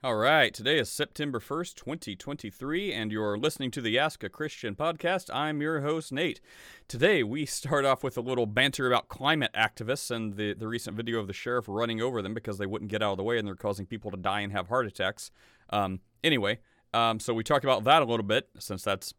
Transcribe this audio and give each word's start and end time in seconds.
All 0.00 0.14
right, 0.14 0.54
today 0.54 0.78
is 0.78 0.88
September 0.88 1.40
1st, 1.40 1.74
2023, 1.74 2.92
and 2.92 3.10
you're 3.10 3.36
listening 3.36 3.72
to 3.72 3.80
the 3.80 3.98
Ask 3.98 4.22
a 4.22 4.28
Christian 4.28 4.76
podcast. 4.76 5.28
I'm 5.34 5.60
your 5.60 5.80
host, 5.80 6.12
Nate. 6.12 6.40
Today, 6.86 7.24
we 7.24 7.44
start 7.44 7.84
off 7.84 8.04
with 8.04 8.16
a 8.16 8.20
little 8.20 8.46
banter 8.46 8.86
about 8.86 9.08
climate 9.08 9.50
activists 9.56 10.12
and 10.12 10.36
the, 10.36 10.54
the 10.54 10.68
recent 10.68 10.96
video 10.96 11.18
of 11.18 11.26
the 11.26 11.32
sheriff 11.32 11.64
running 11.66 12.00
over 12.00 12.22
them 12.22 12.32
because 12.32 12.58
they 12.58 12.66
wouldn't 12.66 12.92
get 12.92 13.02
out 13.02 13.10
of 13.10 13.16
the 13.16 13.24
way 13.24 13.38
and 13.38 13.48
they're 13.48 13.56
causing 13.56 13.86
people 13.86 14.12
to 14.12 14.16
die 14.16 14.38
and 14.38 14.52
have 14.52 14.68
heart 14.68 14.86
attacks. 14.86 15.32
Um, 15.70 15.98
anyway, 16.22 16.60
um, 16.94 17.18
so 17.18 17.34
we 17.34 17.42
talk 17.42 17.64
about 17.64 17.82
that 17.82 18.00
a 18.00 18.04
little 18.04 18.24
bit 18.24 18.50
since 18.56 18.84
that's 18.84 19.14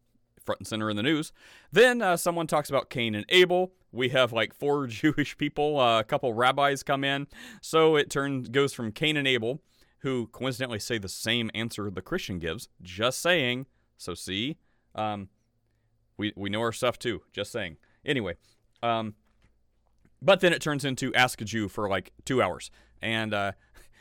front 0.45 0.61
and 0.61 0.67
center 0.67 0.89
in 0.89 0.95
the 0.95 1.03
news. 1.03 1.33
Then 1.73 2.01
uh, 2.01 2.15
someone 2.15 2.47
talks 2.47 2.69
about 2.69 2.89
Cain 2.89 3.15
and 3.15 3.25
Abel. 3.27 3.73
We 3.91 4.09
have 4.09 4.31
like 4.31 4.53
four 4.53 4.87
Jewish 4.87 5.37
people, 5.37 5.77
uh, 5.77 5.99
a 5.99 6.05
couple 6.05 6.33
rabbis 6.33 6.83
come 6.83 7.03
in. 7.03 7.27
So 7.61 7.97
it 7.97 8.09
turns 8.09 8.47
goes 8.47 8.71
from 8.71 8.93
Cain 8.93 9.17
and 9.17 9.27
Abel 9.27 9.61
who 9.99 10.27
coincidentally 10.27 10.79
say 10.79 10.97
the 10.97 11.09
same 11.09 11.49
answer 11.53 11.89
the 11.89 12.01
Christian 12.01 12.39
gives. 12.39 12.69
Just 12.81 13.21
saying. 13.21 13.65
So 13.97 14.13
see, 14.13 14.57
um, 14.95 15.29
we 16.17 16.33
we 16.35 16.49
know 16.49 16.61
our 16.61 16.71
stuff 16.71 16.97
too. 16.99 17.21
Just 17.31 17.51
saying. 17.51 17.77
Anyway, 18.05 18.35
um, 18.81 19.15
but 20.21 20.39
then 20.39 20.53
it 20.53 20.61
turns 20.61 20.85
into 20.85 21.13
Ask 21.13 21.41
a 21.41 21.45
Jew 21.45 21.67
for 21.67 21.89
like 21.89 22.11
two 22.25 22.41
hours, 22.41 22.71
and 23.01 23.33
uh, 23.33 23.51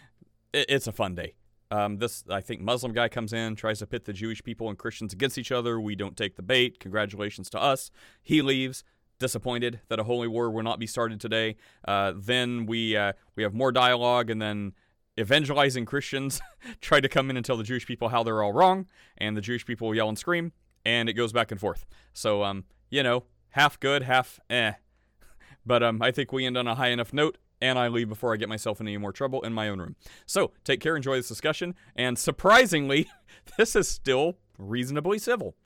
it, 0.53 0.67
it's 0.69 0.87
a 0.87 0.93
fun 0.93 1.15
day. 1.15 1.35
Um, 1.71 1.99
this 1.99 2.25
I 2.31 2.41
think 2.41 2.61
Muslim 2.61 2.93
guy 2.93 3.09
comes 3.09 3.33
in, 3.33 3.57
tries 3.57 3.81
to 3.81 3.87
pit 3.87 4.05
the 4.05 4.13
Jewish 4.13 4.43
people 4.43 4.69
and 4.69 4.79
Christians 4.79 5.13
against 5.13 5.37
each 5.37 5.53
other. 5.53 5.81
We 5.81 5.97
don't 5.97 6.17
take 6.17 6.37
the 6.37 6.43
bait. 6.43 6.81
Congratulations 6.81 7.51
to 7.51 7.61
us. 7.61 7.91
He 8.23 8.41
leaves 8.41 8.85
disappointed 9.19 9.81
that 9.89 9.99
a 9.99 10.05
holy 10.05 10.29
war 10.29 10.51
will 10.51 10.63
not 10.63 10.79
be 10.79 10.87
started 10.87 11.21
today. 11.21 11.57
Uh, 11.87 12.13
then 12.17 12.67
we 12.67 12.97
uh, 12.97 13.13
we 13.37 13.43
have 13.43 13.55
more 13.55 13.73
dialogue, 13.73 14.31
and 14.31 14.41
then 14.41 14.73
evangelizing 15.19 15.85
Christians 15.85 16.41
try 16.81 17.01
to 17.01 17.09
come 17.09 17.31
in 17.31 17.37
and 17.37 17.45
tell 17.45 17.57
the 17.57 17.65
Jewish 17.65 17.87
people 17.87 18.09
how 18.09 18.23
they're 18.23 18.43
all 18.43 18.53
wrong, 18.53 18.87
and 19.17 19.37
the 19.37 19.41
Jewish 19.41 19.67
people 19.67 19.95
yell 19.95 20.09
and 20.09 20.19
scream, 20.19 20.53
and 20.85 21.09
it 21.09 21.15
goes 21.15 21.33
back 21.33 21.51
and 21.51 21.61
forth. 21.61 21.85
So, 22.13 22.45
um, 22.45 22.65
you 22.91 23.03
know, 23.03 23.25
half 23.51 23.79
good, 23.81 24.03
half 24.03 24.41
eh. 24.49 24.73
But 25.67 25.83
um, 25.83 26.01
I 26.01 26.13
think 26.13 26.33
we 26.33 26.47
end 26.47 26.57
on 26.57 26.67
a 26.67 26.75
high 26.75 26.89
enough 26.89 27.13
note, 27.13 27.37
and 27.61 27.79
I 27.79 27.89
leave 27.89 28.09
before 28.09 28.33
I 28.33 28.37
get 28.37 28.49
myself 28.49 28.81
in 28.81 28.89
any 28.89 28.97
more 28.97 29.13
trouble 29.13 29.43
in 29.43 29.53
my 29.53 29.69
own 29.69 29.81
room. 29.81 29.97
So, 30.25 30.53
take 30.65 30.81
care, 30.81 30.97
enjoy 30.97 31.17
this 31.17 31.29
discussion, 31.29 31.75
and 31.95 32.19
surprisingly, 32.19 33.09
this 33.59 33.77
is 33.77 33.89
still 33.89 34.39
reasonably 34.57 35.19
civil. 35.19 35.57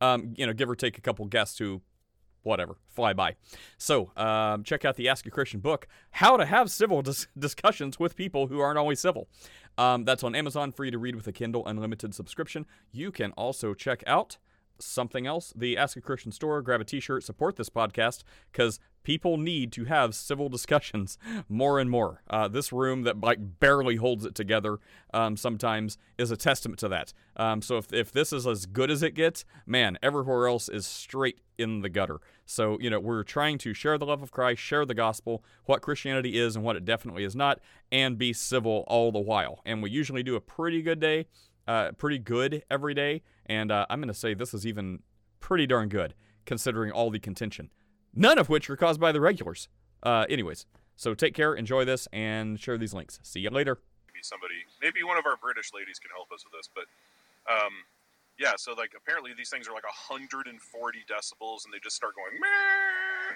Um, 0.00 0.32
you 0.36 0.46
know, 0.46 0.54
give 0.54 0.70
or 0.70 0.76
take 0.76 0.96
a 0.96 1.02
couple 1.02 1.26
guests 1.26 1.58
who 1.58 1.82
whatever, 2.42 2.76
fly 2.88 3.12
by. 3.12 3.36
So, 3.78 4.12
um, 4.16 4.64
check 4.64 4.84
out 4.84 4.96
the 4.96 5.08
Ask 5.08 5.26
a 5.26 5.30
Christian 5.30 5.60
book, 5.60 5.86
How 6.12 6.36
to 6.36 6.44
Have 6.44 6.70
Civil 6.70 7.02
Dis- 7.02 7.26
Discussions 7.38 7.98
with 7.98 8.16
People 8.16 8.46
Who 8.46 8.60
Aren't 8.60 8.78
Always 8.78 9.00
Civil. 9.00 9.28
Um, 9.78 10.04
that's 10.04 10.24
on 10.24 10.34
Amazon, 10.34 10.72
free 10.72 10.90
to 10.90 10.98
read 10.98 11.16
with 11.16 11.26
a 11.26 11.32
Kindle 11.32 11.66
Unlimited 11.66 12.14
subscription. 12.14 12.66
You 12.92 13.10
can 13.10 13.32
also 13.32 13.74
check 13.74 14.02
out 14.06 14.38
something 14.80 15.26
else, 15.26 15.52
the 15.56 15.76
Ask 15.76 15.96
a 15.96 16.00
Christian 16.00 16.32
store, 16.32 16.62
grab 16.62 16.80
a 16.80 16.84
t 16.84 17.00
shirt, 17.00 17.24
support 17.24 17.56
this 17.56 17.70
podcast, 17.70 18.22
because 18.50 18.80
people 19.02 19.36
need 19.36 19.72
to 19.72 19.84
have 19.84 20.14
civil 20.14 20.48
discussions 20.48 21.18
more 21.48 21.78
and 21.78 21.90
more. 21.90 22.22
Uh, 22.28 22.48
this 22.48 22.72
room 22.72 23.02
that 23.02 23.20
like 23.20 23.38
barely 23.60 23.96
holds 23.96 24.24
it 24.24 24.34
together 24.34 24.78
um, 25.14 25.36
sometimes 25.36 25.98
is 26.18 26.30
a 26.30 26.36
testament 26.36 26.78
to 26.78 26.88
that. 26.88 27.12
Um, 27.36 27.62
so 27.62 27.76
if, 27.76 27.92
if 27.92 28.12
this 28.12 28.32
is 28.32 28.46
as 28.46 28.66
good 28.66 28.90
as 28.90 29.02
it 29.02 29.14
gets, 29.14 29.44
man, 29.66 29.98
everywhere 30.02 30.46
else 30.46 30.68
is 30.68 30.86
straight 30.86 31.40
in 31.58 31.80
the 31.80 31.88
gutter. 31.88 32.20
So, 32.46 32.78
you 32.80 32.90
know, 32.90 32.98
we're 32.98 33.22
trying 33.22 33.58
to 33.58 33.74
share 33.74 33.98
the 33.98 34.06
love 34.06 34.22
of 34.22 34.30
Christ, 34.30 34.60
share 34.60 34.84
the 34.84 34.94
gospel, 34.94 35.44
what 35.66 35.82
Christianity 35.82 36.38
is 36.38 36.56
and 36.56 36.64
what 36.64 36.76
it 36.76 36.84
definitely 36.84 37.24
is 37.24 37.36
not, 37.36 37.60
and 37.92 38.18
be 38.18 38.32
civil 38.32 38.84
all 38.88 39.12
the 39.12 39.20
while. 39.20 39.60
And 39.64 39.82
we 39.82 39.90
usually 39.90 40.22
do 40.22 40.36
a 40.36 40.40
pretty 40.40 40.82
good 40.82 41.00
day, 41.00 41.26
uh, 41.70 41.92
pretty 41.92 42.18
good 42.18 42.62
every 42.70 42.94
day. 42.94 43.22
And 43.46 43.70
uh, 43.70 43.86
I'm 43.88 44.00
going 44.00 44.08
to 44.08 44.14
say 44.14 44.34
this 44.34 44.54
is 44.54 44.66
even 44.66 45.02
pretty 45.40 45.66
darn 45.66 45.88
good 45.88 46.14
considering 46.44 46.90
all 46.90 47.10
the 47.10 47.18
contention 47.18 47.70
none 48.14 48.38
of 48.38 48.48
which 48.48 48.68
are 48.70 48.76
caused 48.76 49.00
by 49.00 49.12
the 49.12 49.20
regulars. 49.20 49.68
Uh, 50.02 50.24
anyways, 50.28 50.66
so 50.96 51.14
take 51.14 51.34
care, 51.34 51.54
enjoy 51.54 51.84
this, 51.84 52.08
and 52.12 52.58
share 52.58 52.78
these 52.78 52.94
links. 52.94 53.18
See 53.22 53.40
you 53.40 53.50
later. 53.50 53.78
Maybe 54.08 54.22
somebody, 54.22 54.66
maybe 54.82 55.02
one 55.02 55.18
of 55.18 55.26
our 55.26 55.36
British 55.36 55.72
ladies 55.72 55.98
can 55.98 56.10
help 56.14 56.32
us 56.32 56.44
with 56.44 56.52
this, 56.52 56.68
but 56.72 56.86
um, 57.48 57.72
yeah. 58.38 58.54
So 58.56 58.72
like, 58.74 58.92
apparently 58.96 59.32
these 59.36 59.50
things 59.50 59.68
are 59.68 59.74
like 59.74 59.84
140 59.84 60.50
decibels, 61.08 61.64
and 61.64 61.72
they 61.72 61.80
just 61.82 61.96
start 61.96 62.16
going, 62.16 62.36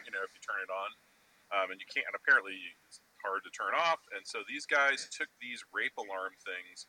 you 0.05 0.13
know, 0.13 0.23
if 0.25 0.33
you 0.35 0.41
turn 0.43 0.61
it 0.61 0.73
on, 0.73 0.91
um, 1.53 1.71
and 1.71 1.79
you 1.81 1.87
can't. 1.89 2.07
And 2.09 2.17
apparently 2.17 2.57
it's 2.89 3.01
hard 3.25 3.45
to 3.45 3.53
turn 3.53 3.73
off. 3.77 4.01
And 4.17 4.25
so 4.27 4.45
these 4.49 4.67
guys 4.67 5.09
took 5.13 5.29
these 5.41 5.65
rape 5.73 5.97
alarm 5.97 6.37
things. 6.45 6.87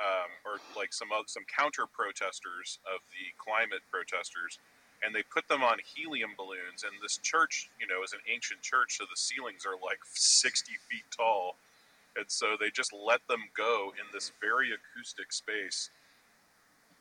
Um, 0.00 0.32
or 0.48 0.56
like 0.80 0.96
some 0.96 1.12
some 1.28 1.44
counter 1.44 1.84
protesters 1.84 2.80
of 2.88 3.04
the 3.12 3.28
climate 3.36 3.84
protesters, 3.92 4.56
and 5.04 5.12
they 5.14 5.22
put 5.28 5.48
them 5.48 5.62
on 5.62 5.76
helium 5.84 6.32
balloons. 6.36 6.84
And 6.84 6.92
this 7.02 7.18
church, 7.20 7.68
you 7.80 7.86
know, 7.86 8.02
is 8.02 8.12
an 8.12 8.24
ancient 8.24 8.62
church, 8.64 8.96
so 8.96 9.04
the 9.04 9.16
ceilings 9.16 9.66
are 9.68 9.76
like 9.84 10.00
60 10.08 10.72
feet 10.88 11.04
tall. 11.12 11.56
And 12.16 12.24
so 12.28 12.56
they 12.58 12.70
just 12.70 12.92
let 12.92 13.20
them 13.28 13.40
go 13.56 13.92
in 14.00 14.06
this 14.12 14.32
very 14.40 14.70
acoustic 14.72 15.32
space, 15.32 15.90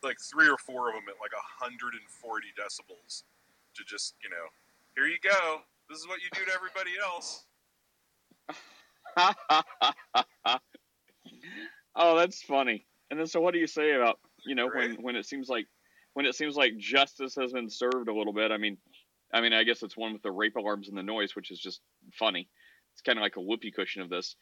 like 0.04 0.18
three 0.20 0.50
or 0.50 0.58
four 0.58 0.90
of 0.90 0.96
them 0.96 1.04
at 1.08 1.16
like 1.24 1.31
140 1.34 2.04
decibels, 2.60 3.24
to 3.76 3.84
just, 3.88 4.16
you 4.24 4.30
know, 4.30 4.52
here 4.96 5.08
you 5.08 5.18
go. 5.24 5.62
This 5.90 6.00
is 6.00 6.08
what 6.08 6.20
you 6.22 6.30
do 6.36 6.46
to 6.46 6.52
everybody 6.54 6.92
else. 7.02 7.46
oh, 11.96 12.18
that's 12.18 12.42
funny. 12.44 12.86
And 13.09 13.20
then, 13.20 13.28
so 13.28 13.42
what 13.42 13.53
do 13.53 13.59
you 13.59 13.68
say 13.68 13.94
about 13.94 14.20
you 14.46 14.56
know 14.56 14.70
when 14.70 14.96
when 15.02 15.16
it 15.16 15.25
seems 15.25 15.50
like 15.50 15.68
when 16.14 16.25
it 16.25 16.36
seems 16.36 16.56
like 16.56 16.78
justice 16.78 17.36
has 17.36 17.53
been 17.53 17.70
served 17.70 18.08
a 18.08 18.14
little 18.14 18.34
bit. 18.34 18.52
I 18.52 18.58
mean, 18.58 18.78
I 19.34 19.42
mean, 19.42 19.53
I 19.53 19.64
guess 19.64 19.84
it's 19.84 19.97
one 19.97 20.14
with 20.14 20.22
the 20.22 20.31
rape 20.31 20.56
alarms 20.56 20.90
and 20.90 20.97
the 20.97 21.03
noise, 21.03 21.36
which 21.36 21.52
is 21.52 21.59
just 21.59 21.81
funny. 22.14 22.50
It's 22.94 23.02
kind 23.02 23.18
of 23.18 23.22
like 23.22 23.38
a 23.38 23.42
whoopee 23.42 23.72
cushion 23.72 24.02
of 24.02 24.09
this. 24.09 24.36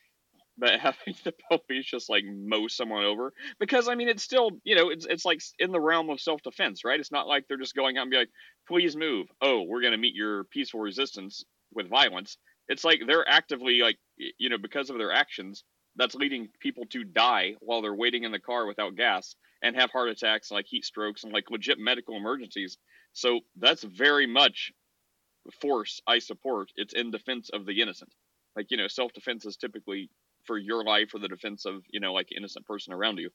But 0.58 0.80
having 0.80 1.16
the 1.24 1.34
police 1.50 1.86
just 1.86 2.10
like 2.10 2.24
mow 2.26 2.68
someone 2.68 3.04
over 3.04 3.34
because 3.60 3.88
I 3.88 3.96
mean 3.96 4.10
it's 4.10 4.24
still 4.24 4.52
you 4.64 4.76
know 4.76 4.90
it's 4.90 5.06
it's 5.06 5.26
like 5.26 5.42
in 5.60 5.72
the 5.72 5.80
realm 5.80 6.10
of 6.10 6.20
self 6.22 6.42
defense, 6.42 6.84
right? 6.84 7.00
It's 7.00 7.12
not 7.12 7.28
like 7.28 7.46
they're 7.48 7.58
just 7.58 7.76
going 7.76 7.98
out 7.98 8.04
and 8.04 8.12
be 8.12 8.18
like, 8.18 8.30
please 8.68 8.96
move. 8.96 9.28
Oh, 9.42 9.64
we're 9.64 9.82
gonna 9.82 9.98
meet 9.98 10.16
your 10.16 10.46
peaceful 10.46 10.80
resistance 10.80 11.44
with 11.74 11.90
violence. 11.90 12.38
It's 12.70 12.84
like 12.84 13.02
they're 13.06 13.28
actively 13.28 13.80
like 13.80 13.98
you 14.18 14.50
know 14.50 14.58
because 14.58 14.90
of 14.90 14.98
their 14.98 15.12
actions 15.12 15.64
that's 15.98 16.16
leading 16.16 16.50
people 16.60 16.86
to 16.92 17.04
die 17.04 17.56
while 17.60 17.82
they're 17.82 17.96
waiting 17.96 18.24
in 18.24 18.32
the 18.32 18.40
car 18.40 18.66
without 18.66 18.96
gas 18.96 19.36
and 19.62 19.76
have 19.76 19.92
heart 19.92 20.10
attacks 20.10 20.52
like 20.52 20.66
heat 20.68 20.86
strokes 20.86 21.24
and 21.24 21.34
like 21.34 21.50
legit 21.50 21.80
medical 21.80 22.16
emergencies. 22.16 22.78
So 23.14 23.42
that's 23.58 23.84
very 23.84 24.28
much 24.28 24.72
force 25.62 26.02
I 26.08 26.20
support. 26.20 26.72
It's 26.76 26.94
in 26.94 27.12
defense 27.12 27.50
of 27.52 27.66
the 27.66 27.82
innocent. 27.82 28.14
Like, 28.56 28.68
you 28.70 28.78
know, 28.78 28.88
self 28.88 29.14
defense 29.14 29.46
is 29.46 29.58
typically 29.58 30.10
for 30.46 30.58
your 30.58 30.84
life 30.84 31.14
or 31.14 31.20
the 31.20 31.28
defense 31.28 31.66
of, 31.66 31.84
you 31.90 32.00
know, 32.00 32.14
like 32.14 32.30
innocent 32.36 32.66
person 32.66 32.94
around 32.94 33.18
you. 33.18 33.30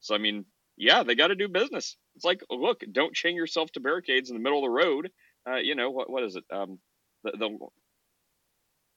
So 0.00 0.14
I 0.14 0.18
mean, 0.18 0.44
yeah, 0.76 1.02
they 1.02 1.14
got 1.14 1.28
to 1.28 1.34
do 1.34 1.48
business. 1.48 1.96
It's 2.16 2.24
like, 2.24 2.42
look, 2.50 2.82
don't 2.92 3.14
chain 3.14 3.36
yourself 3.36 3.70
to 3.72 3.80
barricades 3.80 4.30
in 4.30 4.36
the 4.36 4.42
middle 4.42 4.58
of 4.58 4.64
the 4.64 4.70
road. 4.70 5.10
Uh, 5.48 5.56
you 5.56 5.74
know 5.74 5.90
what? 5.90 6.10
What 6.10 6.22
is 6.24 6.36
it? 6.36 6.44
Um, 6.52 6.78
the, 7.24 7.32
the 7.32 7.58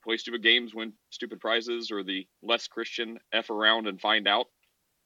play 0.05 0.17
stupid 0.17 0.43
games, 0.43 0.75
win 0.75 0.93
stupid 1.11 1.41
prizes, 1.41 1.91
or 1.91 2.03
the 2.03 2.27
less 2.43 2.67
Christian 2.69 3.19
f 3.33 3.51
around 3.51 3.87
and 3.87 4.01
find 4.01 4.29
out. 4.29 4.47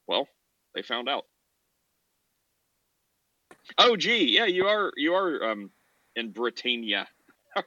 Well, 0.08 0.28
they 0.76 0.82
found 0.84 1.10
out. 1.10 1.26
Oh, 3.78 3.96
gee, 3.98 4.26
yeah, 4.36 4.46
you 4.46 4.68
are 4.68 4.92
you 4.96 5.14
are 5.16 5.44
um 5.52 5.72
in 6.16 6.32
Britannia. 6.32 7.08
how, 7.56 7.64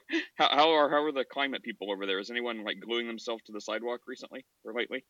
how 0.49 0.71
are 0.71 0.89
how 0.89 1.03
are 1.03 1.11
the 1.11 1.25
climate 1.25 1.63
people 1.63 1.91
over 1.91 2.05
there? 2.05 2.19
Is 2.19 2.31
anyone 2.31 2.63
like 2.63 2.79
gluing 2.79 3.07
themselves 3.07 3.43
to 3.45 3.51
the 3.51 3.61
sidewalk 3.61 4.01
recently 4.07 4.45
or 4.63 4.73
lately? 4.73 5.03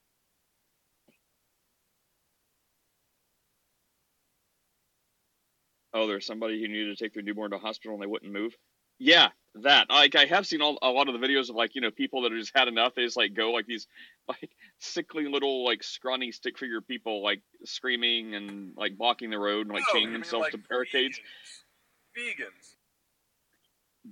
Oh, 5.93 6.07
there's 6.07 6.25
somebody 6.25 6.61
who 6.61 6.67
needed 6.67 6.95
to 6.97 7.03
take 7.03 7.13
their 7.13 7.23
newborn 7.23 7.51
to 7.51 7.57
hospital 7.57 7.93
and 7.95 8.01
they 8.03 8.07
wouldn't 8.07 8.31
move. 8.31 8.55
Yeah, 8.99 9.29
that. 9.55 9.89
Like 9.89 10.15
I 10.15 10.25
have 10.25 10.47
seen 10.47 10.61
all, 10.61 10.77
a 10.81 10.89
lot 10.89 11.09
of 11.09 11.19
the 11.19 11.25
videos 11.25 11.49
of 11.49 11.55
like 11.55 11.75
you 11.75 11.81
know 11.81 11.91
people 11.91 12.21
that 12.23 12.31
have 12.31 12.39
just 12.39 12.51
had 12.55 12.67
enough. 12.67 12.95
They 12.95 13.03
just 13.03 13.17
like 13.17 13.33
go 13.33 13.51
like 13.51 13.67
these 13.67 13.87
like 14.27 14.51
sickly 14.79 15.27
little 15.27 15.65
like 15.65 15.83
scrawny 15.83 16.31
stick 16.31 16.57
figure 16.57 16.81
people 16.81 17.23
like 17.23 17.41
screaming 17.65 18.35
and 18.35 18.73
like 18.77 18.97
blocking 18.97 19.29
the 19.29 19.39
road 19.39 19.67
and 19.67 19.75
like 19.75 19.83
No, 19.87 19.93
chaining 19.93 20.09
mean, 20.09 20.13
themselves 20.13 20.43
like, 20.43 20.51
to 20.53 20.57
barricades. 20.57 21.19
Vegans. 22.17 22.39
Vegans. 22.39 22.75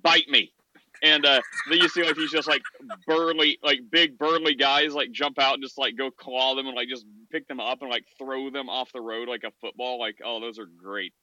Bite 0.02 0.30
me. 0.30 0.52
And 1.04 1.26
uh, 1.26 1.42
then 1.70 1.80
you 1.80 1.90
see 1.90 2.04
like 2.04 2.16
these 2.16 2.32
just 2.32 2.48
like 2.48 2.62
burly, 3.08 3.58
like 3.64 3.80
big 3.90 4.20
burly 4.20 4.54
guys 4.54 4.94
like 4.94 5.12
jump 5.12 5.40
out 5.40 5.56
and 5.56 5.64
just 5.64 5.78
like 5.78 5.98
go 5.98 6.12
claw 6.12 6.54
them 6.56 6.68
and 6.68 6.76
like 6.76 6.90
just 6.90 7.06
pick 7.32 7.48
them 7.48 7.60
up 7.60 7.82
and 7.82 7.90
like 7.90 8.06
throw 8.20 8.52
them 8.52 8.70
off 8.70 8.92
the 8.94 9.02
road 9.02 9.28
like 9.28 9.44
a 9.44 9.52
football. 9.62 10.00
Like 10.00 10.20
oh, 10.24 10.40
those 10.40 10.60
are 10.60 10.68
great. 10.68 11.14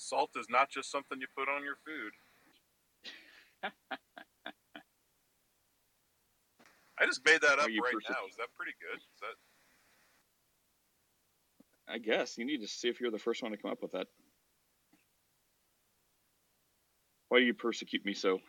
Salt 0.00 0.30
is 0.36 0.46
not 0.50 0.70
just 0.70 0.90
something 0.90 1.20
you 1.20 1.26
put 1.36 1.48
on 1.48 1.64
your 1.64 1.76
food. 1.86 2.12
I 7.00 7.06
just 7.06 7.24
made 7.24 7.40
that 7.42 7.58
up 7.58 7.66
right 7.68 7.92
perse- 7.92 8.04
now. 8.08 8.26
Is 8.28 8.36
that 8.36 8.48
pretty 8.56 8.72
good? 8.80 8.98
Is 8.98 9.20
that 9.20 9.36
I 11.92 11.98
guess 11.98 12.36
you 12.38 12.44
need 12.44 12.60
to 12.60 12.68
see 12.68 12.88
if 12.88 13.00
you're 13.00 13.10
the 13.10 13.18
first 13.18 13.42
one 13.42 13.52
to 13.52 13.58
come 13.58 13.70
up 13.70 13.82
with 13.82 13.92
that. 13.92 14.08
Why 17.28 17.40
do 17.40 17.44
you 17.44 17.54
persecute 17.54 18.04
me 18.04 18.14
so? 18.14 18.40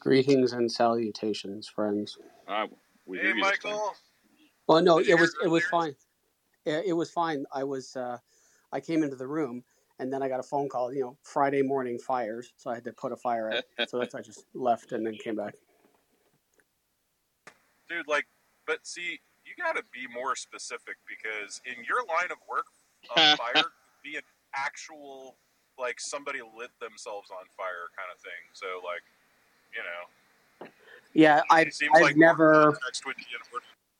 Greetings 0.00 0.52
and 0.52 0.70
salutations, 0.70 1.68
friends. 1.68 2.18
Ah, 2.48 2.66
we 3.06 3.18
hey, 3.18 3.24
hear 3.24 3.36
you 3.36 3.44
this 3.44 3.58
time. 3.58 3.72
Michael? 3.72 3.94
Well, 4.68 4.82
no, 4.82 4.98
Did 4.98 5.08
it 5.10 5.18
was 5.18 5.34
it 5.44 5.48
was 5.48 5.64
fine. 5.64 5.94
Yeah, 6.64 6.80
it 6.84 6.92
was 6.94 7.10
fine. 7.10 7.44
I 7.52 7.64
was 7.64 7.96
uh, 7.96 8.18
I 8.72 8.80
came 8.80 9.02
into 9.02 9.16
the 9.16 9.26
room 9.26 9.64
and 9.98 10.12
then 10.12 10.22
I 10.22 10.28
got 10.28 10.40
a 10.40 10.44
phone 10.44 10.68
call. 10.68 10.92
You 10.92 11.00
know, 11.00 11.16
Friday 11.22 11.62
morning 11.62 11.98
fires, 11.98 12.52
so 12.56 12.70
I 12.70 12.74
had 12.74 12.84
to 12.84 12.92
put 12.92 13.12
a 13.12 13.16
fire 13.16 13.52
out. 13.52 13.64
so 13.88 13.98
that's 13.98 14.14
I 14.14 14.20
just 14.20 14.46
left 14.54 14.92
and 14.92 15.06
then 15.06 15.14
came 15.14 15.36
back. 15.36 15.54
Dude, 17.88 18.08
like, 18.08 18.26
but 18.66 18.86
see, 18.86 19.20
you 19.44 19.52
got 19.62 19.76
to 19.76 19.82
be 19.92 20.06
more 20.12 20.34
specific 20.34 20.96
because 21.06 21.60
in 21.66 21.84
your 21.84 21.98
line 22.06 22.30
of 22.30 22.38
work, 22.48 22.66
a 23.16 23.36
fire 23.36 23.54
could 23.54 24.02
be 24.02 24.16
an 24.16 24.22
actual, 24.56 25.36
like, 25.78 26.00
somebody 26.00 26.40
lit 26.40 26.70
themselves 26.80 27.30
on 27.30 27.44
fire 27.56 27.92
kind 27.96 28.08
of 28.12 28.20
thing. 28.20 28.32
So, 28.54 28.66
like, 28.82 29.02
you 29.74 29.82
know, 29.82 30.68
Yeah, 31.12 31.42
I've 31.50 31.68
it 31.68 31.74
seems 31.74 31.92
I've 31.94 32.02
like 32.02 32.16
never 32.16 32.72
context 32.72 33.04
would 33.06 33.16
be 33.16 33.24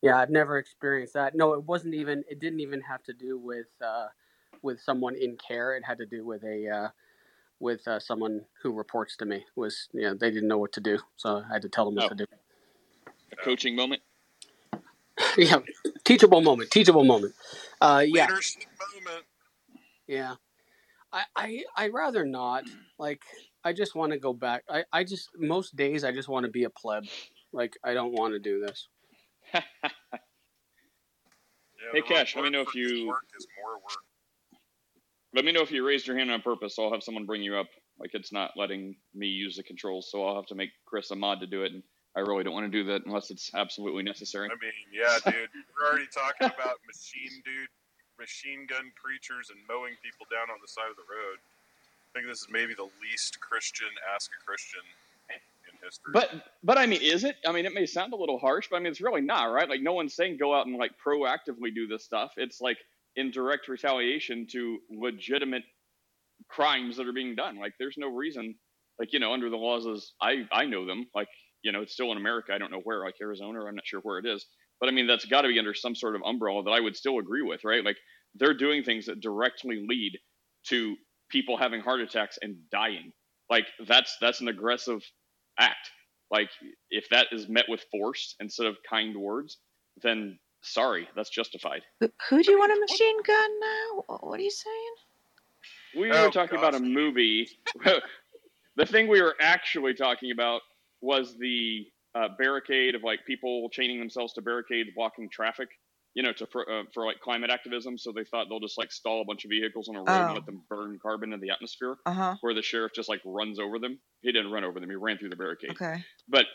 yeah 0.02 0.18
I've 0.18 0.30
never 0.30 0.58
experienced 0.58 1.14
that. 1.14 1.34
No, 1.34 1.54
it 1.54 1.64
wasn't 1.64 1.94
even. 1.94 2.24
It 2.28 2.40
didn't 2.40 2.60
even 2.60 2.80
have 2.82 3.02
to 3.04 3.12
do 3.12 3.38
with 3.38 3.66
uh, 3.84 4.06
with 4.64 4.80
someone 4.80 5.14
in 5.14 5.36
care. 5.36 5.76
It 5.76 5.84
had 5.84 5.98
to 5.98 6.06
do 6.06 6.24
with 6.24 6.42
a 6.42 6.68
uh, 6.68 6.88
with 7.60 7.86
uh, 7.86 8.00
someone 8.00 8.46
who 8.62 8.72
reports 8.72 9.16
to 9.18 9.24
me. 9.24 9.36
It 9.36 9.44
was 9.56 9.88
you 9.92 10.02
know 10.02 10.14
they 10.14 10.30
didn't 10.30 10.48
know 10.48 10.58
what 10.58 10.72
to 10.72 10.80
do, 10.80 10.98
so 11.16 11.44
I 11.48 11.52
had 11.52 11.62
to 11.62 11.68
tell 11.68 11.84
them 11.84 11.94
what 11.94 12.06
Oh. 12.06 12.08
to 12.08 12.14
do. 12.14 12.24
A 13.32 13.36
coaching 13.36 13.76
moment. 13.76 14.02
yeah, 15.38 15.58
teachable 16.04 16.40
moment. 16.40 16.70
Teachable 16.70 17.04
moment. 17.04 17.34
Uh, 17.80 18.04
yeah. 18.06 18.26
Leadership 18.26 18.64
moment. 19.04 19.24
Yeah. 20.08 20.34
I, 21.12 21.22
I 21.36 21.64
I'd 21.76 21.92
rather 21.94 22.24
not. 22.24 22.64
Like 22.98 23.22
I 23.62 23.72
just 23.72 23.94
want 23.94 24.12
to 24.12 24.18
go 24.18 24.32
back. 24.32 24.64
I, 24.68 24.84
I 24.92 25.04
just 25.04 25.28
most 25.38 25.76
days 25.76 26.02
I 26.02 26.10
just 26.12 26.28
want 26.28 26.44
to 26.46 26.50
be 26.50 26.64
a 26.64 26.70
pleb. 26.70 27.04
Like 27.52 27.76
I 27.84 27.94
don't 27.94 28.12
want 28.12 28.32
to 28.34 28.40
do 28.40 28.60
this. 28.66 28.88
Yeah, 31.92 32.00
Hey, 32.00 32.02
Cash, 32.02 32.34
let 32.34 32.44
me 32.44 32.50
know 32.50 32.62
if 32.62 32.74
you- 32.74 33.06
Work 33.06 33.24
is 33.38 33.46
more 33.62 33.74
work. 33.74 34.04
Let 35.34 35.44
me 35.44 35.50
know 35.50 35.62
if 35.62 35.72
you 35.72 35.84
raised 35.86 36.06
your 36.06 36.16
hand 36.16 36.30
on 36.30 36.40
purpose. 36.42 36.78
I'll 36.78 36.92
have 36.92 37.02
someone 37.02 37.26
bring 37.26 37.42
you 37.42 37.56
up. 37.56 37.66
Like 37.98 38.10
it's 38.14 38.32
not 38.32 38.52
letting 38.56 38.96
me 39.14 39.26
use 39.26 39.56
the 39.56 39.62
controls, 39.62 40.08
so 40.10 40.24
I'll 40.24 40.36
have 40.36 40.46
to 40.46 40.54
make 40.54 40.70
Chris 40.86 41.10
a 41.10 41.16
mod 41.16 41.40
to 41.40 41.46
do 41.46 41.64
it. 41.64 41.72
And 41.72 41.82
I 42.16 42.20
really 42.20 42.44
don't 42.44 42.54
want 42.54 42.70
to 42.70 42.72
do 42.72 42.84
that 42.90 43.06
unless 43.06 43.30
it's 43.30 43.50
absolutely 43.54 44.04
necessary. 44.04 44.48
I 44.48 44.54
mean, 44.54 44.72
yeah, 44.92 45.18
dude. 45.24 45.50
We're 45.76 45.88
already 45.88 46.06
talking 46.12 46.46
about 46.46 46.78
machine 46.86 47.42
dude, 47.44 47.68
machine 48.18 48.66
gun 48.68 48.92
preachers 48.94 49.50
and 49.50 49.58
mowing 49.68 49.94
people 50.02 50.26
down 50.30 50.50
on 50.50 50.58
the 50.62 50.68
side 50.68 50.90
of 50.90 50.96
the 50.96 51.06
road. 51.10 51.38
I 51.42 52.18
think 52.18 52.30
this 52.30 52.42
is 52.42 52.48
maybe 52.50 52.74
the 52.74 52.88
least 53.02 53.40
Christian 53.40 53.88
ask 54.14 54.30
a 54.30 54.44
Christian 54.46 54.82
in 55.30 55.74
history. 55.84 56.12
But 56.12 56.30
but 56.62 56.78
I 56.78 56.86
mean, 56.86 57.02
is 57.02 57.24
it? 57.24 57.36
I 57.44 57.50
mean, 57.50 57.66
it 57.66 57.74
may 57.74 57.86
sound 57.86 58.12
a 58.12 58.16
little 58.16 58.38
harsh, 58.38 58.68
but 58.70 58.76
I 58.76 58.78
mean, 58.78 58.92
it's 58.92 59.00
really 59.00 59.20
not, 59.20 59.46
right? 59.46 59.68
Like, 59.68 59.82
no 59.82 59.94
one's 59.94 60.14
saying 60.14 60.36
go 60.38 60.54
out 60.54 60.66
and 60.66 60.76
like 60.76 60.92
proactively 61.04 61.74
do 61.74 61.88
this 61.88 62.04
stuff. 62.04 62.34
It's 62.36 62.60
like 62.60 62.78
in 63.16 63.30
direct 63.30 63.68
retaliation 63.68 64.46
to 64.52 64.78
legitimate 64.90 65.62
crimes 66.48 66.96
that 66.96 67.08
are 67.08 67.12
being 67.12 67.34
done. 67.34 67.58
Like, 67.58 67.74
there's 67.78 67.96
no 67.98 68.08
reason, 68.08 68.54
like 68.98 69.12
you 69.12 69.20
know, 69.20 69.32
under 69.32 69.50
the 69.50 69.56
laws 69.56 69.86
as 69.86 70.12
I 70.20 70.46
I 70.52 70.66
know 70.66 70.86
them, 70.86 71.06
like 71.14 71.28
you 71.62 71.72
know, 71.72 71.82
it's 71.82 71.92
still 71.92 72.12
in 72.12 72.18
America. 72.18 72.52
I 72.52 72.58
don't 72.58 72.70
know 72.70 72.82
where, 72.84 73.00
like 73.00 73.14
Arizona, 73.20 73.60
or 73.60 73.68
I'm 73.68 73.74
not 73.74 73.86
sure 73.86 74.00
where 74.00 74.18
it 74.18 74.26
is. 74.26 74.46
But 74.80 74.88
I 74.88 74.92
mean, 74.92 75.06
that's 75.06 75.24
got 75.24 75.42
to 75.42 75.48
be 75.48 75.58
under 75.58 75.74
some 75.74 75.94
sort 75.94 76.16
of 76.16 76.22
umbrella 76.26 76.62
that 76.64 76.70
I 76.70 76.80
would 76.80 76.96
still 76.96 77.18
agree 77.18 77.42
with, 77.42 77.64
right? 77.64 77.84
Like, 77.84 77.96
they're 78.34 78.54
doing 78.56 78.82
things 78.82 79.06
that 79.06 79.20
directly 79.20 79.84
lead 79.88 80.18
to 80.68 80.96
people 81.30 81.56
having 81.56 81.80
heart 81.80 82.00
attacks 82.00 82.38
and 82.42 82.56
dying. 82.70 83.12
Like, 83.48 83.66
that's 83.86 84.16
that's 84.20 84.40
an 84.40 84.48
aggressive 84.48 85.00
act. 85.58 85.90
Like 86.30 86.50
if 86.90 87.08
that 87.10 87.28
is 87.32 87.48
met 87.48 87.66
with 87.68 87.84
force 87.90 88.34
instead 88.40 88.66
of 88.66 88.76
kind 88.88 89.16
words, 89.16 89.58
then 90.02 90.38
sorry, 90.64 91.08
that's 91.14 91.30
justified. 91.30 91.82
Who, 92.00 92.08
who 92.28 92.42
do 92.42 92.50
you 92.50 92.58
want 92.58 92.72
a 92.72 92.80
machine 92.80 93.22
gun 93.22 93.50
now? 93.60 94.16
What 94.20 94.40
are 94.40 94.42
you 94.42 94.50
saying? 94.50 94.94
We 95.96 96.10
Oh, 96.10 96.24
were 96.24 96.30
talking 96.30 96.58
about 96.58 96.74
a 96.74 96.80
movie. 96.80 97.48
the 98.76 98.86
thing 98.86 99.06
we 99.08 99.22
were 99.22 99.36
actually 99.40 99.94
talking 99.94 100.32
about 100.32 100.60
was 101.00 101.36
the 101.38 101.86
uh, 102.14 102.28
barricade 102.38 102.94
of 102.94 103.02
like 103.02 103.20
people 103.26 103.68
chaining 103.70 103.98
themselves 103.98 104.32
to 104.34 104.42
barricades 104.42 104.90
blocking 104.96 105.28
traffic. 105.30 105.68
You 106.16 106.22
know, 106.22 106.32
to 106.34 106.46
for, 106.46 106.62
uh, 106.70 106.84
for 106.94 107.04
like 107.04 107.18
climate 107.18 107.50
activism. 107.50 107.98
So 107.98 108.12
they 108.12 108.22
thought 108.24 108.46
they'll 108.48 108.60
just 108.60 108.78
like 108.78 108.92
stall 108.92 109.20
a 109.20 109.24
bunch 109.24 109.44
of 109.44 109.48
vehicles 109.50 109.88
on 109.88 109.96
a 109.96 109.98
road 109.98 110.08
and 110.08 110.30
Oh. 110.30 110.34
let 110.34 110.46
them 110.46 110.62
burn 110.70 110.96
carbon 111.02 111.32
in 111.32 111.40
the 111.40 111.50
atmosphere. 111.50 111.96
Uh 112.06 112.12
huh. 112.12 112.34
Where 112.40 112.54
the 112.54 112.62
sheriff 112.62 112.92
just 112.94 113.08
like 113.08 113.20
runs 113.24 113.58
over 113.58 113.80
them. 113.80 113.98
He 114.20 114.30
didn't 114.30 114.52
run 114.52 114.62
over 114.64 114.78
them. 114.78 114.88
He 114.90 114.94
ran 114.94 115.18
through 115.18 115.30
the 115.30 115.36
barricade. 115.36 115.70
Okay. 115.72 116.04
But 116.28 116.46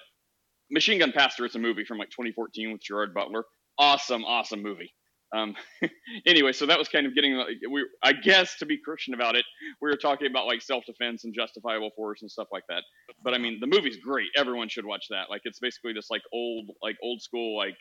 Machine 0.72 1.00
Gun 1.00 1.12
Pastor, 1.12 1.44
it's 1.46 1.56
a 1.56 1.60
movie 1.60 1.84
from 1.84 1.98
like 1.98 2.10
2014 2.10 2.72
with 2.72 2.82
Gerard 2.82 3.14
Butler. 3.14 3.44
Awesome, 3.80 4.26
awesome 4.26 4.62
movie. 4.62 4.94
Um, 5.36 5.56
anyway, 6.28 6.52
so 6.52 6.66
that 6.66 6.78
was 6.78 6.90
kind 6.90 7.06
of 7.06 7.16
getting 7.16 7.42
we, 7.72 7.86
I 8.04 8.14
guess, 8.14 8.58
to 8.58 8.66
be 8.66 8.78
Christian 8.84 9.14
about 9.14 9.36
it, 9.36 9.46
we 9.82 9.90
were 9.90 9.96
talking 9.98 10.28
about 10.28 10.48
like 10.48 10.62
self-defense 10.62 11.24
and 11.24 11.34
justifiable 11.34 11.92
force 11.96 12.22
and 12.22 12.30
stuff 12.30 12.50
like 12.52 12.64
that. 12.70 12.84
But 13.24 13.34
I 13.34 13.38
mean, 13.38 13.60
the 13.62 13.68
movie's 13.68 13.98
great. 13.98 14.28
Everyone 14.38 14.70
should 14.70 14.86
watch 14.86 15.06
that. 15.12 15.30
Like, 15.30 15.42
it's 15.46 15.60
basically 15.60 15.94
this 15.94 16.10
like 16.12 16.24
old, 16.34 16.72
like 16.84 16.98
old 17.04 17.22
school 17.22 17.58
like 17.58 17.76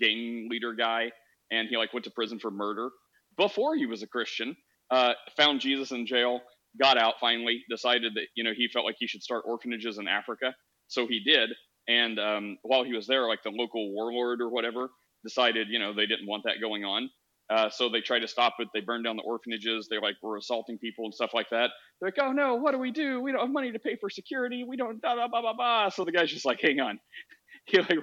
gang 0.00 0.48
leader 0.50 0.74
guy, 0.74 1.12
and 1.52 1.68
he 1.68 1.76
like 1.76 1.92
went 1.92 2.04
to 2.04 2.10
prison 2.10 2.38
for 2.40 2.50
murder 2.50 2.90
before 3.36 3.76
he 3.76 3.86
was 3.86 4.02
a 4.02 4.06
Christian. 4.08 4.56
Uh, 4.90 5.14
found 5.36 5.60
Jesus 5.60 5.92
in 5.92 6.06
jail, 6.06 6.40
got 6.80 6.98
out 6.98 7.14
finally, 7.20 7.62
decided 7.70 8.14
that 8.16 8.26
you 8.36 8.44
know 8.44 8.52
he 8.56 8.68
felt 8.68 8.84
like 8.86 8.96
he 8.98 9.06
should 9.06 9.22
start 9.22 9.44
orphanages 9.46 9.98
in 9.98 10.08
Africa, 10.08 10.54
so 10.88 11.06
he 11.06 11.20
did. 11.20 11.50
And 11.86 12.18
um, 12.18 12.58
while 12.62 12.82
he 12.82 12.94
was 12.94 13.06
there, 13.06 13.28
like 13.28 13.42
the 13.44 13.50
local 13.50 13.92
warlord 13.92 14.40
or 14.40 14.48
whatever 14.50 14.88
decided, 15.24 15.68
you 15.70 15.78
know, 15.78 15.92
they 15.92 16.06
didn't 16.06 16.26
want 16.26 16.44
that 16.44 16.60
going 16.60 16.84
on. 16.84 17.08
Uh, 17.50 17.68
so 17.68 17.88
they 17.88 18.00
tried 18.00 18.20
to 18.20 18.28
stop 18.28 18.54
it. 18.58 18.68
They 18.72 18.80
burned 18.80 19.04
down 19.04 19.16
the 19.16 19.22
orphanages. 19.22 19.86
They 19.88 19.98
like 19.98 20.16
were 20.22 20.36
assaulting 20.36 20.78
people 20.78 21.04
and 21.04 21.14
stuff 21.14 21.34
like 21.34 21.50
that. 21.50 21.70
They're 22.00 22.08
like, 22.08 22.18
oh 22.20 22.32
no, 22.32 22.54
what 22.54 22.72
do 22.72 22.78
we 22.78 22.90
do? 22.90 23.20
We 23.20 23.32
don't 23.32 23.42
have 23.42 23.50
money 23.50 23.70
to 23.72 23.78
pay 23.78 23.96
for 23.96 24.08
security. 24.08 24.64
We 24.66 24.76
don't 24.76 25.00
blah 25.02 25.14
blah 25.14 25.28
blah 25.28 25.42
blah 25.42 25.52
blah. 25.52 25.88
So 25.90 26.04
the 26.04 26.12
guy's 26.12 26.30
just 26.30 26.46
like, 26.46 26.60
hang 26.60 26.80
on. 26.80 26.98
He 27.66 27.78
like 27.78 27.98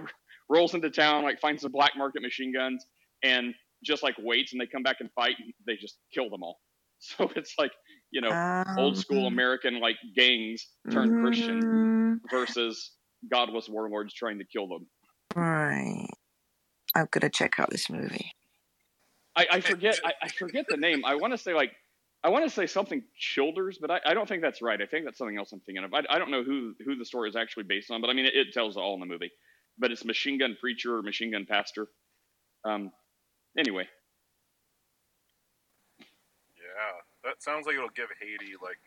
rolls 0.50 0.74
into 0.74 0.90
town, 0.90 1.24
like 1.24 1.40
finds 1.40 1.62
some 1.62 1.72
black 1.72 1.92
market 1.96 2.24
machine 2.24 2.52
guns, 2.52 2.84
and 3.22 3.54
just 3.86 4.02
like 4.02 4.16
waits. 4.18 4.54
And 4.54 4.60
they 4.60 4.66
come 4.66 4.82
back 4.82 4.96
and 5.00 5.10
fight. 5.14 5.36
And 5.38 5.54
they 5.68 5.76
just 5.76 5.98
kill 6.14 6.30
them 6.30 6.44
all. 6.44 6.60
So 7.04 7.32
it's 7.36 7.56
like 7.58 7.72
you 8.12 8.22
know 8.22 8.64
old 8.78 8.98
school 8.98 9.26
Um, 9.26 9.34
American 9.34 9.80
like 9.80 9.98
gangs 10.16 10.68
turned 10.92 11.20
Christian 11.24 11.62
mm, 11.62 12.30
versus 12.30 12.92
godless 13.32 13.68
warlords 13.68 14.14
trying 14.14 14.38
to 14.38 14.46
kill 14.46 14.68
them. 14.68 14.88
Right. 15.36 16.08
I've 16.96 17.12
gonna 17.12 17.30
check 17.30 17.60
out 17.60 17.70
this 17.70 17.90
movie. 17.90 18.34
I, 19.36 19.48
I 19.52 19.62
forget 19.62 20.00
I, 20.04 20.14
I 20.24 20.28
forget 20.30 20.66
the 20.68 20.78
name. 20.78 21.04
I 21.06 21.16
want 21.16 21.34
to 21.34 21.38
say 21.38 21.54
like 21.54 21.72
I 22.24 22.30
want 22.30 22.46
to 22.46 22.50
say 22.50 22.68
something 22.68 23.04
Childers, 23.18 23.78
but 23.80 23.90
I, 23.90 24.00
I 24.06 24.14
don't 24.14 24.28
think 24.28 24.42
that's 24.42 24.62
right. 24.62 24.80
I 24.82 24.86
think 24.86 25.06
that's 25.06 25.18
something 25.18 25.38
else 25.38 25.52
I'm 25.52 25.60
thinking 25.62 25.84
of. 25.84 25.94
I, 25.94 26.04
I 26.10 26.20
don't 26.20 26.32
know 26.32 26.44
who 26.44 26.74
who 26.86 26.96
the 26.96 27.06
story 27.06 27.30
is 27.30 27.36
actually 27.36 27.64
based 27.64 27.92
on, 27.92 28.02
but 28.02 28.10
I 28.10 28.14
mean 28.14 28.26
it, 28.26 28.36
it 28.36 28.54
tells 28.54 28.76
it 28.78 28.80
all 28.80 28.94
in 28.96 29.00
the 29.00 29.06
movie. 29.06 29.32
But 29.78 29.92
it's 29.92 30.06
Machine 30.06 30.38
Gun 30.38 30.58
Preacher 30.60 30.98
or 30.98 31.02
Machine 31.02 31.32
Gun 31.32 31.46
Pastor. 31.46 31.88
Um. 32.66 32.92
Anyway, 33.58 33.86
yeah, 36.00 37.26
that 37.26 37.44
sounds 37.44 37.66
like 37.68 37.76
it'll 37.76 37.90
give 37.90 38.08
Haiti 38.22 38.54
like 38.62 38.80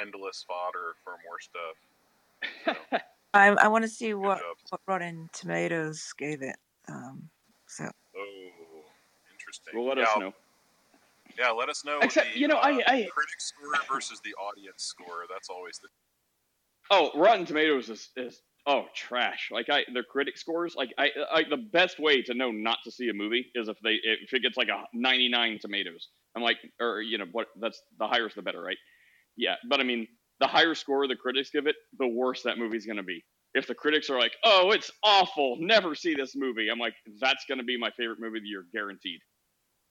endless 0.00 0.44
fodder 0.46 0.94
for 1.04 1.14
more 1.26 1.38
stuff. 1.40 3.02
I 3.34 3.48
I 3.48 3.68
want 3.68 3.84
to 3.84 3.88
see 3.88 4.14
what, 4.14 4.38
job. 4.38 4.56
what 4.70 4.80
Rotten 4.86 5.28
Tomatoes 5.32 6.14
gave 6.16 6.42
it. 6.42 6.56
Um, 6.88 7.28
so 7.28 7.37
Oh, 8.18 8.82
interesting. 9.32 9.74
well, 9.74 9.86
let 9.86 9.98
yeah, 9.98 10.04
us 10.04 10.18
know. 10.18 10.32
Yeah, 11.38 11.50
let 11.50 11.68
us 11.68 11.84
know. 11.84 12.00
Except, 12.02 12.32
the, 12.34 12.40
you 12.40 12.48
know, 12.48 12.56
I- 12.56 12.72
uh, 12.72 12.82
I- 12.86 13.08
critic 13.12 13.40
score 13.40 13.72
versus 13.90 14.20
the 14.24 14.34
audience 14.34 14.82
score. 14.82 15.26
That's 15.30 15.48
always 15.48 15.78
the 15.78 15.88
Oh, 16.90 17.10
Rotten 17.14 17.44
Tomatoes 17.44 17.90
is, 17.90 18.08
is 18.16 18.40
oh 18.66 18.86
trash. 18.94 19.50
Like 19.52 19.68
I, 19.70 19.84
their 19.92 20.02
critic 20.02 20.38
scores. 20.38 20.74
Like 20.74 20.90
I, 20.98 21.10
I, 21.32 21.42
the 21.48 21.58
best 21.58 21.98
way 22.00 22.22
to 22.22 22.34
know 22.34 22.50
not 22.50 22.78
to 22.84 22.90
see 22.90 23.08
a 23.10 23.12
movie 23.12 23.46
is 23.54 23.68
if 23.68 23.76
they 23.82 23.98
if 24.02 24.32
it 24.32 24.42
gets 24.42 24.56
like 24.56 24.68
a 24.68 24.84
99 24.94 25.58
tomatoes. 25.60 26.08
I'm 26.34 26.42
like, 26.42 26.56
or 26.80 27.00
you 27.02 27.18
know 27.18 27.26
what? 27.32 27.48
That's 27.60 27.80
the 27.98 28.06
higher 28.06 28.28
the 28.34 28.42
better, 28.42 28.62
right? 28.62 28.76
Yeah, 29.36 29.56
but 29.68 29.80
I 29.80 29.82
mean, 29.82 30.08
the 30.40 30.46
higher 30.46 30.74
score 30.74 31.06
the 31.06 31.16
critics 31.16 31.50
give 31.50 31.66
it, 31.66 31.76
the 31.98 32.08
worse 32.08 32.42
that 32.42 32.58
movie's 32.58 32.86
gonna 32.86 33.02
be. 33.02 33.22
If 33.54 33.66
the 33.66 33.74
critics 33.74 34.10
are 34.10 34.18
like, 34.18 34.32
"Oh, 34.44 34.70
it's 34.72 34.90
awful, 35.02 35.56
never 35.58 35.94
see 35.94 36.14
this 36.14 36.36
movie," 36.36 36.68
I'm 36.70 36.78
like, 36.78 36.94
"That's 37.20 37.44
gonna 37.48 37.62
be 37.64 37.78
my 37.78 37.90
favorite 37.92 38.20
movie 38.20 38.38
of 38.38 38.42
the 38.42 38.48
year, 38.48 38.66
guaranteed." 38.72 39.20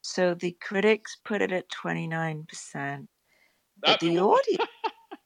so 0.03 0.33
the 0.35 0.51
critics 0.61 1.17
put 1.25 1.41
it 1.41 1.51
at 1.51 1.67
twenty 1.69 2.07
nine 2.07 2.45
percent, 2.45 3.09
but 3.79 3.87
That- 3.87 3.99
the 3.99 4.19
audience 4.19 4.69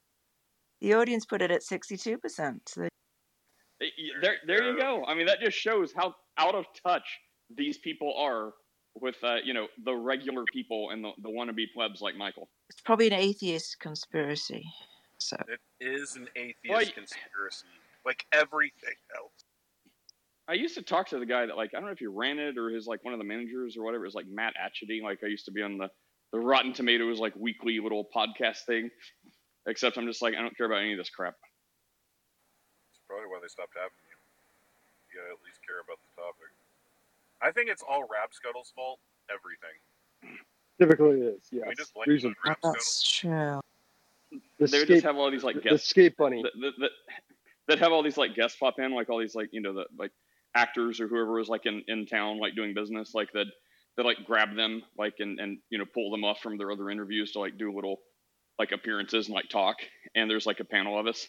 the 0.81 0.93
audience 0.93 1.25
put 1.25 1.41
it 1.41 1.51
at 1.51 1.61
sixty 1.63 1.97
two 1.97 2.17
percent. 2.17 2.67
So 2.69 2.87
There, 4.21 4.37
there 4.47 4.71
you 4.71 4.77
go. 4.79 5.03
I 5.05 5.13
mean, 5.13 5.25
that 5.27 5.39
just 5.39 5.57
shows 5.57 5.91
how 5.93 6.15
out 6.37 6.55
of 6.55 6.65
touch 6.83 7.19
these 7.49 7.77
people 7.79 8.13
are 8.15 8.53
with, 8.95 9.15
uh, 9.23 9.37
you 9.43 9.53
know, 9.53 9.67
the 9.83 9.93
regular 9.95 10.43
people 10.45 10.89
and 10.91 11.03
the, 11.03 11.11
the 11.21 11.29
wannabe 11.29 11.65
plebs 11.73 12.01
like 12.01 12.15
Michael. 12.15 12.49
It's 12.69 12.81
probably 12.81 13.07
an 13.07 13.13
atheist 13.13 13.79
conspiracy. 13.79 14.63
So 15.17 15.37
It 15.47 15.59
is 15.79 16.15
an 16.15 16.27
atheist 16.35 16.57
Well, 16.69 16.77
y- 16.79 16.91
conspiracy, 16.93 17.65
like 18.05 18.25
everything 18.31 18.95
else. 19.15 19.31
I 20.47 20.53
used 20.53 20.75
to 20.75 20.81
talk 20.81 21.07
to 21.09 21.19
the 21.19 21.25
guy 21.25 21.45
that 21.45 21.55
like 21.55 21.71
I 21.73 21.77
don't 21.77 21.85
know 21.85 21.91
if 21.93 21.99
he 21.99 22.07
ran 22.07 22.39
it 22.39 22.57
or 22.57 22.69
his 22.69 22.87
like 22.87 23.03
one 23.05 23.13
of 23.13 23.19
the 23.19 23.23
managers 23.25 23.77
or 23.77 23.83
whatever. 23.83 24.03
It 24.03 24.07
was 24.07 24.15
like 24.15 24.27
Matt 24.27 24.53
Atchity. 24.55 25.01
Like 25.01 25.19
I 25.23 25.27
used 25.27 25.45
to 25.45 25.51
be 25.51 25.61
on 25.61 25.77
the 25.77 25.89
the 26.33 26.39
Rotten 26.39 26.73
Tomatoes 26.73 27.19
like 27.19 27.33
weekly 27.35 27.79
little 27.79 28.07
podcast 28.15 28.65
thing. 28.65 28.89
Except 29.67 29.97
I'm 29.97 30.07
just 30.07 30.21
like 30.21 30.33
I 30.35 30.41
don't 30.41 30.55
care 30.57 30.65
about 30.65 30.79
any 30.79 30.93
of 30.93 30.97
this 30.97 31.09
crap. 31.09 31.35
It's 32.91 32.99
probably 33.07 33.27
why 33.27 33.39
they 33.41 33.47
stopped 33.47 33.73
having 33.75 33.91
you. 34.09 34.17
You 35.13 35.19
gotta 35.21 35.33
at 35.33 35.45
least 35.45 35.59
care 35.65 35.79
about 35.83 35.99
the 36.01 36.21
topic. 36.21 36.49
I 37.41 37.51
think 37.51 37.69
it's 37.69 37.83
all 37.87 38.03
Rapscuttle's 38.03 38.71
fault. 38.75 38.99
Everything. 39.29 40.37
Typically 40.79 41.21
it 41.21 41.35
is, 41.37 41.41
Yeah. 41.51 41.59
yes. 41.59 41.67
we 41.69 41.75
just 41.75 41.93
blame 41.93 42.05
There's 42.07 42.25
it 42.25 42.31
a, 42.45 42.49
Rapscuttle? 42.49 42.73
that's 42.73 43.03
true. 43.03 43.61
the, 44.59 44.67
They 44.67 44.79
would 44.79 44.87
just 44.87 45.03
have 45.03 45.15
all 45.17 45.29
these 45.31 45.43
like 45.43 45.55
the 45.55 45.61
guests 45.61 45.87
skate 45.89 46.17
bunny. 46.17 46.41
that, 46.41 46.51
that, 46.59 46.71
that, 46.79 46.89
that 47.71 47.79
have 47.79 47.93
all 47.93 48.03
these 48.03 48.17
like 48.17 48.35
guests 48.35 48.57
pop 48.59 48.75
in, 48.79 48.93
like 48.93 49.09
all 49.09 49.19
these 49.19 49.35
like 49.35 49.49
you 49.53 49.61
know 49.61 49.73
the 49.73 49.85
like 49.97 50.11
actors 50.55 50.99
or 50.99 51.07
whoever 51.07 51.33
was 51.33 51.49
like 51.49 51.65
in, 51.65 51.83
in 51.87 52.05
town 52.05 52.39
like 52.39 52.55
doing 52.55 52.73
business, 52.73 53.13
like 53.15 53.31
that 53.33 53.47
that 53.97 54.05
like 54.05 54.17
grab 54.25 54.55
them 54.55 54.83
like 54.97 55.15
and 55.19 55.39
and 55.39 55.59
you 55.69 55.77
know 55.79 55.85
pull 55.93 56.11
them 56.11 56.23
off 56.25 56.41
from 56.41 56.57
their 56.57 56.71
other 56.71 56.89
interviews 56.89 57.31
to 57.33 57.39
like 57.39 57.57
do 57.57 57.73
little 57.73 57.97
like 58.59 58.71
appearances 58.73 59.27
and 59.27 59.35
like 59.35 59.49
talk. 59.49 59.77
And 60.15 60.29
there's 60.29 60.45
like 60.45 60.59
a 60.59 60.65
panel 60.65 60.99
of 60.99 61.07
us, 61.07 61.27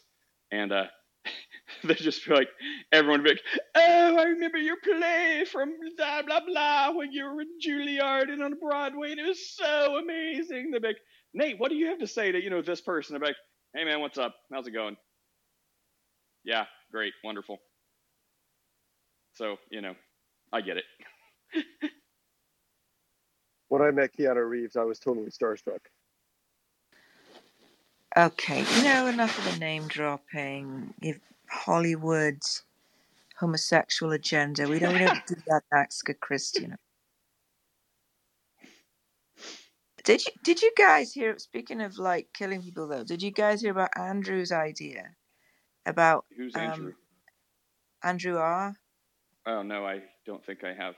and 0.51 0.73
uh 0.73 0.87
they 1.85 1.95
just 1.95 2.23
feel 2.23 2.37
like 2.37 2.51
everyone 2.93 3.23
be 3.23 3.31
like, 3.31 3.43
"Oh, 3.77 4.17
I 4.19 4.25
remember 4.25 4.59
your 4.59 4.77
play 4.83 5.45
from 5.51 5.73
blah 5.97 6.23
blah 6.23 6.41
blah 6.47 6.93
when 6.93 7.13
you 7.13 7.25
were 7.25 7.43
in 7.43 7.59
Juilliard 7.65 8.31
and 8.31 8.43
on 8.43 8.55
Broadway, 8.61 9.13
and 9.13 9.21
it 9.21 9.27
was 9.29 9.55
so 9.57 9.97
amazing." 9.99 10.71
They'd 10.73 10.83
be 10.83 10.89
like, 10.89 10.99
"Nate, 11.35 11.59
what 11.61 11.71
do 11.71 11.77
you 11.77 11.87
have 11.89 12.01
to 12.01 12.09
say 12.09 12.33
to 12.33 12.43
you 12.43 12.51
know 12.51 12.63
this 12.63 12.81
person?" 12.81 13.19
Be 13.21 13.27
like, 13.27 13.37
"Hey 13.75 13.85
man, 13.85 14.01
what's 14.01 14.19
up? 14.19 14.35
How's 14.53 14.67
it 14.67 14.73
going?" 14.73 14.97
Yeah, 16.45 16.65
great, 16.91 17.13
wonderful. 17.25 17.59
So 19.35 19.57
you 19.71 19.81
know, 19.81 19.95
I 20.53 20.61
get 20.61 20.77
it. 20.79 20.85
When 23.69 23.81
I 23.81 23.91
met 23.91 24.11
Keanu 24.15 24.47
Reeves, 24.47 24.77
I 24.77 24.85
was 24.85 24.99
totally 24.99 25.31
starstruck. 25.31 25.79
Okay, 28.15 28.67
you 28.77 28.85
know, 28.85 29.07
enough 29.07 29.39
of 29.39 29.51
the 29.51 29.59
name 29.59 29.89
dropping. 29.89 30.93
If 31.01 31.21
Hollywood's 31.49 32.65
homosexual 33.41 34.13
agenda, 34.13 34.69
we 34.69 34.79
don't, 34.79 34.93
we 34.93 34.99
don't 34.99 35.27
do 35.27 35.37
that, 35.47 35.63
Ask 35.73 36.07
a 36.11 36.15
Christian. 36.15 36.77
Did 40.05 40.23
you 40.27 40.33
did 40.45 40.61
you 40.61 40.73
guys 40.77 41.15
hear? 41.15 41.39
Speaking 41.39 41.81
of 41.81 41.97
like 41.97 42.29
killing 42.35 42.61
people, 42.63 42.89
though, 42.89 43.05
did 43.05 43.23
you 43.23 43.31
guys 43.31 43.63
hear 43.63 43.71
about 43.71 43.97
Andrew's 43.99 44.53
idea 44.53 45.17
about 45.87 46.27
Who's 46.37 46.55
Um, 46.55 46.63
Andrew? 46.63 46.95
Andrew 48.03 48.37
R? 48.39 48.77
oh 49.47 49.63
no, 49.63 49.87
I 49.87 50.03
don't 50.25 50.45
think 50.45 50.65
I 50.65 50.73
have. 50.75 50.97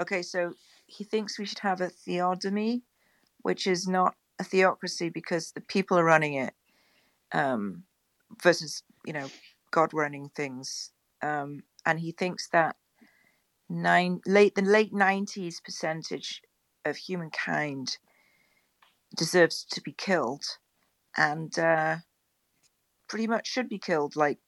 Okay, 0.00 0.22
so 0.22 0.54
he 0.86 1.04
thinks 1.04 1.38
we 1.38 1.44
should 1.46 1.58
have 1.60 1.80
a 1.80 1.88
theonomy, 1.88 2.82
which 3.42 3.66
is 3.66 3.86
not 3.86 4.16
a 4.38 4.44
theocracy 4.44 5.10
because 5.10 5.52
the 5.52 5.60
people 5.60 5.98
are 5.98 6.04
running 6.04 6.34
it, 6.34 6.54
um, 7.32 7.84
versus 8.42 8.82
you 9.04 9.12
know 9.12 9.30
God 9.70 9.92
running 9.92 10.30
things. 10.30 10.92
Um, 11.22 11.62
and 11.84 12.00
he 12.00 12.12
thinks 12.12 12.48
that 12.48 12.76
nine 13.68 14.20
late 14.26 14.54
the 14.54 14.62
late 14.62 14.92
nineties 14.92 15.60
percentage 15.60 16.42
of 16.84 16.96
humankind 16.96 17.98
deserves 19.16 19.64
to 19.64 19.80
be 19.82 19.92
killed, 19.92 20.44
and 21.16 21.58
uh, 21.58 21.96
pretty 23.10 23.26
much 23.26 23.46
should 23.48 23.68
be 23.68 23.78
killed. 23.78 24.16
Like 24.16 24.38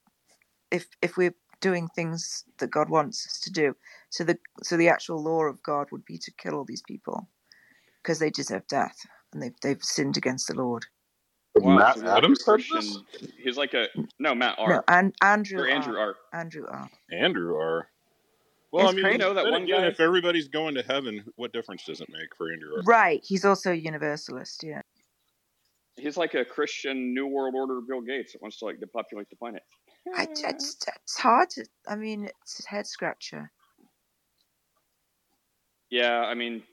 if 0.71 0.87
if 1.03 1.17
we're 1.17 1.35
doing 1.61 1.87
things 1.95 2.43
that 2.59 2.71
God 2.71 2.89
wants 2.89 3.25
us 3.27 3.39
to 3.41 3.51
do. 3.51 3.75
So 4.09 4.23
the 4.23 4.39
so 4.63 4.75
the 4.77 4.89
actual 4.89 5.21
law 5.23 5.43
of 5.43 5.61
God 5.61 5.87
would 5.91 6.05
be 6.05 6.17
to 6.17 6.31
kill 6.37 6.55
all 6.55 6.65
these 6.65 6.81
people 6.81 7.29
because 8.01 8.19
they 8.19 8.29
deserve 8.31 8.65
death 8.67 8.97
and 9.31 9.41
they've 9.43 9.55
they've 9.61 9.83
sinned 9.83 10.17
against 10.17 10.47
the 10.47 10.55
Lord. 10.55 10.85
Wow, 11.55 11.77
Matt 11.77 11.95
so 11.95 12.01
he's 12.01 12.03
like 12.09 12.13
a 12.13 12.17
Adams 12.17 12.39
said 12.43 12.51
Christian- 12.51 13.05
He's 13.43 13.57
like 13.57 13.73
a 13.75 13.87
no 14.17 14.33
Matt 14.33 14.55
R. 14.57 14.69
No, 14.69 14.81
and 14.87 15.13
Andrew 15.21 15.61
or 15.61 15.67
Andrew 15.67 15.97
R. 15.99 16.15
R. 16.33 16.39
Andrew 16.39 16.65
R. 16.67 16.89
Andrew 17.11 17.55
R. 17.55 17.89
Well, 18.71 18.85
It's 18.85 18.93
I 18.93 18.95
mean, 18.95 19.03
crazy. 19.03 19.13
You 19.13 19.19
know 19.19 19.33
that 19.35 19.43
then 19.43 19.51
one 19.51 19.63
again, 19.63 19.81
guy- 19.81 19.87
if 19.87 19.99
everybody's 19.99 20.47
going 20.47 20.73
to 20.75 20.81
heaven, 20.81 21.23
what 21.35 21.53
difference 21.53 21.83
does 21.85 22.01
it 22.01 22.09
make 22.09 22.35
for 22.35 22.51
Andrew 22.51 22.71
R? 22.77 22.83
Right, 22.87 23.21
he's 23.23 23.45
also 23.45 23.71
a 23.71 23.75
universalist. 23.75 24.63
Yeah. 24.63 24.81
He's 25.95 26.17
like 26.17 26.33
a 26.33 26.43
Christian 26.43 27.13
New 27.13 27.27
World 27.27 27.53
Order 27.55 27.79
Bill 27.81 28.01
Gates 28.01 28.33
that 28.33 28.41
wants 28.41 28.57
to 28.59 28.65
like 28.65 28.79
depopulate 28.79 29.29
the 29.29 29.35
planet. 29.35 29.63
I, 30.15 30.27
it's, 30.29 30.77
it's 31.05 31.17
hard 31.17 31.49
to. 31.51 31.65
I 31.87 31.95
mean, 31.95 32.29
it's 32.41 32.65
a 32.65 32.67
head 32.67 32.87
scratcher. 32.87 33.51
Yeah, 35.89 36.21
I 36.21 36.33
mean, 36.33 36.63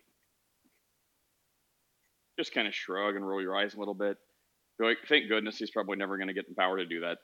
just 2.39 2.55
kind 2.55 2.67
of 2.67 2.75
shrug 2.75 3.17
and 3.17 3.29
roll 3.29 3.43
your 3.43 3.55
eyes 3.55 3.75
a 3.75 3.79
little 3.79 3.95
bit. 3.95 4.17
Like, 4.79 4.99
thank 5.07 5.29
goodness 5.29 5.59
he's 5.59 5.71
probably 5.71 5.97
never 5.99 6.17
going 6.17 6.29
to 6.29 6.35
get 6.35 6.49
the 6.49 6.55
power 6.55 6.79
to 6.79 6.87
do 6.87 7.01
that. 7.01 7.19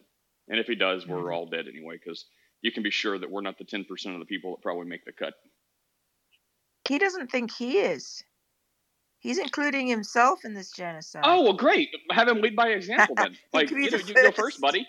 And 0.49 0.61
if 0.61 0.67
he 0.67 0.75
does, 0.75 1.07
we're 1.07 1.23
Mhm. 1.23 1.35
all 1.35 1.47
dead 1.47 1.67
anyway, 1.67 1.97
because 1.97 2.27
you 2.61 2.71
can 2.71 2.83
be 2.83 2.91
sure 2.91 3.19
that 3.19 3.31
we're 3.31 3.41
not 3.41 3.57
the 3.57 3.65
10% 3.65 4.13
of 4.15 4.21
the 4.21 4.27
people 4.27 4.55
that 4.55 4.63
probably 4.63 4.85
make 4.87 5.07
the 5.07 5.13
cut. 5.13 5.35
He 6.87 6.99
doesn't 6.99 7.31
think 7.31 7.51
he 7.51 7.79
is. 7.79 8.23
He's 9.27 9.39
including 9.39 9.89
himself 9.89 10.45
in 10.45 10.55
this 10.55 10.71
genocide. 10.71 11.23
Oh, 11.25 11.43
well, 11.43 11.53
great. 11.53 11.89
Have 12.13 12.29
him 12.29 12.41
lead 12.41 12.55
by 12.55 12.69
example 12.69 13.17
then. 13.17 13.37
Like, 13.53 13.71
you 13.73 13.91
know, 13.91 13.99
you 13.99 14.15
go 14.15 14.23
first. 14.27 14.37
first, 14.37 14.61
buddy. 14.61 14.87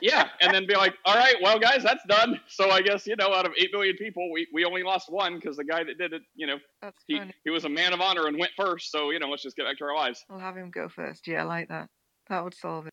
Yeah, 0.00 0.28
and 0.40 0.54
then 0.54 0.66
be 0.66 0.74
like, 0.76 0.94
all 1.04 1.14
right, 1.14 1.34
well, 1.42 1.58
guys, 1.58 1.82
that's 1.82 2.02
done. 2.08 2.40
So 2.48 2.70
I 2.70 2.80
guess, 2.80 3.06
you 3.06 3.16
know, 3.16 3.34
out 3.34 3.44
of 3.44 3.52
8 3.58 3.70
billion 3.70 3.96
people, 3.96 4.32
we, 4.32 4.46
we 4.54 4.64
only 4.64 4.82
lost 4.82 5.12
one 5.12 5.34
because 5.34 5.58
the 5.58 5.64
guy 5.64 5.84
that 5.84 5.98
did 5.98 6.14
it, 6.14 6.22
you 6.34 6.46
know, 6.46 6.56
That's 6.80 7.04
he, 7.06 7.18
funny. 7.18 7.34
he 7.44 7.50
was 7.50 7.66
a 7.66 7.68
man 7.68 7.92
of 7.92 8.00
honor 8.00 8.28
and 8.28 8.38
went 8.38 8.52
first. 8.56 8.90
So, 8.90 9.10
you 9.10 9.18
know, 9.18 9.28
let's 9.28 9.42
just 9.42 9.56
get 9.56 9.66
back 9.66 9.76
to 9.78 9.84
our 9.84 9.94
lives. 9.94 10.24
We'll 10.30 10.38
have 10.38 10.56
him 10.56 10.70
go 10.70 10.88
first. 10.88 11.28
Yeah, 11.28 11.42
I 11.42 11.44
like 11.44 11.68
that. 11.68 11.88
That 12.30 12.42
would 12.42 12.54
solve 12.54 12.86
it. 12.86 12.92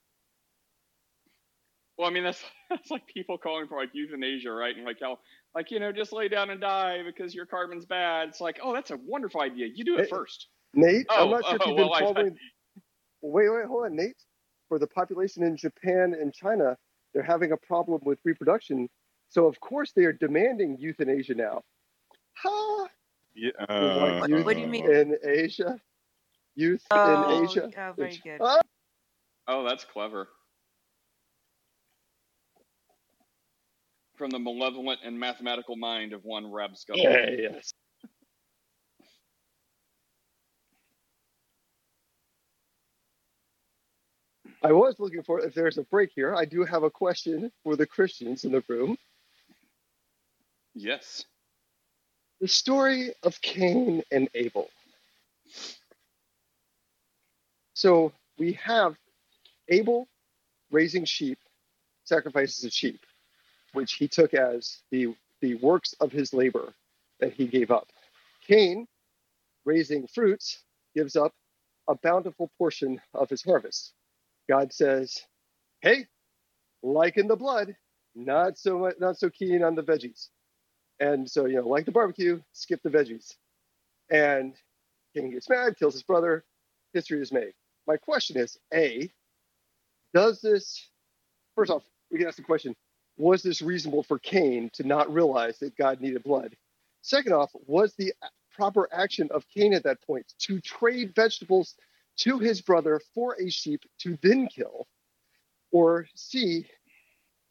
Well, 1.98 2.10
I 2.10 2.12
mean, 2.12 2.24
that's 2.24 2.44
that's 2.70 2.92
like 2.92 3.08
people 3.08 3.38
calling 3.38 3.68
for 3.68 3.78
like 3.80 3.90
euthanasia, 3.94 4.52
right? 4.52 4.76
And 4.76 4.86
like 4.86 4.98
how, 5.02 5.20
like 5.56 5.72
you 5.72 5.80
know, 5.80 5.92
just 5.94 6.12
lay 6.12 6.28
down 6.28 6.50
and 6.50 6.60
die 6.60 7.00
because 7.06 7.34
your 7.34 7.46
carbon's 7.46 7.86
bad. 7.86 8.28
It's 8.30 8.42
like, 8.42 8.60
oh, 8.62 8.74
that's 8.74 8.92
a 8.92 8.98
wonderful 9.06 9.42
idea. 9.42 9.68
You 9.74 9.86
do 9.86 9.96
it 9.98 10.02
Hey, 10.02 10.10
first. 10.10 10.48
Nate, 10.74 11.06
Oh, 11.10 11.26
I'm 11.26 11.32
not 11.32 11.46
sure 11.46 11.56
if 11.56 11.62
you've 11.66 11.76
well, 11.76 11.90
been 11.90 11.94
I- 11.94 12.00
following. 12.14 12.38
Wait, 13.22 13.50
wait, 13.50 13.66
hold 13.66 13.86
on, 13.86 13.96
Nate. 13.96 14.16
For 14.70 14.80
the 14.80 14.88
population 14.88 15.44
in 15.44 15.56
Japan 15.58 16.14
and 16.20 16.34
China, 16.34 16.78
they're 17.14 17.24
having 17.24 17.52
a 17.54 17.58
problem 17.58 18.02
with 18.04 18.20
reproduction. 18.26 18.90
So 19.30 19.46
of 19.48 19.60
course 19.60 19.92
they 19.96 20.04
are 20.06 20.14
demanding 20.14 20.78
euthanasia 20.80 21.36
now. 21.36 21.62
Ha! 22.44 22.88
Yeah, 23.34 23.52
uh, 23.70 24.26
youth 24.28 24.46
What 24.46 24.56
do 24.56 24.62
you 24.62 24.68
mean? 24.68 24.92
in 24.92 25.16
Asia? 25.24 25.80
Youth 26.56 26.84
Oh, 26.92 27.34
in 27.34 27.44
Asia? 27.46 27.70
oh, 27.78 27.94
very 27.96 28.20
good. 28.24 28.40
Ah! 28.42 28.60
Oh, 29.48 29.64
that's 29.68 29.86
clever. 29.86 30.28
From 34.18 34.32
the 34.32 34.40
malevolent 34.40 35.00
and 35.06 35.18
mathematical 35.20 35.76
mind 35.76 36.12
of 36.14 36.24
one 36.26 36.52
Rab 36.52 36.76
Scuttle. 36.76 37.04
Yeah, 37.04 37.30
yes. 37.30 37.72
I 44.68 44.74
was 44.74 45.00
looking 45.00 45.24
for 45.24 45.40
if 45.40 45.54
there's 45.54 45.78
a 45.78 45.84
break 45.84 46.12
here. 46.14 46.36
I 46.36 46.44
do 46.44 46.66
have 46.66 46.84
a 46.84 46.90
question 46.90 47.54
for 47.64 47.78
the 47.78 47.86
Christians 47.86 48.44
in 48.44 48.52
the 48.52 48.62
room. 48.68 48.98
Yes. 50.76 51.24
The 52.42 52.50
story 52.50 53.14
of 53.24 53.40
Cain 53.42 54.04
and 54.12 54.28
Abel. 54.36 54.70
So 57.76 58.12
we 58.38 58.60
have 58.62 58.98
Abel 59.70 60.10
raising 60.70 61.06
sheep, 61.06 61.40
sacrifices 62.04 62.66
of 62.66 62.74
sheep, 62.74 63.00
which 63.72 63.94
he 63.94 64.10
took 64.10 64.34
as 64.34 64.80
the, 64.92 65.16
the 65.40 65.56
works 65.56 65.94
of 66.02 66.12
his 66.12 66.34
labor 66.34 66.74
that 67.22 67.32
he 67.32 67.48
gave 67.48 67.72
up. 67.72 67.88
Cain, 68.46 68.86
raising 69.64 70.08
fruits, 70.08 70.62
gives 70.94 71.16
up 71.16 71.32
a 71.88 71.96
bountiful 71.96 72.52
portion 72.58 73.00
of 73.14 73.30
his 73.30 73.42
harvest. 73.42 73.94
God 74.50 74.74
says, 74.74 75.26
"Hey, 75.82 76.08
like 76.84 77.18
in 77.18 77.28
the 77.28 77.36
blood, 77.36 77.76
not 78.16 78.58
so 78.58 78.80
much, 78.80 78.96
not 79.00 79.18
so 79.18 79.30
keen 79.30 79.64
on 79.64 79.76
the 79.76 79.84
veggies." 79.84 80.30
And 81.00 81.30
so, 81.30 81.46
you 81.46 81.58
know, 81.58 81.68
like 81.68 81.86
the 81.86 81.92
barbecue, 81.92 82.42
skip 82.54 82.82
the 82.84 82.90
veggies. 82.90 83.36
And 84.10 84.56
Cain 85.16 85.32
gets 85.32 85.50
mad, 85.50 85.78
kills 85.78 85.94
his 85.94 86.04
brother. 86.04 86.46
History 86.94 87.22
is 87.22 87.32
made. 87.32 87.54
My 87.88 87.98
question 87.98 88.38
is: 88.38 88.58
A, 88.74 89.12
does 90.14 90.42
this? 90.42 90.90
First 91.56 91.72
off, 91.72 91.84
we 92.12 92.20
can 92.20 92.28
ask 92.28 92.38
the 92.38 92.44
question: 92.44 92.76
was 93.18 93.44
this 93.44 93.62
reasonable 93.62 94.04
for 94.04 94.20
Cain 94.20 94.70
to 94.74 94.84
not 94.84 95.14
realize 95.14 95.60
that 95.60 95.76
God 95.78 96.02
needed 96.02 96.24
blood? 96.24 96.56
Second 97.02 97.34
off, 97.34 97.52
was 97.66 97.94
the 97.96 98.14
proper 98.52 98.88
action 98.92 99.30
of 99.32 99.48
Cain 99.50 99.74
at 99.74 99.84
that 99.84 100.02
point 100.02 100.34
to 100.40 100.60
trade 100.62 101.14
vegetables 101.16 101.76
to 102.18 102.40
his 102.40 102.62
brother 102.62 103.02
for 103.14 103.36
a 103.40 103.50
sheep 103.50 103.82
to 104.00 104.18
then 104.22 104.48
kill? 104.48 104.88
Or 105.72 106.08
C, 106.16 106.66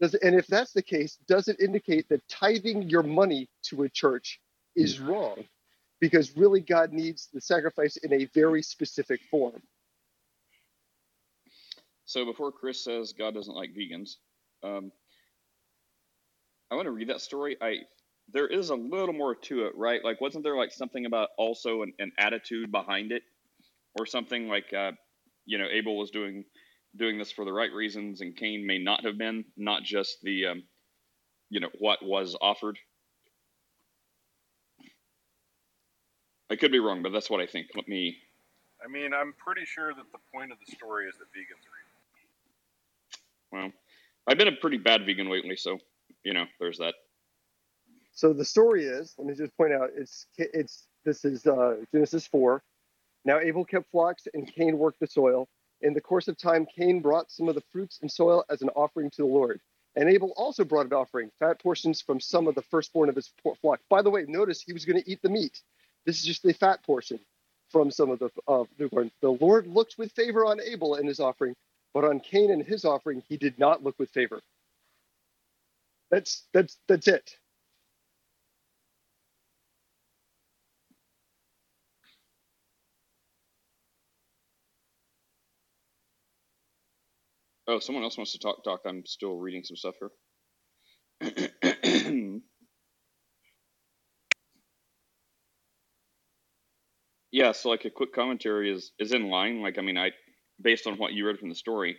does 0.00 0.14
and 0.14 0.35
if 0.35 0.46
that's 0.46 0.73
the 0.73 0.82
case, 0.82 1.18
does 1.28 1.49
it 1.49 1.61
indicate 1.61 2.08
that 2.08 2.26
tithing 2.28 2.88
your 2.88 3.02
money 3.02 3.49
to 3.64 3.82
a 3.85 3.88
church 3.88 4.40
is 4.75 5.00
wrong? 5.00 5.44
Because 6.00 6.37
really 6.37 6.61
God 6.61 6.92
needs 6.92 7.28
the 7.32 7.40
sacrifice 7.40 7.96
in 7.96 8.12
a 8.12 8.26
very 8.26 8.62
specific 8.62 9.20
form. 9.30 9.62
So 12.04 12.25
before 12.25 12.52
Chris 12.52 12.85
says 12.85 13.12
God 13.12 13.35
doesn't 13.35 13.54
like 13.54 13.75
vegans, 13.75 14.16
um, 14.62 14.92
I 16.70 16.75
want 16.75 16.87
to 16.87 16.92
read 16.92 17.08
that 17.08 17.20
story. 17.20 17.56
I 17.61 17.80
there 18.32 18.46
is 18.46 18.70
a 18.70 18.75
little 18.75 19.14
more 19.14 19.35
to 19.35 19.66
it, 19.66 19.76
right? 19.76 20.02
Like, 20.04 20.20
wasn't 20.20 20.44
there 20.44 20.56
like 20.56 20.73
something 20.73 21.06
about 21.06 21.30
also 21.38 21.82
an, 21.82 21.92
an 21.99 22.12
attitude 22.18 22.73
behind 22.73 23.12
it, 23.12 23.23
or 23.98 24.06
something 24.06 24.48
like, 24.48 24.72
uh, 24.72 24.92
you 25.44 25.58
know, 25.58 25.66
Abel 25.70 25.96
was 25.96 26.10
doing 26.10 26.44
doing 26.96 27.18
this 27.18 27.30
for 27.30 27.44
the 27.44 27.52
right 27.52 27.72
reasons, 27.72 28.20
and 28.20 28.36
Cain 28.36 28.66
may 28.66 28.78
not 28.78 29.04
have 29.04 29.18
been, 29.18 29.44
not 29.56 29.82
just 29.82 30.18
the, 30.22 30.46
um, 30.46 30.62
you 31.50 31.60
know, 31.60 31.68
what 31.78 31.98
was 32.02 32.36
offered. 32.40 32.78
I 36.50 36.56
could 36.56 36.72
be 36.72 36.78
wrong, 36.78 37.02
but 37.02 37.12
that's 37.12 37.28
what 37.28 37.40
I 37.40 37.46
think. 37.46 37.68
Let 37.74 37.88
me. 37.88 38.16
I 38.84 38.88
mean, 38.88 39.12
I'm 39.12 39.34
pretty 39.34 39.64
sure 39.64 39.92
that 39.92 40.12
the 40.12 40.18
point 40.32 40.52
of 40.52 40.58
the 40.64 40.74
story 40.74 41.06
is 41.06 41.14
that 41.18 41.24
vegans 41.26 41.64
are 41.66 41.76
evil. 43.58 43.70
Well, 43.70 43.72
I've 44.26 44.38
been 44.38 44.48
a 44.48 44.52
pretty 44.52 44.78
bad 44.78 45.04
vegan 45.06 45.28
lately, 45.28 45.56
so 45.56 45.78
you 46.24 46.34
know, 46.34 46.44
there's 46.60 46.78
that. 46.78 46.94
So 48.12 48.32
the 48.32 48.44
story 48.44 48.84
is, 48.84 49.14
let 49.18 49.26
me 49.26 49.34
just 49.34 49.56
point 49.56 49.72
out, 49.72 49.90
it's 49.96 50.26
it's 50.38 50.86
this 51.04 51.24
is 51.24 51.46
uh, 51.46 51.76
Genesis 51.92 52.26
four. 52.26 52.62
Now 53.26 53.40
Abel 53.40 53.64
kept 53.64 53.90
flocks, 53.90 54.28
and 54.33 54.47
Cain 54.50 54.78
worked 54.78 55.00
the 55.00 55.09
soil. 55.09 55.49
In 55.83 55.92
the 55.92 56.00
course 56.00 56.28
of 56.28 56.38
time, 56.38 56.64
Cain 56.64 57.00
brought 57.00 57.30
some 57.30 57.49
of 57.49 57.56
the 57.56 57.64
fruits 57.73 57.99
and 58.00 58.11
soil 58.11 58.45
as 58.49 58.62
an 58.62 58.71
offering 58.71 59.11
to 59.11 59.23
the 59.23 59.26
Lord. 59.26 59.61
And 59.97 60.09
Abel 60.09 60.33
also 60.37 60.64
brought 60.64 60.87
an 60.87 60.92
offering, 60.92 61.30
fat 61.40 61.61
portions 61.61 62.00
from 62.00 62.21
some 62.21 62.47
of 62.47 62.54
the 62.54 62.62
firstborn 62.62 63.09
of 63.09 63.16
his 63.16 63.33
flock. 63.61 63.80
By 63.90 64.02
the 64.02 64.11
way, 64.11 64.25
notice 64.28 64.62
he 64.62 64.73
was 64.73 64.85
going 64.85 65.02
to 65.02 65.11
eat 65.11 65.21
the 65.23 65.28
meat. 65.28 65.61
This 66.06 66.21
is 66.21 66.25
just 66.25 66.42
the 66.45 66.52
fat 66.54 66.85
portion 66.85 67.18
from 67.71 67.90
some 67.90 68.11
of 68.11 68.21
the 68.21 68.30
uh, 68.47 68.64
newborn. 68.78 69.11
The 69.23 69.33
Lord 69.33 69.66
looked 69.66 69.99
with 69.99 70.12
favor 70.12 70.45
on 70.45 70.61
Abel 70.61 70.95
and 70.95 71.09
his 71.09 71.18
offering, 71.18 71.54
but 71.92 72.04
on 72.04 72.21
Cain 72.21 72.52
and 72.52 72.62
his 72.62 72.85
offering, 72.85 73.23
he 73.28 73.37
did 73.37 73.59
not 73.59 73.83
look 73.83 73.99
with 73.99 74.11
favor. 74.11 74.40
That's 76.11 76.45
that's 76.52 76.78
that's 76.87 77.09
it. 77.09 77.37
Oh, 87.68 87.78
someone 87.80 88.04
else 88.04 88.18
wants 88.18 88.32
to 88.32 88.38
talk. 88.38 88.62
Talk. 88.64 88.82
I'm 88.87 89.06
still 89.06 89.37
reading 89.37 89.64
some 89.64 89.76
stuff 89.76 89.94
here. 91.23 92.40
yeah. 97.32 97.52
So, 97.52 97.70
like 97.70 97.85
a 97.85 97.90
quick 97.90 98.14
commentary 98.14 98.73
is 98.73 98.92
is 98.99 99.12
in 99.12 99.30
line. 99.30 99.62
Like, 99.62 99.78
I 99.78 99.82
mean, 99.82 99.99
I 99.99 100.12
based 100.61 100.87
on 100.87 100.96
what 100.99 101.12
you 101.12 101.26
read 101.26 101.38
from 101.38 101.49
the 101.50 101.54
story, 101.54 101.99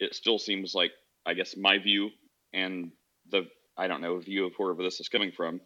it 0.00 0.14
still 0.14 0.38
seems 0.38 0.74
like 0.74 0.92
I 1.26 1.34
guess 1.34 1.56
my 1.56 1.78
view 1.78 2.10
and 2.54 2.92
the 3.30 3.44
I 3.78 3.88
don't 3.88 4.02
know 4.02 4.18
view 4.18 4.46
of 4.46 4.54
wherever 4.56 4.82
this 4.82 5.00
is 5.00 5.08
coming 5.08 5.32
from 5.32 5.60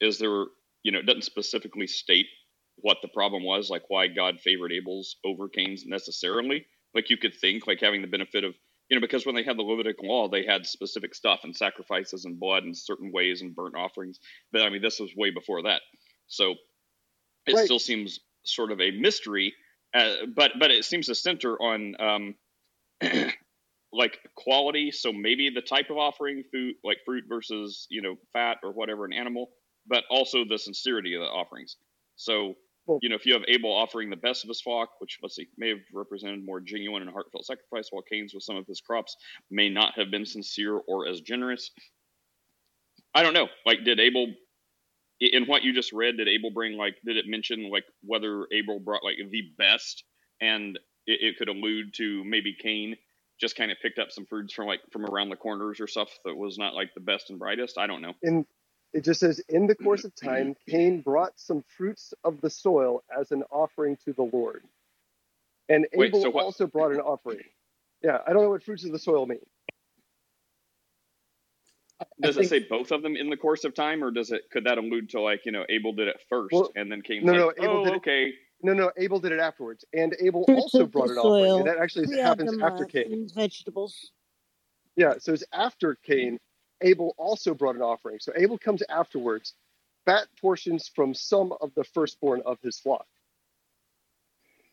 is 0.00 0.18
there. 0.18 0.46
You 0.84 0.92
know, 0.92 1.00
it 1.00 1.06
doesn't 1.06 1.24
specifically 1.24 1.86
state 1.88 2.26
what 2.76 2.98
the 3.02 3.08
problem 3.08 3.44
was, 3.44 3.70
like 3.70 3.84
why 3.88 4.08
God 4.08 4.40
favored 4.40 4.72
Abel's 4.72 5.16
over 5.24 5.48
Cain's 5.48 5.84
necessarily. 5.86 6.66
Like 6.94 7.10
you 7.10 7.18
could 7.18 7.34
think, 7.34 7.66
like 7.66 7.80
having 7.80 8.02
the 8.02 8.08
benefit 8.08 8.44
of 8.44 8.54
you 8.88 8.96
know, 8.96 9.00
because 9.00 9.26
when 9.26 9.34
they 9.34 9.42
had 9.42 9.58
the 9.58 9.62
Levitical 9.62 10.08
law, 10.08 10.28
they 10.28 10.44
had 10.44 10.66
specific 10.66 11.14
stuff 11.14 11.40
and 11.44 11.54
sacrifices 11.54 12.24
and 12.24 12.40
blood 12.40 12.64
and 12.64 12.76
certain 12.76 13.12
ways 13.12 13.42
and 13.42 13.54
burnt 13.54 13.76
offerings. 13.76 14.18
But 14.52 14.62
I 14.62 14.70
mean, 14.70 14.82
this 14.82 15.00
was 15.00 15.14
way 15.16 15.30
before 15.30 15.62
that, 15.62 15.82
so 16.26 16.54
it 17.46 17.54
right. 17.54 17.64
still 17.64 17.78
seems 17.78 18.20
sort 18.44 18.72
of 18.72 18.80
a 18.80 18.90
mystery. 18.90 19.54
Uh, 19.94 20.26
but 20.34 20.52
but 20.58 20.70
it 20.70 20.84
seems 20.84 21.06
to 21.06 21.14
center 21.14 21.60
on 21.60 21.94
um, 21.98 22.34
like 23.92 24.18
quality. 24.36 24.90
So 24.90 25.12
maybe 25.12 25.50
the 25.50 25.62
type 25.62 25.90
of 25.90 25.96
offering, 25.96 26.44
food 26.52 26.74
like 26.84 26.98
fruit 27.04 27.24
versus 27.28 27.86
you 27.90 28.02
know 28.02 28.16
fat 28.32 28.58
or 28.62 28.72
whatever 28.72 29.04
an 29.04 29.12
animal, 29.12 29.50
but 29.86 30.04
also 30.10 30.44
the 30.48 30.58
sincerity 30.58 31.14
of 31.14 31.20
the 31.20 31.26
offerings. 31.26 31.76
So 32.16 32.54
you 33.00 33.08
know, 33.08 33.14
if 33.14 33.26
you 33.26 33.34
have 33.34 33.42
Abel 33.48 33.72
offering 33.72 34.10
the 34.10 34.16
best 34.16 34.44
of 34.44 34.48
his 34.48 34.60
flock, 34.60 34.90
which 35.00 35.18
let's 35.22 35.36
see, 35.36 35.48
may 35.56 35.70
have 35.70 35.78
represented 35.92 36.44
more 36.44 36.60
genuine 36.60 37.02
and 37.02 37.10
heartfelt 37.10 37.46
sacrifice, 37.46 37.88
while 37.90 38.02
Cain's 38.02 38.34
with 38.34 38.42
some 38.42 38.56
of 38.56 38.66
his 38.66 38.80
crops 38.80 39.16
may 39.50 39.68
not 39.68 39.94
have 39.94 40.10
been 40.10 40.26
sincere 40.26 40.76
or 40.76 41.08
as 41.08 41.20
generous. 41.20 41.70
I 43.14 43.22
don't 43.22 43.34
know. 43.34 43.48
Like, 43.66 43.84
did 43.84 44.00
Abel, 44.00 44.28
in 45.20 45.44
what 45.46 45.62
you 45.62 45.72
just 45.72 45.92
read, 45.92 46.16
did 46.18 46.28
Abel 46.28 46.50
bring 46.50 46.76
like, 46.76 46.96
did 47.04 47.16
it 47.16 47.26
mention 47.26 47.70
like 47.70 47.84
whether 48.02 48.46
Abel 48.52 48.80
brought 48.80 49.04
like 49.04 49.16
the 49.30 49.42
best, 49.58 50.04
and 50.40 50.78
it, 51.06 51.20
it 51.22 51.38
could 51.38 51.48
allude 51.48 51.94
to 51.94 52.24
maybe 52.24 52.54
Cain 52.60 52.96
just 53.40 53.56
kind 53.56 53.70
of 53.70 53.78
picked 53.80 53.98
up 53.98 54.10
some 54.10 54.26
fruits 54.26 54.54
from 54.54 54.66
like 54.66 54.80
from 54.92 55.06
around 55.06 55.30
the 55.30 55.36
corners 55.36 55.80
or 55.80 55.86
stuff 55.86 56.10
that 56.24 56.36
was 56.36 56.58
not 56.58 56.74
like 56.74 56.92
the 56.94 57.00
best 57.00 57.30
and 57.30 57.38
brightest. 57.38 57.78
I 57.78 57.86
don't 57.86 58.02
know. 58.02 58.14
It 58.92 59.04
just 59.04 59.20
says, 59.20 59.40
in 59.48 59.66
the 59.66 59.74
course 59.74 60.04
of 60.04 60.14
time, 60.22 60.54
Cain 60.68 61.00
brought 61.00 61.32
some 61.36 61.62
fruits 61.76 62.14
of 62.24 62.40
the 62.40 62.50
soil 62.50 63.02
as 63.16 63.32
an 63.32 63.44
offering 63.50 63.96
to 64.04 64.12
the 64.12 64.28
Lord. 64.32 64.64
And 65.68 65.86
Wait, 65.94 66.08
Abel 66.08 66.22
so 66.22 66.38
also 66.38 66.66
brought 66.66 66.92
an 66.92 67.00
offering. 67.00 67.40
Yeah, 68.02 68.18
I 68.26 68.32
don't 68.32 68.42
know 68.42 68.50
what 68.50 68.62
fruits 68.62 68.84
of 68.84 68.92
the 68.92 68.98
soil 68.98 69.26
mean. 69.26 69.40
Does 72.20 72.36
think, 72.36 72.46
it 72.46 72.48
say 72.48 72.58
both 72.60 72.92
of 72.92 73.02
them 73.02 73.16
in 73.16 73.28
the 73.28 73.36
course 73.36 73.64
of 73.64 73.74
time, 73.74 74.04
or 74.04 74.10
does 74.12 74.30
it 74.30 74.42
could 74.52 74.64
that 74.64 74.78
allude 74.78 75.10
to 75.10 75.20
like 75.20 75.44
you 75.44 75.52
know 75.52 75.64
Abel 75.68 75.92
did 75.92 76.06
it 76.06 76.16
first 76.28 76.52
well, 76.52 76.70
and 76.76 76.90
then 76.90 77.02
Cain? 77.02 77.24
No, 77.24 77.32
like, 77.32 77.58
no, 77.58 77.64
Abel 77.64 77.76
oh, 77.78 77.84
did 77.84 77.92
it, 77.94 77.96
okay. 77.96 78.32
No, 78.62 78.72
no, 78.72 78.92
Abel 78.96 79.18
did 79.18 79.32
it 79.32 79.40
afterwards, 79.40 79.84
and 79.92 80.14
Abel 80.20 80.44
also 80.48 80.86
brought 80.86 81.10
an 81.10 81.16
soil. 81.16 81.26
offering, 81.26 81.58
and 81.58 81.66
that 81.66 81.78
actually 81.82 82.20
happens 82.20 82.56
after 82.62 82.84
Cain. 82.84 83.28
Vegetables. 83.34 84.12
Yeah, 84.96 85.14
so 85.18 85.32
it's 85.32 85.44
after 85.52 85.96
Cain, 85.96 86.38
Abel 86.80 87.14
also 87.18 87.54
brought 87.54 87.76
an 87.76 87.82
offering. 87.82 88.18
So 88.20 88.32
Abel 88.36 88.58
comes 88.58 88.82
afterwards, 88.88 89.54
fat 90.04 90.26
portions 90.40 90.90
from 90.94 91.14
some 91.14 91.52
of 91.60 91.72
the 91.74 91.84
firstborn 91.84 92.42
of 92.46 92.58
his 92.62 92.78
flock. 92.78 93.06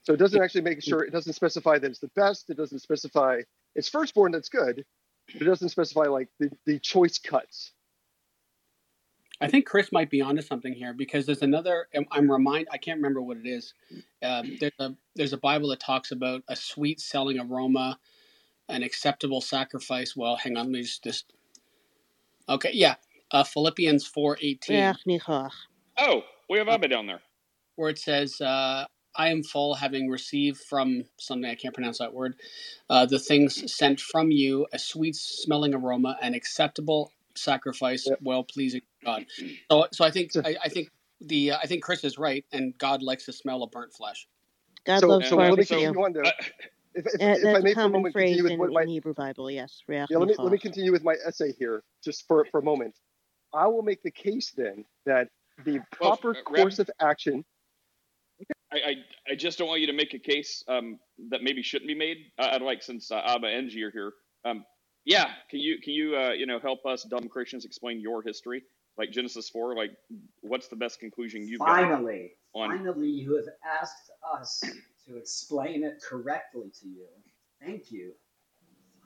So 0.03 0.13
it 0.13 0.17
doesn't 0.17 0.41
actually 0.41 0.61
make 0.61 0.83
sure, 0.83 1.03
it 1.03 1.11
doesn't 1.11 1.33
specify 1.33 1.79
that 1.79 1.89
it's 1.89 1.99
the 1.99 2.11
best. 2.15 2.49
It 2.49 2.57
doesn't 2.57 2.79
specify 2.79 3.41
it's 3.75 3.89
firstborn 3.89 4.31
that's 4.31 4.49
good, 4.49 4.85
but 5.33 5.41
it 5.41 5.45
doesn't 5.45 5.69
specify 5.69 6.03
like 6.03 6.29
the, 6.39 6.49
the 6.65 6.79
choice 6.79 7.19
cuts. 7.19 7.73
I 9.41 9.47
think 9.49 9.65
Chris 9.65 9.91
might 9.91 10.09
be 10.09 10.21
onto 10.21 10.41
something 10.41 10.71
here 10.71 10.93
because 10.93 11.25
there's 11.25 11.41
another. 11.41 11.89
I'm 12.11 12.31
remind. 12.31 12.69
I 12.71 12.77
can't 12.77 12.99
remember 12.99 13.21
what 13.21 13.35
it 13.35 13.45
is. 13.45 13.73
Um, 14.23 14.57
there's 14.61 14.71
a 14.79 14.95
there's 15.17 15.33
a 15.33 15.37
Bible 15.37 15.67
that 15.69 15.81
talks 15.81 16.11
about 16.11 16.43
a 16.47 16.55
sweet 16.55 17.01
selling 17.01 17.39
aroma, 17.39 17.99
an 18.69 18.81
acceptable 18.81 19.41
sacrifice. 19.41 20.15
Well, 20.15 20.37
hang 20.37 20.55
on, 20.55 20.67
let 20.67 20.71
me 20.71 20.81
just, 20.83 21.03
just 21.03 21.33
Okay, 22.47 22.71
yeah. 22.73 22.95
Uh, 23.31 23.43
Philippians 23.43 24.05
four 24.05 24.37
eighteen. 24.41 24.77
Oh, 25.97 26.23
we 26.49 26.57
have 26.57 26.67
Abba 26.67 26.87
down 26.87 27.07
there. 27.07 27.21
Where 27.75 27.89
it 27.89 27.97
says, 27.97 28.39
uh, 28.39 28.85
"I 29.15 29.29
am 29.29 29.43
full, 29.43 29.73
having 29.75 30.09
received 30.09 30.59
from 30.59 31.03
something 31.17 31.49
I 31.49 31.55
can't 31.55 31.73
pronounce 31.73 31.97
that 31.99 32.13
word, 32.13 32.35
uh, 32.89 33.05
the 33.05 33.19
things 33.19 33.73
sent 33.73 33.99
from 33.99 34.31
you, 34.31 34.67
a 34.73 34.79
sweet 34.79 35.15
smelling 35.15 35.73
aroma, 35.73 36.17
an 36.21 36.33
acceptable 36.33 37.11
sacrifice, 37.35 38.07
yep. 38.07 38.19
well 38.21 38.43
pleasing 38.43 38.81
God." 39.03 39.25
So, 39.71 39.87
so 39.91 40.05
I 40.05 40.11
think 40.11 40.31
I, 40.37 40.55
I 40.63 40.69
think 40.69 40.89
the 41.21 41.51
uh, 41.51 41.57
I 41.61 41.67
think 41.67 41.83
Chris 41.83 42.03
is 42.03 42.17
right, 42.17 42.45
and 42.51 42.77
God 42.77 43.01
likes 43.01 43.25
the 43.25 43.33
smell 43.33 43.63
of 43.63 43.71
burnt 43.71 43.93
flesh. 43.93 44.27
God 44.85 44.99
so, 44.99 45.07
loves 45.07 45.29
so 45.29 45.37
barbecue. 45.37 45.65
So, 45.65 45.93
if, 46.95 47.05
if, 47.05 47.21
uh, 47.21 47.49
if 47.49 47.55
I 47.55 47.59
may 47.59 47.73
for 47.73 47.81
a 47.81 47.89
moment 47.89 48.15
continue 48.15 48.43
with 48.43 48.57
what 48.57 48.71
my 48.71 48.85
Hebrew 48.85 49.13
Bible, 49.13 49.51
yes. 49.51 49.81
Yeah, 49.87 50.05
let 50.11 50.27
me 50.27 50.35
let 50.37 50.51
me 50.51 50.57
continue 50.57 50.91
with 50.91 51.03
my 51.03 51.15
essay 51.25 51.51
here, 51.51 51.83
just 52.03 52.27
for 52.27 52.45
for 52.51 52.59
a 52.59 52.63
moment. 52.63 52.95
I 53.53 53.67
will 53.67 53.83
make 53.83 54.01
the 54.01 54.11
case 54.11 54.53
then 54.55 54.85
that 55.05 55.27
the 55.63 55.79
proper 55.91 56.31
well, 56.31 56.39
uh, 56.39 56.43
course 56.43 56.79
of 56.79 56.89
action. 56.99 57.45
I, 58.71 58.77
I, 58.77 58.93
I 59.31 59.35
just 59.35 59.57
don't 59.57 59.67
want 59.67 59.81
you 59.81 59.87
to 59.87 59.93
make 59.93 60.13
a 60.13 60.19
case 60.19 60.63
um, 60.67 60.99
that 61.29 61.43
maybe 61.43 61.61
shouldn't 61.61 61.87
be 61.87 61.95
made. 61.95 62.17
I'd 62.37 62.61
like 62.61 62.83
since 62.83 63.11
uh, 63.11 63.21
Abba 63.23 63.47
and 63.47 63.69
G 63.69 63.83
are 63.83 63.91
here. 63.91 64.11
Um, 64.43 64.65
yeah, 65.05 65.27
can 65.49 65.59
you 65.59 65.79
can 65.81 65.93
you 65.93 66.17
uh, 66.17 66.31
you 66.31 66.45
know 66.45 66.59
help 66.59 66.85
us 66.85 67.03
dumb 67.03 67.27
Christians 67.29 67.65
explain 67.65 67.99
your 67.99 68.23
history, 68.23 68.63
like 68.97 69.11
Genesis 69.11 69.49
four? 69.49 69.75
Like, 69.75 69.91
what's 70.41 70.67
the 70.67 70.75
best 70.75 70.99
conclusion 70.99 71.47
you've 71.47 71.59
finally, 71.59 72.31
got? 72.53 72.67
Finally, 72.67 72.77
finally, 72.83 73.09
you 73.09 73.35
have 73.35 73.45
asked 73.81 74.11
us 74.33 74.63
to 75.07 75.17
explain 75.17 75.83
it 75.83 76.01
correctly 76.07 76.71
to 76.81 76.87
you. 76.87 77.05
Thank 77.61 77.91
you. 77.91 78.13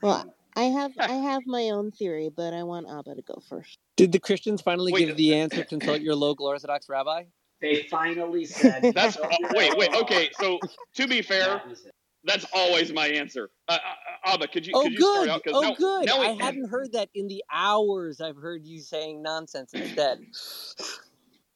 Well, 0.01 0.33
I 0.55 0.63
have 0.63 0.91
I 0.97 1.13
have 1.13 1.43
my 1.45 1.69
own 1.69 1.91
theory, 1.91 2.29
but 2.35 2.53
I 2.53 2.63
want 2.63 2.87
Abba 2.89 3.15
to 3.15 3.21
go 3.21 3.41
first. 3.47 3.77
Did 3.97 4.11
the 4.11 4.19
Christians 4.19 4.61
finally 4.61 4.91
Wait. 4.91 5.07
give 5.07 5.17
the 5.17 5.35
answer? 5.35 5.57
To 5.57 5.65
consult 5.65 6.01
your 6.01 6.15
local 6.15 6.47
Orthodox 6.47 6.87
rabbi. 6.89 7.25
They 7.61 7.87
finally 7.91 8.45
said. 8.45 8.91
That's 8.95 9.17
uh, 9.17 9.27
wait, 9.53 9.77
wait. 9.77 9.93
Okay, 9.93 10.29
so 10.33 10.59
to 10.95 11.07
be 11.07 11.21
fair, 11.21 11.47
That 11.57 11.67
was 11.67 11.85
it. 11.85 11.91
that's 12.23 12.45
always 12.53 12.93
my 12.93 13.07
answer. 13.07 13.49
Uh, 13.67 13.73
uh, 13.73 14.33
Abba, 14.33 14.47
could 14.47 14.65
you 14.65 14.71
Oh, 14.73 14.83
could 14.83 14.93
you 14.93 14.99
good. 14.99 15.13
start 15.15 15.29
out? 15.29 15.43
'Cause 15.43 15.53
Oh, 15.55 15.61
now, 15.61 15.73
good. 15.73 16.05
Now 16.05 16.21
I 16.21 16.31
we, 16.31 16.37
hadn't 16.39 16.69
heard 16.69 16.93
that 16.93 17.09
in 17.13 17.27
the 17.27 17.43
hours 17.51 18.21
I've 18.21 18.37
heard 18.37 18.65
you 18.65 18.79
saying 18.79 19.21
nonsense 19.21 19.73
instead. 19.73 20.19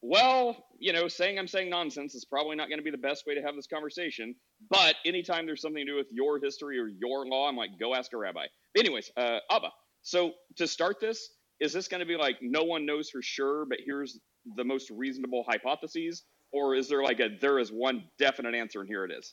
Well, 0.06 0.62
you 0.78 0.92
know, 0.92 1.08
saying 1.08 1.38
I'm 1.38 1.48
saying 1.48 1.70
nonsense 1.70 2.14
is 2.14 2.26
probably 2.26 2.56
not 2.56 2.68
going 2.68 2.78
to 2.78 2.84
be 2.84 2.90
the 2.90 2.98
best 2.98 3.24
way 3.26 3.34
to 3.36 3.40
have 3.40 3.56
this 3.56 3.66
conversation. 3.66 4.34
But 4.68 4.96
anytime 5.06 5.46
there's 5.46 5.62
something 5.62 5.86
to 5.86 5.92
do 5.92 5.96
with 5.96 6.08
your 6.10 6.38
history 6.38 6.78
or 6.78 6.88
your 6.88 7.26
law, 7.26 7.48
I'm 7.48 7.56
like, 7.56 7.70
go 7.80 7.94
ask 7.94 8.12
a 8.12 8.18
rabbi. 8.18 8.44
Anyways, 8.76 9.10
uh, 9.16 9.38
Abba. 9.50 9.70
So 10.02 10.32
to 10.56 10.66
start 10.66 11.00
this, 11.00 11.30
is 11.58 11.72
this 11.72 11.88
going 11.88 12.00
to 12.00 12.06
be 12.06 12.16
like 12.16 12.36
no 12.42 12.64
one 12.64 12.84
knows 12.84 13.08
for 13.08 13.22
sure, 13.22 13.64
but 13.64 13.78
here's 13.82 14.20
the 14.56 14.64
most 14.64 14.90
reasonable 14.90 15.42
hypotheses, 15.48 16.24
or 16.52 16.74
is 16.74 16.90
there 16.90 17.02
like 17.02 17.20
a 17.20 17.30
there 17.40 17.58
is 17.58 17.70
one 17.72 18.04
definite 18.18 18.54
answer 18.54 18.80
and 18.80 18.88
here 18.90 19.06
it 19.06 19.10
is? 19.10 19.32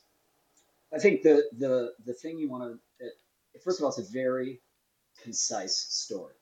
I 0.95 0.99
think 0.99 1.21
the 1.21 1.43
the 1.57 1.91
the 2.05 2.13
thing 2.13 2.39
you 2.39 2.49
want 2.49 2.79
to 3.01 3.60
first 3.62 3.81
of 3.81 3.84
all, 3.84 3.89
it's 3.89 3.99
a 3.99 4.10
very 4.10 4.62
concise 5.21 5.75
story. 5.89 6.36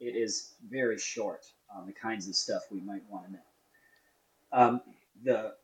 It 0.00 0.16
is 0.16 0.54
very 0.66 0.96
short 0.96 1.44
on 1.68 1.84
the 1.84 1.92
kinds 1.92 2.28
of 2.28 2.34
stuff 2.34 2.62
we 2.70 2.80
might 2.80 3.02
want 3.10 3.26
to 3.26 3.32
know. 3.32 3.38
Um, 4.54 4.80
the 5.24 5.54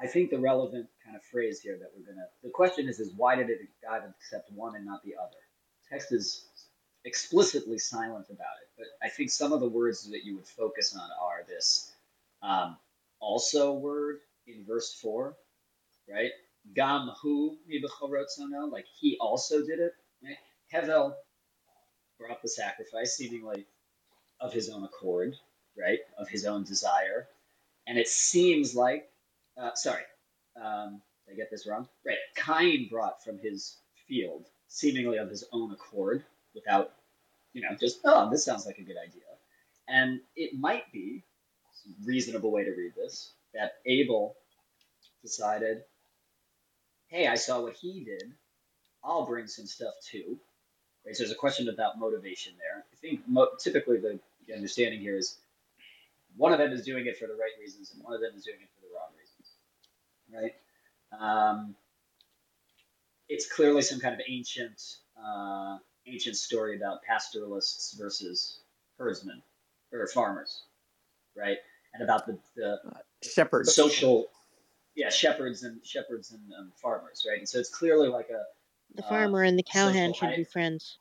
I 0.00 0.06
think 0.06 0.30
the 0.30 0.38
relevant 0.38 0.88
kind 1.04 1.16
of 1.16 1.22
phrase 1.24 1.60
here 1.60 1.76
that 1.78 1.90
we're 1.96 2.06
gonna 2.06 2.26
the 2.44 2.50
question 2.50 2.88
is 2.88 3.00
is 3.00 3.12
why 3.16 3.36
did 3.36 3.50
it 3.50 3.60
God 3.82 4.02
accept 4.08 4.52
one 4.52 4.76
and 4.76 4.86
not 4.86 5.04
the 5.04 5.16
other? 5.16 5.36
Text 5.90 6.12
is 6.12 6.46
explicitly 7.04 7.78
silent 7.78 8.26
about 8.30 8.56
it, 8.62 8.68
but 8.78 8.86
I 9.04 9.10
think 9.10 9.30
some 9.30 9.52
of 9.52 9.60
the 9.60 9.68
words 9.68 10.08
that 10.10 10.24
you 10.24 10.36
would 10.36 10.46
focus 10.46 10.96
on 10.96 11.08
are 11.20 11.44
this 11.48 11.92
um, 12.42 12.76
also 13.20 13.72
word 13.74 14.20
in 14.46 14.64
verse 14.64 14.94
four, 14.94 15.36
right? 16.08 16.30
Gam 16.74 17.10
hu 17.22 17.58
mibechorotzono, 17.68 18.70
like 18.70 18.86
he 19.00 19.18
also 19.20 19.66
did 19.66 19.80
it. 19.80 19.94
Hevel 20.72 21.14
brought 22.18 22.42
the 22.42 22.48
sacrifice 22.48 23.16
seemingly 23.16 23.66
of 24.40 24.52
his 24.52 24.70
own 24.70 24.84
accord, 24.84 25.34
right? 25.76 25.98
Of 26.18 26.28
his 26.28 26.46
own 26.46 26.64
desire. 26.64 27.28
And 27.86 27.98
it 27.98 28.08
seems 28.08 28.74
like, 28.74 29.10
uh, 29.60 29.74
sorry, 29.74 30.02
um, 30.60 31.00
did 31.26 31.34
I 31.34 31.36
get 31.36 31.50
this 31.50 31.66
wrong? 31.66 31.88
Right. 32.06 32.16
Cain 32.36 32.88
brought 32.90 33.22
from 33.24 33.38
his 33.38 33.78
field, 34.06 34.46
seemingly 34.68 35.18
of 35.18 35.28
his 35.28 35.44
own 35.52 35.72
accord, 35.72 36.24
without, 36.54 36.92
you 37.52 37.62
know, 37.62 37.76
just, 37.78 38.00
oh, 38.04 38.30
this 38.30 38.44
sounds 38.44 38.66
like 38.66 38.78
a 38.78 38.82
good 38.82 38.96
idea. 38.96 39.22
And 39.88 40.20
it 40.36 40.58
might 40.58 40.90
be, 40.92 41.24
reasonable 42.04 42.52
way 42.52 42.64
to 42.64 42.70
read 42.70 42.92
this, 42.94 43.32
that 43.54 43.74
Abel 43.86 44.36
decided, 45.22 45.82
hey, 47.08 47.26
I 47.26 47.34
saw 47.34 47.60
what 47.60 47.74
he 47.74 48.04
did. 48.04 48.32
I'll 49.02 49.26
bring 49.26 49.46
some 49.46 49.66
stuff 49.66 49.94
too. 50.04 50.38
Right, 51.04 51.16
so 51.16 51.22
there's 51.22 51.32
a 51.32 51.36
question 51.36 51.68
about 51.68 51.98
motivation 51.98 52.52
there. 52.58 52.84
I 52.92 52.96
think 53.00 53.26
mo- 53.26 53.48
typically 53.58 53.98
the, 53.98 54.20
the 54.46 54.54
understanding 54.54 55.00
here 55.00 55.16
is 55.16 55.38
one 56.36 56.52
of 56.52 56.58
them 56.58 56.72
is 56.72 56.84
doing 56.84 57.06
it 57.06 57.18
for 57.18 57.26
the 57.26 57.34
right 57.34 57.52
reasons 57.60 57.92
and 57.94 58.02
one 58.02 58.14
of 58.14 58.20
them 58.20 58.32
is 58.36 58.44
doing 58.44 58.58
it 58.60 58.68
for 58.74 58.80
the 58.80 58.88
wrong 58.94 59.10
reasons. 59.18 59.54
Right? 60.32 60.54
Um, 61.18 61.74
it's 63.28 63.50
clearly 63.50 63.82
some 63.82 64.00
kind 64.00 64.14
of 64.14 64.20
ancient 64.28 64.80
uh, 65.16 65.78
ancient 66.06 66.36
story 66.36 66.76
about 66.76 67.02
pastoralists 67.02 67.94
versus 67.94 68.60
herdsmen 68.98 69.42
or 69.92 70.06
farmers, 70.06 70.62
right? 71.36 71.58
And 71.94 72.02
about 72.02 72.26
the, 72.26 72.38
the 72.56 72.78
Shepherd. 73.22 73.66
social, 73.66 74.26
yeah, 74.94 75.10
shepherds 75.10 75.62
and 75.64 75.84
shepherds 75.84 76.32
and 76.32 76.40
um, 76.58 76.72
farmers, 76.76 77.26
right? 77.28 77.38
And 77.38 77.48
so 77.48 77.58
it's 77.58 77.68
clearly 77.68 78.08
like 78.08 78.30
a 78.30 78.44
The 78.94 79.04
Uh, 79.04 79.08
farmer 79.08 79.42
and 79.42 79.58
the 79.58 79.62
cowhand 79.62 80.14
social 80.14 80.28
should 80.28 80.36
be 80.36 80.44
friends. 80.44 80.98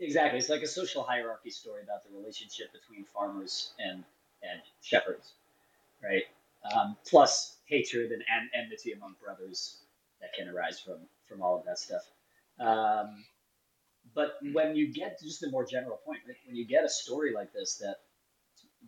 Exactly. 0.00 0.38
It's 0.38 0.48
like 0.48 0.62
a 0.62 0.66
social 0.66 1.04
hierarchy 1.04 1.50
story 1.50 1.82
about 1.82 2.02
the 2.02 2.10
relationship 2.16 2.72
between 2.72 3.04
farmers 3.04 3.72
and 3.78 4.04
and 4.42 4.60
shepherds, 4.80 5.32
right? 6.02 6.24
Um, 6.72 6.96
plus 7.08 7.56
hatred 7.66 8.12
and, 8.12 8.22
and 8.32 8.50
enmity 8.54 8.92
among 8.92 9.16
brothers 9.22 9.78
that 10.20 10.32
can 10.34 10.48
arise 10.48 10.80
from 10.80 10.98
from 11.26 11.42
all 11.42 11.58
of 11.58 11.64
that 11.64 11.78
stuff. 11.78 12.02
Um, 12.60 13.24
but 14.14 14.34
when 14.52 14.76
you 14.76 14.92
get 14.92 15.18
to 15.18 15.24
just 15.24 15.40
the 15.40 15.50
more 15.50 15.64
general 15.64 15.98
point, 16.04 16.20
right? 16.26 16.36
when 16.46 16.56
you 16.56 16.66
get 16.66 16.84
a 16.84 16.88
story 16.88 17.32
like 17.32 17.52
this 17.52 17.76
that 17.76 17.96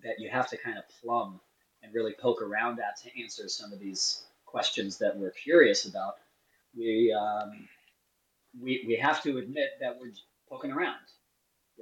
that 0.02 0.18
you 0.18 0.28
have 0.28 0.48
to 0.50 0.56
kind 0.56 0.78
of 0.78 0.84
plumb 1.00 1.40
and 1.82 1.94
really 1.94 2.12
poke 2.12 2.42
around 2.42 2.80
at 2.80 2.96
to 3.02 3.22
answer 3.22 3.48
some 3.48 3.72
of 3.72 3.78
these 3.78 4.24
questions 4.44 4.98
that 4.98 5.16
we're 5.16 5.30
curious 5.30 5.86
about, 5.86 6.14
we 6.76 7.12
um, 7.12 7.68
we, 8.60 8.84
we 8.86 8.96
have 8.96 9.22
to 9.22 9.38
admit 9.38 9.70
that 9.80 9.98
we're 10.00 10.12
poking 10.48 10.70
around, 10.70 10.96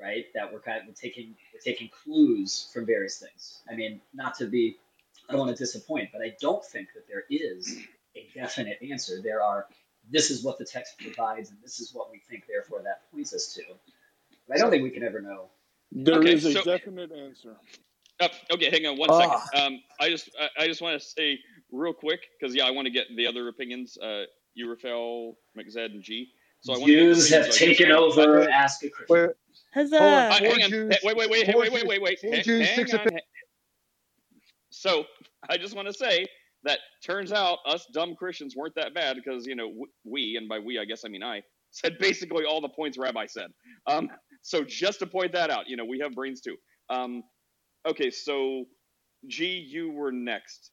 right? 0.00 0.24
That 0.34 0.52
we're 0.52 0.60
kind 0.60 0.80
of 0.80 0.86
we're 0.86 0.94
taking 0.94 1.34
we're 1.52 1.60
taking 1.60 1.88
clues 1.88 2.70
from 2.72 2.86
various 2.86 3.18
things. 3.18 3.60
I 3.70 3.74
mean, 3.74 4.00
not 4.14 4.34
to 4.38 4.46
be, 4.46 4.76
I 5.28 5.32
don't 5.32 5.40
want 5.46 5.56
to 5.56 5.62
disappoint, 5.62 6.10
but 6.12 6.22
I 6.22 6.34
don't 6.40 6.64
think 6.64 6.88
that 6.94 7.06
there 7.08 7.24
is 7.30 7.78
a 8.16 8.26
definite 8.34 8.78
answer. 8.90 9.20
There 9.22 9.42
are 9.42 9.66
this 10.10 10.30
is 10.30 10.42
what 10.42 10.58
the 10.58 10.64
text 10.64 10.98
provides, 10.98 11.50
and 11.50 11.58
this 11.62 11.80
is 11.80 11.94
what 11.94 12.10
we 12.10 12.18
think. 12.28 12.44
Therefore, 12.48 12.80
that 12.82 13.02
points 13.12 13.32
us 13.34 13.52
to. 13.54 13.62
But 14.48 14.56
I 14.56 14.60
don't 14.60 14.70
think 14.70 14.82
we 14.82 14.90
can 14.90 15.04
ever 15.04 15.20
know. 15.20 15.50
There 15.92 16.22
is 16.26 16.44
Okay, 16.46 16.58
a 16.58 16.62
so- 16.62 16.70
definite 16.70 17.12
answer. 17.12 17.56
Oh, 18.20 18.28
okay, 18.52 18.70
hang 18.70 18.86
on 18.86 18.98
one 18.98 19.08
Ah. 19.10 19.40
second. 19.52 19.60
Um, 19.74 19.82
I 20.00 20.08
just 20.10 20.30
I, 20.40 20.64
I 20.64 20.66
just 20.66 20.80
want 20.82 21.00
to 21.00 21.04
say 21.06 21.38
real 21.72 21.92
quick 21.92 22.20
because 22.38 22.54
yeah, 22.54 22.64
I 22.66 22.70
want 22.70 22.86
to 22.86 22.90
get 22.90 23.06
the 23.16 23.26
other 23.26 23.48
opinions. 23.48 23.98
Uh, 23.98 24.24
you, 24.54 24.70
Rafael, 24.70 25.36
McZed, 25.56 25.86
and 25.86 26.02
G. 26.02 26.28
So 26.60 26.74
I 26.74 26.76
want 26.76 26.86
to 26.88 26.92
Jews 26.94 27.30
have 27.30 27.46
opinions, 27.46 27.58
taken 27.58 27.90
over. 27.92 28.48
Ask 28.48 28.84
a 28.84 28.90
Christian. 28.90 29.16
Wait, 29.28 29.30
Huzzah! 29.74 29.98
Hold 29.98 30.10
on. 30.12 30.32
Uh, 30.32 30.36
Four 30.38 30.46
hang 30.48 30.62
on. 30.64 30.70
Jews- 30.70 30.92
Hey, 30.94 30.98
wait, 31.04 31.16
wait, 31.16 31.30
wait, 31.30 31.46
hey, 31.46 31.52
four 31.52 31.62
wait, 31.62 31.72
wait, 31.72 31.80
Jews- 31.80 31.88
wait, 31.88 32.02
wait. 32.02 32.18
four 32.20 32.32
Hang- 32.34 32.42
Jews, 32.44 32.68
six 32.74 32.94
on, 32.94 33.06
So 34.70 35.04
I 35.48 35.56
just 35.56 35.74
want 35.74 35.88
to 35.88 35.94
say 35.94 36.26
that 36.64 36.78
turns 37.04 37.32
out 37.32 37.58
us 37.66 37.86
dumb 37.92 38.14
Christians 38.14 38.54
weren't 38.56 38.74
that 38.76 38.94
bad 38.94 39.16
because 39.16 39.46
you 39.46 39.54
know 39.56 39.86
we 40.04 40.36
and 40.36 40.48
by 40.48 40.58
we 40.58 40.78
I 40.78 40.84
guess 40.84 41.04
I 41.04 41.08
mean 41.08 41.22
I 41.22 41.42
said 41.70 41.98
basically 41.98 42.44
all 42.44 42.60
the 42.60 42.68
points 42.68 42.98
Rabbi 42.98 43.26
said. 43.26 43.50
Um, 43.86 44.10
so 44.42 44.62
just 44.62 44.98
to 45.00 45.06
point 45.06 45.32
that 45.32 45.50
out, 45.50 45.68
you 45.68 45.76
know 45.76 45.84
we 45.84 45.98
have 46.00 46.12
brains 46.12 46.40
too. 46.40 46.56
Um, 46.90 47.22
okay, 47.86 48.10
so 48.10 48.66
G, 49.26 49.46
you 49.56 49.90
were 49.90 50.12
next. 50.12 50.70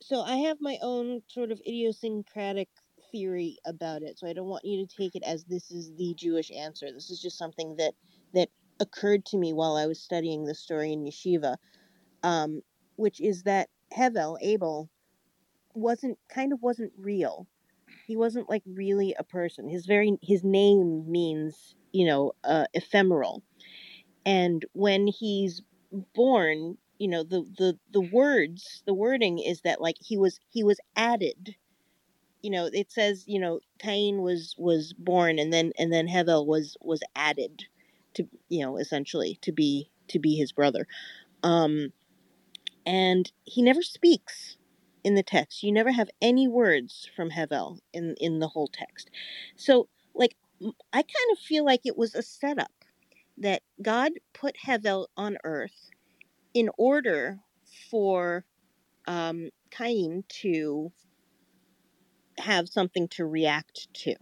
So 0.00 0.20
I 0.22 0.36
have 0.36 0.58
my 0.60 0.78
own 0.80 1.22
sort 1.28 1.50
of 1.50 1.60
idiosyncratic 1.66 2.68
theory 3.10 3.58
about 3.66 4.02
it. 4.02 4.18
So 4.18 4.26
I 4.26 4.32
don't 4.32 4.48
want 4.48 4.64
you 4.64 4.84
to 4.86 4.96
take 4.96 5.14
it 5.14 5.22
as 5.24 5.44
this 5.44 5.70
is 5.70 5.92
the 5.96 6.14
Jewish 6.14 6.50
answer. 6.50 6.92
This 6.92 7.10
is 7.10 7.20
just 7.20 7.38
something 7.38 7.76
that 7.76 7.94
that 8.34 8.48
occurred 8.80 9.24
to 9.26 9.36
me 9.38 9.52
while 9.52 9.76
I 9.76 9.86
was 9.86 10.00
studying 10.00 10.44
the 10.44 10.54
story 10.54 10.92
in 10.92 11.04
yeshiva, 11.04 11.56
um, 12.22 12.62
which 12.96 13.20
is 13.20 13.42
that 13.44 13.68
Hevel 13.96 14.38
Abel 14.40 14.90
wasn't 15.74 16.18
kind 16.28 16.52
of 16.52 16.62
wasn't 16.62 16.92
real. 16.96 17.46
He 18.06 18.16
wasn't 18.16 18.48
like 18.48 18.62
really 18.66 19.14
a 19.18 19.24
person. 19.24 19.68
His 19.68 19.86
very 19.86 20.18
his 20.22 20.44
name 20.44 21.10
means 21.10 21.74
you 21.92 22.06
know 22.06 22.32
uh, 22.44 22.66
ephemeral, 22.74 23.42
and 24.26 24.64
when 24.72 25.06
he's 25.06 25.62
born 26.14 26.78
you 26.98 27.08
know 27.08 27.22
the 27.22 27.42
the 27.56 27.78
the 27.92 28.00
words 28.00 28.82
the 28.86 28.94
wording 28.94 29.38
is 29.38 29.62
that 29.62 29.80
like 29.80 29.96
he 30.00 30.16
was 30.16 30.40
he 30.50 30.62
was 30.64 30.78
added 30.96 31.56
you 32.42 32.50
know 32.50 32.68
it 32.72 32.90
says 32.90 33.24
you 33.26 33.38
know 33.40 33.60
cain 33.78 34.22
was 34.22 34.54
was 34.58 34.92
born 34.92 35.38
and 35.38 35.52
then 35.52 35.72
and 35.78 35.92
then 35.92 36.06
hevel 36.08 36.46
was 36.46 36.76
was 36.80 37.00
added 37.16 37.64
to 38.14 38.26
you 38.48 38.64
know 38.64 38.76
essentially 38.76 39.38
to 39.42 39.52
be 39.52 39.90
to 40.08 40.18
be 40.18 40.36
his 40.36 40.52
brother. 40.52 40.86
Um 41.42 41.92
and 42.86 43.30
he 43.44 43.60
never 43.60 43.82
speaks 43.82 44.56
in 45.04 45.14
the 45.14 45.22
text. 45.22 45.62
You 45.62 45.72
never 45.72 45.92
have 45.92 46.08
any 46.22 46.48
words 46.48 47.08
from 47.14 47.30
hevel 47.30 47.78
in 47.92 48.14
in 48.18 48.38
the 48.38 48.48
whole 48.48 48.68
text. 48.68 49.10
So 49.56 49.88
like 50.14 50.36
I 50.60 51.02
kind 51.02 51.32
of 51.32 51.38
feel 51.38 51.64
like 51.64 51.82
it 51.84 51.96
was 51.96 52.14
a 52.14 52.22
setup 52.22 52.72
that 53.36 53.62
god 53.80 54.12
put 54.32 54.56
hevel 54.66 55.06
on 55.16 55.38
earth 55.44 55.90
in 56.54 56.70
order 56.76 57.38
for 57.90 58.44
um, 59.06 59.50
Cain 59.70 60.24
to 60.28 60.92
have 62.38 62.68
something 62.68 63.08
to 63.08 63.26
react 63.26 63.88
to. 63.94 64.14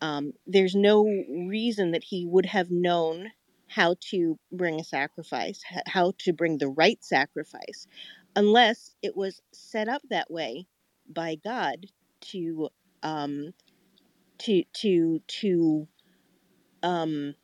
Um, 0.00 0.32
there's 0.46 0.74
no 0.74 1.04
reason 1.04 1.92
that 1.92 2.04
he 2.04 2.26
would 2.26 2.46
have 2.46 2.70
known 2.70 3.30
how 3.68 3.96
to 4.10 4.38
bring 4.52 4.80
a 4.80 4.84
sacrifice, 4.84 5.62
how 5.86 6.12
to 6.18 6.32
bring 6.32 6.58
the 6.58 6.68
right 6.68 7.02
sacrifice, 7.02 7.86
unless 8.36 8.94
it 9.02 9.16
was 9.16 9.42
set 9.52 9.88
up 9.88 10.02
that 10.10 10.30
way 10.30 10.66
by 11.08 11.36
God 11.36 11.86
to 12.20 12.68
um, 13.02 13.52
to 14.38 14.64
to 14.74 15.20
to 15.26 15.88
um 16.82 17.34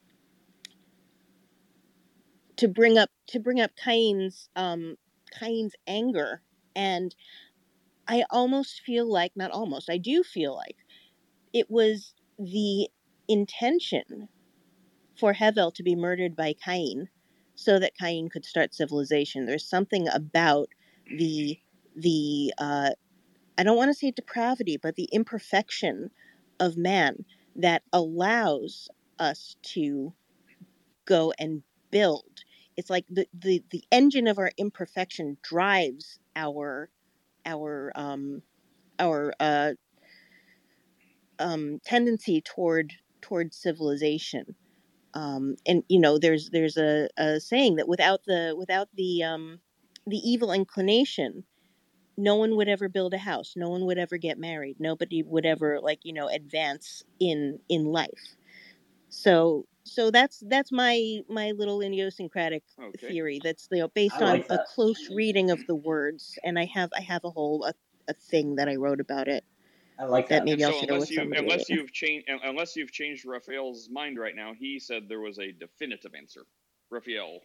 to 2.56 2.68
bring 2.68 2.98
up 2.98 3.10
to 3.28 3.40
bring 3.40 3.60
up 3.60 3.72
Cain's 3.76 4.48
um 4.56 4.96
Cain's 5.38 5.74
anger 5.86 6.42
and 6.76 7.14
I 8.08 8.24
almost 8.30 8.80
feel 8.80 9.06
like 9.10 9.32
not 9.36 9.50
almost 9.50 9.90
I 9.90 9.98
do 9.98 10.22
feel 10.22 10.54
like 10.56 10.76
it 11.52 11.70
was 11.70 12.14
the 12.38 12.88
intention 13.28 14.28
for 15.18 15.34
Hevel 15.34 15.72
to 15.74 15.82
be 15.82 15.94
murdered 15.94 16.36
by 16.36 16.54
Cain 16.54 17.08
so 17.54 17.78
that 17.78 17.96
Cain 17.96 18.28
could 18.28 18.44
start 18.44 18.74
civilization. 18.74 19.46
There's 19.46 19.68
something 19.68 20.08
about 20.08 20.68
the 21.06 21.58
the 21.96 22.54
uh, 22.58 22.90
I 23.58 23.62
don't 23.62 23.76
want 23.76 23.90
to 23.90 23.94
say 23.94 24.10
depravity, 24.10 24.76
but 24.76 24.96
the 24.96 25.08
imperfection 25.12 26.10
of 26.58 26.76
man 26.76 27.24
that 27.56 27.82
allows 27.92 28.88
us 29.18 29.56
to 29.62 30.14
go 31.04 31.32
and 31.38 31.62
build. 31.90 32.44
It's 32.76 32.90
like 32.90 33.04
the, 33.10 33.26
the, 33.34 33.62
the 33.70 33.84
engine 33.92 34.26
of 34.26 34.38
our 34.38 34.50
imperfection 34.56 35.36
drives 35.42 36.18
our 36.34 36.90
our 37.46 37.92
um, 37.94 38.42
our 38.98 39.32
uh, 39.40 39.72
um, 41.38 41.80
tendency 41.84 42.40
toward 42.40 42.94
toward 43.20 43.54
civilization. 43.54 44.54
Um, 45.14 45.56
and 45.66 45.84
you 45.88 46.00
know, 46.00 46.18
there's 46.18 46.50
there's 46.50 46.76
a, 46.76 47.08
a 47.18 47.40
saying 47.40 47.76
that 47.76 47.88
without 47.88 48.20
the 48.26 48.54
without 48.56 48.88
the 48.94 49.22
um, 49.24 49.60
the 50.06 50.18
evil 50.18 50.52
inclination, 50.52 51.44
no 52.16 52.36
one 52.36 52.56
would 52.56 52.68
ever 52.68 52.88
build 52.88 53.14
a 53.14 53.18
house. 53.18 53.54
No 53.56 53.68
one 53.68 53.86
would 53.86 53.98
ever 53.98 54.16
get 54.16 54.38
married. 54.38 54.76
Nobody 54.78 55.22
would 55.22 55.46
ever 55.46 55.80
like 55.80 56.00
you 56.04 56.12
know 56.12 56.28
advance 56.28 57.02
in 57.20 57.58
in 57.68 57.84
life. 57.84 58.36
So 59.10 59.66
so 59.84 60.10
that's 60.10 60.42
that's 60.48 60.72
my 60.72 61.20
my 61.28 61.52
little 61.52 61.82
idiosyncratic 61.82 62.64
Okay. 62.82 63.08
theory. 63.08 63.40
That's 63.42 63.68
you 63.70 63.80
know 63.80 63.88
based 63.88 64.20
I 64.20 64.22
on 64.22 64.42
like 64.42 64.46
a 64.50 64.58
close 64.58 65.10
reading 65.10 65.50
of 65.50 65.66
the 65.66 65.76
words, 65.76 66.38
and 66.44 66.58
I 66.58 66.66
have 66.66 66.90
I 66.96 67.02
have 67.02 67.24
a 67.24 67.30
whole 67.30 67.64
a, 67.64 67.74
a 68.08 68.14
thing 68.14 68.56
that 68.56 68.68
I 68.68 68.76
wrote 68.76 69.00
about 69.00 69.28
it. 69.28 69.44
I 69.98 70.04
like 70.06 70.28
That 70.30 70.44
that. 70.44 70.44
maybe 70.44 70.62
And 70.62 70.64
I'll 70.64 70.72
so 70.72 70.72
share 70.72 70.96
unless 70.96 71.08
with 71.08 71.10
you 71.10 71.30
somebody 71.30 71.34
unless 71.34 71.68
later. 71.68 71.70
you've 71.70 71.92
changed 71.92 72.28
unless 72.28 72.76
you've 72.76 72.92
changed 72.92 73.26
Raphael's 73.26 73.88
mind 73.90 74.18
right 74.18 74.36
now, 74.36 74.54
he 74.54 74.78
said 74.80 75.08
there 75.08 75.20
was 75.20 75.38
a 75.38 75.52
definitive 75.52 76.14
answer. 76.16 76.42
Raphael, 76.90 77.40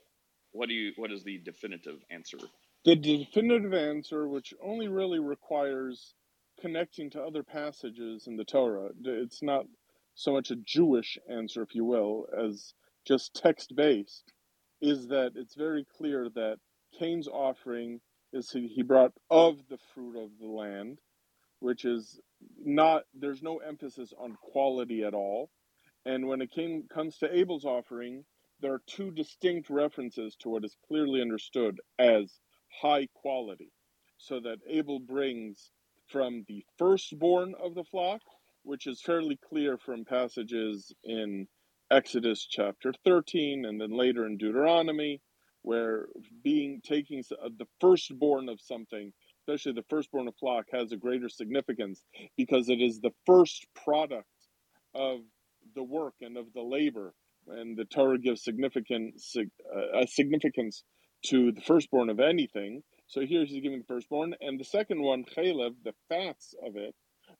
what 0.52 0.69
do 0.69 0.76
you 0.76 0.93
what 0.97 1.12
is 1.12 1.23
the 1.23 1.39
definitive 1.39 2.00
answer? 2.12 2.39
The 2.86 2.97
definitive 2.97 3.76
answer, 3.76 4.28
which 4.28 4.56
only 4.62 4.89
really 4.89 5.19
requires 5.19 6.15
connecting 6.62 7.12
to 7.12 7.23
other 7.23 7.43
passages 7.43 8.28
in 8.28 8.38
the 8.38 8.45
Torah, 8.45 8.91
it's 9.06 9.43
not 9.43 9.67
so 10.17 10.34
much 10.34 10.49
a 10.49 10.56
Jewish 10.56 11.19
answer, 11.30 11.62
if 11.62 11.75
you 11.75 11.86
will, 11.86 12.25
as 12.36 12.73
just 13.06 13.36
text 13.36 13.75
based, 13.75 14.34
is 14.82 15.08
that 15.10 15.34
it's 15.36 15.56
very 15.56 15.86
clear 15.97 16.27
that 16.34 16.58
Cain's 16.99 17.27
offering 17.27 18.01
is 18.34 18.49
he 18.51 18.67
he 18.67 18.82
brought 18.82 19.13
of 19.30 19.60
the 19.69 19.77
fruit 19.93 20.17
of 20.21 20.32
the 20.39 20.47
land, 20.47 20.97
which 21.60 21.86
is 21.86 22.19
not, 22.60 23.03
there's 23.13 23.43
no 23.43 23.58
emphasis 23.58 24.12
on 24.19 24.36
quality 24.41 25.03
at 25.03 25.13
all. 25.13 25.51
And 26.06 26.27
when 26.27 26.41
it 26.41 26.51
came, 26.51 26.88
comes 26.91 27.17
to 27.19 27.36
Abel's 27.38 27.65
offering, 27.65 28.25
there 28.60 28.73
are 28.73 28.82
two 28.88 29.12
distinct 29.12 29.69
references 29.69 30.36
to 30.38 30.49
what 30.49 30.65
is 30.65 30.75
clearly 30.88 31.21
understood 31.21 31.80
as 31.99 32.39
high 32.82 33.08
quality. 33.13 33.71
So 34.17 34.39
that 34.39 34.60
Abel 34.67 34.99
brings 34.99 35.71
from 36.08 36.43
the 36.47 36.65
firstborn 36.80 37.53
of 37.62 37.75
the 37.75 37.84
flock, 37.84 38.21
which 38.67 38.86
is 38.86 39.01
fairly 39.01 39.39
clear 39.49 39.77
from 39.77 40.03
passages 40.03 40.93
in 41.01 41.47
Exodus 41.89 42.45
chapter 42.45 42.93
13 43.06 43.63
and 43.63 43.80
then 43.80 43.91
later 43.91 44.25
in 44.25 44.38
Deuteronomy, 44.38 45.21
where 45.62 46.08
being 46.43 46.82
taking 46.84 47.23
uh, 47.32 47.47
the 47.58 47.65
firstborn 47.80 48.49
of 48.49 48.60
something, 48.60 49.13
especially 49.41 49.71
the 49.71 49.86
firstborn 49.89 50.27
of 50.27 50.36
flock, 50.36 50.65
has 50.73 50.91
a 50.91 50.97
greater 50.97 51.30
significance 51.30 52.03
because 52.36 52.67
it 52.67 52.82
is 52.82 52.99
the 52.99 53.13
first 53.25 53.65
product 53.73 54.27
of 54.93 55.19
the 55.73 55.84
work 55.84 56.15
and 56.19 56.36
of 56.36 56.51
the 56.53 56.62
labor. 56.62 57.13
And 57.47 57.77
the 57.77 57.86
Torah 57.86 58.19
gives 58.19 58.43
significant 58.43 59.21
uh, 59.38 60.06
significance 60.08 60.84
to 61.27 61.53
the 61.53 61.62
firstborn 61.62 62.10
of 62.10 62.19
anything. 62.19 62.84
So 63.08 63.21
here 63.21 63.45
he's 63.45 63.62
giving 63.62 63.80
the 63.80 63.86
firstborn, 63.86 64.36
and 64.41 64.60
the 64.60 64.65
second 64.65 65.01
one, 65.01 65.23
chalev, 65.23 65.75
the 65.86 65.93
fats 66.10 66.53
of 66.62 66.75
it. 66.75 66.93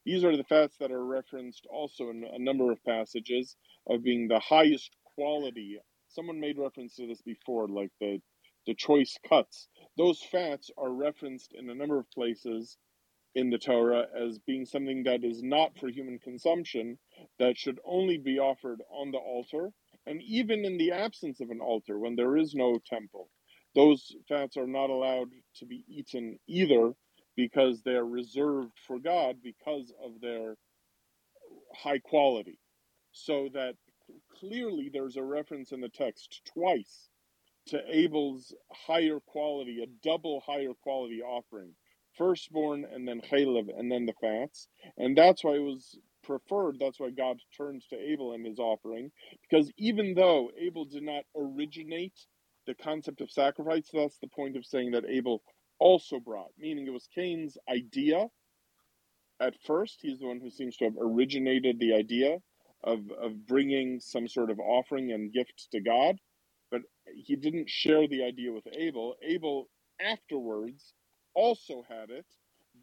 These 0.08 0.24
are 0.24 0.38
the 0.38 0.46
fats 0.46 0.78
that 0.78 0.94
are 0.94 1.04
referenced 1.04 1.68
also 1.70 2.12
in 2.12 2.24
a 2.24 2.40
number 2.40 2.72
of 2.72 2.82
passages 2.86 3.58
of 3.88 4.04
being 4.04 4.30
the 4.30 4.40
highest 4.40 4.96
quality. 5.04 5.80
Someone 6.08 6.40
made 6.40 6.58
reference 6.58 6.96
to 6.96 7.08
this 7.08 7.22
before, 7.22 7.68
like 7.68 7.92
the 8.00 8.22
the 8.66 8.74
choice 8.74 9.18
cuts. 9.28 9.68
Those 9.98 10.24
fats 10.24 10.72
are 10.78 10.94
referenced 10.94 11.52
in 11.54 11.70
a 11.70 11.76
number 11.76 12.00
of 12.00 12.10
places 12.12 12.78
in 13.36 13.50
the 13.50 13.58
Torah 13.58 14.08
as 14.18 14.40
being 14.40 14.66
something 14.66 15.04
that 15.04 15.26
is 15.26 15.44
not 15.44 15.78
for 15.78 15.90
human 15.90 16.20
consumption, 16.20 16.98
that 17.38 17.58
should 17.58 17.82
only 17.84 18.18
be 18.18 18.40
offered 18.40 18.82
on 18.90 19.12
the 19.12 19.18
altar, 19.18 19.74
and 20.06 20.22
even 20.22 20.64
in 20.64 20.78
the 20.78 20.94
absence 20.94 21.42
of 21.42 21.50
an 21.50 21.60
altar, 21.60 22.00
when 22.00 22.16
there 22.16 22.38
is 22.38 22.56
no 22.56 22.80
temple, 22.86 23.30
those 23.76 24.16
fats 24.30 24.56
are 24.56 24.68
not 24.68 24.90
allowed 24.90 25.32
to 25.56 25.66
be 25.66 25.84
eaten 25.90 26.40
either 26.48 26.94
because 27.38 27.84
they 27.84 27.94
are 27.94 28.08
reserved 28.08 28.74
for 28.88 29.00
God 29.00 29.38
because 29.44 29.94
of 30.04 30.22
their 30.22 30.58
high 31.76 32.00
quality. 32.00 32.60
So 33.14 33.50
that 33.54 33.76
clearly 34.40 34.90
there's 34.94 35.18
a 35.18 35.24
reference 35.24 35.72
in 35.74 35.82
the 35.82 35.90
text 35.90 36.42
twice 36.54 37.10
to 37.68 37.82
Abel's 37.90 38.54
higher 38.72 39.20
quality, 39.26 39.84
a 39.84 39.88
double 40.04 40.42
higher 40.46 40.74
quality 40.84 41.22
offering 41.22 41.74
firstborn 42.18 42.86
and 42.92 43.08
then 43.08 43.22
chalev 43.22 43.70
and 43.78 43.92
then 43.92 44.06
the 44.06 44.14
fats. 44.22 44.68
And 44.98 45.18
that's 45.18 45.44
why 45.44 45.56
it 45.56 45.64
was 45.64 45.98
preferred. 46.24 46.78
That's 46.80 47.00
why 47.00 47.12
God 47.12 47.40
turns 47.58 47.88
to 47.88 47.98
Abel 47.98 48.34
in 48.34 48.46
his 48.46 48.60
offering. 48.60 49.12
Because 49.50 49.72
even 49.78 50.16
though 50.16 50.52
Abel 50.60 50.86
did 50.86 51.04
not 51.04 51.24
originate 51.36 52.14
the 52.68 52.76
concept 52.76 53.22
of 53.22 53.32
sacrifice, 53.32 53.90
that's 53.94 54.20
the 54.20 54.28
point 54.28 54.58
of 54.58 54.66
saying 54.66 54.92
that 54.92 55.06
Abel 55.10 55.42
also 55.80 56.20
brought, 56.20 56.52
meaning 56.58 56.88
it 56.88 56.94
was 56.94 57.08
Cain's 57.14 57.58
idea 57.70 58.28
at 59.42 59.56
first. 59.66 60.00
He's 60.02 60.20
the 60.20 60.28
one 60.28 60.40
who 60.42 60.50
seems 60.52 60.78
to 60.78 60.86
have 60.86 60.96
originated 61.00 61.80
the 61.80 61.94
idea 61.96 62.40
of, 62.84 63.00
of 63.22 63.48
bringing 63.48 64.00
some 64.00 64.28
sort 64.28 64.52
of 64.52 64.60
offering 64.60 65.12
and 65.12 65.34
gift 65.34 65.70
to 65.72 65.82
God. 65.82 66.18
But 66.72 66.82
he 67.16 67.36
didn't 67.36 67.70
share 67.70 68.08
the 68.08 68.24
idea 68.24 68.52
with 68.54 68.68
Abel. 68.74 69.16
Abel 69.24 69.70
afterwards 70.02 70.94
also 71.36 71.86
had 71.90 72.10
it, 72.10 72.26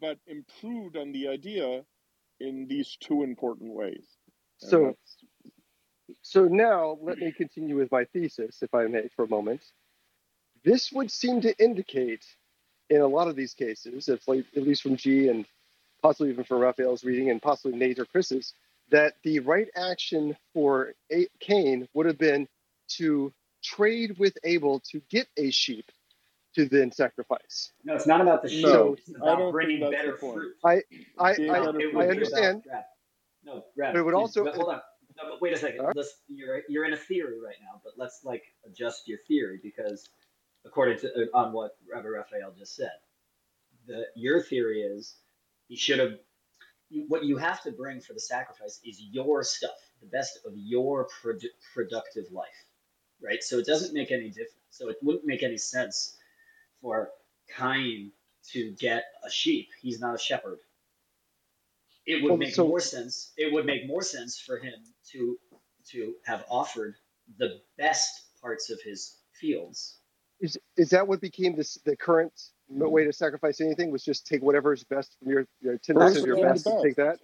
but 0.01 0.17
improved 0.27 0.97
on 0.97 1.11
the 1.11 1.27
idea 1.29 1.83
in 2.39 2.67
these 2.67 2.97
two 2.99 3.23
important 3.23 3.73
ways. 3.73 4.07
And 4.61 4.69
So, 4.71 4.95
so 6.21 6.45
now 6.45 6.97
let 7.01 7.17
me 7.19 7.31
continue 7.31 7.77
with 7.77 7.91
my 7.91 8.05
thesis, 8.05 8.63
if 8.63 8.73
I 8.73 8.87
may, 8.87 9.09
for 9.15 9.25
a 9.25 9.29
moment. 9.29 9.63
This 10.63 10.91
would 10.91 11.11
seem 11.11 11.41
to 11.41 11.55
indicate, 11.63 12.25
in 12.89 13.01
a 13.01 13.07
lot 13.07 13.27
of 13.27 13.35
these 13.35 13.53
cases, 13.53 14.07
it's 14.07 14.27
like 14.27 14.45
at 14.55 14.63
least 14.63 14.83
from 14.83 14.95
G 14.95 15.27
and 15.29 15.45
possibly 16.01 16.29
even 16.29 16.43
from 16.43 16.59
Raphael's 16.59 17.03
reading 17.03 17.29
and 17.31 17.41
possibly 17.41 17.77
Nate 17.77 17.99
or 17.99 18.05
Chris's, 18.05 18.53
that 18.91 19.15
the 19.23 19.39
right 19.39 19.67
action 19.75 20.37
for 20.53 20.93
a- 21.11 21.27
Cain 21.39 21.87
would 21.93 22.05
have 22.05 22.17
been 22.19 22.47
to 22.89 23.33
trade 23.63 24.17
with 24.19 24.37
Abel 24.43 24.79
to 24.91 25.01
get 25.09 25.27
a 25.37 25.49
sheep 25.49 25.91
to 26.53 26.65
then 26.69 26.91
sacrifice. 26.91 27.71
No, 27.83 27.95
it's 27.95 28.05
not 28.07 28.21
about 28.21 28.43
the 28.43 28.49
sheep. 28.49 28.65
no, 28.65 28.93
It's 28.93 29.09
I 29.15 29.17
about 29.17 29.39
don't 29.39 29.51
bringing 29.51 29.79
better 29.89 30.11
the 30.11 30.17
point. 30.17 30.35
fruit. 30.35 30.55
I, 30.63 30.81
I, 31.17 31.35
Being 31.35 31.49
I, 31.51 31.59
No, 31.59 31.65
better 31.65 31.79
it 31.79 31.81
fruit. 31.81 31.95
would 31.95 32.05
I 32.05 32.09
understand. 32.09 32.63
about 32.65 32.83
No, 33.43 33.65
Rab, 33.75 33.93
But 33.93 33.99
it 33.99 34.03
would 34.03 34.11
dude, 34.11 34.19
also- 34.19 34.43
but 34.43 34.55
hold 34.55 34.69
on. 34.69 34.81
No, 35.17 35.29
but 35.31 35.41
wait 35.41 35.53
a 35.53 35.57
second. 35.57 35.79
Huh? 35.85 35.93
Let's 35.95 36.13
you're 36.27 36.61
you're 36.67 36.83
in 36.83 36.91
a 36.91 36.97
theory 36.97 37.39
right 37.39 37.55
now, 37.61 37.79
but 37.85 37.93
let's 37.95 38.25
like 38.25 38.43
adjust 38.65 39.07
your 39.07 39.19
theory 39.29 39.59
because 39.63 40.09
according 40.65 40.99
to 40.99 41.07
uh, 41.33 41.37
on 41.37 41.53
what 41.53 41.77
Rabbi 41.91 42.07
Raphael 42.07 42.53
just 42.57 42.75
said, 42.75 42.91
the 43.87 44.05
your 44.15 44.41
theory 44.41 44.81
is 44.81 45.15
he 45.67 45.75
should 45.75 45.99
have. 45.99 46.13
What 47.07 47.23
you 47.25 47.37
have 47.37 47.63
to 47.63 47.71
bring 47.71 47.99
for 47.99 48.13
the 48.13 48.19
sacrifice 48.19 48.79
is 48.85 49.01
your 49.01 49.43
stuff, 49.43 49.75
the 50.01 50.07
best 50.07 50.39
of 50.45 50.53
your 50.55 51.07
produ- 51.07 51.47
productive 51.73 52.25
life, 52.31 52.65
right? 53.21 53.43
So 53.43 53.57
it 53.57 53.65
doesn't 53.65 53.93
make 53.93 54.11
any 54.11 54.29
difference. 54.29 54.53
So 54.69 54.89
it 54.89 54.97
wouldn't 55.01 55.25
make 55.25 55.41
any 55.41 55.57
sense 55.57 56.15
for 56.81 57.09
Cain 57.57 58.11
to 58.51 58.71
get 58.79 59.03
a 59.25 59.31
sheep. 59.31 59.69
He's 59.81 59.99
not 59.99 60.13
a 60.13 60.19
shepherd. 60.19 60.59
It 62.05 62.21
would 62.21 62.29
Well, 62.29 62.37
make 62.37 62.53
so- 62.53 62.67
more 62.67 62.79
sense. 62.79 63.33
It 63.35 63.51
would 63.51 63.65
make 63.65 63.87
more 63.87 64.03
sense 64.03 64.39
for 64.39 64.57
him 64.59 64.75
to 65.11 65.39
to 65.87 66.15
have 66.23 66.45
offered 66.49 66.95
the 67.37 67.61
best 67.77 68.39
parts 68.41 68.69
of 68.69 68.79
his 68.81 69.17
fields. 69.33 69.97
Is, 70.39 70.57
is 70.77 70.89
that 70.89 71.07
what 71.07 71.21
became 71.21 71.55
this, 71.55 71.75
the 71.85 71.95
current 71.95 72.33
way 72.69 73.05
to 73.05 73.13
sacrifice 73.13 73.61
anything? 73.61 73.91
Was 73.91 74.03
just 74.03 74.27
take 74.27 74.41
whatever 74.41 74.73
is 74.73 74.83
best 74.83 75.15
from 75.19 75.31
your, 75.31 75.45
your 75.61 75.77
10% 75.77 76.17
of 76.19 76.25
your 76.25 76.41
best 76.41 76.65
and 76.65 76.83
take 76.83 76.95
that? 76.97 77.15
Is 77.15 77.19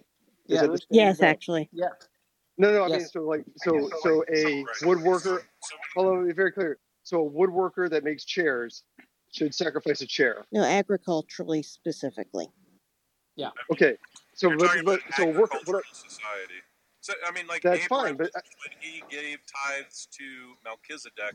Yeah. 0.46 0.62
that 0.62 0.72
the 0.72 0.80
Yes, 0.90 1.18
best. 1.18 1.22
actually. 1.22 1.68
Yeah. 1.72 1.88
No, 2.58 2.70
no, 2.72 2.84
I 2.84 2.88
mean 2.88 3.06
so 3.06 3.22
like 3.22 3.44
so 3.56 3.88
so 4.02 4.24
a 4.28 4.62
woodworker. 4.82 5.40
Hold 5.94 6.06
on, 6.06 6.14
let 6.16 6.22
me 6.22 6.28
be 6.28 6.34
very 6.34 6.52
clear. 6.52 6.78
So 7.02 7.26
a 7.26 7.30
woodworker 7.30 7.88
that 7.90 8.04
makes 8.04 8.24
chairs 8.24 8.84
should 9.32 9.54
sacrifice 9.54 10.02
a 10.02 10.06
chair. 10.06 10.44
No, 10.52 10.62
agriculturally 10.62 11.62
specifically. 11.62 12.48
Yeah. 13.36 13.50
Okay, 13.72 13.96
so 14.34 14.50
You're 14.50 14.58
but, 14.58 14.84
but 14.84 15.00
so 15.16 15.22
a 15.22 15.26
worker. 15.28 15.42
agricultural 15.56 15.82
But, 15.88 15.96
society. 15.96 16.60
So 17.00 17.14
I 17.26 17.32
mean, 17.32 17.46
like 17.46 17.62
That's 17.62 17.84
Abraham, 17.86 18.06
fine, 18.06 18.16
but- 18.18 18.30
when 18.34 18.76
he 18.80 19.02
gave 19.10 19.38
tithes 19.46 20.06
to 20.18 20.24
Melchizedek, 20.62 21.34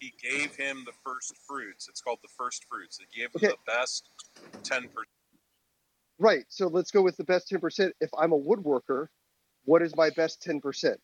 he 0.00 0.12
gave 0.20 0.56
him 0.56 0.82
the 0.86 0.92
first 1.04 1.34
fruits. 1.46 1.86
It's 1.88 2.00
called 2.00 2.18
the 2.22 2.28
first 2.36 2.64
fruits. 2.68 2.98
He 2.98 3.20
gave 3.20 3.26
him 3.28 3.32
Okay. 3.36 3.48
the 3.48 3.56
best 3.72 4.08
ten 4.64 4.82
percent. 4.88 5.06
right. 6.18 6.44
So 6.48 6.66
let's 6.68 6.90
go 6.90 7.02
with 7.02 7.16
the 7.16 7.24
best 7.24 7.48
ten 7.48 7.60
percent. 7.60 7.94
If 8.00 8.10
I'm 8.18 8.32
a 8.32 8.38
woodworker, 8.38 9.06
what 9.64 9.82
is 9.82 9.94
my 9.94 10.10
best 10.10 10.42
ten 10.42 10.60
percent? 10.60 11.00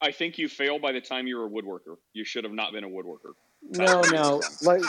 I 0.00 0.10
think 0.12 0.38
you 0.38 0.48
fail 0.48 0.78
by 0.78 0.92
the 0.92 1.00
time 1.00 1.26
you're 1.26 1.46
a 1.46 1.50
woodworker. 1.50 1.96
You 2.12 2.24
should 2.24 2.44
have 2.44 2.52
not 2.52 2.72
been 2.72 2.84
a 2.84 2.88
woodworker. 2.88 3.34
No, 3.62 4.00
no. 4.10 4.40
Like 4.62 4.82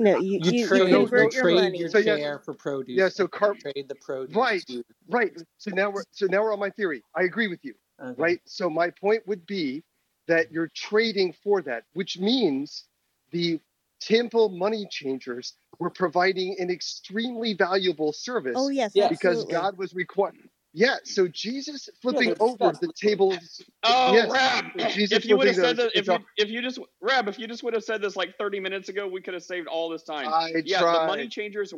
No, 0.00 0.18
you, 0.18 0.40
You, 0.42 0.50
you, 0.52 0.66
trade, 0.66 0.78
you 0.80 0.88
no, 0.88 1.00
convert 1.02 1.32
you 1.32 1.36
your 1.36 1.42
trade 1.44 1.54
money. 1.54 1.78
your 1.78 1.88
So, 1.88 1.98
yeah, 1.98 2.16
chair 2.16 2.38
for 2.44 2.54
produce. 2.54 2.96
yeah, 2.98 3.08
so 3.08 3.24
and 3.24 3.32
car- 3.32 3.54
trade 3.54 3.86
the 3.88 3.94
produce. 3.96 4.34
Right. 4.34 4.64
right. 5.08 5.30
So 5.58 5.70
now 5.72 5.90
we're 5.90 6.02
so 6.10 6.26
now 6.26 6.42
we're 6.42 6.52
on 6.52 6.58
my 6.58 6.70
theory. 6.70 7.02
I 7.16 7.22
agree 7.22 7.46
with 7.48 7.60
you. 7.64 7.74
okay. 8.02 8.20
right? 8.20 8.40
So 8.44 8.68
my 8.68 8.90
point 8.90 9.22
would 9.28 9.46
be 9.46 9.84
that 10.26 10.52
you're 10.52 10.70
trading 10.74 11.34
for 11.42 11.62
that, 11.62 11.84
which 11.94 12.18
means 12.18 12.84
the 13.30 13.60
temple 14.00 14.48
money 14.48 14.86
changers 14.90 15.54
were 15.78 15.90
providing 15.90 16.56
an 16.58 16.70
extremely 16.70 17.54
valuable 17.54 18.12
service 18.12 18.54
Oh 18.56 18.68
yes, 18.68 18.92
Yeah. 18.94 19.08
because 19.08 19.38
absolutely. 19.38 19.52
God 19.54 19.78
was 19.78 19.94
required. 19.94 20.48
Yeah, 20.76 20.96
so 21.04 21.28
Jesus 21.28 21.88
flipping 22.02 22.30
that's- 22.30 22.40
over 22.40 22.56
that's 22.58 22.80
the 22.80 22.88
the 22.88 22.92
tables. 22.92 23.62
Oh, 23.84 24.12
yes, 24.12 24.28
Rab! 24.28 24.64
Jesus 24.90 25.18
If 25.18 25.24
you 25.24 25.36
would 25.36 25.46
have 25.46 25.54
flipping 25.54 25.68
said 25.68 25.76
those, 25.76 25.92
that, 25.92 25.98
if 25.98 26.06
you 26.08 26.26
if 26.36 26.50
you 26.50 26.62
just 26.62 26.80
Rab, 27.00 27.28
if 27.28 27.38
you 27.38 27.46
just 27.46 27.62
would 27.62 27.74
have 27.74 27.84
said 27.84 28.02
this 28.02 28.16
like 28.16 28.36
30 28.38 28.58
minutes 28.58 28.88
ago, 28.88 29.06
we 29.06 29.20
could 29.20 29.34
have 29.34 29.44
saved 29.44 29.68
all 29.68 29.88
this 29.88 30.02
time. 30.02 30.26
I 30.26 30.50
yeah, 30.64 30.80
tried. 30.80 31.02
the 31.02 31.06
money 31.06 31.28
changers, 31.28 31.72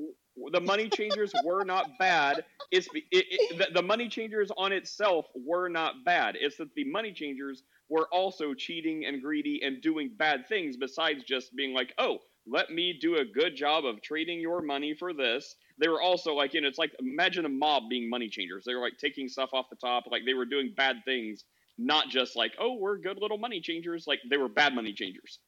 the 0.50 0.60
money 0.62 0.88
changers 0.88 1.30
were 1.44 1.62
not 1.62 1.90
bad. 1.98 2.44
It's 2.70 2.88
it, 2.94 3.04
it, 3.10 3.58
the, 3.58 3.66
the 3.74 3.82
money 3.82 4.08
changers 4.08 4.50
on 4.56 4.72
itself 4.72 5.26
were 5.34 5.68
not 5.68 6.02
bad. 6.06 6.36
It's 6.40 6.56
that 6.56 6.74
the 6.74 6.84
money 6.84 7.12
changers 7.12 7.64
were 7.88 8.08
also 8.12 8.54
cheating 8.54 9.04
and 9.06 9.22
greedy 9.22 9.60
and 9.62 9.80
doing 9.80 10.10
bad 10.16 10.48
things 10.48 10.76
besides 10.76 11.24
just 11.24 11.54
being 11.54 11.74
like, 11.74 11.92
oh, 11.98 12.18
let 12.46 12.70
me 12.70 12.96
do 13.00 13.16
a 13.16 13.24
good 13.24 13.56
job 13.56 13.84
of 13.84 14.00
trading 14.02 14.40
your 14.40 14.62
money 14.62 14.94
for 14.94 15.12
this. 15.12 15.56
They 15.78 15.88
were 15.88 16.00
also 16.00 16.34
like, 16.34 16.54
you 16.54 16.60
know, 16.60 16.68
it's 16.68 16.78
like 16.78 16.92
imagine 17.00 17.44
a 17.44 17.48
mob 17.48 17.84
being 17.90 18.08
money 18.08 18.28
changers. 18.28 18.64
They 18.64 18.74
were 18.74 18.80
like 18.80 18.98
taking 18.98 19.28
stuff 19.28 19.50
off 19.52 19.66
the 19.70 19.76
top, 19.76 20.04
like 20.10 20.22
they 20.24 20.34
were 20.34 20.46
doing 20.46 20.72
bad 20.76 20.96
things, 21.04 21.44
not 21.78 22.08
just 22.08 22.36
like, 22.36 22.52
oh, 22.60 22.74
we're 22.74 22.98
good 22.98 23.18
little 23.20 23.38
money 23.38 23.60
changers. 23.60 24.06
Like 24.06 24.20
they 24.30 24.36
were 24.36 24.48
bad 24.48 24.74
money 24.74 24.92
changers. 24.92 25.40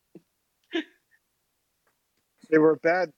They 2.50 2.58
were 2.58 2.76
bad, 2.76 3.12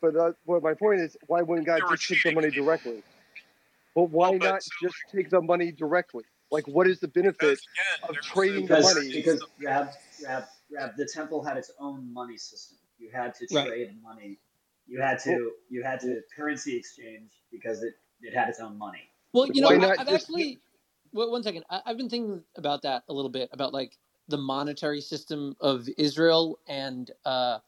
but 0.00 0.16
uh, 0.16 0.32
well, 0.44 0.60
my 0.60 0.74
point 0.74 1.00
is, 1.00 1.16
why 1.28 1.42
wouldn't 1.42 1.66
God 1.68 1.82
just 1.88 2.08
take 2.08 2.22
the 2.24 2.32
money 2.32 2.50
directly? 2.50 3.04
But 3.94 4.10
why 4.10 4.30
Well, 4.30 4.38
but 4.40 4.44
not 4.46 4.62
so, 4.62 4.70
just 4.82 4.96
take 5.14 5.30
the 5.30 5.40
money 5.40 5.70
directly? 5.70 6.24
Like, 6.52 6.68
what 6.68 6.86
is 6.86 7.00
the 7.00 7.08
benefit? 7.08 7.38
Because 7.40 7.58
again, 7.58 8.08
of 8.10 8.14
there's 8.14 8.26
trading 8.26 8.66
the 8.66 8.76
because 8.76 8.94
money. 8.94 9.12
because 9.12 9.44
Rab, 9.64 9.88
Rab, 10.24 10.44
Rab, 10.70 10.90
the 10.98 11.08
temple 11.12 11.42
had 11.42 11.56
its 11.56 11.72
own 11.80 12.12
money 12.12 12.36
system. 12.36 12.76
You 12.98 13.10
had 13.12 13.34
to 13.36 13.46
Right. 13.52 13.66
trade 13.66 14.02
money. 14.02 14.38
You 14.86 15.00
had 15.00 15.18
to 15.20 15.52
you 15.70 15.82
had 15.82 16.00
to 16.00 16.20
currency 16.36 16.76
exchange 16.76 17.30
because 17.50 17.82
it, 17.82 17.94
it 18.20 18.34
had 18.34 18.48
its 18.50 18.60
own 18.60 18.76
money. 18.76 19.00
Well, 19.32 19.46
you 19.50 19.62
know, 19.62 19.68
Why 19.68 19.74
I, 19.74 19.78
not 19.78 19.98
I've 20.00 20.06
just- 20.08 20.24
actually. 20.28 20.60
Wait, 21.14 21.30
one 21.30 21.42
second. 21.42 21.64
I, 21.70 21.80
I've 21.86 21.96
been 21.98 22.08
thinking 22.08 22.42
about 22.56 22.82
that 22.82 23.04
a 23.08 23.12
little 23.12 23.30
bit 23.30 23.48
about 23.52 23.72
like 23.72 23.96
the 24.28 24.38
monetary 24.38 25.00
system 25.00 25.56
of 25.60 25.88
Israel 25.98 26.58
and 26.68 27.10
uh, 27.26 27.58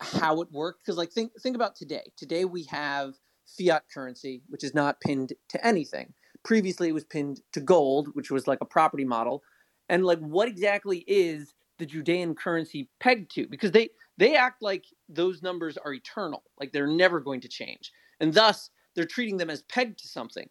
how 0.00 0.40
it 0.42 0.50
worked. 0.52 0.84
Because 0.84 0.96
like 0.98 1.10
think 1.12 1.32
think 1.40 1.54
about 1.56 1.76
today. 1.76 2.12
Today 2.16 2.44
we 2.46 2.64
have 2.64 3.14
fiat 3.58 3.84
currency, 3.92 4.42
which 4.48 4.64
is 4.64 4.74
not 4.74 5.00
pinned 5.00 5.32
to 5.50 5.66
anything. 5.66 6.14
Previously, 6.44 6.88
it 6.88 6.94
was 6.94 7.04
pinned 7.04 7.40
to 7.52 7.60
gold, 7.60 8.08
which 8.14 8.30
was 8.30 8.46
like 8.46 8.58
a 8.60 8.66
property 8.66 9.04
model. 9.04 9.42
And 9.88 10.04
like, 10.04 10.18
what 10.20 10.48
exactly 10.48 11.04
is 11.06 11.54
the 11.78 11.86
Judean 11.86 12.34
currency 12.34 12.88
pegged 13.00 13.32
to? 13.34 13.46
Because 13.48 13.72
they 13.72 13.90
they 14.18 14.36
act 14.36 14.62
like 14.62 14.84
those 15.08 15.42
numbers 15.42 15.78
are 15.78 15.94
eternal, 15.94 16.42
like 16.60 16.72
they're 16.72 16.86
never 16.86 17.20
going 17.20 17.40
to 17.42 17.48
change, 17.48 17.92
and 18.20 18.34
thus 18.34 18.70
they're 18.94 19.04
treating 19.06 19.38
them 19.38 19.50
as 19.50 19.62
pegged 19.62 19.98
to 20.00 20.08
something 20.08 20.48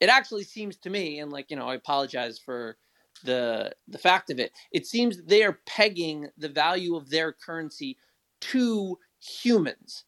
it 0.00 0.08
actually 0.08 0.44
seems 0.44 0.76
to 0.78 0.90
me 0.90 1.20
and 1.20 1.32
like 1.32 1.50
you 1.50 1.56
know 1.56 1.66
i 1.68 1.74
apologize 1.74 2.38
for 2.38 2.76
the 3.24 3.72
the 3.88 3.98
fact 3.98 4.30
of 4.30 4.38
it 4.40 4.52
it 4.72 4.86
seems 4.86 5.22
they 5.24 5.44
are 5.44 5.60
pegging 5.66 6.28
the 6.36 6.48
value 6.48 6.96
of 6.96 7.10
their 7.10 7.32
currency 7.32 7.96
to 8.40 8.98
humans 9.20 10.04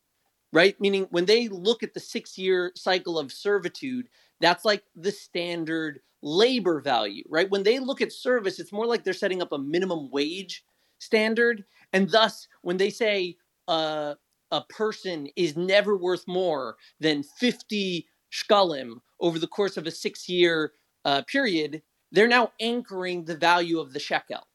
right 0.52 0.80
meaning 0.80 1.06
when 1.10 1.26
they 1.26 1.48
look 1.48 1.82
at 1.82 1.94
the 1.94 2.00
6 2.00 2.38
year 2.38 2.72
cycle 2.76 3.18
of 3.18 3.32
servitude 3.32 4.08
that's 4.40 4.64
like 4.64 4.84
the 4.96 5.12
standard 5.12 6.00
labor 6.22 6.80
value 6.80 7.22
right 7.28 7.50
when 7.50 7.62
they 7.62 7.78
look 7.78 8.00
at 8.00 8.12
service 8.12 8.58
it's 8.58 8.72
more 8.72 8.86
like 8.86 9.04
they're 9.04 9.12
setting 9.12 9.42
up 9.42 9.52
a 9.52 9.58
minimum 9.58 10.10
wage 10.10 10.64
standard 10.98 11.64
and 11.92 12.10
thus 12.10 12.48
when 12.62 12.76
they 12.78 12.90
say 12.90 13.36
uh, 13.68 14.14
a 14.50 14.62
person 14.68 15.28
is 15.36 15.56
never 15.56 15.96
worth 15.96 16.26
more 16.26 16.76
than 17.00 17.22
50 17.22 18.06
shkalim 18.32 19.00
over 19.20 19.38
the 19.38 19.46
course 19.46 19.76
of 19.76 19.86
a 19.86 19.90
six 19.90 20.28
year 20.28 20.72
uh, 21.04 21.22
period, 21.22 21.82
they're 22.12 22.28
now 22.28 22.52
anchoring 22.60 23.24
the 23.24 23.36
value 23.36 23.78
of 23.80 23.92
the 23.92 24.00
shekel, 24.00 24.46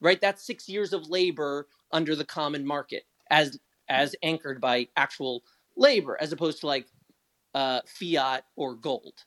right? 0.00 0.20
That's 0.20 0.46
six 0.46 0.68
years 0.68 0.92
of 0.92 1.08
labor 1.08 1.68
under 1.92 2.14
the 2.14 2.24
common 2.24 2.66
market 2.66 3.04
as 3.30 3.58
as 3.88 4.14
anchored 4.22 4.60
by 4.60 4.88
actual 4.96 5.42
labor, 5.76 6.18
as 6.20 6.32
opposed 6.32 6.60
to 6.60 6.66
like 6.66 6.86
uh, 7.58 7.80
fiat 7.86 8.44
or 8.54 8.76
gold. 8.76 9.24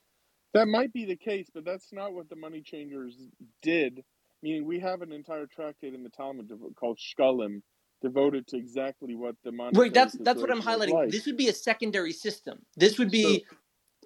That 0.54 0.66
might 0.66 0.92
be 0.94 1.04
the 1.04 1.16
case, 1.16 1.48
but 1.52 1.66
that's 1.66 1.92
not 1.92 2.14
what 2.14 2.30
the 2.30 2.36
money 2.36 2.62
changers 2.62 3.14
did. 3.60 4.02
Meaning, 4.42 4.64
we 4.64 4.80
have 4.80 5.02
an 5.02 5.12
entire 5.12 5.46
tractate 5.46 5.92
in 5.94 6.02
the 6.02 6.08
Talmud 6.08 6.50
called 6.80 6.98
Shkalim, 6.98 7.60
devoted 8.00 8.46
to 8.48 8.56
exactly 8.56 9.14
what 9.14 9.36
the 9.44 9.52
monetary 9.52 9.88
Right. 9.88 9.94
That's 9.94 10.14
that's 10.14 10.40
what 10.40 10.50
I'm 10.50 10.62
highlighting. 10.62 10.92
like. 10.92 11.10
This 11.10 11.26
would 11.26 11.36
be 11.36 11.48
a 11.48 11.52
secondary 11.52 12.12
system. 12.12 12.64
This 12.74 12.98
would 12.98 13.10
be 13.10 13.44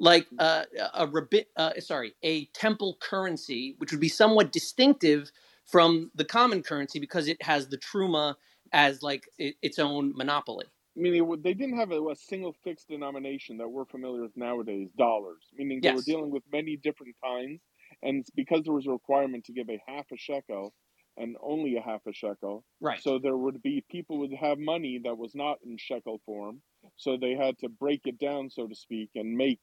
like 0.00 0.26
uh, 0.40 0.64
a 0.92 1.06
rabbit. 1.06 1.48
Uh, 1.56 1.78
sorry, 1.78 2.14
a 2.24 2.46
temple 2.46 2.98
currency, 3.00 3.76
which 3.78 3.92
would 3.92 4.00
be 4.00 4.08
somewhat 4.08 4.50
distinctive 4.50 5.30
from 5.64 6.10
the 6.16 6.24
common 6.24 6.62
currency 6.62 6.98
because 6.98 7.28
it 7.28 7.40
has 7.42 7.68
the 7.68 7.78
truma 7.78 8.34
as 8.72 9.02
like 9.02 9.28
its 9.38 9.78
own 9.78 10.12
monopoly. 10.16 10.66
Meaning 10.96 11.40
they 11.42 11.54
didn't 11.54 11.76
have 11.76 11.92
a, 11.92 12.00
a 12.09 12.16
single 12.16 12.54
fixed 12.64 12.88
denomination 12.88 13.59
that 13.59 13.68
we're 13.68 13.85
familiar 13.85 14.22
with 14.22 14.37
nowadays, 14.37 14.88
dollars. 14.98 15.44
Meaning 15.54 15.80
they 15.82 15.92
were 15.92 16.02
dealing 16.02 16.30
with 16.30 16.42
many 16.52 16.76
different 16.76 17.14
kinds, 17.22 17.61
and 18.02 18.20
it's 18.20 18.30
because 18.30 18.62
there 18.64 18.72
was 18.72 18.87
a 18.87 18.90
requirement 18.90 19.44
to 19.44 19.52
give 19.52 19.68
a 19.68 19.80
half 19.87 20.06
a 20.12 20.16
shekel 20.16 20.72
and 21.16 21.37
only 21.42 21.76
a 21.76 21.80
half 21.80 22.00
a 22.06 22.12
shekel. 22.12 22.64
Right. 22.80 23.00
So 23.00 23.18
there 23.18 23.37
would 23.37 23.62
be 23.62 23.85
people 23.90 24.18
would 24.18 24.35
have 24.38 24.59
money 24.59 25.00
that 25.04 25.16
was 25.16 25.35
not 25.35 25.59
in 25.64 25.76
shekel 25.78 26.20
form, 26.26 26.62
so 26.96 27.16
they 27.16 27.32
had 27.32 27.59
to 27.59 27.68
break 27.68 28.02
it 28.04 28.18
down, 28.18 28.50
so 28.50 28.66
to 28.66 28.74
speak, 28.74 29.11
and 29.14 29.37
make 29.37 29.61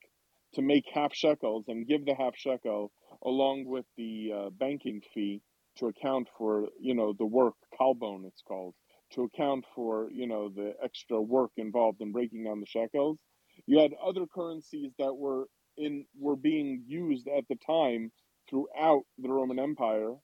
to 0.55 0.61
make 0.61 0.85
half 0.93 1.13
shekels 1.13 1.65
and 1.67 1.87
give 1.87 2.05
the 2.05 2.13
half 2.13 2.35
shekel 2.35 2.91
along 3.25 3.65
with 3.65 3.85
the 3.97 4.31
uh, 4.35 4.49
banking 4.51 5.01
fee 5.13 5.41
to 5.77 5.87
account 5.87 6.27
for 6.37 6.67
you 6.79 6.93
know 6.93 7.13
the 7.17 7.25
work 7.25 7.55
kalbon 7.79 8.25
it's 8.25 8.43
called 8.47 8.75
to 9.13 9.23
account 9.23 9.65
for 9.75 10.09
you 10.11 10.27
know 10.27 10.49
the 10.49 10.75
extra 10.83 11.21
work 11.21 11.51
involved 11.57 12.01
in 12.01 12.11
breaking 12.11 12.43
down 12.43 12.59
the 12.59 12.65
shekels. 12.65 13.19
You 13.67 13.79
had 13.79 13.93
other 14.03 14.25
currencies 14.27 14.93
that 14.99 15.15
were 15.15 15.47
in 15.77 16.05
were 16.17 16.35
being 16.35 16.83
used 16.87 17.27
at 17.27 17.47
the 17.49 17.55
time 17.55 18.11
throughout 18.49 19.03
the 19.17 19.29
Roman 19.29 19.59
Empire. 19.59 20.15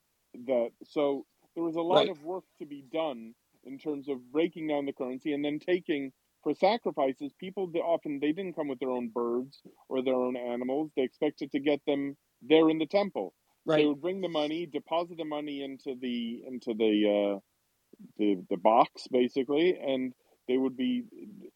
That 0.46 0.72
so 0.84 1.26
there 1.56 1.64
was 1.64 1.76
a 1.76 1.82
lot 1.82 2.08
Right. 2.08 2.10
of 2.10 2.22
work 2.22 2.46
to 2.60 2.66
be 2.66 2.84
done 2.92 3.34
in 3.64 3.78
terms 3.78 4.08
of 4.10 4.32
breaking 4.32 4.68
down 4.68 4.86
the 4.86 4.94
currency 4.94 5.34
and 5.34 5.44
then 5.44 5.60
taking 5.60 6.12
for 6.44 6.54
sacrifices. 6.54 7.34
People 7.40 7.68
they 7.68 7.80
often 7.80 8.20
they 8.20 8.32
didn't 8.34 8.56
come 8.56 8.68
with 8.68 8.80
their 8.80 8.92
own 8.92 9.10
birds 9.10 9.62
or 9.90 10.02
their 10.04 10.16
own 10.16 10.38
animals. 10.38 10.92
They 10.96 11.04
expected 11.04 11.52
to 11.52 11.60
get 11.60 11.82
them 11.86 12.18
there 12.42 12.70
in 12.70 12.78
the 12.80 12.88
temple. 12.88 13.34
Right. 13.66 13.76
they 13.76 13.86
would 13.86 14.02
bring 14.02 14.22
the 14.22 14.30
money, 14.30 14.66
deposit 14.66 15.18
the 15.18 15.26
money 15.26 15.64
into 15.64 15.96
the 16.00 16.44
into 16.48 16.74
the 16.74 17.38
uh, 17.38 17.40
the 18.18 18.38
the 18.50 18.58
box 18.58 19.08
basically, 19.12 19.78
and 19.78 20.14
they 20.48 20.58
would 20.58 20.76
be, 20.78 21.04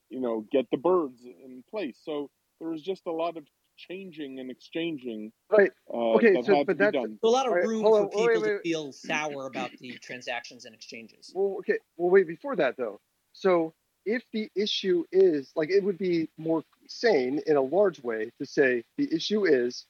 you 0.09 0.19
know, 0.19 0.45
get 0.51 0.69
the 0.71 0.77
birds 0.77 1.23
in 1.25 1.63
place. 1.69 1.97
So 2.03 2.29
there 2.59 2.69
was 2.69 2.81
just 2.81 3.05
a 3.07 3.11
lot 3.11 3.37
of 3.37 3.45
changing 3.75 4.39
and 4.39 4.51
exchanging 4.51 5.31
Right. 5.49 5.71
uh, 5.91 6.13
Okay, 6.13 6.33
that 6.33 6.45
so- 6.45 6.55
had 6.55 6.67
but 6.67 6.73
to 6.73 6.77
be 6.77 6.83
that's- 6.85 7.03
done. 7.03 7.17
So 7.21 7.27
a 7.27 7.31
lot 7.31 7.47
of 7.47 7.51
All 7.53 7.57
right, 7.57 7.67
room 7.67 7.81
hold 7.81 7.97
for 7.97 8.09
people 8.09 8.25
wait, 8.27 8.33
to 8.35 8.39
wait, 8.41 8.51
wait. 8.53 8.61
feel 8.61 8.91
sour 8.91 9.47
about 9.47 9.71
the 9.79 9.93
transactions 9.97 10.65
and 10.65 10.75
exchanges. 10.75 11.31
Well, 11.33 11.55
okay. 11.59 11.79
Well, 11.97 12.11
wait. 12.11 12.27
Before 12.27 12.55
that, 12.55 12.77
though, 12.77 12.99
so 13.33 13.73
if 14.05 14.23
the 14.31 14.51
issue 14.55 15.05
is 15.11 15.51
like, 15.55 15.69
it 15.71 15.83
would 15.83 15.97
be 15.97 16.29
more 16.37 16.63
sane 16.87 17.39
in 17.47 17.55
a 17.55 17.61
large 17.61 17.99
way 18.03 18.29
to 18.37 18.45
say 18.45 18.83
the 18.97 19.11
issue 19.13 19.45
is 19.45 19.85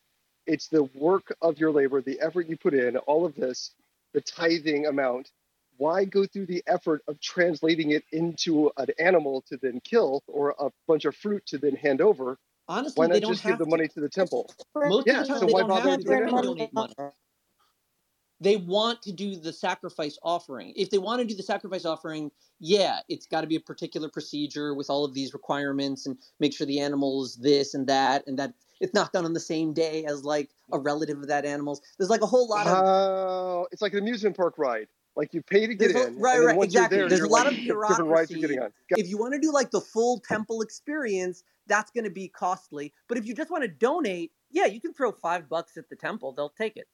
It's 0.45 0.67
the 0.67 0.83
work 0.95 1.33
of 1.41 1.57
your 1.57 1.71
labor, 1.71 2.01
the 2.01 2.19
effort 2.19 2.47
you 2.49 2.57
put 2.57 2.73
in, 2.73 2.97
all 2.97 3.25
of 3.25 3.33
this, 3.35 3.73
the 4.13 4.19
tithing 4.19 4.85
amount. 4.87 5.31
Why 5.83 6.05
go 6.05 6.25
through 6.25 6.45
the 6.45 6.63
effort 6.65 7.01
of 7.09 7.19
translating 7.19 7.91
it 7.91 8.05
into 8.13 8.71
an 8.77 8.87
animal 8.99 9.41
to 9.49 9.57
then 9.57 9.81
kill 9.83 10.23
or 10.27 10.55
a 10.57 10.69
bunch 10.87 11.03
of 11.03 11.13
fruit 11.13 11.45
to 11.47 11.57
then 11.57 11.75
hand 11.75 11.99
over? 11.99 12.37
Honestly, 12.69 13.01
Why 13.01 13.07
they 13.07 13.15
not 13.15 13.21
don't 13.21 13.33
just 13.33 13.43
give 13.43 13.57
the 13.57 13.65
to. 13.65 13.69
money 13.69 13.89
to 13.89 13.99
the 13.99 14.07
temple? 14.07 14.49
Most 14.75 15.07
Yeah, 15.07 15.19
of 15.19 15.27
the 15.27 15.33
time, 15.33 15.39
so 15.41 15.45
they 15.47 15.53
don't 15.55 15.71
have 15.71 15.83
to 15.83 15.97
to 15.97 16.03
do 16.03 16.09
that? 16.09 16.41
donate 16.41 16.73
money. 16.73 16.93
They 18.39 18.55
want 18.55 19.01
to 19.01 19.11
do 19.11 19.35
the 19.35 19.51
sacrifice 19.51 20.17
offering. 20.23 20.71
If 20.77 20.89
they 20.89 20.99
want 20.99 21.19
to 21.19 21.27
do 21.27 21.35
the 21.35 21.43
sacrifice 21.43 21.83
offering, 21.83 22.31
yeah, 22.61 23.01
it's 23.09 23.25
got 23.25 23.41
to 23.41 23.47
be 23.47 23.57
a 23.57 23.59
particular 23.59 24.07
procedure 24.09 24.73
with 24.73 24.89
all 24.89 25.03
of 25.03 25.13
these 25.13 25.33
requirements 25.33 26.05
and 26.05 26.17
make 26.39 26.53
sure 26.53 26.65
the 26.65 26.79
animal 26.79 27.23
is 27.25 27.35
this 27.35 27.73
and 27.73 27.87
that 27.87 28.25
and 28.25 28.39
that 28.39 28.53
it's 28.79 28.93
not 28.93 29.11
done 29.11 29.25
on 29.25 29.33
the 29.33 29.39
same 29.41 29.73
day 29.73 30.05
as 30.05 30.23
like 30.23 30.49
a 30.71 30.79
relative 30.79 31.19
of 31.19 31.27
that 31.27 31.43
animal's. 31.45 31.81
There's 31.97 32.09
like 32.09 32.21
a 32.21 32.25
whole 32.25 32.47
lot 32.47 32.67
of 32.67 32.77
Oh, 32.77 33.67
it's 33.71 33.81
like 33.81 33.93
an 33.93 33.99
amusement 33.99 34.37
park 34.37 34.57
ride. 34.57 34.87
Like 35.15 35.33
you 35.33 35.41
pay 35.41 35.67
to 35.67 35.75
get 35.75 35.93
There's 35.93 36.07
in, 36.07 36.19
right, 36.19 36.39
right, 36.39 36.63
exactly. 36.63 36.97
there, 36.97 37.09
There's 37.09 37.21
a 37.21 37.27
lot 37.27 37.45
like, 37.45 37.55
of 37.55 37.63
the 37.63 37.85
different 37.87 38.09
rides 38.09 38.31
you're 38.31 38.41
getting 38.41 38.59
on. 38.59 38.71
if 38.89 39.07
you 39.07 39.17
want 39.17 39.33
to 39.33 39.39
do 39.39 39.51
like 39.51 39.69
the 39.69 39.81
full 39.81 40.19
temple 40.27 40.61
experience, 40.61 41.43
that's 41.67 41.91
going 41.91 42.03
to 42.03 42.09
be 42.09 42.27
costly. 42.27 42.93
But 43.07 43.17
if 43.17 43.25
you 43.25 43.35
just 43.35 43.51
want 43.51 43.63
to 43.63 43.67
donate, 43.67 44.31
yeah, 44.49 44.65
you 44.65 44.81
can 44.81 44.93
throw 44.93 45.11
five 45.11 45.47
bucks 45.47 45.77
at 45.77 45.87
the 45.89 45.95
temple; 45.95 46.33
they'll 46.33 46.49
take 46.49 46.77
it. 46.77 46.87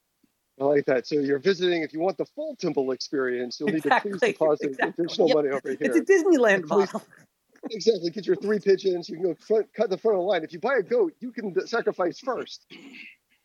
I 0.59 0.65
like 0.65 0.85
that. 0.85 1.07
So 1.07 1.15
you're 1.15 1.39
visiting. 1.39 1.83
If 1.83 1.93
you 1.93 2.01
want 2.01 2.17
the 2.17 2.25
full 2.25 2.55
temple 2.57 2.91
experience, 2.91 3.59
you'll 3.59 3.69
need 3.69 3.83
to 3.83 3.89
please 4.01 4.15
Exactly, 4.15 4.31
deposit 4.33 4.65
exactly. 4.71 5.03
additional 5.05 5.27
Yep. 5.29 5.35
money 5.37 5.49
over 5.49 5.69
here. 5.69 5.77
It's 5.79 5.97
a 5.97 6.01
Disneyland 6.01 6.65
model. 6.65 7.01
Exactly. 7.71 8.09
Get 8.09 8.25
your 8.25 8.37
three 8.37 8.59
pigeons. 8.59 9.09
You 9.09 9.17
can 9.17 9.25
go 9.25 9.35
front, 9.35 9.71
cut 9.73 9.89
the 9.89 9.97
front 9.97 10.15
of 10.15 10.21
the 10.21 10.25
line. 10.25 10.43
If 10.43 10.53
you 10.53 10.59
buy 10.59 10.77
a 10.79 10.81
goat, 10.81 11.13
you 11.19 11.31
can 11.31 11.53
sacrifice 11.67 12.17
first. 12.17 12.65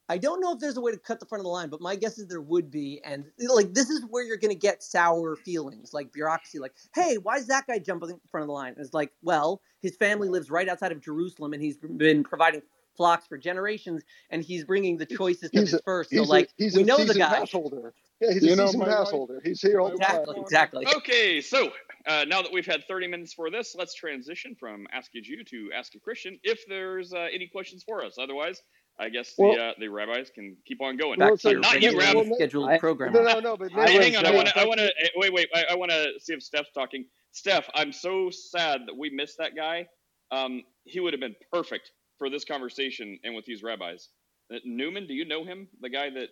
I 0.09 0.19
don't 0.19 0.41
know 0.41 0.53
if 0.53 0.59
there's 0.59 0.77
a 0.77 0.81
way 0.83 0.93
to 0.93 0.99
cut 0.99 1.19
the 1.19 1.27
front 1.27 1.41
of 1.41 1.45
the 1.45 1.51
line, 1.51 1.71
but 1.71 1.81
my 1.81 1.97
guess 1.97 2.19
is 2.19 2.27
there 2.29 2.41
would 2.43 2.71
be. 2.71 3.01
And 3.05 3.25
like 3.49 3.73
this 3.73 3.89
is 3.89 4.05
where 4.11 4.23
you're 4.23 4.37
going 4.37 4.51
to 4.53 4.59
get 4.59 4.83
sour 4.83 5.35
feelings, 5.37 5.95
like 5.95 6.13
bureaucracy. 6.13 6.59
Like, 6.59 6.75
hey, 6.95 7.17
why 7.17 7.37
is 7.37 7.47
that 7.47 7.67
guy 7.67 7.79
jumping 7.79 8.11
in 8.11 8.21
front 8.31 8.43
of 8.43 8.49
the 8.49 8.53
line? 8.53 8.75
And 8.77 8.85
it's 8.85 8.93
like, 8.95 9.13
well, 9.23 9.63
his 9.81 9.97
family 9.97 10.29
lives 10.29 10.51
right 10.51 10.69
outside 10.69 10.93
of 10.93 11.01
Jerusalem, 11.01 11.55
and 11.55 11.63
he's 11.63 11.79
been 11.79 12.23
providing 12.23 12.61
flocks 12.97 13.27
for 13.27 13.37
generations, 13.39 14.03
and 14.31 14.45
he's 14.45 14.65
bringing 14.65 14.97
the 14.99 15.07
choicest 15.07 15.55
of 15.57 15.63
his 15.63 15.75
a- 15.75 15.83
first. 15.83 16.11
He's 16.11 16.21
So 16.21 16.27
like, 16.27 16.47
a, 16.47 16.63
he's 16.63 16.77
we 16.77 16.83
a 16.83 16.87
know 16.87 16.97
the 16.99 17.07
season 17.07 17.19
guy. 17.23 17.39
pass 17.41 17.51
holder. 17.51 17.93
Yeah, 18.21 18.33
he's 18.33 18.43
a 18.45 18.47
You 18.47 18.57
know, 18.57 18.67
season 18.67 18.81
pass 18.83 18.99
wife- 19.07 19.09
holder. 19.11 19.41
He's 19.43 19.61
here 19.61 19.81
all 19.81 19.91
the 19.91 19.97
time. 19.97 20.17
Exactly, 20.21 20.41
exactly. 20.43 20.87
Okay, 20.99 21.41
so 21.41 21.73
uh, 22.07 22.25
now 22.29 22.41
that 22.43 22.53
we've 22.53 22.67
had 22.67 22.85
30 22.87 23.09
minutes 23.09 23.33
for 23.33 23.51
this, 23.51 23.75
let's 23.77 23.95
transition 23.95 24.55
from 24.61 24.87
Ask 24.93 25.11
a 25.17 25.21
Jew 25.21 25.43
to 25.45 25.71
Ask 25.75 25.95
a 25.97 25.99
Christian. 25.99 26.39
If 26.45 26.61
there's 26.69 27.13
uh, 27.13 27.27
any 27.33 27.49
questions 27.49 27.83
for 27.83 28.05
us, 28.05 28.17
otherwise, 28.17 28.63
I 28.99 29.09
guess 29.09 29.35
the 29.35 29.43
Well- 29.45 29.61
uh, 29.71 29.73
the 29.79 29.89
rabbis 29.89 30.31
can 30.31 30.57
keep 30.67 30.81
on 30.81 30.97
going. 30.97 31.19
Well, 31.19 31.37
so- 31.37 31.53
not 31.53 31.81
you, 31.83 31.99
regularly 31.99 32.29
Rab. 32.29 32.35
scheduled 32.37 32.69
I- 32.71 32.79
program. 32.79 33.13
No, 33.13 33.23
no, 33.23 33.41
no. 33.41 33.57
But 33.57 33.73
I 33.75 33.89
Hey, 33.91 34.11
hang 34.11 34.17
on, 34.17 34.27
I 34.27 34.31
want 34.31 34.49
to, 34.49 34.59
I 34.59 34.65
want 34.65 34.79
to, 34.79 34.93
wait, 35.17 35.33
wait, 35.33 35.49
I, 35.55 35.65
I 35.71 35.75
want 35.75 35.91
to 35.91 36.13
see 36.21 36.33
if 36.33 36.43
Steph's 36.43 36.71
talking. 36.73 37.05
Steph, 37.33 37.69
I'm 37.75 37.93
so 37.93 38.31
sad 38.31 38.83
that 38.87 38.97
we 38.97 39.11
missed 39.11 39.39
that 39.39 39.57
guy. 39.57 39.89
Um, 40.31 40.63
he 40.85 41.01
would 41.01 41.13
have 41.13 41.21
been 41.21 41.35
perfect 41.53 41.91
for 42.19 42.31
this 42.31 42.45
conversation 42.45 43.19
and 43.25 43.35
with 43.35 43.45
these 43.45 43.63
rabbis. 43.65 44.09
Uh, 44.53 44.59
Newman, 44.65 45.07
do 45.09 45.15
you 45.15 45.25
know 45.25 45.45
him? 45.45 45.69
The 45.81 45.89
guy 45.91 46.11
that? 46.11 46.29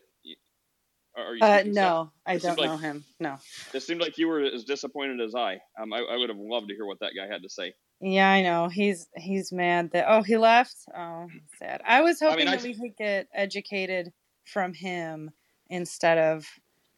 Are 1.16 1.24
are 1.26 1.34
you 1.34 1.44
Uh, 1.44 1.62
no, 1.66 2.12
I 2.24 2.38
don't 2.38 2.58
like- 2.58 2.70
know 2.70 2.76
him. 2.78 3.04
No. 3.20 3.36
It 3.74 3.80
seemed 3.80 4.00
like 4.00 4.16
you 4.16 4.28
were 4.28 4.40
as 4.40 4.64
disappointed 4.64 5.20
as 5.20 5.34
I. 5.34 5.60
Um, 5.78 5.92
I, 5.92 5.98
I 5.98 6.16
would 6.16 6.28
have 6.30 6.38
loved 6.38 6.68
to 6.68 6.74
hear 6.74 6.86
what 6.86 7.00
that 7.00 7.12
guy 7.16 7.26
had 7.26 7.42
to 7.42 7.50
say. 7.50 7.74
Yeah, 8.02 8.28
I 8.28 8.42
know. 8.42 8.68
He's 8.68 9.08
he's 9.16 9.52
mad 9.52 9.92
that 9.92 10.06
oh 10.08 10.22
he 10.22 10.36
left. 10.36 10.76
Oh, 10.96 11.28
sad. 11.58 11.80
I 11.86 12.02
was 12.02 12.20
I 12.20 12.26
hoping 12.26 12.38
mean, 12.46 12.48
I- 12.48 12.56
that 12.56 12.64
we 12.64 12.74
could 12.74 12.96
get 12.96 13.28
educated 13.32 14.12
from 14.44 14.74
him 14.74 15.30
instead 15.70 16.18
of 16.18 16.44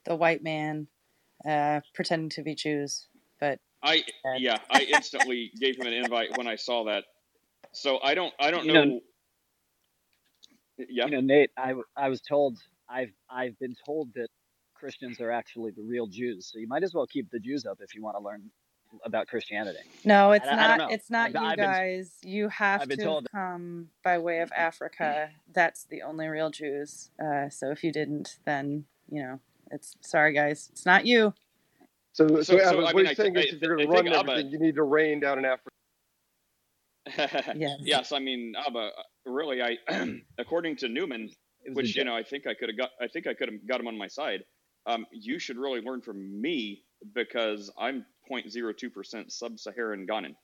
the 0.06 0.16
white 0.16 0.42
man 0.42 0.88
uh, 1.46 1.80
pretending 1.94 2.30
to 2.30 2.42
be 2.42 2.54
Jews. 2.54 3.06
But 3.38 3.60
I 3.82 3.98
Sad. 4.22 4.40
yeah, 4.40 4.58
I 4.70 4.80
instantly 4.82 5.52
gave 5.60 5.76
him 5.78 5.86
an 5.86 5.92
invite 5.92 6.36
when 6.38 6.48
I 6.48 6.56
saw 6.56 6.84
that. 6.84 7.04
So 7.72 8.00
I 8.02 8.14
don't 8.14 8.32
I 8.40 8.50
don't 8.50 8.64
You 8.64 8.72
know. 8.72 8.84
know- 8.86 9.00
yeah, 10.88 11.04
You 11.04 11.10
know, 11.12 11.20
Nate, 11.20 11.50
I, 11.56 11.68
w- 11.68 11.84
I 11.96 12.08
was 12.08 12.20
told 12.20 12.58
I've 12.88 13.12
I've 13.30 13.56
been 13.60 13.76
told 13.86 14.08
that 14.14 14.28
Christians 14.74 15.20
are 15.20 15.30
actually 15.30 15.70
the 15.70 15.82
real 15.84 16.06
Jews. 16.08 16.50
So 16.50 16.58
you 16.58 16.66
might 16.66 16.82
as 16.82 16.92
well 16.94 17.06
keep 17.06 17.30
the 17.30 17.38
Jews 17.38 17.64
up 17.64 17.78
if 17.80 17.94
you 17.94 18.02
want 18.02 18.16
to 18.16 18.22
learn 18.22 18.50
about 19.04 19.28
Christianity. 19.28 19.78
no, 20.04 20.32
it's 20.32 20.46
I- 20.46 20.52
I 20.52 20.68
don't 20.68 20.78
not. 20.78 20.92
It's 20.92 21.10
not 21.10 21.26
I've- 21.30 21.38
you 21.38 21.44
I've 21.44 21.56
been- 21.56 21.64
guys. 21.66 22.18
you 22.22 22.48
have 22.48 22.88
to 22.88 22.96
told- 22.96 23.28
come 23.30 23.90
by 24.02 24.18
way 24.18 24.40
of 24.40 24.50
Africa. 24.52 25.30
That's 25.52 25.84
the 25.84 26.02
only 26.02 26.28
real 26.28 26.50
Jews. 26.50 27.10
Uh, 27.22 27.48
so 27.48 27.70
if 27.70 27.82
you 27.84 27.92
didn't, 27.92 28.38
then 28.44 28.86
you 29.10 29.22
know 29.22 29.40
it's 29.70 29.96
sorry 30.00 30.32
guys. 30.32 30.68
It's 30.72 30.86
not 30.86 31.06
you. 31.06 31.34
So, 32.12 32.28
so, 32.28 32.42
So- 32.42 32.58
so, 32.58 32.68
Abbas, 32.70 32.70
I 32.72 32.74
what 32.82 32.94
mean, 32.96 33.04
you're 33.06 33.10
I 33.10 33.14
saying 33.14 33.34
thi- 33.34 33.40
is 33.40 33.52
I 33.52 33.56
if 33.56 33.62
you're 33.62 33.76
going 33.76 33.86
to 33.88 33.92
think 33.94 34.06
run 34.06 34.20
Abba- 34.20 34.30
everything, 34.32 34.52
you 34.52 34.58
need 34.60 34.74
to 34.76 34.82
rain 34.84 35.20
down 35.20 35.38
in 35.38 35.44
Africa. 35.44 35.70
Yes. 37.56 37.80
yes, 37.80 38.12
I 38.12 38.18
mean, 38.18 38.54
Abba, 38.66 38.90
really, 39.26 39.60
I 39.62 39.76
according 40.38 40.76
to 40.76 40.88
Newman, 40.88 41.30
It 41.64 41.70
was 41.70 41.72
a 41.72 41.74
which 41.74 41.96
you 41.96 42.04
know, 42.04 42.16
I 42.16 42.22
think 42.22 42.46
I 42.46 42.54
could 42.54 42.68
have 42.68 42.78
got, 42.78 42.90
I 43.00 43.08
think 43.08 43.26
I 43.26 43.34
could 43.34 43.50
have 43.50 43.66
got 43.66 43.80
him 43.80 43.88
on 43.88 43.96
my 43.98 44.06
side. 44.06 44.44
Um, 44.86 45.06
you 45.12 45.38
should 45.38 45.56
really 45.56 45.80
learn 45.80 46.00
from 46.02 46.40
me 46.40 46.84
because 47.14 47.70
I'm 47.78 48.04
0.02 48.30 48.92
percent 48.92 49.32
sub-Saharan 49.32 50.06
Ghanan. 50.06 50.34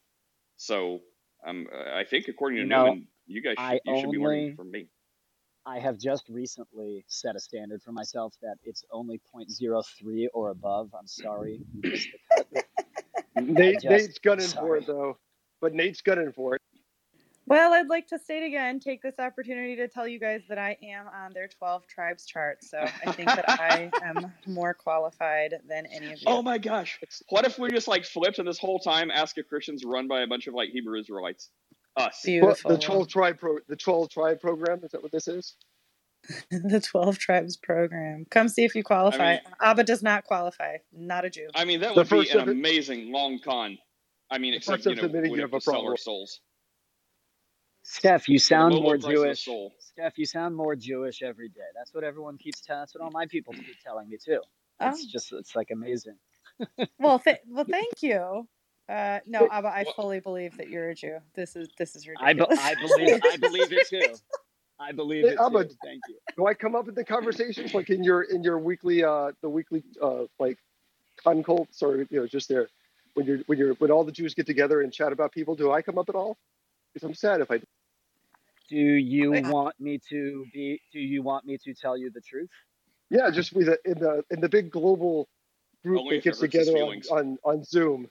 So, 0.57 1.01
um, 1.47 1.67
I 1.73 2.05
think 2.05 2.29
according 2.29 2.57
to 2.59 2.63
You 2.63 2.69
know, 2.69 2.85
Newman, 2.85 3.07
you 3.27 3.43
guys, 3.43 3.53
should, 3.53 3.63
I 3.65 3.81
you 3.85 4.01
should 4.01 4.11
be 4.11 4.19
learning 4.19 4.57
from 4.57 4.71
me. 4.71 4.89
I 5.67 5.79
have 5.79 5.99
just 5.99 6.29
recently 6.29 7.05
set 7.07 7.37
a 7.37 7.41
standard 7.41 7.83
for 7.83 7.93
myself 7.93 8.35
that 8.43 8.57
it's 8.65 8.83
only 8.91 9.21
0.03 9.35 10.27
or 10.33 10.51
above. 10.51 10.91
I'm 10.99 11.07
sorry, 11.07 11.61
you 11.75 11.91
missed 11.91 12.09
the 12.37 12.45
cut. 12.55 12.65
Nate, 13.47 13.75
just- 13.81 13.87
Nate's 13.87 14.19
gunning 14.19 14.47
for 14.49 14.77
it 14.77 14.87
though. 14.87 15.19
But 15.61 15.75
Nate's 15.75 16.01
gunning 16.01 16.33
for 16.33 16.55
it. 16.57 16.60
Well, 17.51 17.73
I'd 17.73 17.89
like 17.89 18.07
to 18.07 18.19
state 18.21 18.45
again, 18.45 18.79
take 18.79 19.03
this 19.03 19.19
opportunity 19.19 19.75
to 19.75 19.89
tell 19.89 20.07
you 20.07 20.21
guys 20.21 20.41
that 20.49 20.57
I 20.57 20.77
am 20.85 21.09
on 21.09 21.33
their 21.35 21.49
12 21.49 21.85
tribes 21.89 22.25
chart. 22.25 22.63
So 22.63 22.79
I 22.79 23.11
think 23.11 23.27
that 23.27 23.45
I 23.49 23.91
am 24.05 24.33
more 24.47 24.73
qualified 24.73 25.55
than 25.69 25.85
any 25.87 26.13
of 26.13 26.21
you. 26.21 26.27
Oh 26.29 26.43
my 26.43 26.59
gosh! 26.59 27.01
What 27.29 27.45
if 27.45 27.59
we 27.59 27.69
just 27.71 27.89
like 27.89 28.05
flipped 28.05 28.39
and 28.39 28.47
this 28.47 28.61
whole 28.61 28.79
time 28.79 29.11
Ask 29.11 29.37
a 29.39 29.43
Christian's 29.43 29.85
run 29.85 30.07
by 30.07 30.21
a 30.21 30.29
bunch 30.29 30.47
of 30.47 30.55
like 30.55 30.69
Hebrew 30.69 30.97
Israelites? 31.01 31.51
Us. 31.97 32.23
Well, 32.25 32.41
Beautiful. 32.41 32.71
the 32.71 32.79
12 32.79 33.09
tribe 33.09 33.41
pro, 33.41 33.59
the 33.69 33.75
12 33.75 34.11
tribe 34.11 34.41
program. 34.41 34.85
Is 34.85 34.93
that 34.93 35.03
what 35.03 35.11
this 35.11 35.27
is? 35.27 35.57
the 36.53 36.81
12 36.81 37.19
tribes 37.19 37.57
program. 37.57 38.27
Come 38.31 38.49
see 38.49 38.63
if 38.63 38.77
you 38.77 38.85
qualify. 38.85 39.25
I 39.25 39.31
mean- 39.33 39.41
Abba 39.61 39.83
does 39.83 40.05
not 40.05 40.23
qualify. 40.23 40.77
Not 40.93 41.25
a 41.25 41.31
Jew. 41.31 41.49
I 41.57 41.65
mean, 41.65 41.81
that 41.81 41.97
The 41.97 42.03
would 42.03 42.27
be 42.27 42.31
an 42.31 42.49
amazing 42.49 43.11
long 43.11 43.41
con. 43.41 43.77
I 44.31 44.39
mean, 44.39 44.55
except 44.55 44.87
you 44.87 44.95
know, 44.95 45.09
we 45.09 45.31
have 45.41 45.51
have 45.51 45.55
a 45.55 45.59
to 45.59 45.61
sell 45.63 45.89
our 45.89 45.97
souls. 45.97 46.39
Steph, 47.91 48.29
you 48.29 48.39
sound 48.39 48.75
low, 48.75 48.81
low 48.81 48.85
more 48.85 48.99
price 48.99 49.05
of 49.05 49.11
the 49.11 49.15
Jewish. 49.17 49.45
Steph, 49.81 50.19
you 50.19 50.27
sound 50.27 50.57
more 50.57 50.77
Jewish 50.77 51.23
every 51.23 51.49
day. 51.49 51.61
That's 51.77 51.93
what 51.95 52.05
everyone 52.05 52.39
keeps 52.39 52.61
telling. 52.61 52.83
That's 52.83 52.95
what 52.95 53.03
all 53.05 53.11
my 53.11 53.27
people 53.27 53.53
keep 53.55 53.81
telling 53.85 54.09
me 54.09 54.19
too. 54.25 54.41
It's 54.81 55.03
Oh. 55.05 55.09
just, 55.11 55.33
it's 55.33 55.57
like 55.57 55.71
amazing. 55.73 56.17
Well, 56.99 57.19
th- 57.19 57.39
well, 57.49 57.65
thank 57.65 58.03
you. 58.03 58.47
Uh, 58.89 59.21
no, 59.27 59.49
Abba, 59.51 59.69
I 59.69 59.85
fully 59.97 60.21
believe 60.21 60.57
that 60.59 60.69
you're 60.69 60.91
a 60.91 60.95
Jew. 60.95 61.19
This 61.35 61.57
is 61.57 61.69
this 61.79 61.97
is 61.97 62.07
I, 62.21 62.33
be- 62.35 62.41
ridiculous. 62.41 62.61
I 62.61 62.75
believe, 62.77 63.21
I 63.25 63.37
believe 63.39 63.73
it 63.73 63.89
too. 63.89 64.15
I 64.81 64.93
believe 64.93 65.25
Hey, 65.27 65.33
it 65.33 65.39
Abba, 65.41 65.65
too. 65.65 65.75
Thank 65.85 66.01
you. 66.09 66.17
Do 66.37 66.47
I 66.47 66.55
come 66.55 66.75
up 66.75 66.89
in 66.89 66.95
the 66.95 67.05
conversations 67.05 67.75
like 67.75 67.91
in 67.91 68.03
your 68.05 68.23
in 68.23 68.43
your 68.43 68.59
weekly 68.59 69.05
uh 69.05 69.33
the 69.43 69.49
weekly 69.49 69.85
uh 70.03 70.25
like 70.39 70.59
concults 71.25 71.83
or 71.83 71.99
you 71.99 72.07
know 72.13 72.27
just 72.27 72.49
there 72.49 72.69
when 73.15 73.27
you're 73.27 73.39
when 73.47 73.59
you're 73.59 73.75
when 73.75 73.91
all 73.91 74.05
the 74.05 74.13
Jews 74.13 74.35
get 74.35 74.47
together 74.47 74.83
and 74.83 74.93
chat 74.93 75.13
about 75.13 75.33
people? 75.33 75.55
Do 75.57 75.73
I 75.73 75.83
come 75.83 75.99
up 75.99 76.09
at 76.09 76.15
all? 76.15 76.37
Because 76.95 77.07
I'm 77.09 77.15
sad 77.15 77.41
if 77.41 77.51
I. 77.51 77.59
Do 77.59 77.65
you 78.77 79.33
Wait. 79.33 79.47
want 79.47 79.75
me 79.81 79.99
to 80.11 80.45
be? 80.53 80.81
Do 80.93 81.01
you 81.01 81.23
want 81.23 81.45
me 81.45 81.59
to 81.65 81.75
tell 81.75 81.97
you 81.97 82.11
the 82.13 82.21
truth? 82.21 82.51
Yeah, 83.11 83.31
just 83.31 83.53
with 83.53 83.67
the, 83.67 83.79
in 83.85 83.99
the 83.99 84.25
in 84.31 84.41
the 84.41 84.49
big 84.49 84.71
global 84.71 85.29
group 85.85 86.01
Only 86.01 86.17
that 86.19 86.25
gets 86.25 86.39
together 86.39 86.73
on, 86.73 87.01
on 87.11 87.39
on 87.45 87.65
Zoom, 87.65 88.09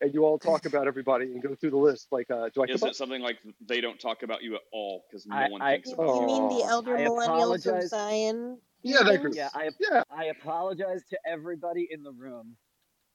and 0.00 0.12
you 0.12 0.24
all 0.24 0.38
talk 0.38 0.66
about 0.66 0.86
everybody 0.86 1.26
and 1.26 1.42
go 1.42 1.54
through 1.54 1.70
the 1.70 1.76
list. 1.78 2.08
Like, 2.12 2.30
uh, 2.30 2.48
do 2.54 2.62
I 2.62 2.66
Is 2.72 2.80
come 2.80 2.90
it 2.90 2.96
something 2.96 3.22
like 3.22 3.38
they 3.66 3.80
don't 3.80 3.98
talk 4.00 4.22
about 4.22 4.42
you 4.42 4.54
at 4.54 4.60
all 4.72 5.04
because 5.10 5.26
no 5.26 5.36
I- 5.36 5.48
one 5.48 5.62
I- 5.62 5.72
thinks 5.74 5.92
about 5.92 6.06
Oh. 6.08 6.20
You 6.20 6.26
mean 6.26 6.48
the 6.58 6.64
elder 6.66 6.96
I 6.96 7.02
millennials 7.04 7.66
of. 7.66 7.88
Zion? 7.88 8.58
Yeah, 8.82 9.02
that 9.04 9.20
group. 9.22 9.34
Yeah, 9.36 9.48
I 9.54 9.70
Yeah, 9.80 10.02
I 10.10 10.24
apologize 10.26 11.02
to 11.10 11.18
everybody 11.26 11.88
in 11.90 12.02
the 12.02 12.12
room. 12.12 12.56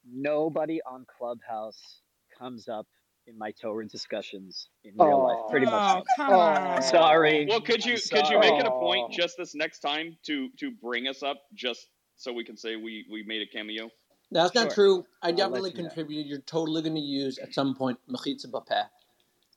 Nobody 0.09 0.81
on 0.89 1.05
Clubhouse 1.17 2.01
comes 2.39 2.67
up 2.69 2.87
in 3.27 3.37
my 3.37 3.51
Torah 3.51 3.85
discussions 3.87 4.69
in 4.83 4.93
real 4.97 5.23
life. 5.23 5.51
Pretty 5.51 5.65
much. 5.65 5.73
Oh, 5.97 6.03
come 6.15 6.33
Oh. 6.33 6.39
on. 6.39 6.57
I'm 6.57 6.81
sorry. 6.81 7.45
Well, 7.47 7.61
could 7.61 7.85
you 7.85 7.97
could 7.97 8.27
you 8.29 8.39
make 8.39 8.53
it 8.59 8.65
a 8.65 8.71
point 8.71 9.11
just 9.11 9.37
this 9.37 9.53
next 9.53 9.79
time 9.79 10.17
to 10.23 10.49
to 10.59 10.71
bring 10.71 11.07
us 11.07 11.21
up 11.23 11.37
just 11.53 11.87
so 12.15 12.31
we 12.33 12.43
can 12.43 12.57
say 12.57 12.75
we 12.75 13.05
we 13.11 13.23
made 13.23 13.41
a 13.41 13.45
cameo? 13.47 13.89
That's 14.31 14.55
not 14.55 14.71
true. 14.71 15.05
I 15.21 15.29
I'll 15.29 15.35
definitely 15.35 15.71
you 15.71 15.77
know. 15.77 15.83
contributed. 15.83 16.25
You're 16.27 16.39
totally 16.41 16.81
going 16.81 16.95
to 16.95 17.01
use 17.01 17.37
at 17.37 17.53
some 17.53 17.75
point 17.75 17.97
Mechitza 18.09 18.47
Bapeh. 18.47 18.85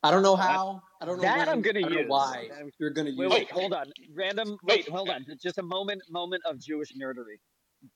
I 0.03 0.11
don't 0.11 0.23
know 0.23 0.37
how. 0.37 0.83
I 1.01 1.07
don't 1.07 1.17
know 1.17 1.23
that 1.23 1.39
when, 1.39 1.49
I'm 1.49 1.61
gonna 1.63 1.81
I 1.81 1.83
don't 1.83 1.93
know 1.93 1.99
use. 2.01 2.09
why 2.09 2.49
you're 2.79 2.91
gonna 2.91 3.11
use 3.11 3.31
wait, 3.31 3.43
it. 3.43 3.51
hold 3.51 3.73
on. 3.73 3.87
Random. 4.15 4.57
Wait, 4.65 4.89
hold 4.89 5.11
on. 5.11 5.27
Just 5.43 5.59
a 5.59 5.63
moment. 5.63 6.03
Moment 6.11 6.43
of 6.47 6.59
Jewish 6.59 6.95
nerdery. 6.95 7.39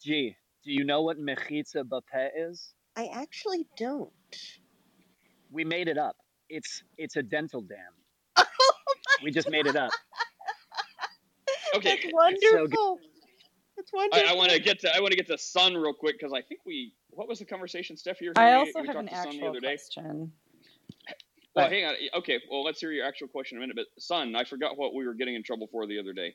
Gee, 0.03 0.37
do 0.65 0.73
you 0.73 0.85
know 0.85 1.03
what 1.03 1.19
mechitza 1.19 1.83
bapeh 1.85 2.29
is? 2.37 2.75
I 2.97 3.07
actually 3.15 3.67
don't. 3.77 4.13
We 5.55 5.65
made 5.65 5.89
it 5.89 5.97
up. 5.99 6.17
It's 6.51 6.83
it's 6.99 7.17
a 7.17 7.23
dental 7.23 7.63
dam. 7.63 7.79
we 9.23 9.31
just 9.31 9.49
made 9.49 9.67
it 9.67 9.77
up. 9.77 9.93
Okay, 11.77 11.91
That's 11.91 12.03
so 12.03 12.67
good. 12.67 12.77
wonderful. 12.77 13.01
That's 13.77 13.93
I, 13.95 13.97
wonderful. 13.97 14.29
I 14.31 14.35
want 14.35 14.51
to 14.51 14.61
get 14.61 14.81
to 14.81 14.95
I 14.95 15.01
want 15.01 15.13
to 15.13 15.17
get 15.17 15.29
to 15.29 15.39
Sun 15.39 15.75
real 15.75 15.95
quick 15.95 16.19
because 16.19 16.33
I 16.33 16.43
think 16.43 16.61
we 16.67 16.93
what 17.11 17.29
was 17.29 17.39
the 17.39 17.45
conversation, 17.45 17.97
Steph? 17.97 18.21
You 18.21 18.31
were 18.31 18.35
I 18.37 18.53
saying 18.53 18.55
also 18.57 18.81
we 18.81 18.89
have 18.89 18.97
talked 18.97 19.09
an 19.09 19.15
to 19.15 19.23
Sun 19.23 19.31
the 19.31 19.39
actual 19.39 19.51
other 19.51 19.61
day. 19.61 19.77
question. 19.77 20.33
Well, 21.55 21.69
hang 21.71 21.85
on. 21.85 21.95
Okay, 22.19 22.41
well, 22.51 22.65
let's 22.65 22.81
hear 22.81 22.91
your 22.91 23.07
actual 23.07 23.29
question 23.29 23.57
in 23.59 23.63
a 23.63 23.67
minute. 23.67 23.77
But 23.77 24.03
Sun, 24.03 24.35
I 24.35 24.43
forgot 24.45 24.77
what 24.77 24.93
we 24.93 25.07
were 25.07 25.15
getting 25.15 25.37
in 25.37 25.45
trouble 25.45 25.69
for 25.71 25.87
the 25.87 26.01
other 26.01 26.13
day. 26.13 26.35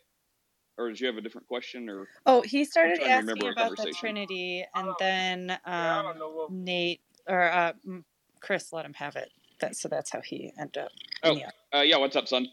Or 0.78 0.88
did 0.88 1.00
you 1.00 1.08
have 1.08 1.18
a 1.18 1.22
different 1.22 1.48
question? 1.48 1.90
Or 1.90 2.08
Oh, 2.26 2.42
he 2.42 2.64
started 2.64 3.02
asking 3.02 3.50
about 3.50 3.76
the. 3.76 3.94
Trinity, 3.94 4.66
and 4.74 4.90
then 4.98 5.60
um, 5.66 6.48
Nate 6.50 7.02
or 7.28 7.44
uh, 7.52 7.74
m- 7.86 8.06
Chris 8.42 8.72
let 8.74 8.86
him 8.86 8.94
have 8.94 9.16
it. 9.16 9.30
That, 9.62 9.76
so 9.76 9.90
that's 9.90 10.12
how 10.12 10.22
he 10.22 10.52
ended 10.60 10.84
up. 10.84 10.92
oh, 11.24 11.36
Yeah. 11.36 11.50
uh, 11.74 11.82
yeah. 11.82 11.98
What's 11.98 12.16
up, 12.16 12.28
son? 12.28 12.48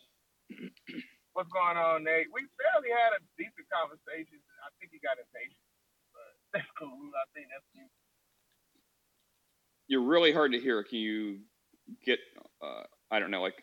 What's 1.33 1.51
going 1.53 1.77
on, 1.77 2.05
Nate? 2.05 2.27
We 2.33 2.43
barely 2.59 2.91
had 2.91 3.13
a 3.13 3.21
decent 3.37 3.67
conversation. 3.73 4.41
I 4.65 4.71
think 4.81 4.91
he 4.93 4.99
got 4.99 5.19
impatient, 5.19 5.61
but 6.13 6.33
that's 6.55 6.71
cool. 6.79 6.89
I 6.91 7.27
think 7.35 7.47
that's 7.53 7.89
You're 9.87 10.05
really 10.05 10.33
hard 10.33 10.53
to 10.53 10.59
hear. 10.59 10.83
Can 10.83 10.99
you 10.99 11.39
get? 12.05 12.19
Uh, 12.63 12.85
I 13.11 13.21
don't 13.21 13.31
know, 13.31 13.43
like 13.43 13.63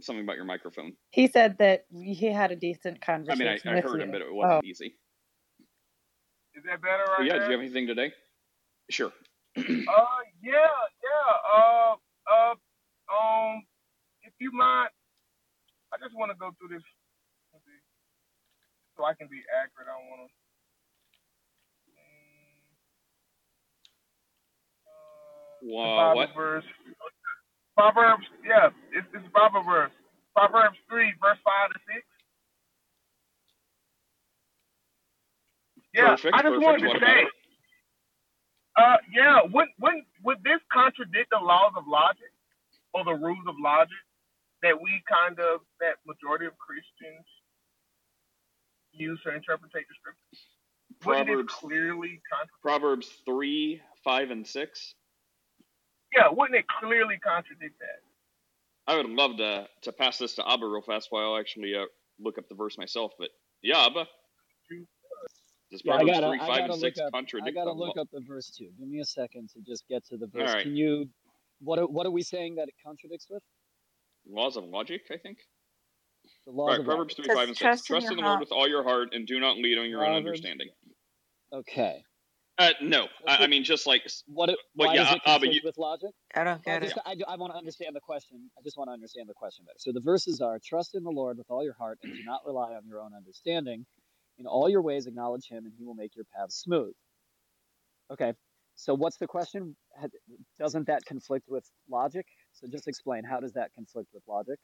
something 0.00 0.24
about 0.24 0.36
your 0.36 0.44
microphone. 0.44 0.94
He 1.10 1.28
said 1.28 1.56
that 1.58 1.84
he 1.90 2.32
had 2.32 2.50
a 2.50 2.56
decent 2.56 3.00
conversation. 3.00 3.46
I 3.46 3.50
mean, 3.52 3.60
I, 3.64 3.70
I 3.70 3.74
with 3.76 3.84
heard 3.84 4.00
you. 4.00 4.04
him, 4.04 4.10
but 4.10 4.20
it 4.22 4.32
wasn't 4.32 4.64
oh. 4.64 4.66
easy. 4.66 4.96
Is 6.54 6.64
that 6.64 6.80
better 6.80 7.04
right 7.18 7.26
yeah, 7.26 7.34
do 7.34 7.44
you 7.44 7.50
have 7.52 7.60
anything 7.60 7.86
today? 7.86 8.12
Sure. 8.90 9.12
Uh, 9.56 10.20
yeah, 10.42 10.76
yeah. 11.02 11.28
Uh, 11.48 11.94
uh, 12.28 12.54
um, 13.12 13.62
if 14.22 14.32
you 14.38 14.52
mind, 14.52 14.90
I 15.92 15.96
just 16.02 16.14
want 16.16 16.30
to 16.32 16.38
go 16.38 16.50
through 16.58 16.76
this 16.76 16.84
so 18.96 19.04
I 19.04 19.14
can 19.14 19.28
be 19.28 19.40
accurate. 19.52 19.88
I 19.88 19.96
don't 20.00 20.10
want 20.10 20.22
to. 20.28 20.34
Wow, 25.62 26.14
what? 26.14 26.30
Verse. 26.36 26.64
Proverbs, 27.76 28.24
yeah, 28.46 28.70
it's, 28.92 29.06
it's 29.12 29.26
Bible 29.34 29.62
verse. 29.62 29.92
Proverbs 30.34 30.78
3, 30.88 31.12
verse 31.20 31.38
5 31.44 31.72
to 31.72 31.78
6. 31.92 32.04
Yeah, 35.94 36.16
Perfect, 36.16 36.34
I 36.34 36.42
just 36.42 36.56
perfect. 36.56 36.64
wanted 36.64 36.80
to 36.80 36.88
What 36.88 37.00
say? 37.00 37.20
Uh, 38.76 38.96
yeah, 39.12 39.40
would, 39.52 39.68
would, 39.80 39.94
would 40.22 40.38
this 40.44 40.60
contradict 40.72 41.30
the 41.30 41.44
laws 41.44 41.72
of 41.76 41.84
logic 41.88 42.32
or 42.94 43.04
the 43.04 43.14
rules 43.14 43.46
of 43.48 43.54
logic 43.58 43.98
that 44.62 44.80
we 44.80 45.02
kind 45.08 45.38
of, 45.40 45.60
that 45.80 45.96
majority 46.06 46.46
of 46.46 46.52
Christians 46.58 47.24
use 48.92 49.20
to 49.24 49.34
interpret 49.34 49.72
the 49.72 49.80
scriptures? 50.00 50.40
Wouldn't 51.04 51.28
it 51.28 51.32
Proverbs 51.32 51.54
clearly 51.54 52.20
contradict? 52.30 52.62
Proverbs 52.62 53.08
three, 53.24 53.82
five, 54.04 54.30
and 54.30 54.46
six. 54.46 54.94
Yeah, 56.16 56.28
wouldn't 56.30 56.58
it 56.58 56.66
clearly 56.80 57.18
contradict 57.18 57.78
that? 57.80 58.00
I 58.86 58.96
would 58.96 59.08
love 59.08 59.36
to 59.38 59.66
to 59.82 59.92
pass 59.92 60.18
this 60.18 60.34
to 60.36 60.48
Abba 60.48 60.66
real 60.66 60.82
fast 60.82 61.08
while 61.10 61.34
I 61.34 61.40
actually 61.40 61.74
uh, 61.74 61.86
look 62.20 62.38
up 62.38 62.48
the 62.48 62.54
verse 62.54 62.78
myself. 62.78 63.12
But 63.18 63.30
yeah, 63.62 63.84
Abba. 63.86 64.06
Does 65.70 65.82
Yeah, 65.84 65.94
I 65.94 65.96
Proverbs 65.96 66.20
gotta, 66.20 66.28
three, 66.28 66.38
five, 66.38 66.64
and 66.70 66.74
six 66.74 66.98
look 66.98 67.06
up. 67.14 67.24
I 67.44 67.50
gotta 67.50 67.70
the 67.70 67.72
look 67.72 67.96
up 67.96 68.08
the 68.12 68.20
verse 68.26 68.50
too. 68.50 68.68
Give 68.78 68.88
me 68.88 69.00
a 69.00 69.04
second 69.04 69.50
to 69.50 69.60
just 69.60 69.86
get 69.88 70.04
to 70.06 70.16
the 70.16 70.26
verse. 70.28 70.52
right. 70.54 70.62
Can 70.62 70.76
you? 70.76 71.08
What 71.60 71.78
are, 71.78 71.86
what 71.86 72.06
are 72.06 72.10
we 72.10 72.22
saying 72.22 72.56
that 72.56 72.68
it 72.68 72.74
contradicts 72.84 73.26
with? 73.30 73.42
laws 74.28 74.56
of 74.56 74.64
logic? 74.64 75.02
I 75.10 75.16
think. 75.16 75.38
The 76.46 76.52
laws 76.52 76.70
right, 76.70 76.80
of 76.80 76.86
Proverbs 76.86 77.14
logic. 77.18 77.26
three, 77.26 77.34
five, 77.34 77.48
and 77.48 77.56
six. 77.56 77.60
trust 77.60 77.90
in 77.90 77.94
Trust 77.94 78.10
in 78.10 78.16
the 78.16 78.22
Lord 78.22 78.40
with 78.40 78.52
all 78.52 78.68
your 78.68 78.82
heart 78.82 79.08
and 79.12 79.26
do 79.26 79.40
not 79.40 79.56
lead 79.56 79.78
on 79.78 79.88
your 79.88 80.04
own 80.04 80.14
understanding. 80.14 80.68
Okay. 81.52 82.02
Uh, 82.58 82.70
no, 82.80 83.06
I, 83.28 83.44
I 83.44 83.46
mean 83.48 83.64
just 83.64 83.86
like 83.86 84.02
What? 84.26 84.48
It, 84.48 84.56
why 84.74 84.94
yeah, 84.94 85.04
does 85.04 85.14
it 85.16 85.20
uh, 85.26 85.38
but 85.38 85.52
you- 85.52 85.60
with 85.62 85.76
logic? 85.76 86.10
I 86.34 86.44
don't 86.44 86.64
Well, 86.64 86.80
get 86.80 86.84
it. 86.84 86.94
just, 86.94 86.98
I, 87.04 87.14
I 87.28 87.36
want 87.36 87.52
to 87.52 87.58
understand 87.58 87.94
the 87.94 88.00
question. 88.00 88.50
I 88.58 88.62
just 88.64 88.78
want 88.78 88.88
to 88.88 88.92
understand 88.92 89.28
the 89.28 89.34
question 89.34 89.64
better. 89.66 89.76
So 89.78 89.92
the 89.92 90.00
verses 90.00 90.40
are: 90.40 90.58
Trust 90.64 90.94
in 90.94 91.04
the 91.04 91.10
Lord 91.10 91.36
with 91.36 91.50
all 91.50 91.62
your 91.62 91.74
heart, 91.74 91.98
and 92.02 92.14
do 92.14 92.22
not 92.24 92.40
rely 92.46 92.72
on 92.72 92.86
your 92.86 93.02
own 93.02 93.12
understanding. 93.14 93.84
In 94.38 94.46
all 94.46 94.68
your 94.68 94.82
ways, 94.82 95.06
acknowledge 95.06 95.48
Him, 95.48 95.64
and 95.64 95.72
He 95.78 95.84
will 95.84 95.94
make 95.94 96.14
your 96.14 96.26
paths 96.36 96.56
smooth. 96.56 96.92
Okay. 98.12 98.34
So 98.74 98.94
what's 98.94 99.16
the 99.16 99.26
question? 99.26 99.74
Doesn't 100.58 100.86
that 100.86 101.04
conflict 101.06 101.46
with 101.48 101.64
logic? 101.90 102.26
So 102.52 102.66
just 102.70 102.88
explain. 102.88 103.24
How 103.24 103.40
does 103.40 103.52
that 103.54 103.70
conflict 103.74 104.10
with 104.12 104.22
logic? 104.28 104.58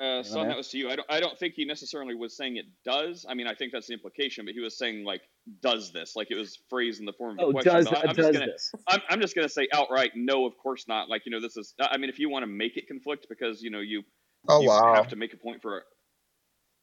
Uh, 0.00 0.22
son, 0.22 0.46
that 0.46 0.56
was 0.56 0.68
to 0.68 0.78
you. 0.78 0.88
I 0.90 0.96
don't. 0.96 1.10
I 1.10 1.18
don't 1.18 1.36
think 1.36 1.54
he 1.54 1.64
necessarily 1.64 2.14
was 2.14 2.36
saying 2.36 2.56
it 2.56 2.66
does. 2.84 3.26
I 3.28 3.34
mean, 3.34 3.48
I 3.48 3.54
think 3.54 3.72
that's 3.72 3.88
the 3.88 3.94
implication, 3.94 4.44
but 4.44 4.54
he 4.54 4.60
was 4.60 4.78
saying 4.78 5.04
like 5.04 5.22
does 5.60 5.92
this, 5.92 6.14
like 6.14 6.30
it 6.30 6.36
was 6.36 6.58
phrased 6.70 7.00
in 7.00 7.06
the 7.06 7.12
form 7.12 7.38
of 7.38 7.42
a 7.42 7.48
Oh, 7.48 7.52
question. 7.52 7.72
does 7.72 7.84
But 7.86 7.98
I, 7.98 8.00
I'm 8.02 8.06
does 8.14 8.16
just 8.16 8.32
gonna. 8.32 8.46
this? 8.46 8.72
I'm, 8.86 9.00
I'm 9.10 9.20
just 9.20 9.34
gonna 9.34 9.48
say 9.48 9.66
outright, 9.72 10.12
no, 10.14 10.46
of 10.46 10.56
course 10.56 10.86
not. 10.86 11.08
Like 11.08 11.22
you 11.26 11.32
know, 11.32 11.40
this 11.40 11.56
is. 11.56 11.74
I 11.80 11.96
mean, 11.98 12.10
if 12.10 12.18
you 12.20 12.30
want 12.30 12.44
to 12.44 12.46
make 12.46 12.76
it 12.76 12.86
conflict 12.86 13.26
because 13.28 13.60
you 13.60 13.70
know 13.70 13.80
you 13.80 14.02
Oh 14.48 14.60
you 14.60 14.68
wow. 14.68 14.94
have 14.94 15.08
to 15.08 15.16
make 15.16 15.34
a 15.34 15.36
point 15.36 15.62
for. 15.62 15.82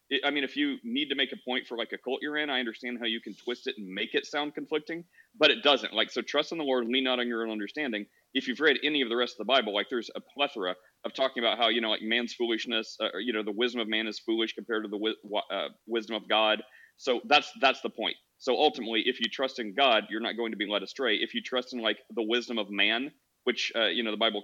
It- 0.09 0.21
I 0.25 0.31
mean, 0.31 0.43
if 0.43 0.55
you 0.55 0.77
need 0.83 1.09
to 1.09 1.15
make 1.15 1.31
a 1.33 1.37
point 1.45 1.67
for 1.67 1.77
like 1.77 1.91
a 1.93 1.97
cult 1.97 2.21
you're 2.21 2.37
in, 2.37 2.49
I 2.49 2.59
understand 2.59 2.99
how 2.99 3.05
you 3.05 3.21
can 3.21 3.35
twist 3.35 3.67
it 3.67 3.75
and 3.77 3.87
make 3.87 4.13
it 4.15 4.25
sound 4.25 4.53
conflicting, 4.55 5.05
but 5.37 5.51
it 5.51 5.63
doesn't. 5.63 5.93
Like, 5.93 6.11
so 6.11 6.21
trust 6.21 6.51
in 6.51 6.57
the 6.57 6.63
Lord, 6.63 6.85
lean 6.87 7.03
not 7.05 7.19
on 7.19 7.27
your 7.27 7.43
own 7.43 7.51
understanding. 7.51 8.05
If 8.33 8.47
you've 8.47 8.59
read 8.59 8.77
any 8.83 9.01
of 9.01 9.09
the 9.09 9.15
rest 9.15 9.33
of 9.35 9.39
the 9.39 9.45
Bible, 9.53 9.73
like 9.73 9.87
there's 9.89 10.11
a 10.15 10.21
plethora 10.21 10.75
of 11.05 11.13
talking 11.13 11.43
about 11.43 11.57
how 11.57 11.69
you 11.69 11.81
know, 11.81 11.89
like 11.89 12.01
man's 12.01 12.33
foolishness, 12.33 12.97
uh, 13.01 13.09
or, 13.13 13.19
you 13.19 13.33
know, 13.33 13.43
the 13.43 13.51
wisdom 13.51 13.81
of 13.81 13.87
man 13.87 14.07
is 14.07 14.19
foolish 14.19 14.53
compared 14.53 14.83
to 14.83 14.89
the 14.89 14.97
wi- 14.97 15.43
uh, 15.51 15.69
wisdom 15.87 16.15
of 16.15 16.27
God. 16.29 16.63
So 16.97 17.21
that's 17.27 17.51
that's 17.61 17.81
the 17.81 17.89
point. 17.89 18.15
So 18.37 18.55
ultimately, 18.57 19.03
if 19.05 19.19
you 19.19 19.27
trust 19.31 19.59
in 19.59 19.73
God, 19.75 20.05
you're 20.09 20.21
not 20.21 20.37
going 20.37 20.51
to 20.51 20.57
be 20.57 20.67
led 20.67 20.83
astray. 20.83 21.15
If 21.17 21.33
you 21.33 21.41
trust 21.41 21.73
in 21.73 21.81
like 21.81 21.97
the 22.15 22.23
wisdom 22.23 22.57
of 22.57 22.69
man, 22.69 23.11
which 23.45 23.71
uh, 23.75 23.87
you 23.87 24.03
know 24.03 24.11
the 24.11 24.17
Bible 24.17 24.43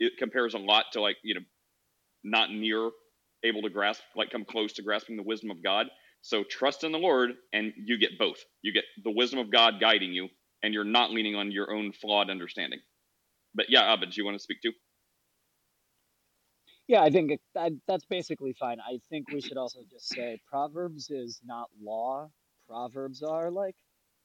it 0.00 0.14
compares 0.18 0.54
a 0.54 0.58
lot 0.58 0.86
to 0.92 1.00
like 1.00 1.16
you 1.24 1.34
know 1.34 1.40
not 2.24 2.50
near 2.52 2.90
able 3.44 3.62
to 3.62 3.70
grasp, 3.70 4.02
like 4.16 4.30
come 4.30 4.44
close 4.44 4.72
to 4.74 4.82
grasping 4.82 5.16
the 5.16 5.22
wisdom 5.22 5.50
of 5.50 5.62
God. 5.62 5.86
So 6.22 6.42
trust 6.42 6.84
in 6.84 6.92
the 6.92 6.98
Lord, 6.98 7.32
and 7.52 7.72
you 7.76 7.98
get 7.98 8.18
both. 8.18 8.38
You 8.62 8.72
get 8.72 8.84
the 9.02 9.10
wisdom 9.10 9.38
of 9.38 9.52
God 9.52 9.74
guiding 9.80 10.12
you, 10.12 10.28
and 10.62 10.72
you're 10.72 10.84
not 10.84 11.10
leaning 11.10 11.36
on 11.36 11.50
your 11.50 11.72
own 11.72 11.92
flawed 11.92 12.30
understanding. 12.30 12.80
But 13.54 13.66
yeah, 13.68 13.92
Abba, 13.92 14.06
do 14.06 14.12
you 14.14 14.24
want 14.24 14.36
to 14.36 14.42
speak 14.42 14.62
too? 14.62 14.72
Yeah, 16.86 17.02
I 17.02 17.10
think 17.10 17.40
that, 17.54 17.72
that's 17.86 18.04
basically 18.04 18.52
fine. 18.52 18.78
I 18.80 18.98
think 19.08 19.30
we 19.30 19.40
should 19.40 19.56
also 19.56 19.80
just 19.90 20.08
say 20.08 20.40
Proverbs 20.46 21.10
is 21.10 21.40
not 21.44 21.68
law. 21.82 22.30
Proverbs 22.68 23.22
are 23.22 23.50
like 23.50 23.76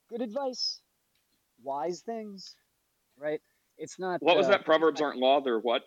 good 0.10 0.22
advice, 0.22 0.82
wise 1.64 2.02
things, 2.02 2.56
right? 3.18 3.42
It's 3.78 4.00
not. 4.00 4.22
What 4.22 4.38
was 4.38 4.48
uh, 4.48 4.52
that? 4.52 4.66
Proverbs 4.66 5.00
aren't 5.02 5.18
law; 5.18 5.42
they're 5.42 5.60
what? 5.60 5.84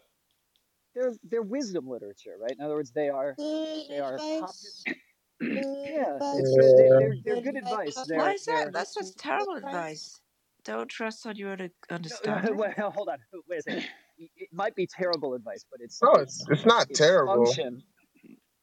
They're 0.95 1.13
they're 1.25 1.43
wisdom 1.43 1.89
literature, 1.89 2.37
right? 2.41 2.53
In 2.53 2.65
other 2.65 2.75
words, 2.75 2.93
they 2.93 3.09
are 3.09 3.35
they 3.39 3.99
are 3.99 4.19
pop- 4.41 4.55
yeah, 5.41 6.19
it's 6.19 6.57
good. 6.57 6.77
They, 6.79 6.89
they're 6.99 7.17
they're 7.25 7.43
good 7.43 7.57
advice. 7.57 7.95
They're, 8.07 8.19
Why 8.19 8.33
is 8.33 8.45
that? 8.47 8.73
That's 8.73 8.95
just 8.95 9.19
terrible 9.19 9.55
advice. 9.55 10.21
Don't 10.65 10.89
trust 10.89 11.27
on 11.27 11.37
your 11.37 11.51
own 11.53 11.59
No, 11.61 11.67
understanding. 11.91 12.57
well, 12.79 12.91
hold 12.91 13.09
on. 13.09 13.19
Wait 13.49 13.61
a 13.61 13.63
second. 13.63 13.85
It 14.19 14.49
might 14.53 14.75
be 14.77 14.87
terrible 14.87 15.35
advice, 15.35 15.65
but 15.71 15.81
it's 15.83 16.01
No, 16.03 16.13
it's 16.15 16.47
it's 16.49 16.65
not 16.67 16.89
its 16.89 16.99
terrible. 16.99 17.45
function. 17.47 17.83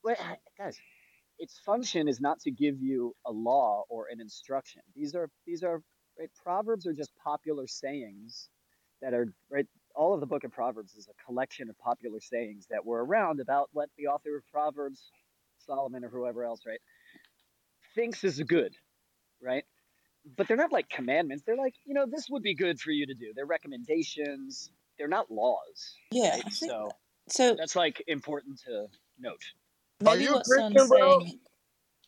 Wait, 0.04 0.18
guys, 0.58 0.78
its 1.40 1.60
function 1.66 2.08
is 2.08 2.22
not 2.22 2.40
to 2.42 2.52
give 2.52 2.82
you 2.82 3.14
a 3.26 3.32
law 3.32 3.84
or 3.90 4.08
an 4.12 4.22
instruction. 4.22 4.82
These 4.96 5.16
are 5.16 5.30
these 5.46 5.64
are 5.64 5.82
right. 6.18 6.30
Proverbs 6.42 6.88
are 6.88 6.94
just 6.94 7.12
popular 7.22 7.68
sayings 7.68 8.50
that 9.02 9.14
are 9.14 9.34
right. 9.52 9.66
All 9.96 10.14
of 10.14 10.20
the 10.20 10.26
book 10.26 10.44
of 10.44 10.52
Proverbs 10.52 10.94
is 10.96 11.08
a 11.08 11.24
collection 11.26 11.70
of 11.70 11.78
popular 11.80 12.20
sayings 12.20 12.68
that 12.70 12.86
were 12.86 13.04
around 13.04 13.40
about 13.40 13.70
what 13.74 13.90
the 13.98 14.08
author 14.08 14.38
of 14.38 14.44
Proverbs, 14.52 15.12
Solomon 15.66 16.04
or 16.06 16.10
whoever 16.10 16.44
else, 16.44 16.62
right, 16.66 16.80
thinks 17.96 18.24
is 18.24 18.40
good, 18.42 18.74
right? 19.42 19.64
But 20.38 20.48
they're 20.48 20.58
not 20.58 20.72
like 20.72 20.90
commandments. 20.90 21.44
They're 21.46 21.58
like, 21.58 21.74
you 21.86 21.94
know, 21.94 22.06
this 22.10 22.30
would 22.30 22.44
be 22.44 22.54
good 22.56 22.80
for 22.80 22.92
you 22.92 23.06
to 23.08 23.14
do. 23.14 23.34
They're 23.36 23.46
recommendations. 23.46 24.70
They're 24.98 25.08
not 25.08 25.32
laws. 25.32 25.96
Yeah, 26.12 26.32
right? 26.32 26.40
I 26.46 26.50
think 26.50 26.72
So 26.72 26.90
so. 27.30 27.56
that's 27.56 27.76
like 27.76 28.04
important 28.08 28.60
to 28.66 28.88
note. 29.20 29.42
Are 30.06 30.14
Maybe 30.14 30.24
you 30.26 30.32
a 30.32 30.34
what 30.36 30.46
Son's 30.46 30.74
Christian, 30.76 30.88
bro? 30.90 31.20
saying, 31.20 31.40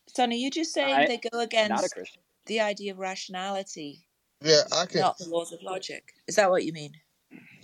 Son, 0.07 0.29
are 0.31 0.35
you 0.35 0.51
just 0.51 0.73
saying 0.73 0.93
I 0.95 1.07
they 1.07 1.17
go 1.17 1.29
not 1.33 1.41
a 1.41 1.45
against 1.45 1.93
Christian. 1.93 2.21
the 2.45 2.59
idea 2.61 2.91
of 2.91 2.99
rationality? 2.99 4.05
Yeah, 4.43 4.61
I 4.71 4.85
can. 4.87 5.01
not 5.01 5.17
the 5.17 5.29
laws 5.29 5.51
of 5.53 5.61
logic. 5.61 6.13
Is 6.27 6.35
that 6.35 6.49
what 6.49 6.63
you 6.65 6.73
mean? 6.73 6.93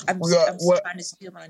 I'm, 0.07 0.21
Yeah, 0.23 0.45
I'm 0.49 0.57
well, 0.61 0.81
trying 0.81 0.97
to 0.97 1.03
steal 1.03 1.31
my. 1.33 1.49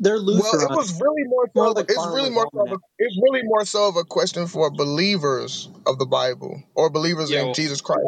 They're 0.00 0.18
losing. 0.18 0.42
well, 0.42 0.60
it 0.60 0.70
was 0.76 0.92
really 1.00 1.24
more 1.26 1.46
More 1.54 1.66
so. 1.66 1.70
Of 1.70 1.76
like 1.76 1.90
it's 1.90 1.98
really 2.14 2.30
more 2.30 2.48
so. 2.54 2.64
Of 2.64 2.72
a, 2.72 2.76
it's 2.98 3.18
really 3.22 3.42
more 3.44 3.64
so 3.64 3.88
of 3.88 3.96
a 3.96 4.04
question 4.04 4.46
for 4.46 4.70
believers 4.70 5.68
of 5.86 5.98
the 5.98 6.06
Bible 6.06 6.62
or 6.74 6.90
believers 6.90 7.30
Yeah, 7.30 7.40
in 7.40 7.46
well, 7.46 7.54
Jesus 7.54 7.80
Christ. 7.80 8.06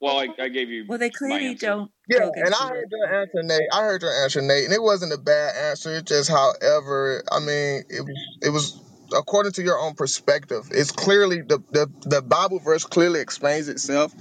well 0.00 0.18
I, 0.18 0.28
I 0.42 0.48
gave 0.48 0.70
you 0.70 0.86
Well, 0.88 0.98
they 0.98 1.10
clearly 1.10 1.54
don't 1.54 1.90
Yeah, 2.08 2.18
go 2.20 2.32
and 2.34 2.54
I 2.54 2.58
the 2.58 2.68
heard 2.68 2.88
your 2.90 3.20
answer, 3.22 3.42
Nate. 3.42 3.68
I 3.72 3.82
heard 3.82 4.02
your 4.02 4.24
answer, 4.24 4.42
Nate, 4.42 4.64
and 4.66 4.74
it 4.74 4.82
wasn't 4.82 5.12
a 5.12 5.18
bad 5.18 5.56
answer. 5.56 5.96
It 5.96 6.06
just, 6.06 6.30
however, 6.30 7.22
I 7.32 7.40
mean, 7.40 7.84
it 7.90 8.02
was 8.02 8.18
it 8.42 8.50
was 8.50 8.80
according 9.16 9.52
to 9.52 9.62
your 9.62 9.78
own 9.78 9.94
perspective. 9.94 10.68
It's 10.72 10.92
clearly 10.92 11.42
the 11.42 11.62
the, 11.72 11.90
the 12.02 12.22
Bible 12.22 12.58
verse 12.60 12.84
clearly 12.84 13.20
explains 13.20 13.68
itself. 13.68 14.14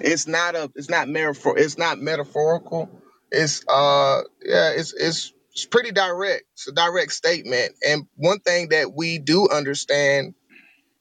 It's 0.00 0.26
not 0.26 0.56
a 0.56 0.70
it's 0.74 0.90
not 0.90 1.08
metaphor 1.08 1.58
it's 1.58 1.78
not 1.78 2.00
metaphorical. 2.00 2.90
It's 3.30 3.64
uh 3.68 4.22
yeah, 4.44 4.70
it's 4.72 4.94
it's 4.94 5.32
it's 5.52 5.66
pretty 5.66 5.92
direct. 5.92 6.44
It's 6.54 6.68
a 6.68 6.72
direct 6.72 7.12
statement. 7.12 7.72
And 7.86 8.04
one 8.16 8.40
thing 8.40 8.70
that 8.70 8.92
we 8.94 9.18
do 9.18 9.48
understand, 9.50 10.34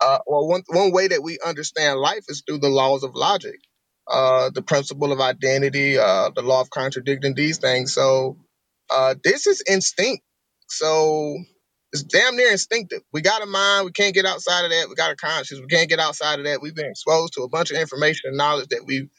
uh, 0.01 0.19
or 0.27 0.47
one 0.49 0.63
one 0.69 0.91
way 0.93 1.09
that 1.09 1.23
we 1.23 1.39
understand 1.45 1.99
life 1.99 2.25
is 2.29 2.43
through 2.47 2.59
the 2.59 2.69
laws 2.69 3.03
of 3.03 3.15
logic 3.15 3.55
uh, 4.09 4.51
the 4.51 4.63
principle 4.63 5.13
of 5.13 5.21
identity, 5.21 5.97
uh, 5.99 6.31
the 6.35 6.43
law 6.43 6.61
of 6.61 6.71
contradicting 6.71 7.35
these 7.35 7.59
things. 7.59 7.93
So 7.93 8.37
uh, 8.91 9.15
this 9.23 9.47
is 9.47 9.63
instinct. 9.69 10.23
So 10.69 11.37
it's 11.93 12.03
damn 12.03 12.37
near 12.37 12.51
instinctive. 12.51 13.01
We 13.13 13.21
got 13.21 13.43
a 13.43 13.47
mind. 13.47 13.87
We 13.87 13.93
can't 13.93 14.15
get 14.15 14.27
outside 14.27 14.65
of 14.65 14.71
that. 14.71 14.89
We 14.89 14.95
got 14.95 15.11
a 15.13 15.17
conscience. 15.17 15.61
We 15.61 15.67
can't 15.67 15.89
get 15.89 15.99
outside 15.99 16.39
of 16.39 16.45
that. 16.45 16.61
We've 16.61 16.75
been 16.75 16.91
exposed 16.91 17.35
to 17.35 17.43
a 17.43 17.49
bunch 17.49 17.71
of 17.71 17.77
information 17.77 18.29
and 18.29 18.37
knowledge 18.37 18.69
that 18.69 18.85
we 18.87 19.09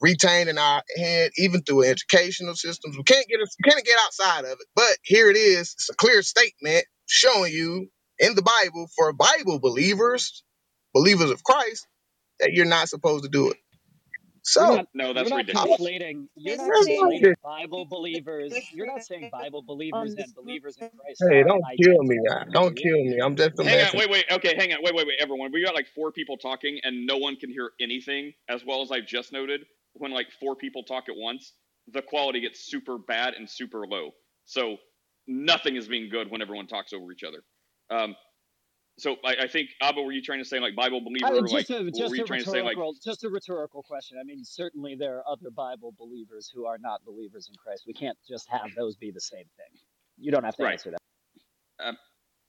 retained 0.00 0.50
in 0.50 0.58
our 0.58 0.82
head, 0.98 1.32
even 1.38 1.62
through 1.62 1.84
educational 1.84 2.56
systems. 2.56 2.96
We 2.96 3.04
can't 3.04 3.28
get 3.28 3.40
we 3.40 3.70
can't 3.70 3.84
get 3.86 3.98
outside 4.04 4.44
of 4.46 4.52
it. 4.52 4.66
But 4.76 4.98
here 5.04 5.30
it 5.30 5.36
is. 5.36 5.74
It's 5.74 5.90
a 5.90 5.96
clear 5.96 6.22
statement 6.22 6.84
showing 7.06 7.52
you 7.52 7.88
in 8.18 8.34
the 8.36 8.42
Bible 8.42 8.88
for 8.96 9.12
Bible 9.14 9.60
believers, 9.60 10.44
believers 10.94 11.30
of 11.30 11.44
Christ, 11.44 11.86
that 12.40 12.52
you're 12.52 12.66
not 12.66 12.88
supposed 12.88 13.24
to 13.24 13.30
do 13.30 13.50
it. 13.50 13.58
So 14.42 14.62
not. 14.64 14.86
No, 14.94 15.12
You're 15.14 15.14
that's 15.14 15.30
not 15.30 15.46
ridiculous. 15.48 15.80
conflating. 15.80 16.28
You're 16.36 16.56
not 16.56 16.74
that's 16.74 16.88
not 16.90 17.12
conflating 17.12 17.32
Bible 17.44 17.86
believers. 17.86 18.68
You're 18.72 18.86
not 18.86 19.02
saying 19.02 19.28
Bible 19.32 19.62
believers 19.62 20.16
and 20.16 20.34
believers 20.34 20.78
in 20.78 20.84
Christ 21.00 21.26
Hey, 21.30 21.44
don't 21.44 21.68
kill 21.82 22.02
me. 22.04 22.16
identical, 22.16 22.52
Don't 22.52 22.76
kill 22.76 22.96
me. 23.04 23.18
I'm 23.22 23.36
just 23.36 23.58
a 23.60 23.64
Hang 23.64 23.80
on, 23.82 23.96
wait, 23.96 24.10
wait, 24.10 24.24
okay, 24.32 24.54
hang 24.56 24.72
on, 24.72 24.80
wait, 24.84 24.94
wait, 24.94 25.06
wait, 25.06 25.16
everyone. 25.20 25.52
We 25.52 25.64
got 25.64 25.74
like 25.74 25.88
four 25.94 26.12
people 26.12 26.38
talking, 26.38 26.80
and 26.84 27.06
no 27.06 27.18
one 27.18 27.36
can 27.36 27.50
hear 27.50 27.72
anything. 27.80 28.34
As 28.48 28.64
well 28.64 28.82
as 28.82 28.92
I've 28.92 29.06
just 29.06 29.32
noted, 29.32 29.62
when 29.94 30.10
like 30.12 30.28
four 30.38 30.56
people 30.56 30.82
talk 30.82 31.04
at 31.08 31.16
once, 31.16 31.54
the 31.92 32.02
quality 32.02 32.40
gets 32.40 32.66
super 32.66 32.98
bad 32.98 33.34
and 33.34 33.48
super 33.48 33.86
low. 33.86 34.10
So 34.44 34.76
nothing 35.26 35.76
is 35.76 35.88
being 35.88 36.08
good 36.10 36.30
when 36.30 36.42
everyone 36.42 36.66
talks 36.66 36.92
over 36.92 37.10
each 37.12 37.24
other. 37.24 37.42
Um, 37.90 38.14
so 38.98 39.16
I, 39.24 39.36
I 39.42 39.48
think 39.48 39.70
Abba, 39.80 40.02
were 40.02 40.12
you 40.12 40.22
trying 40.22 40.40
to 40.40 40.44
say 40.44 40.60
like 40.60 40.76
Bible 40.76 41.00
believer? 41.00 41.26
I, 41.26 41.30
like, 41.30 41.66
just 41.66 41.70
a 41.70 41.84
were 41.84 41.90
just 41.90 42.14
you 42.14 42.24
a 42.24 42.26
trying 42.26 42.44
to 42.44 42.50
say 42.50 42.62
like 42.62 42.76
rhetorical 42.76 42.94
just 43.02 43.24
a 43.24 43.28
rhetorical 43.30 43.82
question. 43.82 44.18
I 44.20 44.24
mean, 44.24 44.44
certainly 44.44 44.94
there 44.94 45.16
are 45.16 45.24
other 45.28 45.50
Bible 45.50 45.94
believers 45.98 46.50
who 46.54 46.66
are 46.66 46.76
not 46.78 47.04
believers 47.04 47.48
in 47.48 47.54
Christ. 47.56 47.84
We 47.86 47.94
can't 47.94 48.18
just 48.28 48.48
have 48.50 48.70
those 48.76 48.96
be 48.96 49.10
the 49.10 49.20
same 49.20 49.46
thing. 49.56 49.80
You 50.18 50.30
don't 50.30 50.44
have 50.44 50.56
to 50.56 50.64
right? 50.64 50.72
answer 50.72 50.90
that. 50.90 51.00
Um, 51.82 51.96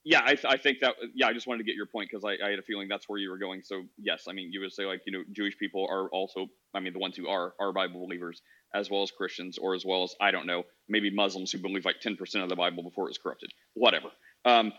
yeah, 0.03 0.21
I, 0.23 0.35
th- 0.35 0.45
I 0.47 0.57
think 0.57 0.79
that. 0.81 0.95
Yeah, 1.13 1.27
I 1.27 1.33
just 1.33 1.47
wanted 1.47 1.59
to 1.59 1.63
get 1.65 1.75
your 1.75 1.85
point 1.85 2.09
because 2.11 2.25
I, 2.25 2.45
I 2.45 2.49
had 2.51 2.59
a 2.59 2.63
feeling 2.63 2.87
that's 2.87 3.07
where 3.07 3.19
you 3.19 3.29
were 3.29 3.37
going. 3.37 3.61
So 3.63 3.83
yes, 3.97 4.25
I 4.27 4.33
mean, 4.33 4.51
you 4.51 4.61
would 4.61 4.73
say 4.73 4.85
like 4.85 5.01
you 5.05 5.13
know 5.13 5.23
Jewish 5.31 5.57
people 5.57 5.87
are 5.89 6.09
also, 6.09 6.47
I 6.73 6.79
mean, 6.79 6.93
the 6.93 6.99
ones 6.99 7.17
who 7.17 7.27
are 7.27 7.53
are 7.59 7.71
Bible 7.73 7.99
believers 8.05 8.41
as 8.73 8.89
well 8.89 9.03
as 9.03 9.11
Christians, 9.11 9.57
or 9.57 9.75
as 9.75 9.85
well 9.85 10.03
as 10.03 10.15
I 10.21 10.31
don't 10.31 10.47
know, 10.47 10.63
maybe 10.89 11.11
Muslims 11.11 11.51
who 11.51 11.59
believe 11.59 11.85
like 11.85 11.99
ten 12.01 12.15
percent 12.15 12.43
of 12.43 12.49
the 12.49 12.55
Bible 12.55 12.83
before 12.83 13.05
it 13.05 13.09
was 13.09 13.17
corrupted. 13.17 13.51
Whatever. 13.75 14.09
Um, 14.45 14.73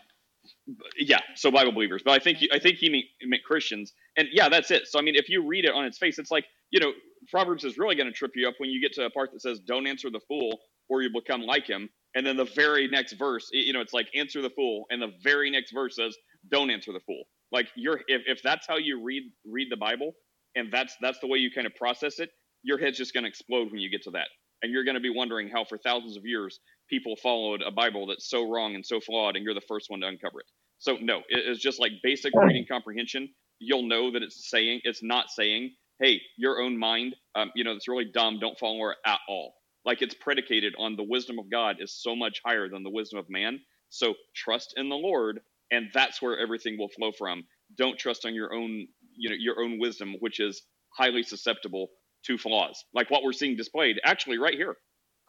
yeah, 0.97 1.19
so 1.35 1.51
Bible 1.51 1.71
believers, 1.71 2.01
but 2.03 2.11
I 2.11 2.19
think 2.19 2.39
I 2.51 2.59
think 2.59 2.77
he 2.77 2.89
meant, 2.89 3.05
meant 3.23 3.43
Christians, 3.43 3.93
and 4.17 4.27
yeah, 4.31 4.49
that's 4.49 4.71
it. 4.71 4.87
So 4.87 4.99
I 4.99 5.01
mean, 5.01 5.15
if 5.15 5.29
you 5.29 5.47
read 5.47 5.65
it 5.65 5.73
on 5.73 5.85
its 5.85 5.97
face, 5.97 6.19
it's 6.19 6.31
like 6.31 6.45
you 6.71 6.79
know, 6.79 6.91
Proverbs 7.29 7.63
is 7.63 7.77
really 7.77 7.95
going 7.95 8.07
to 8.07 8.13
trip 8.13 8.31
you 8.35 8.47
up 8.47 8.55
when 8.57 8.69
you 8.69 8.81
get 8.81 8.93
to 8.93 9.05
a 9.05 9.09
part 9.09 9.31
that 9.31 9.41
says, 9.41 9.59
"Don't 9.59 9.87
answer 9.87 10.09
the 10.09 10.19
fool, 10.27 10.59
or 10.89 11.01
you 11.01 11.09
become 11.13 11.41
like 11.41 11.67
him," 11.67 11.89
and 12.15 12.25
then 12.25 12.37
the 12.37 12.45
very 12.45 12.87
next 12.89 13.13
verse, 13.13 13.49
you 13.53 13.73
know, 13.73 13.81
it's 13.81 13.93
like 13.93 14.07
answer 14.15 14.41
the 14.41 14.49
fool, 14.51 14.85
and 14.91 15.01
the 15.01 15.13
very 15.23 15.49
next 15.51 15.73
verse 15.73 15.95
says, 15.97 16.17
"Don't 16.49 16.71
answer 16.71 16.93
the 16.93 17.01
fool." 17.01 17.25
Like 17.51 17.69
you're 17.75 18.01
if, 18.07 18.23
if 18.27 18.43
that's 18.43 18.67
how 18.67 18.77
you 18.77 19.03
read 19.03 19.23
read 19.45 19.69
the 19.71 19.77
Bible, 19.77 20.13
and 20.55 20.71
that's 20.73 20.95
that's 21.01 21.19
the 21.19 21.27
way 21.27 21.39
you 21.39 21.51
kind 21.51 21.67
of 21.67 21.75
process 21.75 22.19
it, 22.19 22.31
your 22.63 22.77
head's 22.79 22.97
just 22.97 23.13
going 23.13 23.23
to 23.23 23.29
explode 23.29 23.71
when 23.71 23.79
you 23.81 23.89
get 23.89 24.03
to 24.03 24.11
that, 24.11 24.29
and 24.63 24.71
you're 24.73 24.85
going 24.85 24.95
to 24.95 25.01
be 25.01 25.11
wondering 25.15 25.49
how 25.49 25.65
for 25.65 25.77
thousands 25.79 26.17
of 26.17 26.25
years 26.25 26.59
people 26.89 27.15
followed 27.17 27.63
a 27.63 27.71
Bible 27.71 28.07
that's 28.07 28.29
so 28.29 28.51
wrong 28.51 28.75
and 28.75 28.85
so 28.85 28.99
flawed, 29.01 29.35
and 29.37 29.45
you're 29.45 29.55
the 29.55 29.61
first 29.61 29.89
one 29.89 30.01
to 30.01 30.07
uncover 30.07 30.41
it. 30.41 30.47
So 30.79 30.97
no, 31.01 31.19
it- 31.29 31.47
it's 31.47 31.61
just 31.61 31.79
like 31.79 31.93
basic 32.03 32.33
reading 32.41 32.65
comprehension. 32.67 33.33
You'll 33.59 33.83
know 33.87 34.11
that 34.11 34.23
it's 34.23 34.49
saying 34.49 34.81
it's 34.85 35.03
not 35.03 35.29
saying, 35.31 35.75
"Hey, 36.01 36.21
your 36.37 36.61
own 36.61 36.77
mind, 36.77 37.15
um, 37.35 37.51
you 37.55 37.63
know, 37.63 37.73
it's 37.73 37.87
really 37.87 38.05
dumb. 38.13 38.39
Don't 38.39 38.59
follow 38.59 38.89
it 38.89 38.97
at 39.05 39.21
all." 39.29 39.55
Like 39.85 40.01
it's 40.01 40.15
predicated 40.15 40.75
on 40.77 40.95
the 40.95 41.03
wisdom 41.03 41.39
of 41.39 41.51
God 41.51 41.77
is 41.79 41.93
so 42.01 42.15
much 42.15 42.41
higher 42.45 42.69
than 42.69 42.83
the 42.83 42.89
wisdom 42.89 43.19
of 43.19 43.29
man. 43.29 43.59
So 43.89 44.15
trust 44.35 44.73
in 44.77 44.89
the 44.89 44.95
Lord, 44.95 45.41
and 45.71 45.89
that's 45.93 46.21
where 46.21 46.37
everything 46.39 46.77
will 46.77 46.89
flow 46.89 47.11
from. 47.11 47.43
Don't 47.77 47.99
trust 47.99 48.25
on 48.25 48.33
your 48.33 48.53
own, 48.53 48.87
you 49.15 49.29
know, 49.29 49.35
your 49.37 49.61
own 49.61 49.79
wisdom, 49.79 50.15
which 50.19 50.39
is 50.39 50.63
highly 50.97 51.23
susceptible 51.23 51.89
to 52.25 52.37
flaws, 52.37 52.83
like 52.93 53.11
what 53.11 53.23
we're 53.23 53.33
seeing 53.33 53.57
displayed 53.57 53.99
actually 54.05 54.37
right 54.37 54.53
here, 54.55 54.75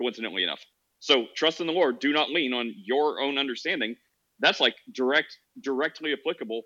coincidentally 0.00 0.44
enough. 0.44 0.60
So 1.00 1.26
trust 1.34 1.60
in 1.60 1.66
the 1.66 1.72
Lord. 1.72 1.98
Do 1.98 2.12
not 2.12 2.30
lean 2.30 2.52
on 2.54 2.72
your 2.76 3.20
own 3.20 3.38
understanding. 3.38 3.96
That's 4.40 4.60
like 4.60 4.76
direct, 4.92 5.36
directly 5.60 6.12
applicable 6.12 6.62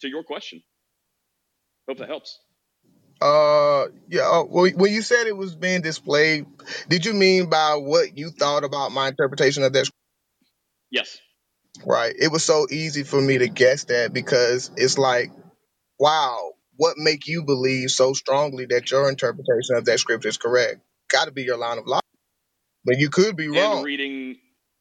to 0.00 0.08
your 0.08 0.24
question. 0.24 0.62
Hope 1.88 1.98
that 1.98 2.08
helps. 2.08 2.38
Uh, 3.26 3.88
yeah. 4.08 4.22
Uh, 4.28 4.44
well, 4.48 4.70
when 4.76 4.92
you 4.92 5.02
said 5.02 5.26
it 5.26 5.36
was 5.36 5.56
being 5.56 5.82
displayed, 5.82 6.46
did 6.88 7.06
you 7.06 7.14
mean 7.14 7.50
by 7.50 7.76
what 7.76 8.18
you 8.18 8.30
thought 8.30 8.64
about 8.64 8.92
my 8.92 9.08
interpretation 9.08 9.64
of 9.64 9.72
that? 9.74 9.86
Scripture? 9.86 9.96
Yes. 10.90 11.18
Right. 11.86 12.14
It 12.18 12.32
was 12.32 12.44
so 12.44 12.66
easy 12.70 13.04
for 13.04 13.20
me 13.20 13.38
to 13.38 13.48
guess 13.48 13.84
that 13.84 14.12
because 14.12 14.70
it's 14.76 14.98
like, 14.98 15.32
wow, 15.98 16.52
what 16.76 16.98
make 16.98 17.26
you 17.28 17.44
believe 17.44 17.90
so 17.90 18.12
strongly 18.12 18.66
that 18.66 18.90
your 18.90 19.08
interpretation 19.08 19.76
of 19.76 19.84
that 19.86 20.00
scripture 20.00 20.28
is 20.28 20.38
correct? 20.38 20.80
Got 21.10 21.26
to 21.26 21.32
be 21.32 21.44
your 21.44 21.58
line 21.58 21.78
of 21.78 21.86
logic, 21.86 22.04
but 22.84 22.98
you 22.98 23.10
could 23.10 23.36
be 23.36 23.48
wrong. 23.48 23.78
And 23.78 23.84
reading, 23.84 24.36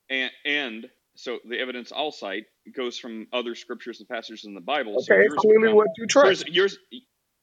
and, 0.09 0.31
and 0.45 0.89
so 1.15 1.39
the 1.49 1.59
evidence 1.59 1.91
I'll 1.95 2.11
cite 2.11 2.45
goes 2.75 2.97
from 2.97 3.27
other 3.33 3.55
scriptures 3.55 3.99
and 3.99 4.09
passages 4.09 4.45
in 4.45 4.55
the 4.55 4.61
Bible. 4.61 4.99
So 4.99 5.13
Okay, 5.13 5.23
it's 5.23 5.35
clearly 5.35 5.73
what 5.73 5.87
you 5.97 6.07
trust. 6.07 6.45
pres- 6.45 6.55
yours, 6.55 6.77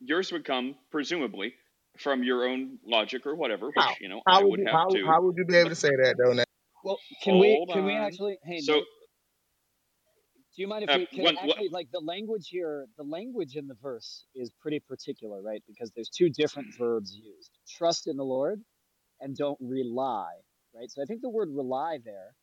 yours 0.05 0.32
would 0.32 0.44
come 0.44 0.76
presumably 0.90 1.55
from 1.98 2.22
your 2.22 2.46
own 2.48 2.78
logic 2.86 3.26
or 3.26 3.34
whatever, 3.34 3.68
which 3.68 3.76
How? 3.76 3.94
you 4.00 4.09
know 4.09 4.20
How 4.26 4.40
I 4.40 4.42
would 4.42 4.50
would 4.50 4.61
you 4.61 4.66
have 4.66 4.74
how, 4.74 4.90
too. 4.90 5.07
how 5.07 5.22
would 5.22 5.36
you 5.36 5.44
be 5.44 5.57
able 5.57 5.70
to 5.70 5.76
say 5.76 5.90
that 5.90 6.16
though? 6.18 6.32
Now? 6.32 6.44
Well, 6.84 6.98
can 7.22 7.38
we 7.38 7.55
Hold 7.57 7.70
can 7.70 7.84
we 7.84 7.92
actually? 7.94 8.38
Hey, 8.44 8.61
So 8.61 8.74
Nate, 8.74 8.84
do 10.57 10.62
you 10.62 10.68
mind 10.68 10.84
if 10.84 10.90
uh, 10.90 10.98
we 10.98 11.07
can 11.07 11.24
one, 11.24 11.36
actually 11.38 11.68
like 11.70 11.90
the 11.92 12.00
language 12.00 12.48
here? 12.48 12.86
The 12.96 13.05
language 13.05 13.57
in 13.57 13.66
the 13.68 13.74
verse 13.82 14.26
is 14.34 14.50
pretty 14.61 14.80
particular, 14.80 15.40
right? 15.42 15.62
Because 15.66 15.92
there's 15.94 16.11
two 16.11 16.28
different 16.30 16.68
verbs 16.78 17.14
used: 17.14 17.50
trust 17.68 18.07
in 18.07 18.16
the 18.16 18.24
Lord 18.24 18.62
and 19.20 19.36
don't 19.36 19.59
rely, 19.61 20.32
right? 20.74 20.90
So 20.90 21.03
I 21.03 21.07
think 21.07 21.22
the 21.22 21.30
word 21.30 21.48
rely 21.53 21.98
there, 22.05 22.34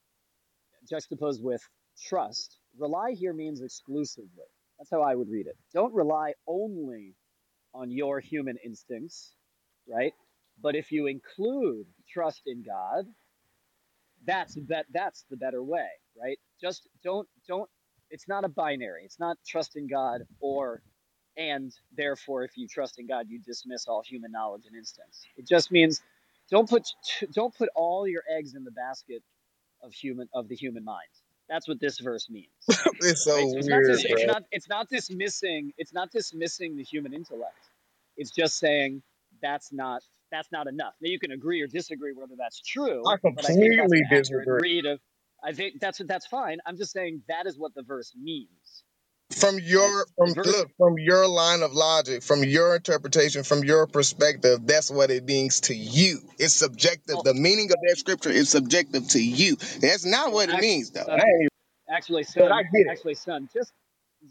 juxtaposed 0.90 1.44
with 1.44 1.62
trust, 2.08 2.60
rely 2.78 3.12
here 3.12 3.34
means 3.34 3.62
exclusively. 3.62 4.48
That's 4.78 4.90
how 4.92 5.02
I 5.02 5.16
would 5.16 5.30
read 5.30 5.48
it. 5.48 5.58
Don't 5.74 5.94
rely 5.94 6.34
only 6.48 7.16
on 7.74 7.92
your 7.92 8.20
human 8.20 8.58
instincts, 8.66 9.34
right? 9.90 10.14
But 10.62 10.76
if 10.76 10.92
you 10.92 11.08
include 11.08 11.88
trust 12.12 12.44
in 12.48 12.64
God, 12.64 13.06
that's 14.26 14.58
that 14.70 14.88
that's 14.94 15.26
the 15.30 15.38
better 15.38 15.64
way, 15.64 15.88
right? 16.22 16.40
Just 16.62 16.90
don't 17.04 17.28
don't 17.48 17.70
it's 18.12 18.28
not 18.28 18.46
a 18.46 18.50
binary. 18.50 19.04
It's 19.06 19.20
not 19.20 19.38
trust 19.48 19.78
in 19.78 19.88
God 19.88 20.24
or 20.42 20.82
and 21.38 21.74
therefore 21.98 22.44
if 22.44 22.58
you 22.58 22.68
trust 22.68 23.00
in 23.00 23.08
God 23.08 23.28
you 23.30 23.40
dismiss 23.40 23.88
all 23.88 24.04
human 24.06 24.32
knowledge 24.32 24.64
and 24.68 24.76
instincts. 24.76 25.24
It 25.38 25.48
just 25.48 25.72
means 25.72 26.02
don't 26.52 26.70
put 26.70 26.88
don't 27.34 27.56
put 27.56 27.70
all 27.76 28.08
your 28.08 28.24
eggs 28.38 28.56
in 28.56 28.64
the 28.66 28.72
basket 28.72 29.24
of 29.84 29.94
human 29.94 30.30
of 30.34 30.50
the 30.50 30.56
human 30.56 30.86
mind. 30.86 31.10
That's 31.50 31.68
what 31.68 31.80
this 31.80 32.00
verse 32.00 32.30
means. 32.30 32.48
it's 33.02 33.24
so 33.24 33.36
it's 33.38 33.68
not 33.68 33.78
weird, 33.78 33.98
dis- 33.98 34.06
it's 34.08 34.26
not 34.26 34.44
it's 34.52 34.70
not 34.70 34.90
dismissing 34.90 35.74
it's 35.78 35.94
not 35.94 36.12
dismissing 36.12 36.78
the 36.78 36.84
human 36.84 37.14
intellect. 37.14 37.58
It's 38.18 38.32
just 38.32 38.60
saying 38.60 39.02
that's 39.42 39.74
not 39.74 40.04
that's 40.32 40.52
not 40.52 40.68
enough. 40.68 40.94
Now 41.02 41.10
you 41.10 41.20
can 41.20 41.32
agree 41.32 41.62
or 41.62 41.68
disagree 41.68 42.14
whether 42.14 42.36
that's 42.38 42.62
true, 42.62 43.04
I 43.08 43.16
but 43.24 43.46
I 43.46 43.48
completely 43.48 44.02
disagree. 44.10 44.60
read 44.62 44.86
of. 44.86 45.00
I 45.44 45.54
think 45.54 45.80
that's 45.80 46.00
that's 46.06 46.28
fine. 46.28 46.60
I'm 46.66 46.78
just 46.78 46.92
saying 46.92 47.24
that 47.30 47.48
is 47.48 47.58
what 47.58 47.74
the 47.74 47.84
verse 47.84 48.14
means. 48.16 48.84
From 49.38 49.60
your 49.60 50.06
from 50.18 50.30
look 50.30 50.72
from 50.78 50.96
your 50.98 51.28
line 51.28 51.62
of 51.62 51.72
logic 51.74 52.24
from 52.24 52.44
your 52.44 52.76
interpretation 52.76 53.44
from 53.44 53.64
your 53.64 53.86
perspective 53.86 54.60
that's 54.66 54.90
what 54.90 55.12
it 55.12 55.26
means 55.26 55.62
to 55.62 55.76
you. 55.76 56.20
It's 56.40 56.54
subjective. 56.54 57.18
Oh. 57.20 57.24
The 57.24 57.34
meaning 57.36 57.72
of 57.72 57.78
that 57.88 57.98
scripture 57.98 58.30
is 58.30 58.50
subjective 58.50 59.08
to 59.10 59.24
you. 59.24 59.56
That's 59.82 60.06
not 60.06 60.32
what 60.32 60.50
it 60.50 60.60
means 60.60 60.92
though. 60.92 61.06
son. 61.06 61.20
Actually 61.92 62.24
son 62.24 62.52
actually 62.90 63.16
son 63.16 63.50
just 63.54 63.72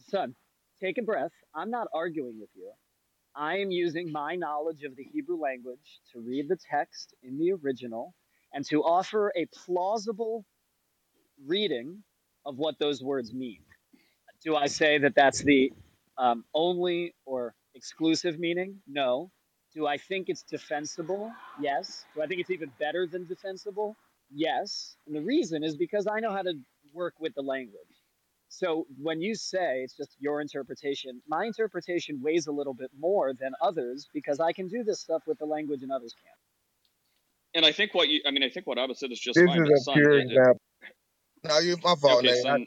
son 0.08 0.34
take 0.80 0.98
a 0.98 1.02
breath. 1.02 1.32
I'm 1.54 1.70
not 1.70 1.88
arguing 1.94 2.38
with 2.40 2.50
you. 2.56 2.70
I 3.36 3.58
am 3.58 3.70
using 3.70 4.10
my 4.10 4.34
knowledge 4.34 4.82
of 4.82 4.96
the 4.96 5.04
hebrew 5.04 5.40
language 5.40 6.00
to 6.12 6.20
read 6.20 6.48
the 6.48 6.58
text 6.70 7.14
in 7.22 7.38
the 7.38 7.52
original 7.52 8.14
and 8.52 8.64
to 8.66 8.82
offer 8.82 9.32
a 9.36 9.46
plausible 9.46 10.44
reading 11.46 12.02
of 12.44 12.56
what 12.56 12.78
those 12.80 13.02
words 13.02 13.32
mean 13.32 13.60
Do 14.44 14.56
I 14.56 14.66
say 14.66 14.98
that 14.98 15.14
that's 15.14 15.42
the 15.42 15.72
um, 16.16 16.44
only 16.54 17.14
or 17.24 17.54
exclusive 17.74 18.38
meaning? 18.38 18.80
No. 18.86 19.30
Do 19.74 19.86
I 19.86 19.98
think 19.98 20.28
it's 20.28 20.42
defensible? 20.42 21.32
Yes. 21.60 22.04
Do 22.14 22.22
I 22.22 22.26
think 22.26 22.40
it's 22.40 22.50
even 22.50 22.70
better 22.78 23.06
than 23.06 23.26
defensible? 23.26 23.96
Yes. 24.30 24.96
And 25.06 25.14
the 25.14 25.22
reason 25.22 25.62
is 25.62 25.76
because 25.76 26.06
I 26.06 26.20
know 26.20 26.32
how 26.32 26.42
to 26.42 26.54
work 26.94 27.14
with 27.20 27.34
the 27.34 27.42
language. 27.42 27.78
So 28.48 28.86
when 29.00 29.20
you 29.20 29.34
say 29.34 29.82
it's 29.82 29.96
just 29.96 30.16
your 30.18 30.40
interpretation, 30.40 31.20
my 31.28 31.44
interpretation 31.44 32.20
weighs 32.22 32.46
a 32.46 32.52
little 32.52 32.72
bit 32.72 32.90
more 32.98 33.34
than 33.34 33.52
others 33.60 34.08
because 34.14 34.40
I 34.40 34.52
can 34.52 34.68
do 34.68 34.82
this 34.84 35.00
stuff 35.00 35.22
with 35.26 35.38
the 35.38 35.44
language 35.44 35.82
and 35.82 35.92
others 35.92 36.14
can't. 36.14 36.34
And 37.54 37.66
I 37.66 37.72
think 37.72 37.94
what 37.94 38.08
you, 38.08 38.20
I 38.26 38.30
mean, 38.30 38.42
I 38.42 38.48
think 38.48 38.66
what 38.66 38.78
Abba 38.78 38.94
said 38.94 39.12
is 39.12 39.20
just 39.20 39.34
this 39.34 39.46
fine. 39.46 39.62
is 39.62 39.68
But 39.68 39.74
a 39.74 39.80
son, 39.80 39.94
pure 39.94 40.12
it, 40.12 40.18
it, 40.18 40.26
example 40.28 40.60
no 41.44 41.58
you 41.58 41.76
my 41.84 41.94
fault 41.94 42.24
okay, 42.24 42.34
son. 42.40 42.66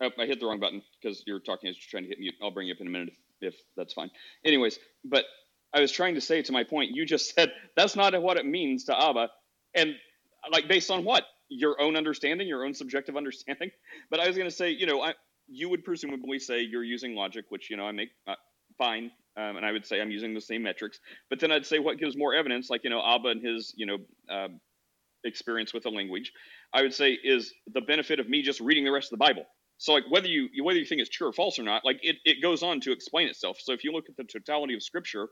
Oh, 0.00 0.10
I 0.18 0.26
hit 0.26 0.40
the 0.40 0.46
wrong 0.46 0.60
button 0.60 0.82
because 1.00 1.22
you're 1.26 1.40
talking. 1.40 1.68
I 1.68 1.70
was 1.70 1.78
trying 1.78 2.04
to 2.04 2.08
hit 2.08 2.20
mute. 2.20 2.34
I'll 2.42 2.50
bring 2.52 2.68
you 2.68 2.74
up 2.74 2.80
in 2.80 2.86
a 2.86 2.90
minute 2.90 3.14
if, 3.40 3.54
that's 3.76 3.92
fine. 3.92 4.10
Anyways, 4.44 4.78
but 5.04 5.24
I 5.74 5.80
was 5.80 5.90
trying 5.92 6.14
to 6.14 6.20
say 6.20 6.42
to 6.42 6.52
my 6.52 6.64
point. 6.64 6.94
You 6.94 7.04
just 7.04 7.34
said 7.34 7.52
that's 7.76 7.96
not 7.96 8.20
what 8.22 8.36
it 8.36 8.46
means 8.46 8.84
to 8.84 9.00
Abba, 9.00 9.30
and 9.74 9.94
like 10.50 10.68
based 10.68 10.90
on 10.90 11.04
what 11.04 11.24
your 11.48 11.80
own 11.80 11.96
understanding, 11.96 12.46
your 12.46 12.64
own 12.64 12.74
subjective 12.74 13.16
understanding. 13.16 13.70
But 14.10 14.20
I 14.20 14.26
was 14.26 14.36
going 14.36 14.48
to 14.48 14.54
say, 14.54 14.70
you 14.70 14.86
know, 14.86 15.02
I, 15.02 15.14
you 15.48 15.68
would 15.68 15.84
presumably 15.84 16.38
say 16.38 16.60
you're 16.60 16.84
using 16.84 17.14
logic, 17.14 17.46
which 17.48 17.70
you 17.70 17.76
know 17.76 17.86
I 17.86 17.92
make 17.92 18.10
uh, 18.26 18.34
fine, 18.76 19.10
um, 19.36 19.56
and 19.56 19.66
I 19.66 19.72
would 19.72 19.84
say 19.84 20.00
I'm 20.00 20.10
using 20.10 20.34
the 20.34 20.40
same 20.40 20.62
metrics. 20.62 21.00
But 21.28 21.40
then 21.40 21.50
I'd 21.50 21.66
say 21.66 21.78
what 21.78 21.98
gives 21.98 22.16
more 22.16 22.34
evidence, 22.34 22.70
like 22.70 22.84
you 22.84 22.90
know 22.90 23.02
Abba 23.04 23.28
and 23.28 23.44
his 23.44 23.74
you 23.76 23.86
know 23.86 23.98
uh, 24.30 24.48
experience 25.24 25.74
with 25.74 25.82
the 25.82 25.90
language, 25.90 26.32
I 26.72 26.82
would 26.82 26.94
say 26.94 27.12
is 27.12 27.52
the 27.72 27.80
benefit 27.80 28.20
of 28.20 28.28
me 28.28 28.42
just 28.42 28.60
reading 28.60 28.84
the 28.84 28.92
rest 28.92 29.12
of 29.12 29.18
the 29.18 29.24
Bible. 29.24 29.44
So 29.78 29.92
like 29.94 30.04
whether 30.10 30.28
you 30.28 30.48
whether 30.62 30.78
you 30.78 30.86
think 30.86 31.00
it's 31.00 31.10
true 31.10 31.28
or 31.28 31.32
false 31.32 31.58
or 31.58 31.64
not, 31.64 31.84
like 31.84 32.00
it, 32.02 32.16
it 32.24 32.42
goes 32.42 32.62
on 32.62 32.80
to 32.82 32.92
explain 32.92 33.28
itself. 33.28 33.58
So 33.60 33.72
if 33.72 33.84
you 33.84 33.92
look 33.92 34.08
at 34.08 34.16
the 34.16 34.24
totality 34.24 34.74
of 34.74 34.82
Scripture, 34.82 35.28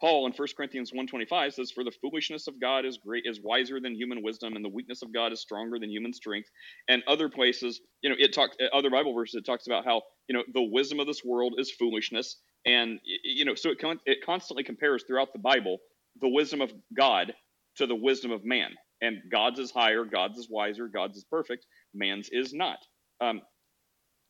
Paul 0.00 0.26
in 0.26 0.32
1 0.32 0.48
Corinthians 0.56 0.92
125 0.92 1.54
says, 1.54 1.70
For 1.70 1.84
the 1.84 1.92
foolishness 1.92 2.48
of 2.48 2.60
God 2.60 2.84
is 2.84 2.98
great 2.98 3.24
is 3.26 3.40
wiser 3.42 3.80
than 3.80 3.94
human 3.94 4.22
wisdom, 4.22 4.56
and 4.56 4.64
the 4.64 4.68
weakness 4.68 5.02
of 5.02 5.12
God 5.12 5.32
is 5.32 5.40
stronger 5.40 5.78
than 5.78 5.90
human 5.90 6.12
strength. 6.12 6.50
And 6.88 7.02
other 7.06 7.28
places, 7.28 7.80
you 8.02 8.10
know, 8.10 8.16
it 8.18 8.34
talks 8.34 8.56
other 8.74 8.90
Bible 8.90 9.14
verses 9.14 9.36
it 9.36 9.46
talks 9.46 9.66
about 9.68 9.84
how, 9.84 10.02
you 10.28 10.34
know, 10.36 10.42
the 10.52 10.62
wisdom 10.62 11.00
of 11.00 11.06
this 11.06 11.24
world 11.24 11.54
is 11.58 11.70
foolishness. 11.70 12.38
And 12.66 13.00
you 13.24 13.44
know, 13.44 13.54
so 13.54 13.70
it 13.70 13.78
con- 13.80 14.00
it 14.06 14.24
constantly 14.26 14.64
compares 14.64 15.04
throughout 15.04 15.32
the 15.32 15.38
Bible 15.38 15.78
the 16.20 16.28
wisdom 16.28 16.60
of 16.60 16.72
God 16.96 17.32
to 17.76 17.86
the 17.86 17.94
wisdom 17.96 18.32
of 18.32 18.44
man. 18.44 18.72
And 19.02 19.18
God's 19.30 19.60
is 19.60 19.70
higher, 19.70 20.04
God's 20.04 20.38
is 20.38 20.48
wiser, 20.50 20.88
God's 20.88 21.18
is 21.18 21.24
perfect, 21.24 21.66
man's 21.94 22.28
is 22.32 22.52
not. 22.52 22.78
Um, 23.20 23.42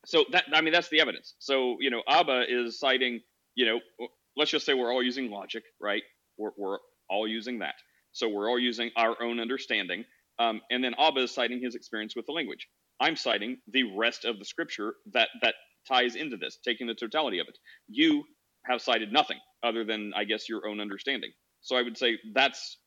so 0.07 0.25
that 0.33 0.45
I 0.55 0.61
mean 0.63 0.73
that's 0.73 0.89
the 0.89 1.01
evidence. 1.01 1.35
So 1.39 1.77
you 1.81 1.91
know, 1.91 2.03
Abba 2.09 2.45
is 2.49 2.79
citing, 2.81 3.21
you 3.55 3.67
know, 3.67 3.81
let's 4.37 4.51
just 4.51 4.67
say 4.67 4.75
we're 4.75 4.93
all 4.93 5.03
using 5.03 5.31
logic, 5.31 5.65
right? 5.81 6.03
We're, 6.39 6.51
we're 6.59 6.79
all 7.11 7.29
using 7.29 7.61
that. 7.61 7.75
So 8.13 8.29
we're 8.29 8.51
all 8.51 8.59
using 8.59 8.91
our 8.97 9.21
own 9.23 9.41
understanding. 9.41 10.05
Um, 10.39 10.63
and 10.71 10.83
then 10.83 10.95
Abba 10.99 11.23
is 11.23 11.33
citing 11.35 11.61
his 11.63 11.75
experience 11.75 12.17
with 12.17 12.27
the 12.27 12.33
language. 12.33 12.69
I'm 13.01 13.17
citing 13.17 13.59
the 13.69 13.85
rest 13.97 14.25
of 14.25 14.39
the 14.39 14.45
scripture 14.45 14.95
that 15.13 15.29
that 15.43 15.55
ties 15.89 16.17
into 16.17 16.37
this, 16.37 16.59
taking 16.65 16.87
the 16.87 16.95
totality 16.95 17.39
of 17.41 17.49
it. 17.49 17.59
You 17.89 18.25
have 18.67 18.83
cited 18.83 19.13
nothing 19.13 19.39
other 19.65 19.85
than, 19.85 20.13
I 20.17 20.25
guess, 20.25 20.49
your 20.49 20.67
own 20.69 20.81
understanding. 20.81 21.31
So 21.63 21.77
I 21.77 21.83
would 21.83 21.99
say 21.99 22.19
that's 22.35 22.79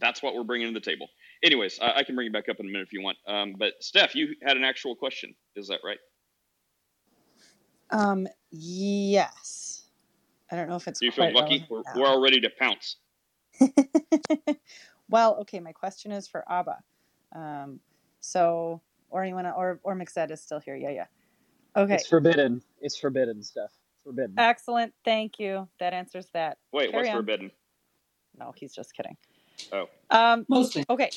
that's 0.00 0.22
what 0.22 0.34
we're 0.34 0.44
bringing 0.44 0.68
to 0.68 0.74
the 0.74 0.84
table. 0.84 1.08
Anyways, 1.42 1.78
I, 1.80 1.98
I 1.98 2.02
can 2.04 2.14
bring 2.14 2.26
you 2.26 2.32
back 2.32 2.48
up 2.48 2.60
in 2.60 2.66
a 2.66 2.68
minute 2.68 2.86
if 2.86 2.92
you 2.92 3.02
want. 3.02 3.16
Um, 3.26 3.54
but 3.58 3.74
Steph, 3.80 4.14
you 4.14 4.34
had 4.42 4.56
an 4.56 4.64
actual 4.64 4.94
question. 4.94 5.34
Is 5.56 5.68
that 5.68 5.80
right? 5.84 5.98
Um, 7.90 8.26
yes. 8.50 9.84
I 10.50 10.56
don't 10.56 10.68
know 10.68 10.76
if 10.76 10.88
it's 10.88 11.00
Do 11.00 11.06
you 11.06 11.12
feel 11.12 11.32
lucky? 11.32 11.66
We're, 11.70 11.82
we're 11.94 12.06
all 12.06 12.20
ready 12.20 12.40
to 12.40 12.50
pounce. 12.58 12.96
well, 15.08 15.36
okay, 15.40 15.60
my 15.60 15.72
question 15.72 16.12
is 16.12 16.26
for 16.26 16.44
Abba. 16.50 16.78
Um, 17.34 17.80
so, 18.20 18.80
or 19.10 19.22
anyone, 19.22 19.46
or 19.46 19.80
or 19.82 19.94
Mixed 19.94 20.18
is 20.18 20.40
still 20.40 20.60
here. 20.60 20.76
Yeah, 20.76 20.90
yeah. 20.90 21.06
Okay, 21.76 21.94
It's 21.94 22.08
forbidden. 22.08 22.62
It's 22.80 22.98
forbidden 22.98 23.42
stuff. 23.42 23.70
Forbidden. 24.02 24.34
excellent. 24.38 24.92
Thank 25.04 25.38
you. 25.38 25.68
That 25.78 25.92
answers 25.92 26.26
that. 26.32 26.58
Wait, 26.72 26.90
Carry 26.90 27.02
what's 27.02 27.10
on. 27.10 27.16
forbidden? 27.16 27.50
No, 28.36 28.52
he's 28.56 28.74
just 28.74 28.94
kidding. 28.94 29.16
Oh, 29.72 29.88
Um, 30.10 30.46
Mostly. 30.48 30.84
okay. 30.88 31.10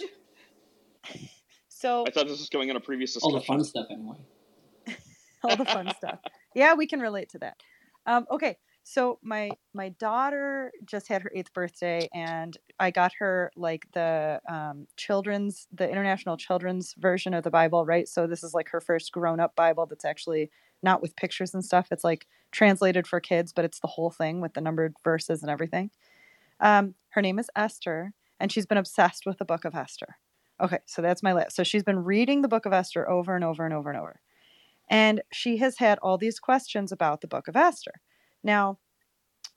So 1.70 2.06
I 2.08 2.12
thought 2.12 2.28
this 2.28 2.40
was 2.40 2.50
going 2.50 2.70
on 2.70 2.76
a 2.76 2.80
previous 2.80 3.14
discussion. 3.14 3.34
All 3.36 3.40
the 3.40 3.46
fun 3.46 3.64
stuff, 3.64 3.88
anyway. 3.92 4.18
all 5.44 5.56
the 5.56 5.66
fun 5.66 5.94
stuff. 5.98 6.20
Yeah, 6.56 6.76
we 6.76 6.88
can 6.88 7.00
relate 7.00 7.30
to 7.30 7.40
that. 7.40 7.58
Um, 8.06 8.26
okay, 8.32 8.58
so 8.84 9.20
my 9.22 9.52
my 9.74 9.90
daughter 9.90 10.72
just 10.86 11.08
had 11.08 11.22
her 11.22 11.32
eighth 11.34 11.54
birthday, 11.54 12.08
and 12.14 12.56
I 12.80 12.92
got 12.92 13.14
her 13.20 13.52
like 13.56 13.88
the 13.94 14.42
um, 14.48 14.88
children's, 14.98 15.68
the 15.74 15.90
international 15.90 16.38
children's 16.38 16.94
version 16.98 17.34
of 17.34 17.44
the 17.44 17.52
Bible, 17.52 17.86
right? 17.86 18.08
So 18.08 18.28
this 18.28 18.44
is 18.44 18.54
like 18.54 18.70
her 18.70 18.82
first 18.82 19.12
grown 19.12 19.40
up 19.40 19.56
Bible 19.56 19.86
that's 19.86 20.06
actually 20.06 20.52
not 20.82 21.02
with 21.02 21.16
pictures 21.16 21.54
and 21.54 21.64
stuff. 21.64 21.88
It's 21.92 22.04
like 22.04 22.28
translated 22.52 23.08
for 23.08 23.20
kids, 23.20 23.54
but 23.54 23.66
it's 23.66 23.80
the 23.80 23.88
whole 23.88 24.12
thing 24.12 24.42
with 24.42 24.54
the 24.54 24.62
numbered 24.62 24.96
verses 25.04 25.42
and 25.42 25.50
everything. 25.50 25.90
Um, 26.60 26.96
her 27.10 27.22
name 27.22 27.40
is 27.40 27.50
Esther, 27.56 28.14
and 28.44 28.52
she's 28.52 28.66
been 28.66 28.78
obsessed 28.78 29.26
with 29.26 29.38
the 29.38 29.46
Book 29.46 29.64
of 29.64 29.74
Esther. 29.74 30.18
Okay, 30.62 30.80
so 30.86 31.02
that's 31.02 31.24
my 31.24 31.32
list. 31.32 31.56
So 31.56 31.64
she's 31.64 31.82
been 31.82 32.04
reading 32.04 32.42
the 32.42 32.50
Book 32.50 32.66
of 32.66 32.74
Esther 32.74 33.10
over 33.10 33.36
and 33.36 33.44
over 33.44 33.64
and 33.64 33.74
over 33.74 33.90
and 33.90 33.98
over. 33.98 34.20
And 34.90 35.22
she 35.32 35.58
has 35.60 35.78
had 35.78 35.98
all 36.00 36.18
these 36.18 36.40
questions 36.40 36.92
about 36.92 37.22
the 37.22 37.28
book 37.30 37.48
of 37.48 37.56
Esther. 37.56 37.94
Now, 38.44 38.80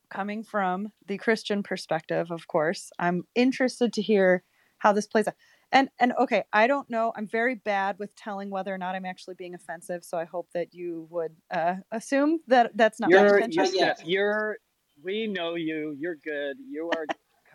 coming 0.09 0.45
from 0.45 0.93
the 1.05 1.19
Christian 1.19 1.65
perspective, 1.65 2.31
of 2.31 2.47
course, 2.47 2.93
I'm 2.97 3.25
interested 3.35 3.93
to 3.93 4.03
hear 4.03 4.45
how 4.79 4.93
this 4.93 5.09
plays 5.09 5.27
out. 5.27 5.35
And 5.73 5.89
and 5.99 6.13
okay, 6.21 6.45
I 6.53 6.69
don't 6.69 6.89
know. 6.89 7.13
I'm 7.17 7.27
very 7.27 7.57
bad 7.57 7.97
with 7.99 8.15
telling 8.15 8.51
whether 8.51 8.73
or 8.73 8.79
not 8.79 8.95
I'm 8.95 9.05
actually 9.05 9.35
being 9.35 9.57
offensive, 9.57 10.05
so 10.05 10.17
I 10.17 10.27
hope 10.27 10.49
that 10.55 10.73
you 10.73 11.09
would 11.11 11.35
uh, 11.53 11.75
assume 11.91 12.39
that 12.47 12.71
that's 12.77 13.01
not 13.01 13.11
my 13.11 13.19
You're, 13.19 13.39
intention. 13.39 13.75
you're, 13.75 13.95
you're, 14.05 14.57
we 15.03 15.27
know 15.27 15.57
you. 15.57 15.97
You're 15.99 16.15
good. 16.15 16.59
You 16.71 16.89
are 16.97 17.05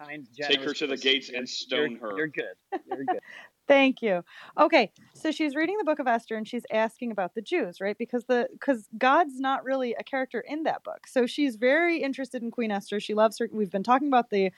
kind, 0.06 0.28
generous. 0.36 0.56
Take 0.56 0.66
her 0.66 0.74
to 0.74 0.88
the 0.88 0.98
gates 0.98 1.30
and 1.30 1.48
stone 1.48 1.92
you're, 1.92 2.12
her. 2.12 2.18
You're 2.18 2.28
good. 2.28 2.56
You're 2.86 3.06
good. 3.06 3.20
Thank 3.68 4.02
you. 4.02 4.24
Okay, 4.60 4.92
so 5.14 5.32
she's 5.32 5.56
reading 5.56 5.78
the 5.78 5.86
book 5.86 6.00
of 6.00 6.08
Esther 6.08 6.36
and 6.36 6.48
she's 6.48 6.64
asking 6.74 7.12
about 7.12 7.36
the 7.36 7.42
Jews, 7.42 7.80
right? 7.80 7.98
Because 7.98 8.26
the 8.26 8.50
because 8.52 8.90
God's 8.98 9.40
not 9.40 9.64
really 9.64 9.96
a 9.98 10.04
character 10.04 10.44
in 10.46 10.64
that 10.64 10.84
book. 10.84 11.08
So 11.08 11.26
she's 11.26 11.56
very 11.56 12.02
interested 12.02 12.42
in 12.42 12.52
Queen 12.52 12.72
Esther. 12.72 13.00
She 13.00 13.14
loves 13.14 13.40
her. 13.40 13.48
We've 13.52 13.72
been 13.72 13.84
talking 13.84 14.08
about 14.08 14.30
the 14.30 14.52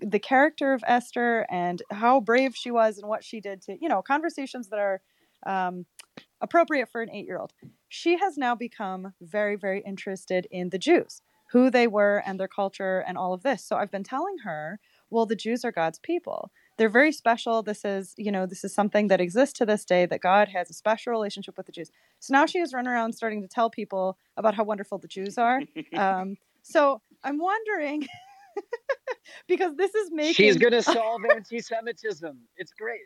the 0.00 0.18
character 0.18 0.72
of 0.72 0.82
Esther 0.86 1.46
and 1.48 1.80
how 1.90 2.20
brave 2.20 2.54
she 2.56 2.70
was 2.70 2.98
and 2.98 3.08
what 3.08 3.24
she 3.24 3.40
did 3.40 3.62
to, 3.62 3.76
you 3.80 3.88
know, 3.88 4.02
conversations 4.02 4.68
that 4.68 4.78
are 4.78 5.00
um, 5.46 5.86
appropriate 6.40 6.90
for 6.90 7.00
an 7.02 7.08
8-year-old. 7.08 7.52
She 7.88 8.18
has 8.18 8.36
now 8.36 8.54
become 8.54 9.14
very 9.20 9.56
very 9.56 9.82
interested 9.86 10.48
in 10.50 10.70
the 10.70 10.78
Jews, 10.78 11.22
who 11.52 11.70
they 11.70 11.86
were 11.86 12.22
and 12.26 12.38
their 12.38 12.48
culture 12.48 13.04
and 13.06 13.16
all 13.16 13.32
of 13.32 13.42
this. 13.42 13.64
So 13.64 13.76
I've 13.76 13.90
been 13.90 14.04
telling 14.04 14.38
her, 14.44 14.78
well, 15.10 15.26
the 15.26 15.36
Jews 15.36 15.64
are 15.64 15.72
God's 15.72 15.98
people 15.98 16.50
they're 16.76 16.88
very 16.88 17.12
special 17.12 17.62
this 17.62 17.84
is 17.84 18.14
you 18.16 18.30
know 18.30 18.46
this 18.46 18.64
is 18.64 18.74
something 18.74 19.08
that 19.08 19.20
exists 19.20 19.58
to 19.58 19.64
this 19.64 19.84
day 19.84 20.04
that 20.06 20.20
god 20.20 20.48
has 20.48 20.68
a 20.68 20.74
special 20.74 21.10
relationship 21.10 21.56
with 21.56 21.64
the 21.66 21.72
jews 21.72 21.90
so 22.20 22.32
now 22.32 22.44
she 22.44 22.58
is 22.58 22.72
running 22.72 22.92
around 22.92 23.14
starting 23.14 23.40
to 23.40 23.48
tell 23.48 23.70
people 23.70 24.18
about 24.36 24.54
how 24.54 24.62
wonderful 24.62 24.98
the 24.98 25.08
jews 25.08 25.38
are 25.38 25.62
um, 25.94 26.36
so 26.62 27.00
i'm 27.24 27.38
wondering 27.38 28.06
because 29.48 29.74
this 29.76 29.94
is 29.94 30.10
making 30.10 30.34
She's 30.34 30.56
gonna 30.56 30.82
solve 30.82 31.22
anti-Semitism. 31.30 32.38
It's 32.56 32.72
great. 32.72 33.00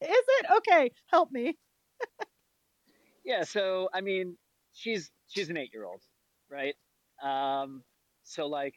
is 0.00 0.08
it 0.10 0.46
okay 0.58 0.90
help 1.06 1.30
me 1.30 1.56
Yeah. 3.24 3.44
So 3.44 3.88
I 3.92 4.00
mean, 4.00 4.36
she's 4.72 5.10
she's 5.28 5.48
an 5.48 5.56
eight-year-old, 5.56 6.02
right? 6.50 6.74
Um, 7.22 7.82
so 8.24 8.46
like, 8.46 8.74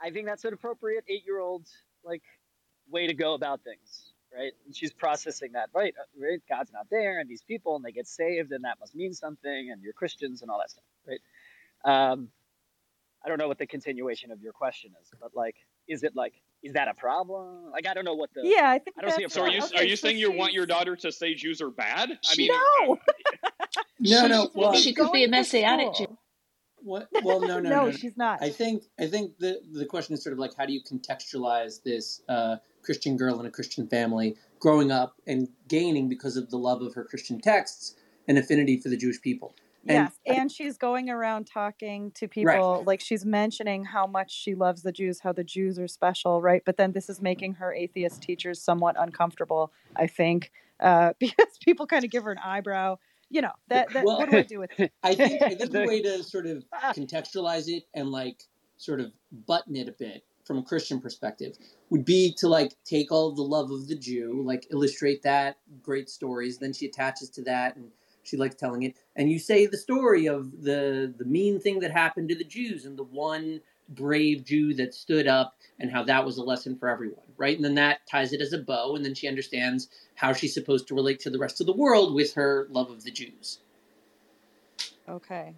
I 0.00 0.10
think 0.10 0.26
that's 0.26 0.44
an 0.44 0.54
appropriate 0.54 1.04
eight-year-old 1.08 1.66
like 2.04 2.22
way 2.90 3.06
to 3.06 3.14
go 3.14 3.34
about 3.34 3.62
things. 3.64 4.12
right? 4.34 4.52
And 4.66 4.74
she's 4.74 4.92
processing 4.92 5.52
that, 5.52 5.68
right? 5.74 5.94
uh, 5.98 6.04
Right? 6.20 6.40
God's 6.48 6.72
not 6.72 6.86
there, 6.90 7.18
and 7.20 7.28
these 7.28 7.42
people, 7.42 7.76
and 7.76 7.84
they 7.84 7.92
get 7.92 8.06
saved, 8.06 8.52
and 8.52 8.64
that 8.64 8.78
must 8.80 8.94
mean 8.94 9.12
something, 9.14 9.70
and 9.72 9.82
you're 9.82 9.92
Christians, 9.92 10.42
and 10.42 10.50
all 10.50 10.58
that 10.58 10.70
stuff, 10.70 10.84
right? 11.06 11.20
Um, 11.84 12.28
I 13.24 13.28
don't 13.28 13.38
know 13.38 13.48
what 13.48 13.58
the 13.58 13.66
continuation 13.66 14.30
of 14.30 14.40
your 14.40 14.52
question 14.52 14.92
is, 15.02 15.10
but 15.20 15.34
like, 15.34 15.56
is 15.88 16.02
it 16.04 16.14
like, 16.14 16.34
is 16.62 16.72
that 16.74 16.88
a 16.88 16.94
problem? 16.94 17.70
Like, 17.72 17.86
I 17.86 17.94
don't 17.94 18.04
know 18.04 18.14
what 18.14 18.30
the. 18.34 18.42
Yeah, 18.44 18.68
I 18.70 18.78
think 18.78 18.96
I 18.98 19.02
don't 19.02 19.10
see 19.12 19.22
a 19.22 19.26
that's 19.26 19.34
So 19.34 19.42
are 19.42 19.48
you 19.48 19.58
problem. 19.60 19.80
are 19.80 19.84
you 19.84 19.96
saying 19.96 20.18
you 20.18 20.30
want 20.32 20.52
your 20.52 20.66
daughter 20.66 20.96
to 20.96 21.10
say 21.12 21.34
Jews 21.34 21.60
are 21.60 21.70
bad? 21.70 22.10
I 22.10 22.36
mean, 22.36 22.50
no. 22.80 22.98
No, 24.00 24.26
no. 24.28 24.50
Well, 24.54 24.74
she 24.74 24.94
could 24.94 25.10
be 25.12 25.24
a 25.24 25.26
going 25.26 25.30
messianic. 25.30 25.94
Jew. 25.94 26.16
What? 26.88 27.08
Well, 27.22 27.40
no, 27.46 27.60
no, 27.60 27.68
No, 27.68 27.84
no, 27.86 27.92
she's 27.92 28.16
not. 28.16 28.42
I 28.42 28.48
think 28.48 28.84
I 28.98 29.06
think 29.06 29.38
the 29.38 29.60
the 29.72 29.84
question 29.84 30.14
is 30.14 30.22
sort 30.22 30.32
of 30.32 30.38
like 30.38 30.54
how 30.56 30.64
do 30.64 30.72
you 30.72 30.82
contextualize 30.82 31.82
this 31.82 32.22
uh, 32.28 32.56
Christian 32.82 33.16
girl 33.16 33.38
in 33.38 33.46
a 33.46 33.50
Christian 33.50 33.86
family 33.86 34.36
growing 34.58 34.90
up 34.90 35.16
and 35.26 35.48
gaining 35.68 36.08
because 36.08 36.36
of 36.36 36.50
the 36.50 36.56
love 36.56 36.80
of 36.80 36.94
her 36.94 37.04
Christian 37.04 37.40
texts 37.40 37.94
an 38.26 38.38
affinity 38.38 38.78
for 38.78 38.88
the 38.88 38.96
Jewish 38.96 39.20
people. 39.20 39.54
And 39.86 40.10
Yes, 40.26 40.36
and 40.38 40.50
she's 40.50 40.76
going 40.76 41.08
around 41.08 41.46
talking 41.46 42.10
to 42.12 42.26
people 42.26 42.82
like 42.86 43.00
she's 43.00 43.24
mentioning 43.24 43.84
how 43.84 44.06
much 44.06 44.32
she 44.32 44.54
loves 44.54 44.82
the 44.82 44.92
Jews, 44.92 45.20
how 45.20 45.32
the 45.32 45.44
Jews 45.44 45.78
are 45.78 45.88
special, 45.88 46.40
right? 46.40 46.62
But 46.64 46.78
then 46.78 46.92
this 46.92 47.08
is 47.08 47.20
making 47.20 47.54
her 47.54 47.72
atheist 47.72 48.22
teachers 48.22 48.60
somewhat 48.60 48.96
uncomfortable, 48.98 49.72
I 49.94 50.06
think, 50.06 50.52
uh, 50.80 51.12
because 51.18 51.58
people 51.62 51.86
kind 51.86 52.04
of 52.04 52.10
give 52.10 52.24
her 52.24 52.32
an 52.32 52.38
eyebrow. 52.38 52.98
You 53.30 53.42
know 53.42 53.52
that. 53.68 53.92
that 53.92 54.04
Well, 54.04 54.18
what 54.18 54.30
do 54.30 54.38
I 54.38 54.42
do 54.42 54.60
with 54.60 54.70
it? 54.78 54.92
I 55.02 55.14
think 55.14 55.42
I 55.42 55.48
think 55.50 55.70
the 55.70 55.80
The- 55.80 55.86
way 55.86 56.02
to 56.02 56.22
sort 56.22 56.46
of 56.46 56.64
ah. 56.72 56.92
contextualize 56.94 57.68
it 57.68 57.84
and 57.94 58.10
like 58.10 58.44
sort 58.76 59.00
of 59.00 59.12
button 59.46 59.76
it 59.76 59.88
a 59.88 59.92
bit 59.92 60.24
from 60.44 60.58
a 60.58 60.62
Christian 60.62 61.00
perspective 61.00 61.58
would 61.90 62.04
be 62.04 62.32
to 62.38 62.48
like 62.48 62.74
take 62.84 63.12
all 63.12 63.32
the 63.32 63.42
love 63.42 63.70
of 63.70 63.86
the 63.86 63.94
Jew, 63.96 64.42
like 64.46 64.66
illustrate 64.70 65.22
that 65.22 65.58
great 65.82 66.08
stories. 66.08 66.58
Then 66.58 66.72
she 66.72 66.86
attaches 66.86 67.28
to 67.30 67.42
that 67.42 67.76
and 67.76 67.90
she 68.22 68.36
likes 68.36 68.54
telling 68.54 68.82
it. 68.84 68.94
And 69.16 69.30
you 69.30 69.38
say 69.38 69.66
the 69.66 69.76
story 69.76 70.26
of 70.26 70.62
the 70.62 71.12
the 71.18 71.24
mean 71.26 71.60
thing 71.60 71.80
that 71.80 71.90
happened 71.90 72.28
to 72.30 72.34
the 72.34 72.44
Jews 72.44 72.84
and 72.86 72.98
the 72.98 73.04
one 73.04 73.60
brave 73.88 74.44
Jew 74.44 74.74
that 74.74 74.94
stood 74.94 75.26
up 75.26 75.54
and 75.78 75.90
how 75.90 76.02
that 76.04 76.24
was 76.24 76.38
a 76.38 76.42
lesson 76.42 76.76
for 76.76 76.88
everyone, 76.88 77.24
right? 77.36 77.56
And 77.56 77.64
then 77.64 77.74
that 77.76 78.06
ties 78.10 78.32
it 78.32 78.40
as 78.40 78.52
a 78.52 78.58
bow, 78.58 78.96
and 78.96 79.04
then 79.04 79.14
she 79.14 79.28
understands 79.28 79.88
how 80.14 80.32
she's 80.32 80.54
supposed 80.54 80.88
to 80.88 80.94
relate 80.94 81.20
to 81.20 81.30
the 81.30 81.38
rest 81.38 81.60
of 81.60 81.66
the 81.66 81.72
world 81.72 82.14
with 82.14 82.34
her 82.34 82.66
love 82.70 82.90
of 82.90 83.04
the 83.04 83.10
Jews. 83.10 83.60
Okay. 85.08 85.54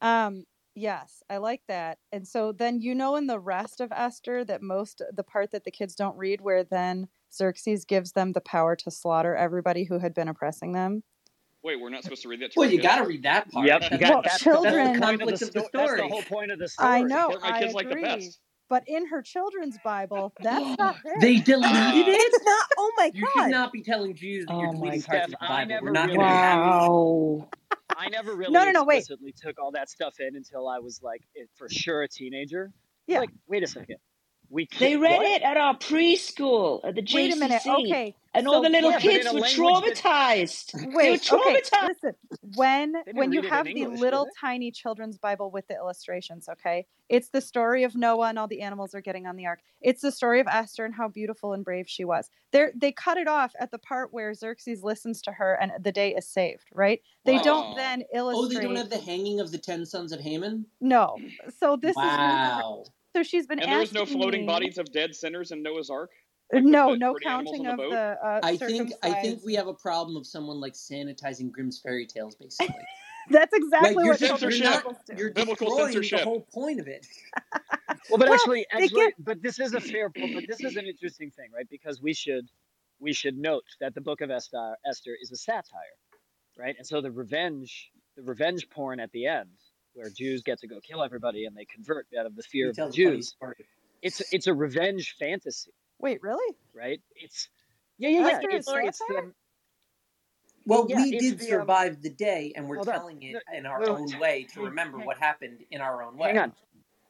Um 0.00 0.44
yes, 0.74 1.22
I 1.30 1.38
like 1.38 1.62
that. 1.68 1.98
And 2.10 2.26
so 2.26 2.52
then 2.52 2.80
you 2.80 2.94
know 2.94 3.16
in 3.16 3.26
the 3.26 3.40
rest 3.40 3.80
of 3.80 3.92
Esther 3.92 4.44
that 4.44 4.62
most 4.62 5.02
the 5.12 5.22
part 5.22 5.50
that 5.52 5.64
the 5.64 5.70
kids 5.70 5.94
don't 5.94 6.16
read 6.16 6.40
where 6.40 6.64
then 6.64 7.08
Xerxes 7.32 7.84
gives 7.84 8.12
them 8.12 8.32
the 8.32 8.40
power 8.40 8.76
to 8.76 8.90
slaughter 8.90 9.34
everybody 9.34 9.84
who 9.84 9.98
had 9.98 10.12
been 10.12 10.28
oppressing 10.28 10.72
them. 10.72 11.02
Wait, 11.64 11.80
we're 11.80 11.90
not 11.90 12.02
supposed 12.02 12.22
to 12.22 12.28
read 12.28 12.40
that. 12.40 12.52
To 12.52 12.60
Well, 12.60 12.70
you 12.70 12.80
got 12.82 12.98
to 12.98 13.04
read 13.06 13.22
that 13.24 13.50
part. 13.50 13.66
Yep, 13.66 13.80
That's, 13.80 13.92
you 13.92 13.98
got 13.98 14.10
Well, 14.10 14.22
that's, 14.22 14.38
children- 14.42 14.74
that's 14.74 14.98
the 14.98 15.00
point 15.06 15.14
of 15.14 15.20
Conflict 15.20 15.38
the, 15.40 15.46
of 15.46 15.52
the 15.52 15.60
sto- 15.60 15.68
That's 15.72 15.96
the 15.96 16.08
whole 16.08 16.22
point 16.22 16.50
of 16.52 16.58
the 16.58 16.68
story. 16.68 16.88
I 16.90 17.02
know, 17.02 17.28
My 17.40 17.50
I 17.50 17.60
kids 17.60 17.74
like 17.74 17.86
the 17.88 17.92
agree. 17.92 18.02
best. 18.04 18.40
But 18.68 18.84
in 18.86 19.06
her 19.08 19.20
children's 19.22 19.76
Bible, 19.84 20.32
that's 20.42 20.78
not 20.78 20.96
there. 21.04 21.16
They 21.20 21.36
deleted 21.36 21.68
it. 21.74 22.06
it's 22.08 22.44
not. 22.44 22.66
Oh 22.78 22.92
my 22.96 23.10
You 23.12 23.22
god! 23.34 23.42
should 23.44 23.50
not 23.50 23.72
be 23.72 23.82
telling 23.82 24.14
Jews 24.14 24.46
that 24.46 24.56
you're 24.56 24.68
Oh 24.68 24.72
my 24.72 24.78
deleting 24.78 25.00
Steph, 25.02 25.12
parts 25.12 25.24
of 25.34 25.38
the 25.40 25.44
I 25.44 25.48
Bible. 25.48 25.68
never 25.68 25.84
We're 25.86 25.92
not 25.92 26.04
really 26.06 26.16
doing 26.16 26.28
that. 26.28 26.56
Wow. 26.58 27.48
I 27.94 28.08
never 28.08 28.34
really 28.34 28.52
No, 28.52 28.64
no, 28.64 28.70
no, 28.70 28.84
wait. 28.84 28.98
explicitly 29.00 29.34
took 29.38 29.58
all 29.60 29.72
that 29.72 29.90
stuff 29.90 30.14
in 30.20 30.34
until 30.36 30.66
I 30.68 30.78
was 30.78 31.00
like, 31.02 31.20
eh, 31.38 31.44
for 31.56 31.68
sure, 31.68 32.02
a 32.02 32.08
teenager. 32.08 32.72
Yeah. 33.06 33.18
Like, 33.20 33.30
wait 33.46 33.62
a 33.62 33.66
second. 33.66 33.96
We 34.52 34.68
They 34.78 34.90
can't, 34.90 35.00
read 35.00 35.16
what? 35.16 35.26
it 35.26 35.42
at 35.42 35.56
our 35.56 35.74
preschool 35.78 36.84
at 36.84 36.94
the 36.94 37.00
JCC. 37.02 37.14
Wait 37.14 37.32
a 37.32 37.36
minute. 37.36 37.62
Okay. 37.66 38.14
And 38.34 38.46
all 38.46 38.62
the 38.62 38.68
little 38.68 38.90
Yeah, 38.90 38.98
kids 38.98 39.24
were 39.32 39.40
language 39.40 39.56
that- 39.56 39.96
traumatized. 39.96 40.72
they 40.80 40.86
were 40.88 40.92
Wait, 40.94 41.32
okay, 41.32 41.60
listen. 41.88 42.14
When 42.56 42.94
when 43.14 43.32
you 43.32 43.40
read 43.40 43.44
it 43.44 43.48
in 43.48 43.52
have 43.52 43.64
the 43.66 43.70
English, 43.72 44.00
little 44.00 44.28
tiny 44.38 44.70
children's 44.70 45.16
Bible 45.16 45.50
with 45.50 45.66
the 45.68 45.74
illustrations, 45.74 46.48
okay? 46.50 46.86
It's 47.08 47.28
the 47.30 47.40
story 47.40 47.84
of 47.84 47.94
Noah 47.94 48.28
and 48.28 48.38
all 48.38 48.46
the 48.46 48.60
animals 48.60 48.94
are 48.94 49.00
getting 49.00 49.26
on 49.26 49.36
the 49.36 49.46
ark. 49.46 49.60
It's 49.80 50.02
the 50.02 50.12
story 50.12 50.38
of 50.40 50.46
Esther 50.46 50.84
and 50.84 50.94
how 50.94 51.08
beautiful 51.08 51.54
and 51.54 51.64
brave 51.64 51.88
she 51.88 52.04
was. 52.04 52.28
They 52.52 52.66
they 52.74 52.92
cut 52.92 53.16
it 53.16 53.28
off 53.28 53.52
at 53.58 53.70
the 53.70 53.78
part 53.78 54.12
where 54.12 54.34
Xerxes 54.34 54.82
listens 54.82 55.22
to 55.22 55.32
her 55.32 55.54
and 55.60 55.72
the 55.82 55.92
day 55.92 56.14
is 56.14 56.26
saved, 56.28 56.64
right? 56.74 57.00
They 57.24 57.36
Wow. 57.36 57.42
don't 57.42 57.76
then 57.76 58.02
illustrate. 58.14 58.18
Oh, 58.18 58.40
illustrate. 58.42 58.60
they 58.60 58.66
don't 58.66 58.76
have 58.76 58.90
the 58.90 58.98
hanging 58.98 59.40
of 59.40 59.50
the 59.50 59.58
ten 59.58 59.86
sons 59.86 60.12
of 60.12 60.20
Haman. 60.20 60.66
No. 60.80 61.16
So 61.58 61.76
this 61.76 61.90
is 61.90 61.96
wow. 61.96 62.84
So 63.14 63.22
she's 63.22 63.46
been 63.46 63.58
And 63.60 63.70
there 63.70 63.78
was 63.78 63.92
no 63.92 64.06
floating 64.06 64.42
me- 64.42 64.46
bodies 64.46 64.78
of 64.78 64.90
dead 64.92 65.14
sinners 65.14 65.50
in 65.52 65.62
Noah's 65.62 65.90
Ark. 65.90 66.10
Like, 66.52 66.64
no, 66.64 66.94
no 66.94 67.14
counting 67.14 67.66
on 67.66 67.74
of 67.74 67.78
the 67.78 67.88
the 67.88 68.26
uh, 68.26 68.40
I 68.42 68.56
think 68.58 68.92
I 69.02 69.12
think 69.22 69.40
we 69.44 69.54
have 69.54 69.68
a 69.68 69.74
problem 69.74 70.16
of 70.16 70.26
someone 70.26 70.60
like 70.60 70.74
sanitizing 70.74 71.50
Grimm's 71.50 71.78
fairy 71.80 72.06
tales, 72.06 72.34
basically. 72.34 72.74
That's 73.30 73.54
exactly 73.54 73.94
like 73.94 74.04
you're 74.04 74.12
what 74.14 74.18
censorship. 74.18 74.60
you're, 74.64 74.70
not, 74.72 74.96
you're 75.16 75.30
Biblical 75.30 75.68
destroying 75.68 75.92
censorship. 75.92 76.18
the 76.18 76.24
whole 76.24 76.46
point 76.52 76.80
of 76.80 76.88
it. 76.88 77.06
Well, 78.10 78.18
but 78.18 78.28
Well, 78.28 78.34
actually, 78.34 78.66
actually, 78.72 79.00
get- 79.00 79.14
but 79.24 79.42
this 79.42 79.60
is 79.60 79.74
a 79.74 79.80
fair 79.80 80.10
point. 80.10 80.34
But 80.34 80.44
this 80.48 80.60
is 80.60 80.76
an 80.76 80.86
interesting 80.86 81.30
thing, 81.30 81.46
right? 81.54 81.68
Because 81.70 82.02
we 82.02 82.12
should 82.12 82.48
we 82.98 83.12
should 83.12 83.38
note 83.38 83.62
that 83.80 83.94
the 83.94 84.00
Book 84.00 84.20
of 84.20 84.30
Esther, 84.30 84.74
Esther 84.84 85.16
is 85.22 85.30
a 85.30 85.36
satire, 85.36 85.96
right? 86.58 86.74
And 86.76 86.86
so 86.86 87.00
the 87.00 87.12
revenge, 87.12 87.90
the 88.16 88.22
revenge 88.24 88.68
porn 88.70 88.98
at 89.00 89.12
the 89.12 89.26
end, 89.26 89.50
where 89.94 90.10
Jews 90.10 90.42
get 90.42 90.60
to 90.60 90.68
go 90.68 90.80
kill 90.80 91.02
everybody 91.02 91.44
and 91.46 91.56
they 91.56 91.64
convert 91.64 92.06
out 92.18 92.26
of 92.26 92.36
the 92.36 92.42
fear 92.42 92.70
of 92.70 92.76
the 92.76 92.86
the 92.86 92.92
Jews. 92.92 93.36
It's 94.02 94.22
it's 94.32 94.46
a 94.46 94.54
revenge 94.54 95.16
fantasy, 95.18 95.72
Wait, 95.98 96.22
really? 96.22 96.56
right? 96.74 97.00
It's 97.16 97.48
yeah, 97.98 98.10
yeah, 98.10 98.20
yeah. 98.20 98.28
Esther 98.36 98.50
is 98.50 98.66
It's 98.66 98.68
it's 98.82 98.98
satire? 98.98 99.22
the 99.24 99.32
Well, 100.66 100.86
yeah, 100.88 100.96
we 100.96 101.12
it's 101.12 101.30
did 101.30 101.38
the, 101.38 101.52
um, 101.54 101.60
survive 101.60 102.02
the 102.02 102.10
day, 102.10 102.52
and 102.56 102.68
we're 102.68 102.76
hold 102.76 102.88
on. 102.88 102.94
telling 102.94 103.22
it 103.22 103.34
No, 103.34 103.40
in 103.58 103.66
our 103.66 103.82
no, 103.84 103.96
own 103.98 104.18
way 104.18 104.44
to 104.54 104.62
remember 104.62 104.98
what 104.98 105.18
happened 105.18 105.64
in 105.70 105.80
our 105.80 106.02
own 106.02 106.16
way. 106.16 106.28
hang 106.28 106.38
on, 106.38 106.52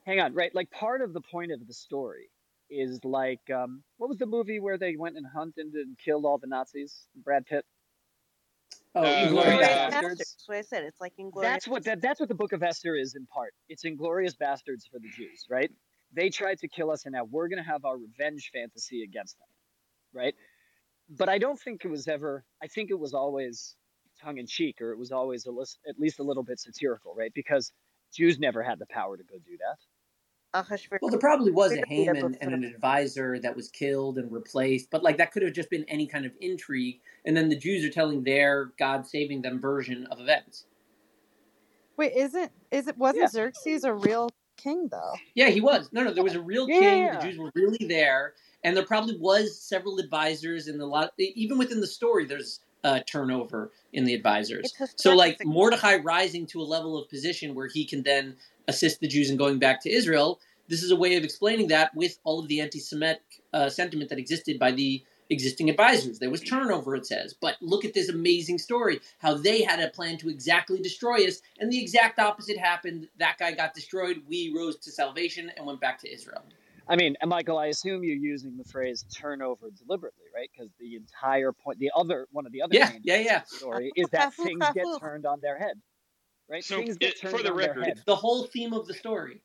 hang 0.06 0.20
on, 0.20 0.34
right? 0.34 0.54
Like 0.54 0.70
part 0.70 1.02
of 1.02 1.12
the 1.12 1.20
point 1.20 1.52
of 1.52 1.66
the 1.66 1.74
story 1.74 2.30
is 2.70 3.04
like 3.04 3.50
um, 3.54 3.82
what 3.98 4.08
was 4.08 4.18
the 4.18 4.26
movie 4.26 4.60
where 4.60 4.78
they 4.78 4.96
went 4.96 5.16
and 5.16 5.26
hunted 5.26 5.74
and 5.74 5.98
killed 5.98 6.24
all 6.24 6.38
the 6.38 6.46
Nazis? 6.46 7.06
Brad 7.16 7.46
Pitt. 7.46 7.64
Oh, 8.94 9.02
Uh, 9.02 9.06
Inglourious 9.06 9.28
Inglourious 9.28 9.60
Basterds. 9.60 9.92
Basterds. 9.92 10.18
That's 10.18 10.44
what 10.46 10.56
I 10.58 10.60
said. 10.62 10.84
It's 10.84 11.00
like 11.00 11.12
Inglourious. 11.18 11.42
That's 11.42 11.68
what 11.68 11.84
that, 11.84 12.00
that's 12.02 12.20
what 12.20 12.28
the 12.28 12.34
Book 12.34 12.52
of 12.52 12.62
Esther 12.62 12.94
is 12.94 13.14
in 13.14 13.26
part. 13.26 13.54
It's 13.68 13.84
Inglourious 13.84 14.34
Basterds 14.36 14.86
for 14.90 14.98
the 15.00 15.08
Jews, 15.16 15.46
right? 15.48 15.70
They 16.14 16.28
tried 16.28 16.58
to 16.58 16.68
kill 16.68 16.90
us, 16.90 17.06
and 17.06 17.12
now 17.14 17.24
we're 17.24 17.48
going 17.48 17.62
to 17.62 17.68
have 17.68 17.84
our 17.86 17.96
revenge 17.96 18.50
fantasy 18.52 19.02
against 19.02 19.38
them, 19.38 19.48
right? 20.12 20.34
But 21.08 21.30
I 21.30 21.38
don't 21.38 21.58
think 21.58 21.84
it 21.84 21.88
was 21.88 22.06
ever. 22.06 22.44
I 22.62 22.66
think 22.66 22.90
it 22.90 22.98
was 22.98 23.14
always 23.14 23.76
tongue 24.22 24.36
in 24.38 24.46
cheek, 24.46 24.80
or 24.82 24.92
it 24.92 24.98
was 24.98 25.10
always 25.10 25.46
a 25.46 25.50
lis- 25.50 25.78
at 25.88 25.98
least 25.98 26.18
a 26.18 26.22
little 26.22 26.42
bit 26.42 26.60
satirical, 26.60 27.14
right? 27.14 27.32
Because 27.34 27.72
Jews 28.14 28.38
never 28.38 28.62
had 28.62 28.78
the 28.78 28.86
power 28.90 29.16
to 29.16 29.22
go 29.24 29.36
do 29.38 29.56
that. 29.56 29.78
Ahasuerus. 30.54 31.00
Well, 31.00 31.10
there 31.10 31.18
probably 31.20 31.50
was 31.50 31.72
a 31.72 31.82
Haman 31.86 32.36
and 32.40 32.52
an 32.52 32.64
advisor 32.64 33.38
that 33.38 33.56
was 33.56 33.68
killed 33.68 34.18
and 34.18 34.30
replaced, 34.30 34.90
but 34.90 35.02
like 35.02 35.16
that 35.18 35.32
could 35.32 35.42
have 35.42 35.52
just 35.52 35.70
been 35.70 35.84
any 35.88 36.06
kind 36.06 36.26
of 36.26 36.32
intrigue, 36.40 37.00
and 37.24 37.36
then 37.36 37.48
the 37.48 37.56
Jews 37.56 37.84
are 37.84 37.90
telling 37.90 38.22
their 38.22 38.72
God 38.78 39.06
saving 39.06 39.42
them 39.42 39.60
version 39.60 40.06
of 40.10 40.20
events. 40.20 40.66
Wait, 41.96 42.12
isn't 42.16 42.50
is 42.70 42.88
it 42.88 42.98
wasn't 42.98 43.22
Yeah. 43.22 43.28
Xerxes 43.28 43.84
a 43.84 43.92
real 43.94 44.28
king 44.56 44.88
though? 44.90 45.12
Yeah, 45.34 45.48
he 45.48 45.60
was. 45.60 45.88
No, 45.92 46.02
no, 46.04 46.12
there 46.12 46.24
was 46.24 46.34
a 46.34 46.40
real 46.42 46.68
Yeah, 46.68 46.78
king. 46.80 47.02
yeah, 47.04 47.18
The. 47.18 47.26
Jews 47.26 47.38
were 47.38 47.50
really 47.54 47.86
there, 47.86 48.34
and 48.64 48.76
there 48.76 48.84
probably 48.84 49.16
was 49.18 49.60
several 49.60 49.98
advisors, 49.98 50.68
and 50.68 50.80
a 50.80 50.86
lot. 50.86 51.12
Even 51.18 51.58
within 51.58 51.80
the 51.80 51.86
story, 51.86 52.24
there's 52.26 52.60
uh, 52.84 53.00
turnover 53.06 53.70
in 53.92 54.04
the 54.04 54.14
advisors. 54.14 54.72
So, 54.96 55.14
like. 55.14 55.38
Mordecai 55.44 55.96
rising 55.96 56.46
to 56.46 56.60
a 56.60 56.64
level 56.64 56.98
of 56.98 57.08
position 57.08 57.54
where 57.54 57.68
he 57.68 57.84
can 57.84 58.02
then 58.02 58.36
assist 58.68 59.00
the 59.00 59.08
Jews 59.08 59.30
in 59.30 59.36
going 59.36 59.58
back 59.58 59.82
to 59.82 59.90
Israel. 59.90 60.40
This 60.68 60.82
is 60.82 60.90
a 60.90 60.96
way 60.96 61.16
of 61.16 61.24
explaining 61.24 61.68
that 61.68 61.94
with 61.94 62.18
all 62.24 62.40
of 62.40 62.48
the 62.48 62.60
anti-Semitic 62.60 63.22
uh, 63.52 63.68
sentiment 63.68 64.08
that 64.10 64.18
existed 64.18 64.58
by 64.58 64.70
the 64.70 65.04
existing 65.28 65.68
advisors. 65.70 66.18
There 66.18 66.30
was 66.30 66.40
turnover, 66.40 66.94
it 66.94 67.06
says. 67.06 67.34
But 67.34 67.56
look 67.60 67.84
at 67.84 67.94
this 67.94 68.08
amazing 68.08 68.58
story 68.58 69.00
how 69.18 69.34
they 69.34 69.62
had 69.62 69.80
a 69.80 69.88
plan 69.88 70.18
to 70.18 70.28
exactly 70.28 70.80
destroy 70.80 71.26
us, 71.26 71.40
and 71.58 71.70
the 71.70 71.80
exact 71.80 72.18
opposite 72.18 72.58
happened. 72.58 73.08
That 73.18 73.38
guy 73.38 73.52
got 73.52 73.74
destroyed. 73.74 74.22
We 74.28 74.52
rose 74.56 74.76
to 74.78 74.90
salvation 74.90 75.50
and 75.56 75.66
went 75.66 75.80
back 75.80 75.98
to 76.00 76.12
Israel. 76.12 76.44
I 76.88 76.96
mean, 76.96 77.16
and 77.20 77.28
Michael, 77.30 77.58
I 77.58 77.66
assume 77.66 78.04
you're 78.04 78.16
using 78.16 78.56
the 78.56 78.64
phrase 78.64 79.04
turnover 79.16 79.70
deliberately, 79.70 80.24
right? 80.34 80.50
Because 80.52 80.70
the 80.78 80.96
entire 80.96 81.52
point, 81.52 81.78
the 81.78 81.90
other 81.96 82.26
one 82.32 82.46
of 82.46 82.52
the 82.52 82.62
other 82.62 82.74
Yeah, 82.74 82.88
main 82.90 83.00
yeah, 83.04 83.16
yeah. 83.16 83.38
the 83.40 83.56
story 83.56 83.92
is 83.96 84.08
that 84.10 84.34
things 84.34 84.64
get 84.74 84.86
turned 85.00 85.24
on 85.26 85.40
their 85.40 85.58
head, 85.58 85.80
right? 86.48 86.64
So, 86.64 86.78
things 86.78 86.98
get 86.98 87.14
it- 87.14 87.18
for 87.20 87.30
the 87.30 87.36
on 87.38 87.42
their 87.44 87.54
record- 87.54 87.84
head. 87.84 87.96
It's 87.96 88.04
the 88.04 88.16
whole 88.16 88.44
theme 88.44 88.72
of 88.72 88.86
the 88.86 88.94
story. 88.94 89.40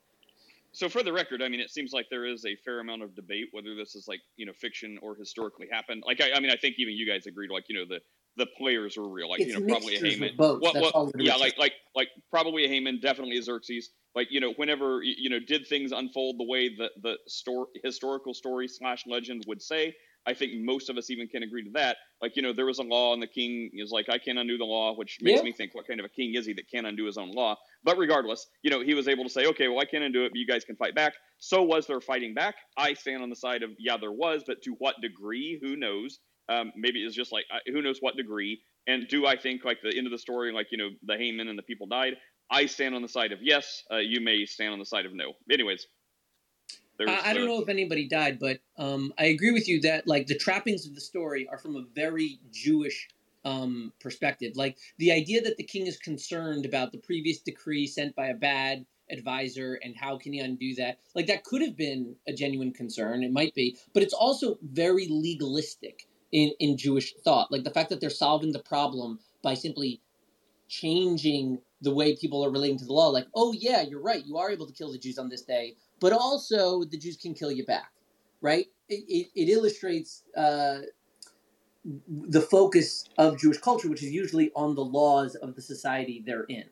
So 0.73 0.89
for 0.89 1.01
the 1.01 1.11
record, 1.13 1.41
I 1.41 1.47
mean, 1.49 1.59
it 1.59 1.71
seems 1.71 1.91
like 1.91 2.07
there 2.11 2.25
is 2.25 2.45
a 2.45 2.55
fair 2.57 2.79
amount 2.81 3.01
of 3.01 3.15
debate 3.15 3.47
whether 3.51 3.73
this 3.73 3.95
is 3.95 4.07
like 4.07 4.21
you 4.35 4.45
know 4.45 4.53
fiction 4.53 4.99
or 5.01 5.15
historically 5.15 5.67
happened. 5.71 6.03
Like 6.05 6.21
I, 6.21 6.33
I 6.33 6.39
mean, 6.39 6.51
I 6.51 6.55
think 6.55 6.75
even 6.77 6.93
you 6.93 7.07
guys 7.07 7.25
agreed, 7.25 7.49
like 7.49 7.65
you 7.67 7.75
know 7.75 7.85
the 7.85 7.99
the 8.37 8.47
players 8.57 8.97
were 8.97 9.09
real, 9.09 9.29
like 9.29 9.41
It's 9.41 9.47
you 9.47 9.53
know 9.53 9.61
probably 9.61 9.95
a 9.95 10.27
of 10.31 10.37
both. 10.37 10.61
What, 10.61 10.79
what, 10.79 10.95
yeah, 11.19 11.35
like 11.35 11.57
like 11.57 11.73
like 11.95 12.09
probably 12.29 12.65
a 12.65 12.67
Haman, 12.67 12.99
definitely 13.01 13.37
a 13.37 13.41
Xerxes. 13.43 13.89
Like 14.15 14.27
you 14.31 14.39
know, 14.39 14.53
whenever 14.53 15.01
you 15.03 15.29
know 15.29 15.39
did 15.39 15.67
things 15.67 15.91
unfold 15.91 16.39
the 16.39 16.45
way 16.45 16.69
the 16.75 16.89
the 17.01 17.17
story 17.27 17.67
historical 17.83 18.33
story 18.33 18.67
slash 18.67 19.03
legend 19.07 19.43
would 19.47 19.61
say. 19.61 19.95
I 20.25 20.33
think 20.33 20.51
most 20.55 20.89
of 20.89 20.97
us 20.97 21.09
even 21.09 21.29
can 21.29 21.43
agree 21.43 21.63
to 21.63 21.71
that. 21.75 21.95
Like, 22.21 22.35
you 22.35 22.41
know, 22.41 22.51
there 22.51 22.65
was 22.65 22.79
a 22.79 22.83
law 22.83 23.13
and 23.13 23.21
the 23.23 23.27
king 23.27 23.69
is 23.73 23.91
like, 23.91 24.09
I 24.09 24.17
can't 24.17 24.37
undo 24.37 24.57
the 24.57 24.65
law, 24.65 24.93
which 24.93 25.19
makes 25.21 25.41
Yeah. 25.41 25.41
me 25.41 25.53
think, 25.53 25.73
what 25.73 25.87
kind 25.87 26.01
of 26.01 26.05
a 26.05 26.09
king 26.09 26.33
is 26.35 26.45
he 26.45 26.51
that 26.55 26.69
can't 26.69 26.85
undo 26.85 27.05
his 27.05 27.17
own 27.17 27.31
law? 27.31 27.55
But 27.83 27.97
regardless, 27.97 28.45
you 28.61 28.69
know, 28.69 28.81
he 28.81 28.93
was 28.93 29.07
able 29.07 29.23
to 29.23 29.29
say, 29.29 29.45
okay, 29.45 29.69
well, 29.69 29.79
I 29.79 29.85
can't 29.85 30.03
undo 30.03 30.25
it, 30.25 30.33
but 30.33 30.37
you 30.37 30.45
guys 30.45 30.65
can 30.65 30.75
fight 30.75 30.95
back. 30.95 31.13
So 31.37 31.63
was 31.63 31.87
there 31.87 32.01
fighting 32.01 32.33
back? 32.33 32.55
I 32.75 32.93
stand 32.93 33.23
on 33.23 33.29
the 33.29 33.37
side 33.37 33.63
of, 33.63 33.71
yeah, 33.79 33.95
there 33.95 34.11
was, 34.11 34.43
but 34.45 34.61
to 34.63 34.71
what 34.79 34.95
degree? 35.01 35.59
Who 35.61 35.77
knows? 35.77 36.19
Um, 36.49 36.71
maybe 36.75 37.03
it's 37.03 37.15
just 37.15 37.31
like, 37.31 37.45
who 37.67 37.81
knows 37.81 37.97
what 37.99 38.15
degree? 38.15 38.61
And 38.87 39.07
do 39.07 39.27
I 39.27 39.35
think 39.35 39.65
like 39.65 39.79
the 39.81 39.95
end 39.95 40.07
of 40.07 40.11
the 40.11 40.17
story, 40.17 40.53
like, 40.53 40.67
you 40.71 40.77
know, 40.77 40.89
the 41.03 41.17
Haman 41.17 41.47
and 41.47 41.57
the 41.57 41.63
people 41.63 41.87
died? 41.87 42.13
I 42.49 42.65
stand 42.65 42.95
on 42.95 43.01
the 43.01 43.09
side 43.09 43.33
of 43.33 43.39
yes. 43.41 43.83
Uh, 43.91 43.97
you 43.97 44.21
may 44.21 44.45
stand 44.45 44.71
on 44.71 44.79
the 44.79 44.85
side 44.85 45.05
of 45.05 45.13
no. 45.13 45.33
Anyways, 45.51 45.87
there's, 46.97 47.09
I, 47.09 47.31
I 47.31 47.33
don't 47.33 47.45
know 47.45 47.61
if 47.61 47.69
anybody 47.69 48.07
died, 48.07 48.39
but 48.39 48.59
um, 48.77 49.13
I 49.19 49.25
agree 49.25 49.51
with 49.51 49.67
you 49.67 49.81
that 49.81 50.07
like 50.07 50.27
the 50.27 50.37
trappings 50.37 50.87
of 50.87 50.95
the 50.95 51.01
story 51.01 51.47
are 51.51 51.57
from 51.57 51.75
a 51.75 51.83
very 51.93 52.39
Jewish 52.51 53.09
um, 53.45 53.93
perspective. 53.99 54.53
Like 54.55 54.77
the 54.97 55.11
idea 55.11 55.41
that 55.41 55.57
the 55.57 55.63
king 55.63 55.87
is 55.87 55.97
concerned 55.97 56.65
about 56.65 56.91
the 56.91 56.97
previous 56.97 57.39
decree 57.39 57.87
sent 57.87 58.15
by 58.15 58.27
a 58.27 58.33
bad 58.33 58.85
advisor 59.09 59.79
and 59.83 59.95
how 59.95 60.17
can 60.17 60.33
he 60.33 60.39
undo 60.39 60.75
that? 60.75 60.99
Like 61.15 61.27
that 61.27 61.43
could 61.43 61.61
have 61.61 61.77
been 61.77 62.15
a 62.27 62.33
genuine 62.33 62.73
concern. 62.73 63.23
It 63.23 63.31
might 63.31 63.53
be, 63.53 63.77
but 63.93 64.03
it's 64.03 64.13
also 64.13 64.57
very 64.61 65.07
legalistic 65.09 66.06
in 66.31 66.51
in 66.59 66.77
Jewish 66.77 67.13
thought. 67.23 67.51
Like 67.51 67.63
the 67.63 67.71
fact 67.71 67.89
that 67.89 68.01
they're 68.01 68.09
solving 68.09 68.51
the 68.51 68.59
problem 68.59 69.19
by 69.41 69.53
simply 69.53 70.01
changing 70.67 71.59
the 71.81 71.93
way 71.93 72.15
people 72.15 72.43
are 72.43 72.49
relating 72.51 72.77
to 72.79 72.85
the 72.85 72.93
law. 72.93 73.09
Like, 73.09 73.27
oh 73.35 73.53
yeah, 73.53 73.81
you're 73.81 74.01
right. 74.01 74.25
You 74.25 74.37
are 74.37 74.51
able 74.51 74.65
to 74.65 74.73
kill 74.73 74.91
the 74.91 74.97
Jews 74.97 75.17
on 75.17 75.29
this 75.29 75.43
day, 75.43 75.75
but 75.99 76.13
also 76.13 76.83
the 76.83 76.97
Jews 76.97 77.17
can 77.17 77.33
kill 77.33 77.51
you 77.51 77.65
back, 77.65 77.91
right? 78.41 78.65
It, 78.89 79.03
it, 79.07 79.27
it 79.35 79.49
illustrates 79.49 80.23
uh, 80.35 80.79
the 82.07 82.41
focus 82.41 83.05
of 83.17 83.39
Jewish 83.39 83.59
culture, 83.59 83.89
which 83.89 84.03
is 84.03 84.11
usually 84.11 84.51
on 84.55 84.75
the 84.75 84.83
laws 84.83 85.35
of 85.35 85.55
the 85.55 85.61
society 85.61 86.23
they're 86.25 86.43
in. 86.45 86.65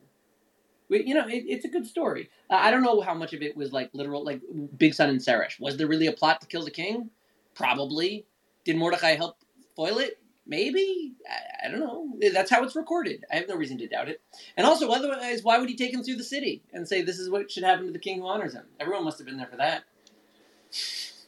You 0.88 1.14
know, 1.14 1.26
it, 1.26 1.44
it's 1.48 1.64
a 1.64 1.68
good 1.68 1.86
story. 1.86 2.30
I 2.48 2.70
don't 2.70 2.82
know 2.82 3.00
how 3.00 3.14
much 3.14 3.32
of 3.32 3.42
it 3.42 3.56
was 3.56 3.72
like 3.72 3.90
literal, 3.92 4.24
like 4.24 4.40
Bigthan 4.76 5.08
and 5.08 5.20
Seresh. 5.20 5.58
Was 5.58 5.76
there 5.76 5.86
really 5.88 6.06
a 6.06 6.12
plot 6.12 6.40
to 6.42 6.46
kill 6.46 6.64
the 6.64 6.70
king? 6.70 7.10
Probably. 7.54 8.26
Did 8.64 8.76
Mordecai 8.76 9.16
help 9.16 9.36
foil 9.76 9.98
it? 9.98 10.18
Maybe. 10.48 11.12
I, 11.28 11.66
I 11.66 11.70
don't 11.70 11.80
know. 11.80 12.08
That's 12.32 12.50
how 12.50 12.62
it's 12.64 12.74
recorded. 12.76 13.24
I 13.32 13.36
have 13.36 13.48
no 13.48 13.56
reason 13.56 13.78
to 13.78 13.86
doubt 13.88 14.08
it. 14.08 14.20
And 14.56 14.66
also, 14.66 14.88
otherwise, 14.90 15.42
why 15.42 15.58
would 15.58 15.68
he 15.68 15.76
take 15.76 15.92
him 15.92 16.02
through 16.02 16.16
the 16.16 16.24
city 16.24 16.62
and 16.72 16.86
say 16.88 17.02
this 17.02 17.18
is 17.18 17.28
what 17.30 17.50
should 17.50 17.64
happen 17.64 17.86
to 17.86 17.92
the 17.92 17.98
king 17.98 18.20
who 18.20 18.26
honors 18.26 18.54
him? 18.54 18.64
Everyone 18.80 19.04
must 19.04 19.18
have 19.18 19.26
been 19.26 19.36
there 19.36 19.48
for 19.48 19.56
that. 19.56 19.84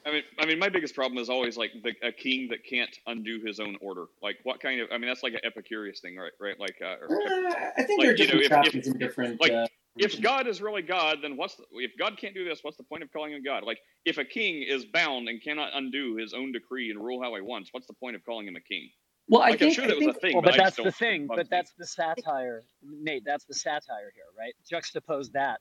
I 0.06 0.12
mean, 0.12 0.22
I 0.38 0.46
mean, 0.46 0.58
my 0.58 0.68
biggest 0.68 0.94
problem 0.94 1.18
is 1.18 1.28
always 1.28 1.56
like 1.56 1.72
the, 1.82 1.92
a 2.06 2.12
king 2.12 2.48
that 2.50 2.64
can't 2.64 2.96
undo 3.06 3.40
his 3.44 3.60
own 3.60 3.76
order. 3.80 4.06
Like, 4.22 4.38
what 4.44 4.60
kind 4.60 4.80
of? 4.80 4.88
I 4.92 4.98
mean, 4.98 5.08
that's 5.08 5.22
like 5.22 5.34
an 5.34 5.40
Epicurus 5.44 6.00
thing, 6.00 6.16
right? 6.16 6.32
Right? 6.40 6.58
Like, 6.58 6.76
uh, 6.80 6.96
or, 7.06 7.10
Uh, 7.10 7.54
I 7.76 7.82
think 7.82 7.98
like, 8.00 8.06
there 8.06 8.10
are 8.12 8.16
you 8.16 8.26
know, 8.28 8.40
different 8.40 8.66
if- 8.66 8.74
if- 8.76 8.86
in 8.86 8.98
different. 8.98 9.40
like, 9.40 9.52
uh, 9.52 9.66
if 9.98 10.20
God 10.20 10.46
is 10.46 10.60
really 10.62 10.82
God, 10.82 11.18
then 11.22 11.36
what's 11.36 11.56
the, 11.56 11.64
if 11.74 11.92
God 11.98 12.16
can't 12.18 12.34
do 12.34 12.44
this? 12.44 12.60
What's 12.62 12.76
the 12.76 12.84
point 12.84 13.02
of 13.02 13.12
calling 13.12 13.32
him 13.32 13.42
God? 13.44 13.64
Like, 13.64 13.78
if 14.04 14.18
a 14.18 14.24
king 14.24 14.62
is 14.62 14.84
bound 14.84 15.28
and 15.28 15.42
cannot 15.42 15.70
undo 15.74 16.16
his 16.16 16.34
own 16.34 16.52
decree 16.52 16.90
and 16.90 16.98
rule 17.02 17.22
how 17.22 17.34
he 17.34 17.40
wants, 17.40 17.70
what's 17.72 17.86
the 17.86 17.94
point 17.94 18.16
of 18.16 18.24
calling 18.24 18.46
him 18.46 18.56
a 18.56 18.60
king? 18.60 18.88
Well, 19.28 19.42
I 19.42 19.50
like, 19.50 19.58
think- 19.58 19.70
I'm 19.70 19.74
sure 19.74 19.84
I 19.84 19.88
that 19.88 19.96
was 19.98 20.06
a 20.06 20.12
think- 20.12 20.20
thing, 20.22 20.32
Well, 20.34 20.42
but, 20.42 20.56
but 20.56 20.56
that's 20.64 20.76
the 20.76 20.92
thing. 20.92 21.26
But 21.26 21.38
me. 21.38 21.44
that's 21.50 21.72
the 21.78 21.86
satire, 21.86 22.64
Nate. 22.82 23.24
That's 23.26 23.44
the 23.44 23.54
satire 23.54 24.12
here, 24.14 24.24
right? 24.38 24.54
Juxtapose 24.70 25.30
that 25.32 25.60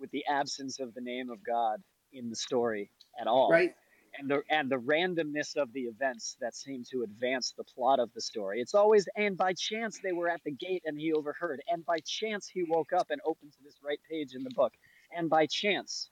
with 0.00 0.10
the 0.10 0.24
absence 0.28 0.80
of 0.80 0.92
the 0.94 1.00
name 1.00 1.30
of 1.30 1.38
God 1.44 1.80
in 2.12 2.28
the 2.30 2.36
story 2.36 2.90
at 3.20 3.26
all, 3.26 3.50
Right. 3.50 3.74
And 4.18 4.30
the 4.30 4.42
and 4.48 4.70
the 4.70 4.76
randomness 4.76 5.56
of 5.56 5.72
the 5.72 5.82
events 5.82 6.36
that 6.40 6.54
seem 6.54 6.84
to 6.90 7.02
advance 7.02 7.52
the 7.56 7.64
plot 7.64 8.00
of 8.00 8.12
the 8.14 8.20
story. 8.20 8.60
It's 8.60 8.74
always 8.74 9.08
and 9.16 9.36
by 9.36 9.52
chance 9.52 10.00
they 10.02 10.12
were 10.12 10.28
at 10.28 10.42
the 10.44 10.52
gate 10.52 10.82
and 10.86 10.98
he 10.98 11.12
overheard, 11.12 11.60
and 11.68 11.84
by 11.84 11.98
chance 12.04 12.48
he 12.48 12.62
woke 12.62 12.92
up 12.92 13.08
and 13.10 13.20
opened 13.24 13.52
to 13.52 13.58
this 13.62 13.76
right 13.82 14.00
page 14.10 14.34
in 14.34 14.42
the 14.42 14.50
book, 14.50 14.72
and 15.16 15.28
by 15.28 15.46
chance. 15.46 16.10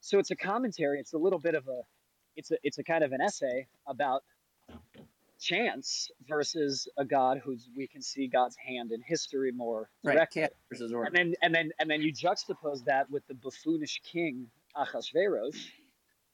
So 0.00 0.18
it's 0.18 0.30
a 0.30 0.36
commentary. 0.36 1.00
It's 1.00 1.12
a 1.14 1.18
little 1.18 1.38
bit 1.38 1.54
of 1.54 1.66
a, 1.68 1.80
it's 2.36 2.50
a 2.50 2.56
it's 2.62 2.78
a 2.78 2.84
kind 2.84 3.02
of 3.02 3.12
an 3.12 3.20
essay 3.20 3.66
about 3.86 4.22
chance 5.40 6.10
versus 6.28 6.88
a 6.96 7.04
God 7.04 7.40
who's 7.42 7.68
we 7.76 7.86
can 7.86 8.02
see 8.02 8.26
God's 8.26 8.56
hand 8.56 8.92
in 8.92 9.00
history 9.00 9.52
more 9.52 9.88
directly. 10.04 10.42
chaos 10.42 10.50
versus 10.70 10.92
order. 10.92 11.06
And 11.06 11.16
then 11.16 11.34
and 11.42 11.54
then 11.54 11.70
and 11.78 11.90
then 11.90 12.02
you 12.02 12.12
juxtapose 12.12 12.84
that 12.84 13.10
with 13.10 13.26
the 13.28 13.34
buffoonish 13.34 14.00
king 14.02 14.48
Ahasuerus, 14.76 15.56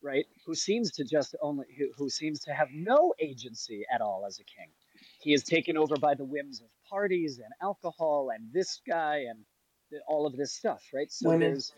right? 0.05 0.27
Who 0.47 0.55
seems 0.55 0.93
to 0.93 1.05
just 1.05 1.37
only 1.43 1.67
who, 1.79 1.89
who 1.99 2.11
seems 2.11 2.41
to 2.43 2.53
have 2.55 2.69
no 2.73 3.15
agency 3.21 3.85
at 3.93 4.03
all 4.03 4.25
as 4.29 4.39
a 4.41 4.45
king. 4.45 4.71
He 5.21 5.33
is 5.35 5.45
taken 5.45 5.79
over 5.79 5.97
by 5.97 6.15
the 6.15 6.25
whims 6.27 6.61
of 6.63 6.69
parties 6.89 7.39
and 7.39 7.53
alcohol 7.63 8.31
and 8.35 8.53
this 8.53 8.81
guy 8.89 9.25
and 9.31 9.41
the, 9.91 10.01
all 10.09 10.27
of 10.27 10.37
this 10.37 10.55
stuff, 10.55 10.83
right? 10.95 11.11
So 11.11 11.31
Women. 11.31 11.53
there's 11.53 11.73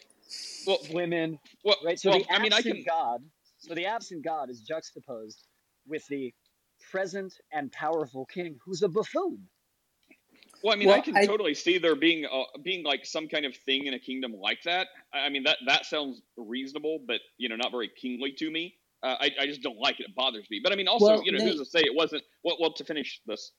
well, 0.66 0.78
women, 0.92 1.38
well, 1.64 1.76
right? 1.84 1.98
So 2.00 2.10
well, 2.10 2.20
the 2.20 2.32
I 2.32 2.40
mean, 2.40 2.52
I 2.52 2.56
absent 2.58 2.74
can- 2.76 2.84
God, 2.86 3.20
so 3.58 3.74
the 3.74 3.86
absent 3.86 4.24
God 4.24 4.50
is 4.50 4.60
juxtaposed 4.62 5.44
with 5.86 6.06
the 6.08 6.34
present 6.90 7.34
and 7.52 7.72
powerful 7.72 8.26
king 8.26 8.58
who's 8.64 8.82
a 8.82 8.88
buffoon. 8.88 9.48
Well, 10.62 10.74
I 10.74 10.76
mean, 10.76 10.88
Well, 10.88 10.96
I 10.96 11.00
can 11.00 11.16
I- 11.16 11.26
totally 11.26 11.54
see 11.54 11.78
there 11.78 11.94
being 11.96 12.24
uh, 12.26 12.44
being 12.62 12.84
like 12.84 13.06
some 13.06 13.28
kind 13.28 13.44
of 13.44 13.56
thing 13.56 13.86
in 13.86 13.94
a 13.94 13.98
kingdom 13.98 14.32
like 14.32 14.62
that. 14.64 14.88
I 15.12 15.28
mean, 15.28 15.44
that 15.44 15.58
that 15.66 15.86
sounds 15.86 16.22
reasonable, 16.36 17.00
but 17.06 17.20
you 17.38 17.48
know, 17.48 17.56
not 17.56 17.70
very 17.70 17.88
kingly 17.88 18.32
to 18.32 18.50
me. 18.50 18.74
Uh, 19.02 19.16
I 19.20 19.30
I 19.40 19.46
just 19.46 19.62
don't 19.62 19.78
like 19.78 20.00
it. 20.00 20.06
It 20.08 20.14
bothers 20.14 20.46
me. 20.50 20.60
But 20.62 20.72
I 20.72 20.76
mean, 20.76 20.88
also, 20.88 21.06
Well, 21.06 21.22
you 21.24 21.32
know, 21.32 21.38
who's 21.44 21.58
to 21.58 21.64
say 21.64 21.80
it 21.80 21.94
wasn't? 21.94 22.22
Well, 22.42 22.56
well, 22.60 22.72
to 22.74 22.84
finish 22.84 23.20
this, 23.26 23.52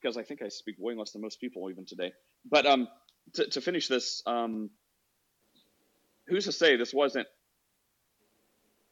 because 0.00 0.16
I 0.16 0.22
think 0.22 0.42
I 0.42 0.48
speak 0.48 0.76
way 0.78 0.94
less 0.94 1.12
than 1.12 1.22
most 1.22 1.40
people 1.40 1.68
even 1.70 1.86
today. 1.86 2.12
But 2.48 2.66
um, 2.66 2.88
to 3.34 3.48
to 3.48 3.60
finish 3.60 3.88
this, 3.88 4.22
um, 4.26 4.70
who's 6.28 6.44
to 6.44 6.52
say 6.52 6.76
this 6.76 6.94
wasn't 6.94 7.26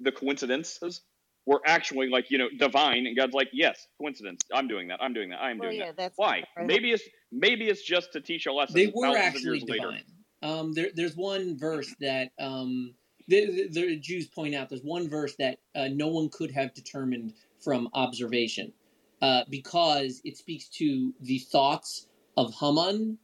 the 0.01 0.13
coincidences 0.13 1.03
were 1.47 1.61
actually 1.67 2.09
like 2.09 2.31
you 2.31 2.39
know 2.39 2.49
divine 2.59 3.07
and 3.07 3.17
god's 3.17 3.35
like 3.35 3.49
yes 3.53 3.87
coincidence 3.99 4.41
i'm 4.55 4.69
doing 4.69 4.89
that 4.89 5.03
i'm 5.03 5.13
doing 5.13 5.31
that 5.31 5.41
i'm 5.43 5.59
Well, 5.59 5.69
doing 5.71 5.81
yeah, 5.81 5.87
that 5.87 5.97
that's 5.97 6.19
why 6.19 6.45
right. 6.57 6.67
maybe 6.67 6.93
it's 6.93 7.03
maybe 7.33 7.69
it's 7.69 7.83
just 7.83 8.13
to 8.13 8.21
teach 8.21 8.47
a 8.47 8.53
lesson 8.53 8.75
They 8.77 8.93
were 8.95 9.17
actually 9.17 9.59
years 9.59 9.63
later. 9.65 9.91
divine. 9.91 10.05
Um, 10.43 10.73
there, 10.73 10.89
there's 10.95 11.17
one 11.17 11.57
verse 11.57 11.95
that 12.01 12.33
um, 12.39 12.95
the, 13.29 13.69
the, 13.69 13.69
the 13.69 13.97
Jews 13.97 14.27
point 14.27 14.55
out. 14.57 14.69
There's 14.69 14.83
one 14.83 15.09
verse 15.09 15.37
that 15.39 15.59
uh, 15.75 15.89
no 15.93 16.09
one 16.09 16.29
could 16.31 16.51
have 16.51 16.75
determined 16.75 17.35
from 17.61 17.89
observation, 17.95 18.73
uh, 19.21 19.45
because 19.49 20.21
it 20.25 20.37
speaks 20.37 20.69
to 20.71 21.13
the 21.21 21.39
thoughts 21.39 22.09
of 22.37 22.53
Haman. 22.55 23.19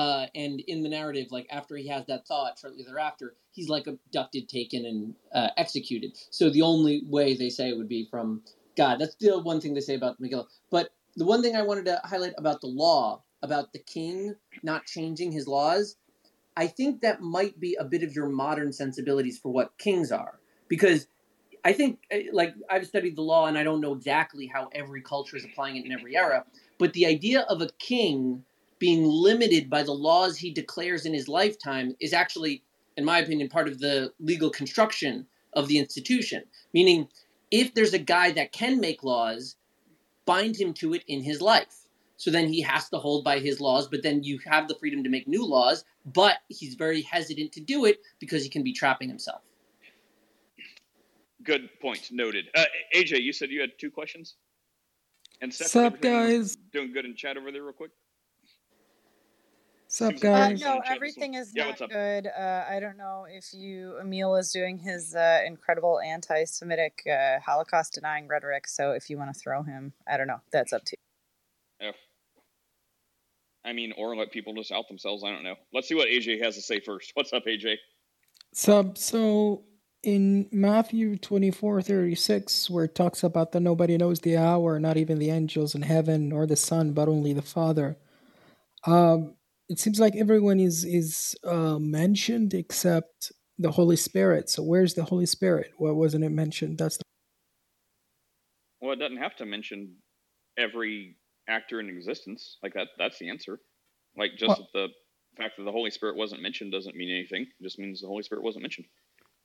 Uh, 0.00 0.28
and 0.34 0.60
in 0.60 0.82
the 0.82 0.88
narrative, 0.88 1.26
like 1.30 1.46
after 1.50 1.76
he 1.76 1.86
has 1.86 2.06
that 2.06 2.26
thought, 2.26 2.58
shortly 2.58 2.82
thereafter, 2.82 3.34
he's 3.52 3.68
like 3.68 3.86
abducted, 3.86 4.48
taken, 4.48 4.86
and 4.86 5.14
uh, 5.34 5.48
executed. 5.58 6.16
So 6.30 6.48
the 6.48 6.62
only 6.62 7.02
way 7.06 7.36
they 7.36 7.50
say 7.50 7.68
it 7.68 7.76
would 7.76 7.86
be 7.86 8.08
from 8.10 8.40
God. 8.78 8.98
That's 8.98 9.14
the 9.16 9.38
one 9.38 9.60
thing 9.60 9.74
they 9.74 9.80
say 9.80 9.96
about 9.96 10.18
Megillah. 10.18 10.46
But 10.70 10.88
the 11.16 11.26
one 11.26 11.42
thing 11.42 11.54
I 11.54 11.60
wanted 11.60 11.84
to 11.84 12.00
highlight 12.02 12.32
about 12.38 12.62
the 12.62 12.66
law, 12.66 13.24
about 13.42 13.74
the 13.74 13.78
king 13.78 14.36
not 14.62 14.86
changing 14.86 15.32
his 15.32 15.46
laws, 15.46 15.96
I 16.56 16.66
think 16.66 17.02
that 17.02 17.20
might 17.20 17.60
be 17.60 17.76
a 17.78 17.84
bit 17.84 18.02
of 18.02 18.14
your 18.14 18.30
modern 18.30 18.72
sensibilities 18.72 19.38
for 19.38 19.52
what 19.52 19.76
kings 19.76 20.10
are. 20.10 20.40
Because 20.68 21.08
I 21.62 21.74
think, 21.74 21.98
eh, 22.10 22.22
like, 22.32 22.54
I've 22.70 22.86
studied 22.86 23.16
the 23.16 23.22
law 23.22 23.48
and 23.48 23.58
I 23.58 23.64
don't 23.64 23.82
know 23.82 23.92
exactly 23.92 24.46
how 24.46 24.70
every 24.72 25.02
culture 25.02 25.36
is 25.36 25.44
applying 25.44 25.76
it 25.76 25.84
in 25.84 25.92
every 25.92 26.16
era, 26.16 26.46
but 26.78 26.94
the 26.94 27.04
idea 27.04 27.40
of 27.50 27.60
a 27.60 27.68
king 27.78 28.46
being 28.80 29.04
limited 29.04 29.70
by 29.70 29.84
the 29.84 29.92
laws 29.92 30.36
he 30.38 30.50
declares 30.50 31.06
in 31.06 31.14
his 31.14 31.28
lifetime 31.28 31.94
is 32.00 32.12
actually, 32.12 32.64
in 32.96 33.04
my 33.04 33.18
opinion, 33.18 33.48
part 33.48 33.68
of 33.68 33.78
the 33.78 34.12
legal 34.18 34.50
construction 34.50 35.26
of 35.52 35.68
the 35.68 35.78
institution. 35.78 36.42
Meaning, 36.74 37.08
if 37.52 37.74
there's 37.74 37.94
a 37.94 37.98
guy 37.98 38.32
that 38.32 38.50
can 38.50 38.80
make 38.80 39.04
laws, 39.04 39.56
bind 40.24 40.56
him 40.56 40.72
to 40.74 40.94
it 40.94 41.04
in 41.06 41.22
his 41.22 41.40
life. 41.40 41.86
So 42.16 42.30
then 42.30 42.48
he 42.48 42.60
has 42.62 42.88
to 42.90 42.98
hold 42.98 43.22
by 43.22 43.38
his 43.38 43.60
laws, 43.60 43.86
but 43.86 44.02
then 44.02 44.22
you 44.22 44.40
have 44.46 44.66
the 44.66 44.74
freedom 44.74 45.04
to 45.04 45.10
make 45.10 45.28
new 45.28 45.46
laws, 45.46 45.84
but 46.04 46.38
he's 46.48 46.74
very 46.74 47.02
hesitant 47.02 47.52
to 47.52 47.60
do 47.60 47.84
it 47.84 48.00
because 48.18 48.42
he 48.42 48.48
can 48.48 48.62
be 48.62 48.72
trapping 48.72 49.08
himself. 49.08 49.42
good 51.42 51.70
point 51.80 52.10
noted 52.12 52.44
uh, 52.54 52.64
aj 52.94 53.18
you 53.18 53.32
said 53.32 53.50
you 53.50 53.62
had 53.62 53.70
two 53.78 53.90
questions 53.90 54.34
and 55.40 55.52
Seth, 55.54 55.68
Sup, 55.68 56.00
guys? 56.02 56.58
doing 56.70 56.92
good 56.92 57.06
in 57.06 57.16
chat 57.16 57.38
over 57.38 57.50
there 57.50 57.62
real 57.62 57.72
quick 57.72 57.92
Sup, 59.92 60.14
up, 60.14 60.22
like 60.22 60.24
Uh, 60.24 60.48
guys? 60.48 60.60
no, 60.60 60.80
everything 60.88 61.34
is 61.34 61.52
Yeah, 61.52 61.74
not 61.80 61.90
good. 61.90 62.28
Uh, 62.28 62.64
I 62.68 62.78
don't 62.78 62.96
know 62.96 63.26
if 63.28 63.52
you 63.52 63.98
Emil 64.00 64.36
is 64.36 64.52
doing 64.52 64.78
his 64.78 65.16
uh, 65.16 65.40
incredible 65.44 65.98
anti-Semitic 65.98 67.02
uh, 67.10 67.40
Holocaust 67.40 67.94
denying 67.94 68.28
rhetoric. 68.28 68.68
So 68.68 68.92
if 68.92 69.10
you 69.10 69.18
want 69.18 69.34
to 69.34 69.40
throw 69.40 69.64
him, 69.64 69.92
I 70.06 70.16
don't 70.16 70.28
know. 70.28 70.40
That's 70.52 70.72
up 70.72 70.84
to 70.84 70.96
you. 71.80 71.86
Yeah. 71.88 71.92
I 73.64 73.72
mean, 73.72 73.92
or 73.98 74.14
let 74.14 74.30
people 74.30 74.54
just 74.54 74.70
out 74.70 74.86
themselves. 74.86 75.24
I 75.24 75.32
don't 75.32 75.42
know. 75.42 75.56
Let's 75.72 75.88
see 75.88 75.96
what 75.96 76.06
AJ 76.06 76.40
has 76.44 76.54
to 76.54 76.62
say 76.62 76.78
first. 76.78 77.10
What's 77.14 77.32
up, 77.32 77.46
AJ? 77.46 77.78
Sup? 78.54 78.96
So 78.96 79.64
in 80.04 80.48
Matthew 80.52 81.16
24 81.16 81.82
36, 81.82 82.70
where 82.70 82.84
it 82.84 82.94
talks 82.94 83.24
about 83.24 83.50
that 83.50 83.60
nobody 83.60 83.98
knows 83.98 84.20
the 84.20 84.36
hour, 84.36 84.78
not 84.78 84.96
even 84.96 85.18
the 85.18 85.30
angels 85.30 85.74
in 85.74 85.82
heaven 85.82 86.30
or 86.30 86.46
the 86.46 86.54
Son, 86.54 86.92
but 86.92 87.08
only 87.08 87.32
the 87.32 87.42
Father. 87.42 87.98
Um, 88.86 89.34
it 89.70 89.78
seems 89.78 90.00
like 90.00 90.16
everyone 90.16 90.58
is 90.58 90.84
is 90.84 91.36
uh, 91.44 91.78
mentioned 91.78 92.52
except 92.54 93.32
the 93.56 93.70
Holy 93.70 93.96
Spirit. 93.96 94.50
So 94.50 94.64
where's 94.64 94.94
the 94.94 95.04
Holy 95.04 95.26
Spirit? 95.26 95.70
Why 95.78 95.92
wasn't 95.92 96.24
it 96.24 96.30
mentioned? 96.30 96.78
That's 96.78 96.96
the 96.96 97.04
Well, 98.80 98.92
it 98.92 98.98
doesn't 98.98 99.18
have 99.18 99.36
to 99.36 99.46
mention 99.46 99.94
every 100.58 101.16
actor 101.48 101.78
in 101.78 101.88
existence. 101.88 102.58
Like 102.64 102.74
that. 102.74 102.88
That's 102.98 103.18
the 103.20 103.30
answer. 103.30 103.60
Like 104.16 104.32
just 104.36 104.48
well, 104.48 104.68
the 104.74 104.88
fact 105.38 105.56
that 105.56 105.62
the 105.62 105.72
Holy 105.72 105.90
Spirit 105.90 106.16
wasn't 106.16 106.42
mentioned 106.42 106.72
doesn't 106.72 106.96
mean 106.96 107.10
anything. 107.10 107.42
It 107.42 107.62
just 107.62 107.78
means 107.78 108.00
the 108.00 108.08
Holy 108.08 108.24
Spirit 108.24 108.42
wasn't 108.42 108.62
mentioned. 108.62 108.88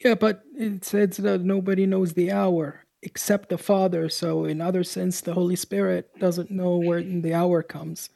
yeah, 0.04 0.16
but 0.16 0.42
it 0.56 0.84
says 0.84 1.18
that 1.18 1.42
nobody 1.42 1.86
knows 1.86 2.14
the 2.14 2.32
hour 2.32 2.84
except 3.04 3.50
the 3.50 3.60
Father. 3.60 4.10
So 4.10 4.46
in 4.46 4.60
other 4.60 4.84
sense, 4.84 5.22
the 5.22 5.36
Holy 5.36 5.56
Spirit 5.56 6.10
doesn't 6.20 6.50
know 6.50 6.78
when 6.78 7.22
the 7.22 7.36
hour 7.36 7.62
comes. 7.62 8.10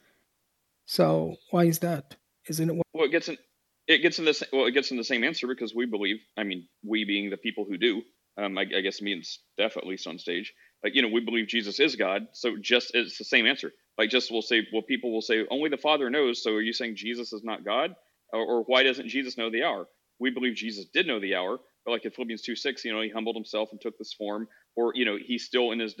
So 0.90 1.36
why 1.52 1.66
is 1.66 1.78
that? 1.78 2.16
Isn't 2.48 2.68
it? 2.68 2.82
Well, 2.92 3.04
it 3.04 3.12
gets 3.12 3.28
in. 3.28 3.38
It 3.86 3.98
gets 3.98 4.18
in 4.18 4.24
the 4.24 4.48
well. 4.52 4.66
It 4.66 4.72
gets 4.72 4.90
in 4.90 4.96
the 4.96 5.04
same 5.04 5.22
answer 5.22 5.46
because 5.46 5.72
we 5.72 5.86
believe. 5.86 6.16
I 6.36 6.42
mean, 6.42 6.66
we 6.84 7.04
being 7.04 7.30
the 7.30 7.36
people 7.36 7.64
who 7.64 7.78
do. 7.78 8.02
Um, 8.36 8.58
I, 8.58 8.62
I 8.62 8.80
guess 8.80 9.00
me 9.00 9.12
and 9.12 9.24
Steph 9.24 9.76
at 9.76 9.86
least 9.86 10.08
on 10.08 10.18
stage. 10.18 10.52
Like 10.82 10.96
you 10.96 11.02
know, 11.02 11.08
we 11.08 11.20
believe 11.20 11.46
Jesus 11.46 11.78
is 11.78 11.94
God. 11.94 12.26
So 12.32 12.56
just 12.60 12.90
it's 12.92 13.18
the 13.18 13.24
same 13.24 13.46
answer. 13.46 13.70
Like 13.98 14.10
just 14.10 14.32
we'll 14.32 14.42
say, 14.42 14.66
well, 14.72 14.82
people 14.82 15.12
will 15.12 15.22
say 15.22 15.46
only 15.48 15.70
the 15.70 15.76
Father 15.76 16.10
knows. 16.10 16.42
So 16.42 16.54
are 16.54 16.60
you 16.60 16.72
saying 16.72 16.96
Jesus 16.96 17.32
is 17.32 17.44
not 17.44 17.64
God, 17.64 17.94
or, 18.32 18.40
or 18.40 18.64
why 18.64 18.82
doesn't 18.82 19.06
Jesus 19.06 19.38
know 19.38 19.48
the 19.48 19.62
hour? 19.62 19.86
We 20.18 20.30
believe 20.30 20.56
Jesus 20.56 20.86
did 20.92 21.06
know 21.06 21.20
the 21.20 21.36
hour, 21.36 21.60
but 21.84 21.92
like 21.92 22.04
in 22.04 22.10
Philippians 22.10 22.42
two 22.42 22.56
six, 22.56 22.84
you 22.84 22.92
know, 22.92 23.00
he 23.00 23.10
humbled 23.10 23.36
himself 23.36 23.68
and 23.70 23.80
took 23.80 23.96
this 23.96 24.12
form, 24.12 24.48
or 24.74 24.90
you 24.96 25.04
know, 25.04 25.18
he's 25.24 25.44
still 25.44 25.70
in 25.70 25.78
his 25.78 25.94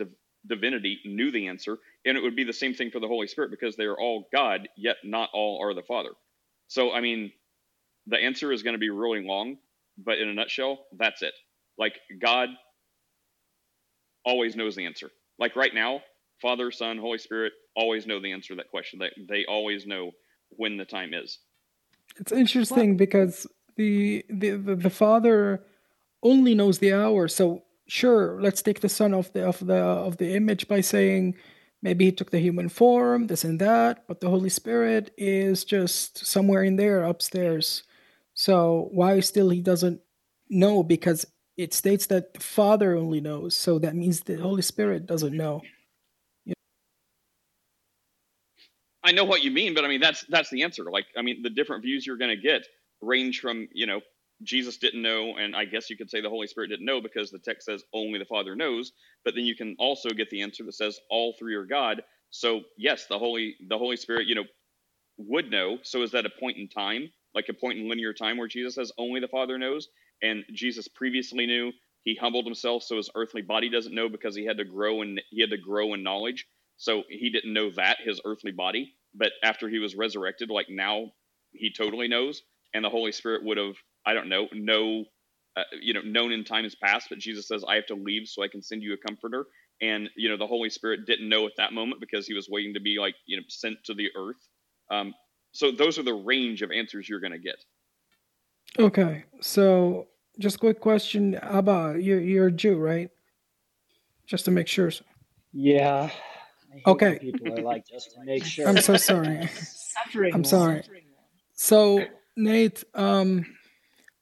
divinity 0.46 1.00
knew 1.04 1.30
the 1.30 1.48
answer, 1.48 1.78
and 2.04 2.16
it 2.16 2.22
would 2.22 2.36
be 2.36 2.44
the 2.44 2.52
same 2.52 2.74
thing 2.74 2.90
for 2.90 3.00
the 3.00 3.08
Holy 3.08 3.26
Spirit 3.26 3.50
because 3.50 3.76
they 3.76 3.84
are 3.84 3.98
all 3.98 4.28
God, 4.32 4.68
yet 4.76 4.96
not 5.04 5.30
all 5.32 5.60
are 5.62 5.74
the 5.74 5.82
Father. 5.82 6.10
So 6.68 6.92
I 6.92 7.00
mean, 7.00 7.32
the 8.06 8.18
answer 8.18 8.52
is 8.52 8.62
going 8.62 8.74
to 8.74 8.78
be 8.78 8.90
really 8.90 9.24
long, 9.24 9.58
but 9.98 10.18
in 10.18 10.28
a 10.28 10.34
nutshell, 10.34 10.86
that's 10.96 11.22
it. 11.22 11.34
Like 11.78 11.98
God 12.20 12.48
always 14.24 14.56
knows 14.56 14.76
the 14.76 14.86
answer. 14.86 15.10
Like 15.38 15.56
right 15.56 15.74
now, 15.74 16.02
Father, 16.40 16.70
Son, 16.70 16.98
Holy 16.98 17.18
Spirit 17.18 17.52
always 17.76 18.06
know 18.06 18.20
the 18.20 18.32
answer 18.32 18.54
to 18.54 18.56
that 18.56 18.70
question. 18.70 18.98
They 18.98 19.10
they 19.28 19.44
always 19.46 19.86
know 19.86 20.12
when 20.50 20.76
the 20.76 20.84
time 20.84 21.14
is. 21.14 21.38
It's 22.16 22.32
interesting 22.32 22.96
because 22.96 23.46
the, 23.76 24.24
the 24.28 24.50
the 24.50 24.76
the 24.76 24.90
Father 24.90 25.64
only 26.22 26.54
knows 26.54 26.78
the 26.78 26.92
hour. 26.92 27.28
So 27.28 27.62
sure, 27.90 28.40
let's 28.40 28.62
take 28.62 28.80
the 28.80 28.88
Son 28.88 29.12
of 29.12 29.32
the 29.32 29.46
of 29.46 29.58
the 29.66 29.76
of 29.76 30.16
the 30.16 30.34
image 30.34 30.68
by 30.68 30.80
saying 30.80 31.34
maybe 31.82 32.06
he 32.06 32.12
took 32.12 32.30
the 32.30 32.38
human 32.38 32.68
form, 32.68 33.26
this 33.26 33.44
and 33.44 33.60
that, 33.60 34.06
but 34.06 34.20
the 34.20 34.28
Holy 34.28 34.48
Spirit 34.48 35.12
is 35.18 35.64
just 35.64 36.24
somewhere 36.24 36.62
in 36.62 36.76
there 36.76 37.04
upstairs. 37.04 37.82
So 38.34 38.88
why 38.92 39.20
still 39.20 39.50
he 39.50 39.60
doesn't 39.60 40.00
know? 40.48 40.82
Because 40.82 41.26
it 41.56 41.74
states 41.74 42.06
that 42.06 42.34
the 42.34 42.40
Father 42.40 42.96
only 42.96 43.20
knows. 43.20 43.56
So 43.56 43.78
that 43.80 43.94
means 43.94 44.20
the 44.20 44.36
Holy 44.36 44.62
Spirit 44.62 45.06
doesn't 45.06 45.36
know. 45.36 45.62
I 49.02 49.12
know 49.12 49.24
what 49.24 49.42
you 49.42 49.50
mean, 49.50 49.74
but 49.74 49.84
I 49.84 49.88
mean 49.88 50.00
that's 50.00 50.24
that's 50.28 50.50
the 50.50 50.62
answer. 50.62 50.84
Like 50.84 51.06
I 51.16 51.22
mean, 51.22 51.42
the 51.42 51.50
different 51.50 51.82
views 51.82 52.06
you're 52.06 52.18
going 52.18 52.36
to 52.36 52.42
get 52.42 52.66
range 53.00 53.40
from 53.40 53.68
you 53.72 53.86
know 53.86 54.00
Jesus 54.42 54.78
didn't 54.78 55.02
know, 55.02 55.36
and 55.38 55.54
I 55.54 55.64
guess 55.66 55.90
you 55.90 55.96
could 55.96 56.10
say 56.10 56.20
the 56.20 56.30
Holy 56.30 56.46
Spirit 56.46 56.68
didn't 56.68 56.86
know 56.86 57.00
because 57.00 57.30
the 57.30 57.38
text 57.38 57.66
says 57.66 57.84
only 57.92 58.18
the 58.18 58.24
Father 58.24 58.56
knows. 58.56 58.92
But 59.24 59.34
then 59.34 59.44
you 59.44 59.54
can 59.56 59.76
also 59.78 60.10
get 60.10 60.30
the 60.30 60.42
answer 60.42 60.64
that 60.64 60.74
says 60.74 60.98
all 61.10 61.34
three 61.38 61.54
are 61.54 61.66
God. 61.66 62.02
So 62.30 62.62
yes, 62.78 63.06
the 63.06 63.18
Holy 63.18 63.56
the 63.68 63.78
Holy 63.78 63.96
Spirit, 63.96 64.28
you 64.28 64.34
know, 64.34 64.44
would 65.18 65.50
know. 65.50 65.78
So 65.82 66.02
is 66.02 66.12
that 66.12 66.26
a 66.26 66.30
point 66.30 66.58
in 66.58 66.68
time, 66.68 67.10
like 67.34 67.48
a 67.48 67.54
point 67.54 67.78
in 67.78 67.88
linear 67.88 68.14
time 68.14 68.38
where 68.38 68.48
Jesus 68.48 68.76
says 68.76 68.92
only 68.98 69.20
the 69.20 69.28
Father 69.28 69.58
knows, 69.58 69.88
and 70.22 70.44
Jesus 70.52 70.88
previously 70.88 71.46
knew? 71.46 71.72
He 72.04 72.14
humbled 72.14 72.46
himself 72.46 72.82
so 72.82 72.96
his 72.96 73.10
earthly 73.14 73.42
body 73.42 73.68
doesn't 73.68 73.94
know 73.94 74.08
because 74.08 74.34
he 74.34 74.46
had 74.46 74.58
to 74.58 74.64
grow 74.64 75.02
and 75.02 75.20
he 75.30 75.40
had 75.42 75.50
to 75.50 75.58
grow 75.58 75.94
in 75.94 76.02
knowledge. 76.02 76.46
So 76.78 77.04
he 77.10 77.30
didn't 77.30 77.52
know 77.52 77.70
that 77.72 77.98
his 78.02 78.20
earthly 78.24 78.52
body, 78.52 78.94
but 79.14 79.32
after 79.42 79.68
he 79.68 79.78
was 79.78 79.94
resurrected, 79.94 80.50
like 80.50 80.68
now 80.70 81.12
he 81.52 81.72
totally 81.72 82.08
knows, 82.08 82.42
and 82.74 82.84
the 82.84 82.90
Holy 82.90 83.12
Spirit 83.12 83.44
would 83.44 83.58
have 83.58 83.76
I 84.06 84.14
don't 84.14 84.28
know 84.28 84.48
no, 84.52 85.04
uh, 85.56 85.62
you 85.80 85.94
know 85.94 86.00
known 86.02 86.32
in 86.32 86.44
times 86.44 86.74
past, 86.74 87.08
but 87.10 87.18
Jesus 87.18 87.48
says 87.48 87.64
I 87.66 87.74
have 87.76 87.86
to 87.86 87.94
leave 87.94 88.28
so 88.28 88.42
I 88.42 88.48
can 88.48 88.62
send 88.62 88.82
you 88.82 88.94
a 88.94 88.96
comforter, 88.96 89.46
and 89.80 90.08
you 90.16 90.28
know 90.28 90.36
the 90.36 90.46
Holy 90.46 90.70
Spirit 90.70 91.06
didn't 91.06 91.28
know 91.28 91.46
at 91.46 91.52
that 91.56 91.72
moment 91.72 92.00
because 92.00 92.26
he 92.26 92.34
was 92.34 92.48
waiting 92.48 92.74
to 92.74 92.80
be 92.80 92.98
like 92.98 93.14
you 93.26 93.36
know 93.36 93.42
sent 93.48 93.82
to 93.84 93.94
the 93.94 94.08
earth. 94.16 94.48
Um, 94.90 95.14
so 95.52 95.70
those 95.70 95.98
are 95.98 96.02
the 96.02 96.14
range 96.14 96.62
of 96.62 96.70
answers 96.70 97.08
you're 97.08 97.20
going 97.20 97.32
to 97.32 97.38
get. 97.38 97.56
Okay, 98.78 99.24
so 99.40 100.06
just 100.38 100.60
quick 100.60 100.80
question, 100.80 101.34
Abba, 101.34 101.96
you're 102.00 102.20
you're 102.20 102.46
a 102.46 102.52
Jew, 102.52 102.78
right? 102.78 103.10
Just 104.26 104.44
to 104.46 104.50
make 104.50 104.68
sure. 104.68 104.90
Yeah. 105.52 106.10
Okay. 106.86 107.18
people 107.18 107.52
are 107.52 107.62
like 107.62 107.86
just 107.86 108.14
to 108.14 108.24
make 108.24 108.44
sure. 108.46 108.68
I'm 108.68 108.80
so 108.80 108.96
sorry. 108.96 109.48
Suffering 109.52 110.34
I'm 110.34 110.40
one. 110.40 110.44
sorry. 110.44 110.82
So 111.54 112.06
Nate, 112.36 112.84
um, 112.94 113.44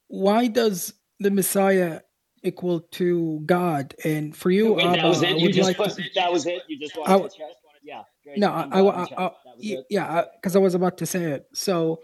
why 0.09 0.49
does 0.49 0.95
the 1.21 1.31
Messiah 1.31 2.01
equal 2.43 2.81
to 2.81 3.41
God? 3.47 3.95
And 4.05 4.35
for 4.35 4.51
you, 4.51 4.75
Wait, 4.75 4.85
Abba, 4.85 4.97
that 4.97 5.05
was 5.05 5.23
it. 5.23 5.39
You 5.39 5.53
just 5.53 5.69
like 5.69 5.77
put, 5.77 5.91
to. 5.97 6.03
that 6.15 6.33
was 6.33 6.47
it. 6.47 6.63
You 6.69 6.79
just 6.79 6.97
I 7.07 7.19
to 7.19 7.29
check. 7.29 7.47
Yeah, 7.83 8.03
great. 8.25 8.39
no, 8.39 8.49
I, 8.49 8.65
I, 8.65 8.81
I. 8.81 9.05
I 9.15 9.31
was 9.57 9.85
yeah, 9.89 10.07
uh, 10.07 10.25
because 10.35 10.57
I 10.57 10.59
was 10.59 10.75
about 10.75 10.99
to 10.99 11.07
say 11.07 11.25
it. 11.25 11.47
So, 11.55 12.01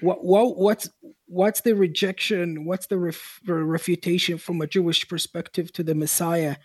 what, 0.00 0.24
what, 0.24 0.56
what's, 0.56 0.90
what's 1.26 1.60
the 1.60 1.74
rejection? 1.74 2.64
What's 2.64 2.86
the 2.86 2.98
ref, 2.98 3.40
the 3.44 3.54
refutation 3.54 4.38
from 4.38 4.60
a 4.60 4.66
Jewish 4.66 5.06
perspective 5.06 5.72
to 5.74 5.82
the 5.82 5.94
Messiah, 5.94 6.56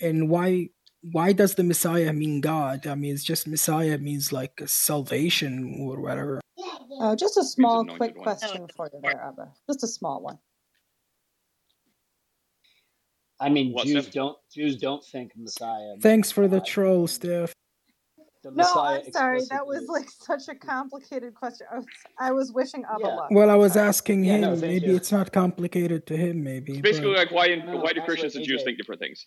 and 0.00 0.30
why, 0.30 0.68
why 1.02 1.32
does 1.32 1.56
the 1.56 1.64
Messiah 1.64 2.12
mean 2.12 2.40
God? 2.40 2.86
I 2.86 2.94
mean, 2.94 3.14
it's 3.14 3.24
just 3.24 3.46
Messiah 3.46 3.98
means 3.98 4.32
like 4.32 4.60
a 4.60 4.68
salvation 4.68 5.76
or 5.80 6.00
whatever. 6.00 6.40
Uh, 7.00 7.14
just 7.16 7.36
a 7.36 7.44
small, 7.44 7.84
quick 7.84 8.14
one. 8.16 8.22
question 8.24 8.66
for 8.76 8.88
you 8.92 9.00
there, 9.02 9.20
Abba. 9.22 9.52
Just 9.68 9.82
a 9.84 9.86
small 9.86 10.22
one. 10.22 10.38
I 13.40 13.48
mean, 13.48 13.72
What, 13.72 13.86
Jews 13.86 14.04
Steph? 14.04 14.14
don't 14.14 14.36
Jews 14.52 14.76
don't 14.76 15.04
think 15.04 15.32
Messiah 15.36 15.94
Thanks 16.00 16.32
for 16.32 16.48
the 16.48 16.60
troll, 16.60 17.06
Steph. 17.06 17.52
The 18.42 18.50
No, 18.50 18.56
Messiah 18.56 19.02
I'm 19.06 19.12
sorry. 19.12 19.40
That 19.50 19.66
was 19.66 19.86
like 19.88 20.08
such 20.10 20.48
a 20.48 20.54
complicated 20.56 21.34
question. 21.34 21.66
I 21.72 21.76
was, 21.76 21.86
I 22.18 22.32
was 22.32 22.52
wishing 22.52 22.84
Abba 22.84 23.00
Yeah. 23.04 23.14
luck. 23.14 23.28
Well, 23.30 23.50
I 23.50 23.54
was 23.54 23.74
sorry. 23.74 23.88
asking 23.88 24.24
Yeah. 24.24 24.40
No, 24.40 24.52
him. 24.52 24.60
thank 24.60 24.72
Maybe 24.72 24.86
you. 24.86 24.96
it's 24.96 25.12
not 25.12 25.32
complicated 25.32 26.06
to 26.06 26.16
him. 26.16 26.42
Maybe, 26.42 26.72
It's 26.72 26.80
basically 26.80 27.10
but 27.12 27.18
like 27.18 27.30
why 27.30 27.54
No, 27.54 27.72
no, 27.74 27.78
why 27.78 27.92
do 27.92 28.00
Christians 28.02 28.34
and 28.34 28.44
Jews 28.44 28.62
think 28.64 28.76
different 28.78 29.00
things? 29.00 29.26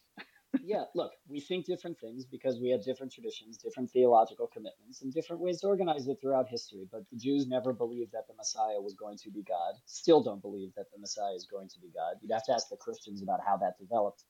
Yeah, 0.63 0.83
look, 0.95 1.13
we 1.27 1.39
think 1.39 1.65
different 1.65 1.99
things 1.99 2.25
because 2.25 2.59
we 2.59 2.69
have 2.69 2.83
different 2.83 3.11
traditions, 3.11 3.57
different 3.57 3.89
theological 3.89 4.47
commitments, 4.47 5.01
and 5.01 5.13
different 5.13 5.41
ways 5.41 5.61
to 5.61 5.67
organize 5.67 6.07
it 6.07 6.17
throughout 6.21 6.47
history. 6.49 6.87
But 6.91 7.03
the 7.09 7.17
Jews 7.17 7.47
never 7.47 7.73
believed 7.73 8.11
that 8.11 8.27
the 8.27 8.35
Messiah 8.35 8.79
was 8.81 8.93
going 8.93 9.17
to 9.19 9.31
be 9.31 9.43
God. 9.43 9.75
Still 9.85 10.21
don't 10.21 10.41
believe 10.41 10.73
that 10.75 10.91
the 10.91 10.99
Messiah 10.99 11.33
is 11.33 11.47
going 11.49 11.69
to 11.69 11.79
be 11.79 11.89
God. 11.95 12.15
You'd 12.21 12.31
have 12.31 12.45
to 12.45 12.53
ask 12.53 12.69
the 12.69 12.77
Christians 12.77 13.21
about 13.21 13.39
how 13.45 13.57
that 13.57 13.77
developed 13.79 14.23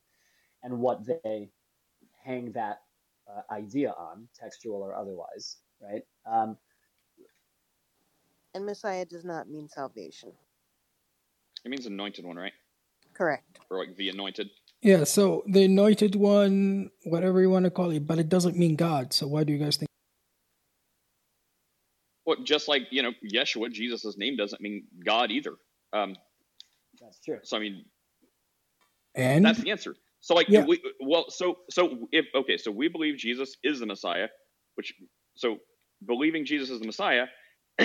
and 0.63 0.79
what 0.79 1.05
they 1.05 1.51
hang 2.23 2.51
that 2.53 2.81
uh, 3.27 3.41
idea 3.53 3.91
on, 3.91 4.27
textual 4.39 4.81
or 4.81 4.95
otherwise, 4.95 5.57
right? 5.81 6.03
Um, 6.25 6.57
And 8.53 8.65
Messiah 8.65 9.05
does 9.05 9.23
not 9.23 9.49
mean 9.49 9.69
salvation. 9.69 10.33
It 11.63 11.69
means 11.69 11.85
anointed 11.85 12.25
one, 12.25 12.37
right? 12.37 12.53
Correct. 13.13 13.59
Or 13.69 13.77
like 13.77 13.95
the 13.95 14.09
anointed. 14.09 14.49
Yeah. 14.81 15.03
So 15.03 15.43
the 15.47 15.65
anointed 15.65 16.15
one, 16.15 16.91
whatever 17.05 17.41
you 17.41 17.49
want 17.49 17.65
to 17.65 17.71
call 17.71 17.91
it, 17.91 18.07
but 18.07 18.19
it 18.19 18.29
doesn't 18.29 18.57
mean 18.57 18.75
God. 18.75 19.13
So 19.13 19.27
why 19.27 19.43
do 19.43 19.53
you 19.53 19.59
guys 19.59 19.77
think? 19.77 19.87
Well, 22.25 22.37
just 22.43 22.67
like 22.67 22.83
you 22.91 23.01
know, 23.03 23.11
Yeshua, 23.33 23.71
Jesus' 23.71 24.17
name 24.17 24.37
doesn't 24.37 24.61
mean 24.61 24.85
God 25.05 25.31
either. 25.31 25.55
Um, 25.93 26.15
that's 26.99 27.19
true. 27.23 27.39
so 27.43 27.57
I 27.57 27.59
mean, 27.59 27.85
And 29.15 29.45
that's 29.45 29.59
the 29.59 29.71
answer. 29.71 29.95
So 30.19 30.35
like, 30.35 30.47
Yeah. 30.49 30.65
we, 30.65 30.79
well, 31.01 31.25
so 31.29 31.57
so 31.69 32.07
if 32.11 32.27
okay, 32.35 32.57
so 32.57 32.71
we 32.71 32.87
believe 32.87 33.17
Jesus 33.17 33.57
is 33.63 33.79
the 33.79 33.85
Messiah, 33.87 34.27
which 34.75 34.93
so 35.35 35.57
believing 36.05 36.45
Jesus 36.45 36.69
is 36.69 36.79
the 36.79 36.85
Messiah, 36.85 37.25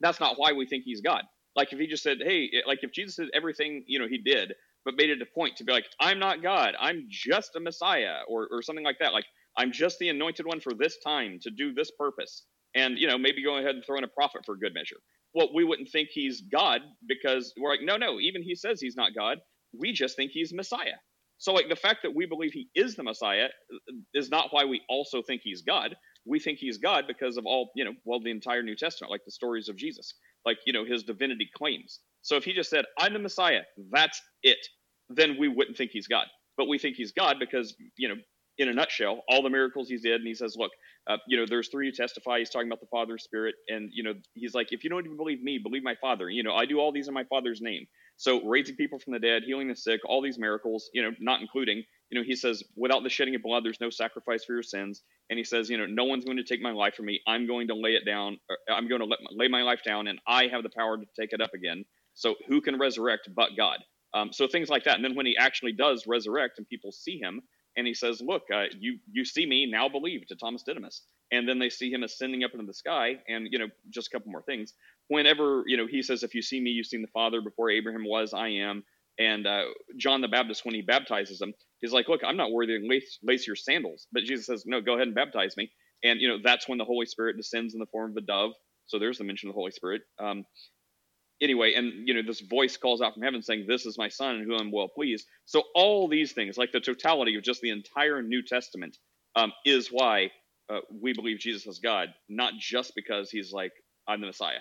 that's 0.00 0.20
not 0.20 0.38
why 0.38 0.52
we 0.52 0.66
think 0.66 0.84
he's 0.84 1.00
God. 1.00 1.22
Like 1.56 1.72
if 1.72 1.78
he 1.78 1.86
just 1.86 2.02
said, 2.02 2.18
hey, 2.22 2.50
like 2.66 2.80
if 2.82 2.92
Jesus 2.92 3.16
did 3.16 3.30
everything 3.34 3.84
you 3.86 3.98
know 3.98 4.06
he 4.08 4.18
did, 4.18 4.52
but 4.84 4.96
made 4.96 5.10
it 5.10 5.22
a 5.22 5.26
point 5.34 5.56
to 5.56 5.64
be 5.64 5.72
like, 5.72 5.86
I'm 6.00 6.18
not 6.18 6.42
God, 6.42 6.74
I'm 6.80 7.06
just 7.10 7.56
a 7.56 7.60
Messiah, 7.60 8.18
or 8.28 8.48
or 8.50 8.62
something 8.62 8.84
like 8.84 8.98
that. 9.00 9.12
Like 9.14 9.26
I'm 9.58 9.72
just 9.72 9.98
the 9.98 10.10
anointed 10.10 10.46
one 10.46 10.60
for 10.60 10.74
this 10.74 10.98
time 11.04 11.38
to 11.42 11.50
do 11.50 11.74
this 11.74 11.90
purpose, 11.98 12.44
and 12.74 12.98
you 12.98 13.06
know 13.08 13.18
maybe 13.18 13.42
go 13.44 13.56
ahead 13.58 13.74
and 13.76 13.84
throw 13.84 13.98
in 13.98 14.04
a 14.04 14.08
prophet 14.08 14.42
for 14.46 14.56
good 14.56 14.74
measure. 14.74 14.96
well, 15.34 15.50
we 15.54 15.64
wouldn't 15.64 15.90
think 15.90 16.10
he's 16.12 16.42
God 16.42 16.82
because 17.06 17.52
we're 17.58 17.70
like, 17.70 17.82
no, 17.82 17.96
no, 17.96 18.20
even 18.20 18.42
he 18.42 18.54
says 18.54 18.80
he's 18.80 18.96
not 18.96 19.14
God. 19.16 19.38
We 19.78 19.92
just 19.92 20.16
think 20.16 20.32
he's 20.32 20.52
Messiah. 20.54 20.98
So, 21.38 21.52
like, 21.52 21.68
the 21.68 21.76
fact 21.76 22.00
that 22.04 22.14
we 22.14 22.26
believe 22.26 22.52
he 22.52 22.68
is 22.74 22.96
the 22.96 23.02
Messiah 23.04 23.48
is 24.14 24.30
not 24.30 24.48
why 24.52 24.64
we 24.64 24.82
also 24.88 25.22
think 25.22 25.42
he's 25.44 25.62
God. 25.62 25.96
We 26.26 26.40
think 26.40 26.58
he's 26.58 26.78
God 26.78 27.06
because 27.08 27.36
of 27.36 27.46
all, 27.46 27.70
you 27.76 27.84
know, 27.84 27.92
well, 28.04 28.20
the 28.20 28.30
entire 28.30 28.62
New 28.62 28.76
Testament, 28.76 29.10
like 29.10 29.24
the 29.26 29.32
stories 29.32 29.68
of 29.68 29.76
Jesus, 29.76 30.14
like, 30.46 30.58
you 30.66 30.72
know, 30.72 30.84
his 30.84 31.04
divinity 31.04 31.48
claims. 31.56 32.00
So, 32.24 32.36
if 32.36 32.44
he 32.44 32.52
just 32.52 32.70
said, 32.70 32.84
I'm 32.98 33.12
the 33.12 33.20
Messiah, 33.20 33.60
that's 33.92 34.20
it, 34.42 34.58
then 35.08 35.36
we 35.38 35.48
wouldn't 35.48 35.76
think 35.76 35.92
he's 35.92 36.08
God. 36.08 36.26
But 36.56 36.68
we 36.68 36.78
think 36.78 36.96
he's 36.96 37.12
God 37.12 37.36
because, 37.38 37.74
you 37.96 38.08
know, 38.08 38.16
in 38.58 38.68
a 38.68 38.72
nutshell, 38.72 39.22
all 39.28 39.42
the 39.42 39.50
miracles 39.50 39.88
he 39.88 39.96
did, 39.98 40.16
and 40.16 40.26
he 40.26 40.34
says, 40.34 40.56
look, 40.56 40.70
uh, 41.08 41.16
you 41.28 41.36
know, 41.36 41.44
there's 41.48 41.68
three 41.68 41.86
who 41.88 41.92
testify. 41.92 42.38
He's 42.38 42.50
talking 42.50 42.68
about 42.68 42.80
the 42.80 42.86
Father, 42.86 43.18
Spirit, 43.18 43.54
and 43.68 43.90
you 43.92 44.02
know, 44.02 44.14
he's 44.34 44.54
like, 44.54 44.72
if 44.72 44.84
you 44.84 44.90
don't 44.90 45.04
even 45.04 45.16
believe 45.16 45.42
me, 45.42 45.58
believe 45.58 45.82
my 45.82 45.96
Father. 46.00 46.30
You 46.30 46.42
know, 46.42 46.54
I 46.54 46.66
do 46.66 46.78
all 46.78 46.92
these 46.92 47.08
in 47.08 47.14
my 47.14 47.24
Father's 47.24 47.60
name. 47.60 47.86
So 48.16 48.42
raising 48.44 48.76
people 48.76 48.98
from 48.98 49.12
the 49.12 49.18
dead, 49.18 49.42
healing 49.44 49.68
the 49.68 49.76
sick, 49.76 50.00
all 50.06 50.22
these 50.22 50.38
miracles, 50.38 50.88
you 50.94 51.02
know, 51.02 51.10
not 51.18 51.40
including, 51.40 51.82
you 52.10 52.18
know, 52.18 52.24
he 52.24 52.36
says, 52.36 52.62
without 52.76 53.02
the 53.02 53.10
shedding 53.10 53.34
of 53.34 53.42
blood, 53.42 53.64
there's 53.64 53.80
no 53.80 53.90
sacrifice 53.90 54.44
for 54.44 54.52
your 54.52 54.62
sins. 54.62 55.02
And 55.30 55.38
he 55.38 55.44
says, 55.44 55.68
you 55.68 55.78
know, 55.78 55.86
no 55.86 56.04
one's 56.04 56.24
going 56.24 56.36
to 56.36 56.44
take 56.44 56.62
my 56.62 56.70
life 56.70 56.94
from 56.94 57.06
me. 57.06 57.20
I'm 57.26 57.46
going 57.48 57.68
to 57.68 57.74
lay 57.74 57.90
it 57.90 58.04
down. 58.06 58.38
I'm 58.70 58.88
going 58.88 59.00
to 59.00 59.06
let, 59.06 59.18
lay 59.32 59.48
my 59.48 59.62
life 59.62 59.80
down, 59.84 60.06
and 60.06 60.20
I 60.28 60.46
have 60.46 60.62
the 60.62 60.70
power 60.70 60.96
to 60.96 61.04
take 61.18 61.32
it 61.32 61.40
up 61.40 61.54
again. 61.54 61.84
So 62.14 62.36
who 62.48 62.60
can 62.60 62.78
resurrect 62.78 63.28
but 63.34 63.50
God? 63.56 63.78
Um, 64.14 64.32
so 64.32 64.48
things 64.48 64.68
like 64.68 64.84
that. 64.84 64.96
And 64.96 65.04
then 65.04 65.16
when 65.16 65.26
he 65.26 65.36
actually 65.36 65.72
does 65.72 66.06
resurrect 66.06 66.58
and 66.58 66.68
people 66.68 66.92
see 66.92 67.18
him, 67.18 67.42
and 67.76 67.86
he 67.86 67.94
says, 67.94 68.20
"Look, 68.22 68.44
uh, 68.54 68.66
you 68.78 68.98
you 69.10 69.24
see 69.24 69.46
me 69.46 69.66
now, 69.66 69.88
believe." 69.88 70.26
To 70.28 70.36
Thomas 70.36 70.62
Didymus, 70.62 71.02
and 71.32 71.48
then 71.48 71.58
they 71.58 71.70
see 71.70 71.90
him 71.92 72.02
ascending 72.02 72.44
up 72.44 72.52
into 72.52 72.66
the 72.66 72.74
sky, 72.74 73.16
and 73.28 73.48
you 73.50 73.58
know, 73.58 73.68
just 73.90 74.08
a 74.08 74.10
couple 74.10 74.30
more 74.32 74.42
things. 74.42 74.74
Whenever 75.08 75.64
you 75.66 75.76
know, 75.76 75.86
he 75.86 76.02
says, 76.02 76.22
"If 76.22 76.34
you 76.34 76.42
see 76.42 76.60
me, 76.60 76.70
you've 76.70 76.86
seen 76.86 77.02
the 77.02 77.08
Father. 77.08 77.40
Before 77.40 77.70
Abraham 77.70 78.04
was, 78.06 78.34
I 78.34 78.48
am." 78.48 78.84
And 79.18 79.46
uh, 79.46 79.64
John 79.96 80.20
the 80.22 80.28
Baptist, 80.28 80.64
when 80.64 80.74
he 80.74 80.82
baptizes 80.82 81.40
him, 81.40 81.54
he's 81.80 81.92
like, 81.92 82.08
"Look, 82.08 82.22
I'm 82.24 82.36
not 82.36 82.52
worthy 82.52 82.78
to 82.78 82.86
lace, 82.88 83.18
lace 83.22 83.46
your 83.46 83.56
sandals," 83.56 84.06
but 84.12 84.24
Jesus 84.24 84.46
says, 84.46 84.64
"No, 84.66 84.80
go 84.80 84.94
ahead 84.94 85.06
and 85.08 85.14
baptize 85.16 85.56
me." 85.56 85.72
And 86.04 86.20
you 86.20 86.28
know, 86.28 86.38
that's 86.42 86.68
when 86.68 86.78
the 86.78 86.84
Holy 86.84 87.06
Spirit 87.06 87.36
descends 87.36 87.74
in 87.74 87.80
the 87.80 87.86
form 87.86 88.12
of 88.12 88.16
a 88.16 88.22
dove. 88.26 88.52
So 88.86 88.98
there's 88.98 89.18
the 89.18 89.24
mention 89.24 89.48
of 89.48 89.54
the 89.54 89.58
Holy 89.58 89.72
Spirit. 89.72 90.02
Um, 90.20 90.44
anyway, 91.44 91.74
and 91.74 92.08
you 92.08 92.14
know, 92.14 92.22
this 92.26 92.40
voice 92.40 92.76
calls 92.76 93.00
out 93.00 93.14
from 93.14 93.22
heaven 93.22 93.42
saying, 93.42 93.66
This 93.68 93.86
is 93.86 93.96
my 93.96 94.08
son 94.08 94.36
in 94.36 94.42
whom 94.44 94.58
I'm 94.60 94.72
well 94.72 94.88
pleased. 94.88 95.26
So 95.44 95.62
all 95.74 96.08
these 96.08 96.32
things, 96.32 96.58
like 96.58 96.72
the 96.72 96.80
totality 96.80 97.36
of 97.36 97.44
just 97.44 97.60
the 97.60 97.70
entire 97.70 98.22
New 98.22 98.42
Testament, 98.42 98.96
um, 99.36 99.52
is 99.64 99.88
why 99.88 100.30
uh, 100.68 100.80
we 101.00 101.12
believe 101.12 101.38
Jesus 101.38 101.66
is 101.66 101.78
God, 101.78 102.08
not 102.28 102.54
just 102.58 102.94
because 102.96 103.30
he's 103.30 103.52
like, 103.52 103.72
I'm 104.08 104.20
the 104.20 104.26
Messiah. 104.28 104.58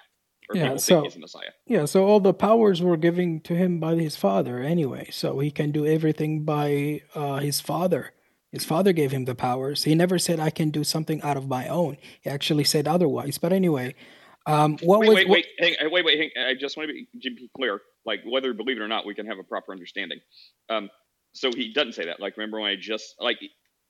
Or 0.50 0.56
Yeah, 0.56 0.64
people 0.66 0.80
so 0.80 0.96
think 0.96 1.06
he's 1.06 1.14
the 1.14 1.22
Messiah. 1.22 1.52
yeah, 1.66 1.86
so 1.86 2.06
all 2.06 2.20
the 2.20 2.34
powers 2.34 2.82
were 2.82 2.98
given 2.98 3.40
to 3.42 3.56
him 3.56 3.80
by 3.80 3.96
his 3.96 4.18
father 4.18 4.60
anyway, 4.60 5.10
so 5.12 5.40
he 5.40 5.50
can 5.52 5.72
do 5.72 5.86
everything 5.86 6.44
by 6.44 7.02
uh, 7.16 7.38
his 7.38 7.62
father. 7.62 8.12
His 8.52 8.66
father 8.66 8.94
gave 8.94 9.12
him 9.12 9.26
the 9.26 9.34
powers. 9.34 9.86
He 9.86 9.96
never 9.96 10.20
said 10.20 10.40
I 10.40 10.52
can 10.52 10.70
do 10.70 10.84
something 10.84 11.22
out 11.24 11.38
of 11.38 11.48
my 11.48 11.68
own. 11.68 11.98
He 12.22 12.30
actually 12.30 12.66
said 12.66 12.88
otherwise. 12.88 13.40
But 13.40 13.52
anyway, 13.52 13.96
um, 14.48 14.78
what 14.82 15.02
Wait, 15.02 15.11
was 15.11 15.15
wait, 15.15 15.30
what, 15.30 15.40
wait, 15.44 15.48
hang, 15.60 15.76
uh, 15.86 15.90
wait, 15.91 16.06
wait. 16.06 16.20
Hang, 16.36 16.45
I 16.48 16.53
just 16.56 16.78
want 16.78 16.90
to 16.90 16.94
be, 16.94 17.07
be 17.36 17.49
clear, 17.57 17.82
like 18.06 18.22
whether 18.26 18.53
believe 18.53 18.78
it 18.78 18.82
or 18.84 18.88
not, 18.88 19.06
we 19.06 19.15
can 19.15 19.28
have 19.28 19.40
a 19.40 19.44
proper 19.44 19.72
understanding. 19.74 20.20
Um, 20.70 20.90
so 21.34 21.52
he 21.53 21.74
doesn't 21.74 21.94
say 21.94 22.06
that. 22.06 22.20
Like, 22.22 22.38
remember 22.38 22.60
when 22.61 22.72
I 22.72 22.78
just 22.80 23.15
like 23.20 23.40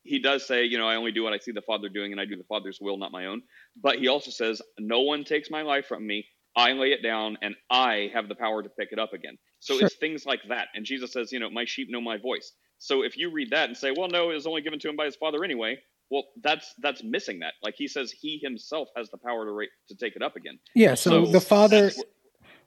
he 0.03 0.19
does 0.19 0.47
say, 0.47 0.65
you 0.65 0.77
know, 0.77 0.87
I 0.87 0.95
only 0.95 1.11
do 1.13 1.23
what 1.23 1.33
I 1.33 1.39
see 1.39 1.51
the 1.53 1.61
Father 1.61 1.89
doing, 1.89 2.11
and 2.13 2.21
I 2.21 2.25
do 2.25 2.37
the 2.37 2.43
Father's 2.45 2.79
will, 2.81 2.97
not 2.97 3.11
my 3.11 3.27
own. 3.27 3.43
But 3.81 3.99
he 3.99 4.07
also 4.09 4.31
says, 4.31 4.61
no 4.79 5.01
one 5.01 5.23
takes 5.25 5.51
my 5.51 5.63
life 5.63 5.87
from 5.87 6.05
me. 6.07 6.25
I 6.57 6.73
lay 6.73 6.91
it 6.93 7.03
down, 7.03 7.37
and 7.41 7.55
I 7.71 8.11
have 8.13 8.29
the 8.29 8.35
power 8.35 8.63
to 8.63 8.69
pick 8.69 8.89
it 8.91 8.99
up 8.99 9.13
again. 9.13 9.37
So 9.59 9.79
Sure. 9.79 9.79
it's 9.79 9.95
things 9.95 10.25
like 10.25 10.41
that. 10.49 10.69
And 10.75 10.85
Jesus 10.85 11.13
says, 11.13 11.31
you 11.31 11.39
know, 11.39 11.49
my 11.51 11.65
sheep 11.65 11.89
know 11.91 12.01
my 12.01 12.17
voice. 12.17 12.53
So 12.79 13.03
if 13.03 13.17
you 13.17 13.31
read 13.31 13.51
that 13.51 13.69
and 13.69 13.77
say, 13.77 13.91
well, 13.95 14.09
no, 14.09 14.31
it 14.31 14.35
was 14.35 14.47
only 14.47 14.61
given 14.61 14.79
to 14.79 14.89
him 14.89 14.97
by 14.97 15.05
his 15.05 15.15
Father 15.17 15.43
anyway. 15.43 15.77
Well, 16.13 16.25
that's 16.43 16.75
that's 16.85 17.01
missing 17.03 17.39
that. 17.39 17.53
Like 17.63 17.73
he 17.75 17.87
says, 17.87 18.11
he 18.11 18.37
himself 18.37 18.87
has 18.95 19.09
the 19.09 19.17
power 19.17 19.45
to 19.45 19.51
ra- 19.51 19.73
to 19.89 19.95
take 19.95 20.15
it 20.15 20.21
up 20.21 20.35
again. 20.35 20.59
yeah, 20.75 20.93
so 20.93 21.25
the 21.25 21.41
father 21.41 21.91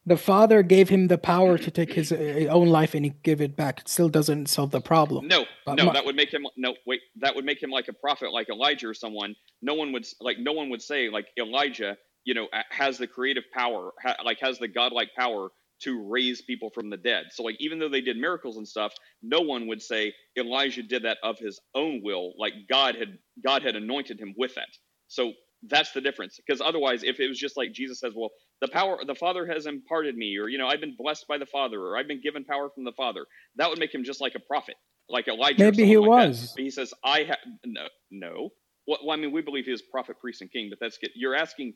the 0.05 0.17
father 0.17 0.63
gave 0.63 0.89
him 0.89 1.07
the 1.09 1.19
power 1.19 1.57
to 1.59 1.71
take 1.71 1.93
his 1.93 2.11
uh, 2.13 2.47
own 2.51 2.69
life 2.69 2.95
and 2.95 3.05
he 3.05 3.13
give 3.23 3.41
it 3.41 3.55
back. 3.57 3.81
It 3.81 3.89
still 3.89 4.09
doesn't 4.09 4.47
solve 4.47 4.71
the 4.73 4.81
problem. 4.81 5.27
No, 5.29 5.45
But 5.65 5.75
no, 5.77 5.87
my- 5.87 5.93
that 5.93 6.05
would 6.05 6.17
make 6.17 6.33
him 6.33 6.45
no 6.57 6.75
wait. 6.87 7.01
That 7.21 7.37
would 7.37 7.45
make 7.45 7.63
him 7.63 7.71
like 7.71 7.87
a 7.89 7.93
prophet, 7.93 8.33
like 8.33 8.49
Elijah 8.49 8.89
or 8.89 8.95
someone. 8.95 9.37
No 9.63 9.75
one 9.75 9.93
would 9.93 10.07
like. 10.21 10.39
No 10.41 10.53
one 10.53 10.69
would 10.71 10.83
say 10.83 11.09
like 11.09 11.27
Elijah. 11.39 11.97
You 12.25 12.35
know, 12.35 12.49
has 12.71 12.99
the 12.99 13.07
creative 13.07 13.45
power, 13.55 13.93
ha, 14.05 14.17
like 14.25 14.39
has 14.41 14.59
the 14.59 14.67
godlike 14.67 15.11
power 15.17 15.51
to 15.83 16.07
raise 16.09 16.43
people 16.43 16.71
from 16.71 16.91
the 16.91 16.97
dead. 16.97 17.27
So 17.33 17.43
like, 17.43 17.57
even 17.61 17.79
though 17.79 17.89
they 17.89 18.01
did 18.01 18.17
miracles 18.17 18.57
and 18.57 18.67
stuff, 18.67 18.93
no 19.23 19.41
one 19.41 19.67
would 19.69 19.83
say 19.83 20.13
Elijah 20.39 20.83
did 20.83 21.05
that 21.05 21.19
of 21.23 21.39
his 21.39 21.61
own 21.75 22.01
will. 22.03 22.33
Like 22.39 22.55
God 22.69 22.97
had 22.97 23.19
God 23.45 23.63
had 23.63 23.77
anointed 23.77 24.19
him 24.19 24.35
with 24.37 24.55
that. 24.55 24.69
So 25.09 25.33
that's 25.69 25.93
the 25.93 26.01
difference. 26.01 26.39
Because 26.45 26.61
otherwise, 26.61 27.03
if 27.03 27.21
it 27.21 27.29
was 27.29 27.39
just 27.39 27.57
like 27.57 27.73
Jesus 27.73 28.01
says, 28.01 28.13
well, 28.17 28.31
the 28.61 28.69
power 28.69 28.99
the 29.07 29.15
Father 29.15 29.47
has 29.47 29.67
imparted 29.67 30.17
me, 30.17 30.37
or 30.39 30.49
you 30.49 30.59
know, 30.59 30.69
I've 30.69 30.81
been 30.81 30.97
blessed 30.99 31.27
by 31.29 31.39
the 31.39 31.47
Father, 31.47 31.81
or 31.81 31.97
I've 31.97 32.09
been 32.09 32.23
given 32.23 32.45
power 32.45 32.71
from 32.75 32.85
the 32.85 32.93
Father, 32.93 33.27
that 33.57 33.69
would 33.69 33.79
make 33.79 33.95
him 33.95 34.05
just 34.05 34.21
like 34.21 34.35
a 34.35 34.41
prophet, 34.41 34.77
like 35.09 35.29
Elijah. 35.29 35.63
Maybe 35.63 35.85
he 35.85 35.97
like 35.97 36.09
was. 36.09 36.55
He 36.57 36.71
says, 36.71 36.95
I 37.05 37.25
have 37.25 37.39
no, 37.65 37.87
no. 38.11 38.51
Well, 38.87 38.99
well, 39.05 39.17
I 39.17 39.21
mean, 39.21 39.33
we 39.33 39.43
believe 39.43 39.65
he 39.67 39.73
is 39.73 39.83
prophet, 39.83 40.19
priest, 40.21 40.43
and 40.43 40.51
king, 40.51 40.69
but 40.71 40.79
that's 40.81 40.99
get 40.99 41.11
you're 41.15 41.35
asking 41.35 41.75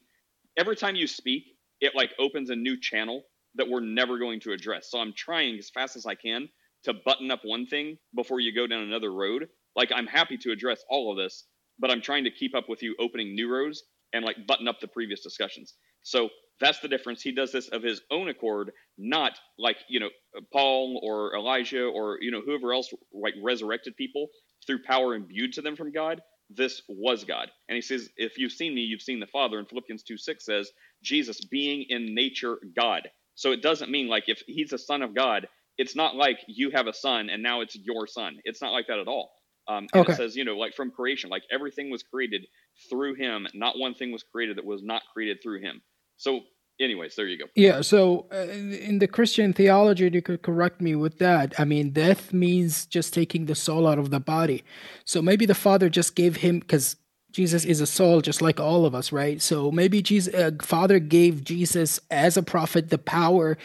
every 0.56 0.76
time 0.76 0.96
you 0.96 1.06
speak, 1.06 1.44
it 1.80 1.94
like 1.94 2.10
opens 2.18 2.50
a 2.50 2.56
new 2.56 2.78
channel 2.78 3.22
that 3.56 3.68
we're 3.68 3.80
never 3.80 4.18
going 4.18 4.40
to 4.40 4.52
address. 4.52 4.90
So 4.90 4.98
I'm 4.98 5.12
trying 5.16 5.58
as 5.58 5.70
fast 5.70 5.96
as 5.96 6.06
I 6.06 6.14
can 6.14 6.48
to 6.84 6.94
button 6.94 7.30
up 7.30 7.40
one 7.44 7.66
thing 7.66 7.98
before 8.14 8.40
you 8.40 8.54
go 8.54 8.66
down 8.66 8.82
another 8.82 9.12
road. 9.12 9.48
Like 9.76 9.90
I'm 9.94 10.06
happy 10.06 10.36
to 10.38 10.52
address 10.52 10.82
all 10.88 11.10
of 11.10 11.18
this, 11.18 11.44
but 11.78 11.90
I'm 11.90 12.00
trying 12.00 12.24
to 12.24 12.30
keep 12.30 12.54
up 12.54 12.68
with 12.68 12.82
you 12.82 12.96
opening 12.98 13.34
new 13.34 13.52
roads 13.52 13.82
and 14.12 14.24
like 14.24 14.46
button 14.46 14.68
up 14.68 14.80
the 14.80 14.88
previous 14.88 15.22
discussions. 15.22 15.74
So 16.02 16.28
that's 16.60 16.80
the 16.80 16.88
difference. 16.88 17.22
He 17.22 17.32
does 17.32 17.52
this 17.52 17.68
of 17.68 17.82
his 17.82 18.02
own 18.10 18.28
accord, 18.28 18.72
not 18.98 19.32
like, 19.58 19.76
you 19.88 20.00
know, 20.00 20.10
Paul 20.52 21.00
or 21.02 21.34
Elijah 21.34 21.84
or, 21.84 22.18
you 22.20 22.30
know, 22.30 22.42
whoever 22.44 22.72
else 22.72 22.90
like 23.12 23.34
resurrected 23.42 23.96
people 23.96 24.28
through 24.66 24.82
power 24.82 25.14
imbued 25.14 25.54
to 25.54 25.62
them 25.62 25.76
from 25.76 25.92
God. 25.92 26.20
This 26.50 26.82
was 26.88 27.24
God. 27.24 27.48
And 27.68 27.76
he 27.76 27.80
says, 27.80 28.10
if 28.16 28.36
you've 28.36 28.52
seen 28.52 28.74
me, 28.74 28.82
you've 28.82 29.02
seen 29.02 29.20
the 29.20 29.26
Father. 29.26 29.58
And 29.58 29.68
Philippians 29.68 30.02
2 30.02 30.16
6 30.16 30.44
says, 30.44 30.70
Jesus 31.02 31.44
being 31.44 31.86
in 31.88 32.14
nature 32.14 32.58
God. 32.76 33.08
So 33.40 33.52
it 33.52 33.62
doesn't 33.62 33.90
mean 33.90 34.06
like 34.06 34.24
if 34.26 34.42
he's 34.46 34.74
a 34.74 34.78
son 34.78 35.00
of 35.00 35.14
God, 35.14 35.48
it's 35.78 35.96
not 35.96 36.14
like 36.14 36.38
you 36.46 36.70
have 36.74 36.86
a 36.86 36.92
son 36.92 37.30
and 37.30 37.42
now 37.42 37.62
it's 37.62 37.74
your 37.74 38.06
son. 38.06 38.38
It's 38.44 38.60
not 38.60 38.70
like 38.72 38.86
that 38.88 38.98
at 38.98 39.08
all. 39.08 39.30
Um, 39.66 39.88
and 39.94 40.02
Okay. 40.02 40.12
it 40.12 40.16
says, 40.16 40.36
you 40.36 40.44
know, 40.44 40.58
like 40.58 40.74
from 40.74 40.90
creation, 40.90 41.30
like 41.30 41.44
everything 41.50 41.88
was 41.90 42.02
created 42.02 42.44
through 42.90 43.14
him. 43.14 43.46
Not 43.54 43.78
one 43.78 43.94
thing 43.94 44.12
was 44.12 44.22
created 44.22 44.58
that 44.58 44.66
was 44.66 44.82
not 44.82 45.00
created 45.14 45.38
through 45.42 45.60
him. 45.62 45.80
So, 46.18 46.40
anyways, 46.78 47.16
there 47.16 47.26
you 47.28 47.38
go. 47.38 47.46
Yeah, 47.54 47.80
so 47.80 48.26
uh, 48.30 48.46
in 48.88 48.98
the 48.98 49.06
Christian 49.06 49.54
theology, 49.54 50.10
you 50.12 50.20
could 50.20 50.42
correct 50.42 50.82
me 50.82 50.94
with 50.94 51.18
that. 51.18 51.58
I 51.58 51.64
mean, 51.64 51.92
death 51.92 52.34
means 52.34 52.84
just 52.84 53.14
taking 53.14 53.46
the 53.46 53.54
soul 53.54 53.86
out 53.86 53.98
of 53.98 54.10
the 54.10 54.20
body. 54.20 54.64
So 55.06 55.22
maybe 55.22 55.46
the 55.46 55.54
Father 55.54 55.88
just 55.88 56.14
gave 56.14 56.36
him, 56.36 56.60
because 56.60 56.96
Jesus 57.32 57.64
is 57.64 57.80
a 57.80 57.86
soul 57.86 58.20
just 58.20 58.42
like 58.42 58.60
all 58.60 58.84
of 58.86 58.94
us, 58.94 59.12
right? 59.12 59.40
So 59.40 59.70
maybe 59.70 60.02
Jesus, 60.02 60.34
uh, 60.34 60.50
Father 60.62 60.98
gave 60.98 61.44
Jesus 61.44 62.00
as 62.10 62.36
a 62.36 62.42
prophet 62.42 62.90
the 62.90 62.98
power 62.98 63.56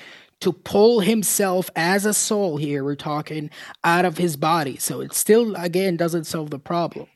to 0.41 0.51
pull 0.53 0.99
himself 0.99 1.69
as 1.75 2.05
a 2.05 2.13
soul 2.13 2.57
here, 2.57 2.83
we're 2.83 2.95
talking, 2.95 3.49
out 3.83 4.05
of 4.05 4.17
his 4.17 4.35
body. 4.35 4.77
So 4.77 5.01
it 5.01 5.13
still, 5.13 5.55
again, 5.55 5.97
doesn't 5.97 6.25
solve 6.25 6.49
the 6.49 6.59
problem. 6.59 7.07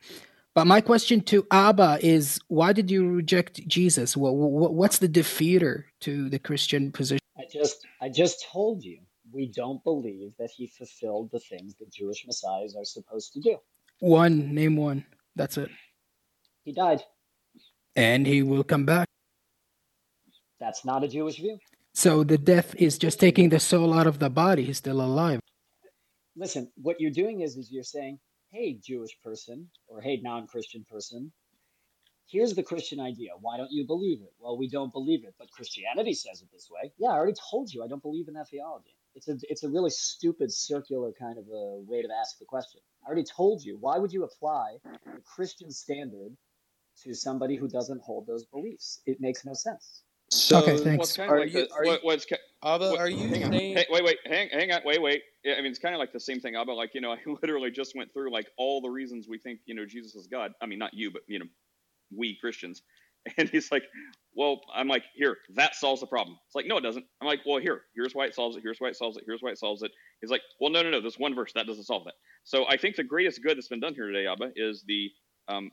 But 0.55 0.65
my 0.65 0.81
question 0.81 1.21
to 1.21 1.45
Abba 1.51 1.99
is 2.01 2.39
why 2.47 2.73
did 2.73 2.89
you 2.89 3.07
reject 3.09 3.67
Jesus? 3.67 4.17
Wha- 4.17 4.31
wha- 4.31 4.69
What's 4.69 4.97
the 4.97 5.07
defeater 5.07 5.85
to 6.01 6.29
the 6.29 6.39
Christian 6.39 6.91
position? 6.91 7.19
I 7.37 7.43
just 7.51 7.85
I 8.01 8.09
just 8.09 8.45
told 8.51 8.83
you 8.83 8.99
we 9.31 9.47
don't 9.47 9.83
believe 9.83 10.33
that 10.39 10.49
he 10.49 10.67
fulfilled 10.67 11.29
the 11.31 11.39
things 11.39 11.75
that 11.75 11.91
Jewish 11.93 12.25
messiahs 12.25 12.75
are 12.75 12.83
supposed 12.83 13.33
to 13.33 13.39
do. 13.39 13.57
One, 13.99 14.53
name 14.53 14.75
one. 14.75 15.05
That's 15.35 15.57
it. 15.57 15.69
He 16.63 16.73
died. 16.73 17.01
And 17.95 18.27
he 18.27 18.43
will 18.43 18.63
come 18.63 18.85
back. 18.85 19.07
That's 20.59 20.85
not 20.85 21.03
a 21.03 21.07
Jewish 21.07 21.37
view. 21.37 21.57
So 21.93 22.23
the 22.23 22.37
death 22.37 22.75
is 22.75 22.97
just 22.97 23.19
taking 23.19 23.49
the 23.49 23.59
soul 23.59 23.93
out 23.93 24.07
of 24.07 24.19
the 24.19 24.29
body. 24.29 24.65
He's 24.65 24.77
still 24.77 25.01
alive. 25.01 25.39
Listen, 26.35 26.71
what 26.75 27.01
you're 27.01 27.11
doing 27.11 27.41
is 27.41 27.57
is 27.57 27.71
you're 27.71 27.83
saying, 27.83 28.19
"Hey, 28.51 28.73
Jewish 28.75 29.17
person, 29.23 29.69
or 29.87 29.99
hey, 30.01 30.17
non-Christian 30.21 30.85
person, 30.85 31.31
here's 32.27 32.53
the 32.53 32.63
Christian 32.63 32.99
idea. 32.99 33.31
Why 33.41 33.57
don't 33.57 33.71
you 33.71 33.85
believe 33.85 34.21
it? 34.21 34.33
Well, 34.39 34.57
we 34.57 34.69
don't 34.69 34.93
believe 34.93 35.25
it, 35.25 35.33
but 35.37 35.51
Christianity 35.51 36.13
says 36.13 36.41
it 36.41 36.49
this 36.51 36.69
way. 36.69 36.93
Yeah, 36.97 37.09
I 37.09 37.13
already 37.13 37.37
told 37.49 37.73
you 37.73 37.83
I 37.83 37.87
don't 37.87 38.01
believe 38.01 38.27
in 38.27 38.35
that 38.35 38.49
theology. 38.49 38.95
It's 39.15 39.27
a 39.27 39.37
it's 39.49 39.63
a 39.63 39.69
really 39.69 39.89
stupid 39.89 40.53
circular 40.53 41.11
kind 41.11 41.37
of 41.37 41.45
a 41.47 41.79
way 41.87 42.01
to 42.01 42.07
ask 42.21 42.37
the 42.37 42.45
question. 42.45 42.81
I 43.03 43.07
already 43.07 43.25
told 43.25 43.63
you. 43.63 43.77
Why 43.77 43.97
would 43.97 44.13
you 44.13 44.23
apply 44.23 44.77
the 44.83 45.21
Christian 45.35 45.71
standard 45.71 46.37
to 47.03 47.13
somebody 47.13 47.55
who 47.55 47.67
doesn't 47.67 48.01
hold 48.01 48.27
those 48.27 48.45
beliefs? 48.45 49.01
It 49.05 49.19
makes 49.19 49.45
no 49.45 49.53
sense. 49.53 50.03
So, 50.31 50.57
Okay, 50.59 50.73
Well, 50.73 50.83
thanks. 50.83 51.07
it's 51.09 51.17
kind 51.17 51.29
of 51.31 51.37
are 51.37 51.39
like 51.39 51.53
you 51.53 51.67
the 51.67 51.73
are 51.73 51.85
what, 51.85 52.01
you 52.01 52.07
what's 52.07 52.25
ca- 52.25 52.37
Abba? 52.63 52.89
what, 52.91 52.99
Are 52.99 53.09
you 53.09 53.27
hang 53.27 53.51
saying? 53.51 53.77
hey, 53.77 53.85
wait, 53.89 54.03
wait, 54.03 54.17
hang, 54.25 54.49
hang 54.49 54.71
on, 54.71 54.81
wait, 54.85 55.01
wait. 55.01 55.23
Yeah, 55.43 55.53
I 55.55 55.61
mean, 55.61 55.71
it's 55.71 55.79
kind 55.79 55.95
of 55.95 55.99
like 55.99 56.13
the 56.13 56.19
same 56.19 56.39
thing. 56.39 56.55
Abba, 56.55 56.71
like 56.71 56.91
you 56.93 57.01
know, 57.01 57.11
I 57.13 57.17
literally 57.41 57.71
just 57.71 57.95
went 57.95 58.13
through 58.13 58.31
like 58.31 58.47
all 58.57 58.81
the 58.81 58.89
reasons 58.89 59.27
we 59.27 59.39
think 59.39 59.59
you 59.65 59.73
know 59.75 59.85
Jesus 59.85 60.15
is 60.15 60.27
God. 60.27 60.53
I 60.61 60.65
mean, 60.65 60.79
not 60.79 60.93
you, 60.93 61.11
but 61.11 61.23
you 61.27 61.39
know, 61.39 61.45
we 62.15 62.37
Christians. 62.39 62.81
And 63.37 63.49
he's 63.49 63.69
like, 63.69 63.83
well, 64.33 64.61
I'm 64.73 64.87
like, 64.87 65.03
here, 65.13 65.37
that 65.55 65.75
solves 65.75 65.99
the 65.99 66.07
problem. 66.07 66.37
It's 66.47 66.55
like, 66.55 66.65
no, 66.67 66.77
it 66.77 66.81
doesn't. 66.81 67.05
I'm 67.21 67.27
like, 67.27 67.41
well, 67.45 67.59
here, 67.59 67.81
here's 67.93 68.15
why 68.15 68.25
it 68.25 68.33
solves 68.33 68.55
it. 68.55 68.63
Here's 68.63 68.79
why 68.79 68.87
it 68.87 68.95
solves 68.95 69.17
it. 69.17 69.23
Here's 69.27 69.41
why 69.41 69.51
it 69.51 69.59
solves 69.59 69.83
it. 69.83 69.91
He's 70.21 70.31
like, 70.31 70.41
well, 70.61 70.71
no, 70.71 70.81
no, 70.81 70.89
no. 70.89 71.01
This 71.01 71.19
one 71.19 71.35
verse 71.35 71.51
that 71.53 71.67
doesn't 71.67 71.83
solve 71.83 72.05
that. 72.05 72.13
So 72.45 72.65
I 72.69 72.77
think 72.77 72.95
the 72.95 73.03
greatest 73.03 73.43
good 73.43 73.57
that's 73.57 73.67
been 73.67 73.81
done 73.81 73.93
here 73.93 74.07
today, 74.07 74.25
Abba, 74.25 74.51
is 74.55 74.83
the 74.87 75.09
um, 75.49 75.69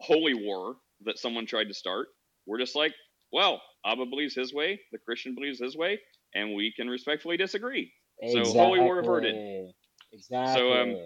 holy 0.00 0.34
war 0.34 0.76
that 1.04 1.18
someone 1.18 1.46
tried 1.46 1.68
to 1.68 1.74
start. 1.74 2.08
We're 2.46 2.58
just 2.58 2.76
like, 2.76 2.92
well, 3.32 3.60
Abba 3.86 4.06
believes 4.06 4.34
his 4.34 4.52
way, 4.52 4.80
the 4.92 4.98
Christian 4.98 5.34
believes 5.34 5.60
his 5.60 5.76
way, 5.76 5.98
and 6.34 6.54
we 6.54 6.72
can 6.76 6.88
respectfully 6.88 7.36
disagree. 7.36 7.92
So 8.32 8.44
holy 8.44 8.80
war 8.80 8.98
averted. 9.00 9.72
Exactly. 10.12 10.60
So 10.60 10.72
um, 10.72 10.96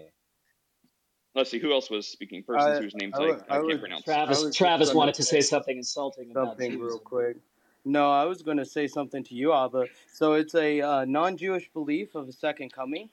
let's 1.35 1.49
see 1.49 1.59
who 1.59 1.73
else 1.73 1.89
was 1.89 2.07
speaking. 2.07 2.43
Persons 2.43 2.77
I 2.77 2.79
wose 2.79 2.95
names 2.95 3.15
I, 3.17 3.23
I, 3.23 3.25
I 3.25 3.31
I 3.31 3.33
can't 3.49 3.65
was 3.65 3.77
pronounce. 3.79 4.03
Travis 4.03 4.43
was 4.43 4.55
Travis 4.55 4.89
gonna 4.89 4.99
wanted 4.99 5.15
to 5.15 5.23
say 5.23 5.41
say 5.41 5.49
something 5.49 5.77
insulting 5.77 6.31
something 6.33 6.71
Jews. 6.71 6.81
real 6.81 6.99
quick. 6.99 7.37
No, 7.85 8.11
I 8.11 8.25
was 8.25 8.41
gonna 8.41 8.65
say 8.65 8.87
something 8.87 9.23
to 9.23 9.35
you, 9.35 9.53
Abba. 9.53 9.87
So 10.13 10.33
it's 10.33 10.53
a 10.53 10.81
uh, 10.81 11.05
non-Jewish 11.05 11.71
belief 11.73 12.13
of 12.13 12.27
a 12.27 12.33
second 12.33 12.71
coming 12.71 13.09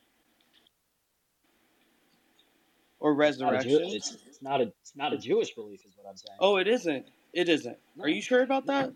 or 3.14 3.22
It's 3.22 3.38
not 3.38 3.54
a 3.54 3.58
Jew, 3.58 3.78
resurrection. 3.78 3.96
it's, 3.96 4.16
it's 4.26 4.42
not 4.42 4.60
a 4.60 4.72
it's 4.80 4.96
not 4.96 5.12
a 5.12 5.18
Jewish 5.18 5.54
belief, 5.54 5.84
is 5.84 5.92
what 5.96 6.08
I'm 6.10 6.16
saying. 6.16 6.36
Oh, 6.40 6.56
it 6.56 6.66
isn't. 6.66 7.06
It 7.32 7.48
isn't. 7.48 7.76
Are 8.00 8.08
you 8.08 8.20
sure 8.20 8.42
about 8.42 8.66
no. 8.66 8.72
that? 8.74 8.92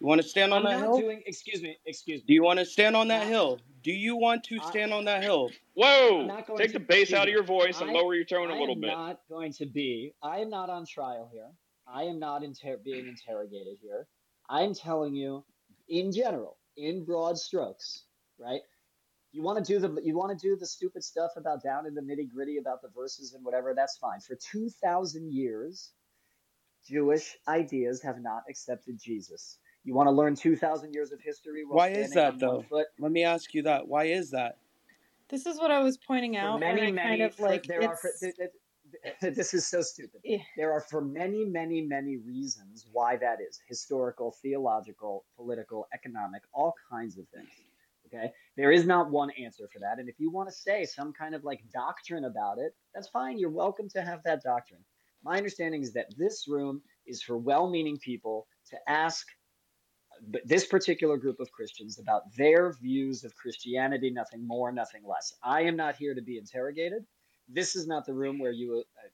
You 0.00 0.06
want 0.06 0.22
to 0.22 0.26
stand 0.28 0.52
on 0.52 0.66
I'm 0.66 0.72
that 0.72 0.80
not 0.86 0.94
hill? 0.94 1.00
doing. 1.00 1.22
Excuse 1.26 1.62
me. 1.62 1.76
Excuse 1.86 2.20
me. 2.20 2.24
Do 2.28 2.34
you 2.34 2.42
want 2.42 2.58
to 2.58 2.64
stand 2.64 2.96
on 2.96 3.08
that 3.08 3.20
Not. 3.24 3.28
hill? 3.28 3.60
Do 3.82 3.92
you 3.92 4.16
want 4.16 4.42
to 4.44 4.58
I, 4.62 4.70
stand 4.70 4.92
on 4.92 5.04
that 5.04 5.22
hill? 5.22 5.50
Whoa! 5.74 6.28
Take 6.56 6.68
to. 6.68 6.72
the 6.74 6.80
bass 6.80 7.12
out 7.12 7.28
of 7.28 7.34
your 7.34 7.44
voice 7.44 7.80
and 7.80 7.90
I 7.90 7.92
lower 7.92 8.14
your 8.14 8.24
tone 8.24 8.50
a 8.50 8.54
I 8.54 8.58
little 8.58 8.74
bit. 8.74 8.90
I 8.90 8.92
am 8.92 8.98
not 9.08 9.20
going 9.28 9.52
to 9.54 9.66
be. 9.66 10.14
I 10.22 10.38
am 10.38 10.50
not 10.50 10.70
on 10.70 10.86
trial 10.86 11.28
here. 11.32 11.48
I 11.86 12.04
am 12.04 12.18
not 12.18 12.42
inter- 12.42 12.78
being 12.82 13.06
interrogated 13.06 13.78
here. 13.82 14.06
I'm 14.48 14.74
telling 14.74 15.14
you, 15.14 15.44
in 15.88 16.10
general, 16.12 16.56
in 16.76 17.04
broad 17.04 17.36
strokes, 17.38 18.04
right? 18.38 18.60
You 19.32 19.42
want 19.42 19.64
to 19.64 19.72
do 19.72 19.78
the 19.80 20.00
you 20.02 20.16
want 20.16 20.38
to 20.38 20.46
do 20.46 20.56
the 20.56 20.66
stupid 20.66 21.02
stuff 21.02 21.30
about 21.36 21.62
down 21.62 21.86
in 21.86 21.94
the 21.94 22.02
nitty 22.02 22.30
gritty 22.30 22.58
about 22.58 22.82
the 22.82 22.88
verses 22.94 23.32
and 23.32 23.44
whatever. 23.44 23.72
That's 23.74 23.96
fine. 23.96 24.20
For 24.20 24.36
two 24.36 24.68
thousand 24.82 25.32
years, 25.32 25.90
Jewish 26.86 27.36
ideas 27.48 28.02
have 28.02 28.20
not 28.20 28.42
accepted 28.48 29.00
Jesus. 29.00 29.58
You 29.84 29.94
want 29.94 30.08
to 30.08 30.12
learn 30.12 30.34
two 30.34 30.54
thousand 30.54 30.92
years 30.92 31.12
of 31.12 31.20
history 31.20 31.64
Why 31.66 31.88
is 31.88 32.12
that 32.12 32.38
though? 32.38 32.64
foot? 32.68 32.86
Let 32.98 33.10
me 33.10 33.24
ask 33.24 33.54
you 33.54 33.62
that. 33.62 33.88
Why 33.88 34.04
is 34.04 34.30
that? 34.30 34.58
This 35.30 35.46
is 35.46 35.58
what 35.58 35.70
I 35.70 35.80
was 35.80 35.96
pointing 35.96 36.34
For 36.34 36.40
out, 36.40 36.52
and 36.54 36.60
many, 36.60 36.82
I 36.82 36.84
kind 36.86 36.94
many, 36.96 37.22
of 37.22 37.34
for, 37.34 37.48
like 37.48 37.64
there 37.64 37.82
are. 37.82 37.96
For, 37.96 38.08
it's. 38.08 38.20
th- 38.20 38.36
th- 38.36 38.50
th- 39.22 39.34
this 39.34 39.54
is 39.54 39.66
so 39.66 39.80
stupid. 39.80 40.20
There 40.58 40.72
are 40.72 40.82
for 40.82 41.00
many, 41.00 41.46
many, 41.46 41.80
many 41.80 42.18
reasons 42.18 42.86
why 42.92 43.16
that 43.16 43.38
is 43.40 43.58
historical, 43.66 44.36
theological, 44.42 45.24
political, 45.36 45.88
economic, 45.94 46.42
all 46.52 46.74
kinds 46.90 47.16
of 47.16 47.26
things. 47.34 47.48
Okay, 48.14 48.30
there 48.56 48.72
is 48.72 48.84
not 48.84 49.10
one 49.10 49.30
answer 49.30 49.68
for 49.72 49.78
that. 49.78 49.98
And 49.98 50.08
if 50.08 50.18
you 50.18 50.30
want 50.30 50.48
to 50.48 50.54
say 50.54 50.84
some 50.84 51.12
kind 51.12 51.34
of 51.34 51.44
like 51.44 51.60
doctrine 51.72 52.24
about 52.24 52.58
it, 52.58 52.74
that's 52.94 53.08
fine. 53.08 53.38
You're 53.38 53.50
welcome 53.50 53.88
to 53.90 54.02
have 54.02 54.22
that 54.24 54.42
doctrine. 54.42 54.84
My 55.24 55.36
understanding 55.36 55.82
is 55.82 55.92
that 55.94 56.08
this 56.18 56.46
room 56.48 56.82
is 57.06 57.22
for 57.22 57.38
well-meaning 57.38 57.98
people 57.98 58.46
to 58.70 58.76
ask 58.86 59.26
this 60.44 60.66
particular 60.66 61.16
group 61.16 61.40
of 61.40 61.50
Christians 61.52 61.98
about 61.98 62.22
their 62.36 62.74
views 62.74 63.24
of 63.24 63.34
Christianity, 63.34 64.10
nothing 64.10 64.46
more, 64.46 64.70
nothing 64.72 65.02
less. 65.08 65.32
I 65.42 65.62
am 65.62 65.76
not 65.76 65.96
here 65.96 66.14
to 66.14 66.22
be 66.22 66.38
interrogated. 66.38 67.04
This 67.48 67.76
is 67.76 67.86
not 67.86 68.04
the 68.04 68.14
room 68.14 68.38
where 68.38 68.52
you, 68.52 68.84
uh, 69.02 69.08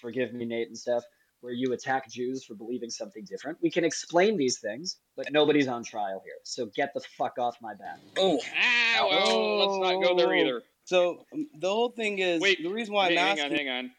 forgive 0.00 0.32
me, 0.32 0.44
Nate 0.44 0.68
and 0.68 0.78
Steph, 0.78 1.04
where 1.40 1.52
you 1.52 1.72
attack 1.72 2.10
Jews 2.10 2.44
for 2.44 2.54
believing 2.54 2.90
something 2.90 3.24
different. 3.24 3.58
We 3.60 3.70
can 3.70 3.84
explain 3.84 4.36
these 4.36 4.58
things, 4.58 4.96
but 5.16 5.30
nobody's 5.30 5.68
on 5.68 5.84
trial 5.84 6.22
here. 6.24 6.34
So 6.44 6.66
get 6.74 6.92
the 6.94 7.00
fuck 7.16 7.38
off 7.38 7.56
my 7.60 7.74
back. 7.74 7.98
Oh, 8.18 8.40
Ah, 8.56 9.06
well, 9.08 9.58
let's 9.58 9.78
not 9.78 10.02
go 10.02 10.16
there 10.16 10.34
either. 10.34 10.62
So 10.84 11.24
um, 11.32 11.48
the 11.58 11.68
whole 11.68 11.90
thing 11.90 12.18
is 12.20 12.40
Wait, 12.40 12.62
the 12.62 12.70
reason 12.70 12.94
why 12.94 13.08
Hey, 13.10 13.18
I'm 13.18 13.36
hang 13.36 13.40
asking. 13.40 13.52
on, 13.52 13.56
hang 13.58 13.68
on, 13.68 13.92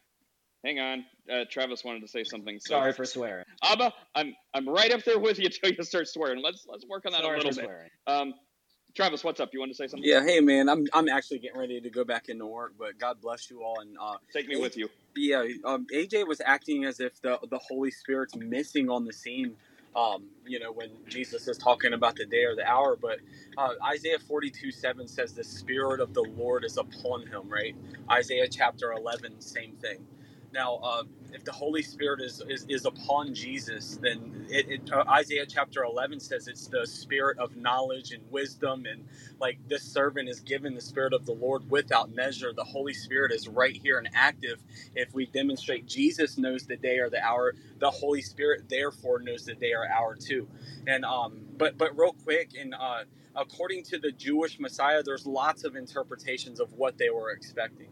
hang 0.64 0.78
on. 0.80 1.04
Uh, 1.40 1.44
Travis 1.50 1.84
wanted 1.84 2.00
to 2.00 2.08
say 2.08 2.24
something. 2.24 2.58
So, 2.60 2.74
Sorry 2.74 2.92
for 2.92 3.04
swearing. 3.04 3.44
Abba, 3.62 3.92
I'm 4.14 4.34
I'm 4.54 4.68
right 4.68 4.90
up 4.92 5.04
there 5.04 5.18
with 5.18 5.38
you 5.38 5.48
till 5.50 5.70
you 5.72 5.82
start 5.84 6.08
swearing. 6.08 6.42
Let's 6.42 6.66
let's 6.68 6.86
work 6.86 7.04
on 7.06 7.12
that 7.12 7.20
Sorry 7.22 7.34
a 7.34 7.36
little 7.38 7.52
for 7.52 7.56
bit. 7.56 7.64
swearing. 7.64 7.90
Um, 8.06 8.34
Travis, 8.96 9.22
what's 9.22 9.38
up? 9.38 9.50
You 9.52 9.60
want 9.60 9.70
to 9.70 9.76
say 9.76 9.86
something? 9.86 10.08
Yeah, 10.08 10.24
hey 10.24 10.40
man, 10.40 10.68
I'm 10.68 10.86
I'm 10.94 11.08
actually 11.08 11.38
getting 11.40 11.58
ready 11.58 11.80
to 11.80 11.90
go 11.90 12.04
back 12.04 12.28
into 12.30 12.46
work, 12.46 12.72
but 12.78 12.98
God 12.98 13.20
bless 13.20 13.50
you 13.50 13.62
all. 13.62 13.80
And 13.80 13.96
uh, 14.00 14.16
Take 14.32 14.48
me 14.48 14.56
A- 14.56 14.60
with 14.60 14.76
you. 14.78 14.88
Yeah, 15.18 15.44
um, 15.64 15.86
AJ 15.94 16.28
was 16.28 16.42
acting 16.44 16.86
as 16.86 17.00
if 17.00 17.20
the 17.22 17.38
the 17.50 17.58
Holy 17.58 17.92
Spirit's 17.92 18.36
missing 18.36 18.90
on 18.90 19.06
the 19.06 19.14
scene. 19.14 19.56
Um, 19.96 20.24
you 20.46 20.60
know, 20.60 20.72
when 20.72 20.90
Jesus 21.08 21.48
is 21.48 21.58
talking 21.58 21.94
about 21.94 22.16
the 22.16 22.26
day 22.26 22.44
or 22.44 22.56
the 22.56 22.66
hour, 22.66 22.96
but 22.96 23.18
uh, 23.58 23.74
Isaiah 23.84 24.20
42 24.20 24.72
7 24.72 25.08
says, 25.08 25.34
The 25.34 25.44
Spirit 25.44 26.00
of 26.00 26.14
the 26.14 26.22
Lord 26.22 26.64
is 26.64 26.78
upon 26.78 27.26
him, 27.28 27.48
right? 27.48 27.76
Isaiah 28.10 28.48
chapter 28.48 28.92
11, 28.92 29.40
same 29.40 29.76
thing. 29.82 30.06
Now, 30.58 30.76
uh, 30.84 31.04
if 31.32 31.44
the 31.44 31.52
Holy 31.52 31.82
Spirit 31.82 32.22
is, 32.22 32.42
is, 32.48 32.66
is 32.68 32.86
upon 32.86 33.34
Jesus, 33.34 33.98
then 34.02 34.46
it, 34.50 34.68
it, 34.70 34.92
uh, 34.92 35.04
Isaiah 35.10 35.46
chapter 35.46 35.84
11 35.84 36.20
says 36.20 36.48
it's 36.48 36.68
the 36.68 36.86
spirit 36.86 37.38
of 37.38 37.56
knowledge 37.56 38.12
and 38.12 38.22
wisdom. 38.32 38.86
And 38.86 39.04
like 39.40 39.60
this 39.68 39.84
servant 39.84 40.28
is 40.30 40.40
given 40.40 40.74
the 40.74 40.82
Spirit 40.82 41.14
of 41.14 41.26
the 41.26 41.32
Lord 41.34 41.70
without 41.70 42.14
measure. 42.14 42.52
The 42.54 42.64
Holy 42.64 42.94
Spirit 42.94 43.32
is 43.32 43.48
right 43.48 43.76
here 43.76 43.98
and 43.98 44.10
active. 44.14 44.62
If 44.96 45.14
we 45.14 45.26
demonstrate 45.26 45.86
Jesus 45.86 46.38
knows 46.38 46.66
the 46.66 46.76
day 46.78 46.98
or 46.98 47.10
the 47.10 47.22
hour, 47.24 47.54
the 47.80 47.90
Holy 47.92 48.22
Spirit 48.22 48.68
therefore 48.70 49.20
knows 49.20 49.46
the 49.46 49.54
day 49.56 49.74
or 49.74 49.88
hour 49.88 50.16
too. 50.16 50.48
And, 50.88 51.04
um, 51.06 51.42
but, 51.58 51.78
but 51.78 51.98
real 51.98 52.14
quick, 52.24 52.52
and, 52.60 52.74
uh, 52.74 53.04
according 53.36 53.84
to 53.84 53.98
the 54.00 54.12
Jewish 54.12 54.60
Messiah, 54.60 55.02
there's 55.04 55.26
lots 55.26 55.64
of 55.64 55.76
interpretations 55.76 56.60
of 56.60 56.74
what 56.74 56.98
they 56.98 57.10
were 57.10 57.32
expecting. 57.32 57.88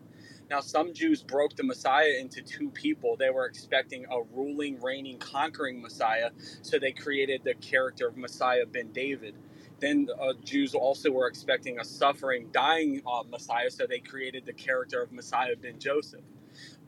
Now, 0.50 0.60
some 0.60 0.94
Jews 0.94 1.22
broke 1.22 1.56
the 1.56 1.64
Messiah 1.64 2.14
into 2.20 2.42
two 2.42 2.70
people. 2.70 3.16
They 3.16 3.30
were 3.30 3.46
expecting 3.46 4.06
a 4.10 4.22
ruling, 4.34 4.80
reigning, 4.80 5.18
conquering 5.18 5.82
Messiah, 5.82 6.30
so 6.62 6.78
they 6.78 6.92
created 6.92 7.42
the 7.44 7.54
character 7.54 8.08
of 8.08 8.16
Messiah 8.16 8.66
ben 8.66 8.92
David. 8.92 9.34
Then 9.80 10.08
uh, 10.20 10.34
Jews 10.44 10.74
also 10.74 11.10
were 11.10 11.28
expecting 11.28 11.80
a 11.80 11.84
suffering, 11.84 12.48
dying 12.52 13.02
uh, 13.06 13.24
Messiah, 13.28 13.70
so 13.70 13.86
they 13.88 14.00
created 14.00 14.46
the 14.46 14.54
character 14.54 15.02
of 15.02 15.12
Messiah 15.12 15.56
ben 15.56 15.80
Joseph. 15.80 16.22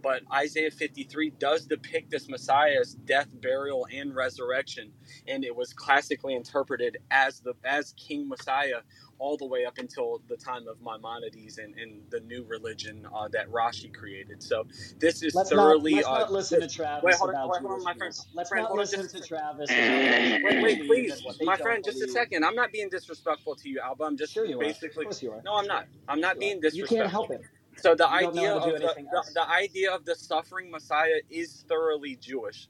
But 0.03 0.23
Isaiah 0.33 0.71
53 0.71 1.31
does 1.39 1.67
depict 1.67 2.11
this 2.11 2.29
Messiah 2.29 2.77
as 2.81 2.95
death, 2.95 3.29
burial, 3.43 3.87
and 3.93 4.15
resurrection, 4.15 4.93
and 5.29 5.45
it 5.45 5.55
was 5.57 5.73
classically 5.73 6.35
interpreted 6.35 6.99
as 7.11 7.41
the 7.41 7.55
as 7.65 7.95
King 7.99 8.29
Messiah 8.29 8.83
all 9.19 9.37
the 9.37 9.47
way 9.47 9.65
up 9.67 9.79
until 9.79 10.23
the 10.29 10.37
time 10.37 10.69
of 10.69 10.79
Maimonides 10.83 11.59
and, 11.59 11.75
and 11.77 12.03
the 12.11 12.21
new 12.21 12.45
religion 12.49 13.07
uh, 13.15 13.29
that 13.29 13.49
Rashi 13.51 13.95
created. 13.95 14.43
So 14.43 14.65
this 14.99 15.23
is 15.23 15.35
Let's 15.35 15.51
not 15.53 15.57
thoroughly. 15.65 15.95
let's 15.95 16.09
uh, 16.09 16.19
not 16.21 16.33
listen 16.33 16.61
to 16.61 16.69
Travis 16.69 17.05
wait, 17.05 17.15
hold 17.17 17.31
on, 17.31 17.35
about 17.37 17.51
wait, 17.51 17.63
hold 17.63 17.73
on, 17.81 17.85
my 17.85 17.95
friend. 17.95 18.15
Let's 18.35 18.49
friend, 18.51 18.63
not 18.63 18.69
hold 18.69 18.81
listen 18.81 19.01
just 19.03 19.17
to. 19.17 19.29
Travis 19.29 19.71
Wait, 19.71 20.63
wait, 20.63 20.87
please, 20.87 21.13
and 21.13 21.23
what 21.25 21.39
they 21.39 21.47
my 21.47 21.57
friend, 21.57 21.85
just 21.85 22.03
a 22.03 22.09
second. 22.09 22.45
I'm 22.45 22.55
not 22.55 22.73
being 22.73 22.89
disrespectful 22.91 23.57
to 23.57 23.69
you, 23.69 23.81
Alba. 23.85 24.05
I'm 24.05 24.17
just 24.17 24.33
Sure 24.35 24.45
you 24.45 24.61
are. 24.61 24.63
Of 24.65 24.69
basically. 24.69 25.05
course 25.05 25.23
you 25.23 25.33
are. 25.33 25.43
No, 25.45 25.57
I'm 25.57 25.67
not. 25.67 25.87
I'm 26.09 26.21
not 26.21 26.37
You 26.37 26.39
are. 26.39 26.41
being 26.41 26.61
You 26.73 26.85
can't 26.87 27.11
help 27.11 27.31
it. 27.31 27.43
So 27.79 27.95
the 27.97 28.09
You 28.09 28.29
idea 28.29 28.51
how 28.51 28.55
to 28.55 28.61
do 28.61 28.75
of 28.75 28.81
the, 28.81 28.95
the 29.11 29.25
the 29.35 29.51
idea 29.51 29.93
of 29.95 30.05
the 30.07 30.17
suffering 30.17 30.71
Messiah 30.71 31.21
is 31.31 31.65
thoroughly 31.69 32.17
Jewish, 32.17 32.69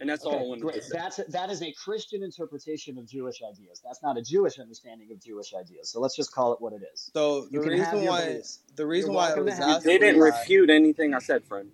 and 0.00 0.08
that's 0.10 0.26
all 0.26 0.34
I 0.34 0.42
Okay, 0.42 0.48
wanted 0.48 0.62
great. 0.62 0.76
to 0.76 0.82
say. 0.82 0.94
That's 0.94 1.18
that 1.30 1.50
is 1.50 1.62
a 1.62 1.72
Christian 1.72 2.22
interpretation 2.24 2.98
of 2.98 3.06
Jewish 3.08 3.42
ideas. 3.42 3.80
That's 3.84 4.02
not 4.02 4.18
a 4.18 4.22
Jewish 4.22 4.58
understanding 4.58 5.10
of 5.12 5.20
Jewish 5.22 5.54
ideas. 5.54 5.90
So 5.90 6.00
let's 6.00 6.16
just 6.16 6.32
call 6.34 6.52
it 6.54 6.60
what 6.60 6.72
it 6.74 6.82
is. 6.92 7.10
So 7.14 7.48
You 7.50 7.60
the 7.60 7.62
can 7.62 7.72
reason 7.72 8.00
your 8.02 8.12
why 8.12 8.22
beliefs. 8.26 8.60
the 8.76 8.86
You're 8.96 9.08
reason 9.08 9.14
why 9.14 9.32
I 9.32 9.36
was 9.40 9.58
have 9.58 9.68
You 9.68 9.76
didn't 9.98 10.20
beliefs. 10.20 10.20
refute 10.20 10.70
anything 10.70 11.14
I 11.14 11.20
said, 11.20 11.44
friend. 11.44 11.70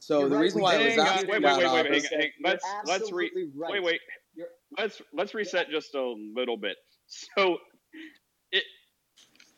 So 0.00 0.20
You're 0.20 0.28
the 0.28 0.36
right. 0.36 0.38
reason 0.38 0.62
why 0.62 0.76
I 0.76 0.78
didn't 0.78 0.84
was 0.84 0.96
refute 0.96 1.06
asking 1.06 1.28
wait, 1.28 1.42
anything 1.42 1.42
wait, 1.42 1.56
that, 1.58 1.72
wait, 1.72 1.72
wait. 1.72 1.86
Hang, 1.86 2.02
hang, 2.18 2.30
let's 2.44 2.76
let's 2.84 3.12
re 3.12 3.30
absolutely 3.30 3.44
wait, 3.68 3.82
wait. 3.84 4.00
You're 4.34 4.48
Let's 4.78 5.02
let's 5.12 5.34
reset 5.34 5.70
just 5.70 5.94
a 5.94 6.14
little 6.36 6.56
bit. 6.56 6.76
So 7.08 7.54
it, 7.54 7.60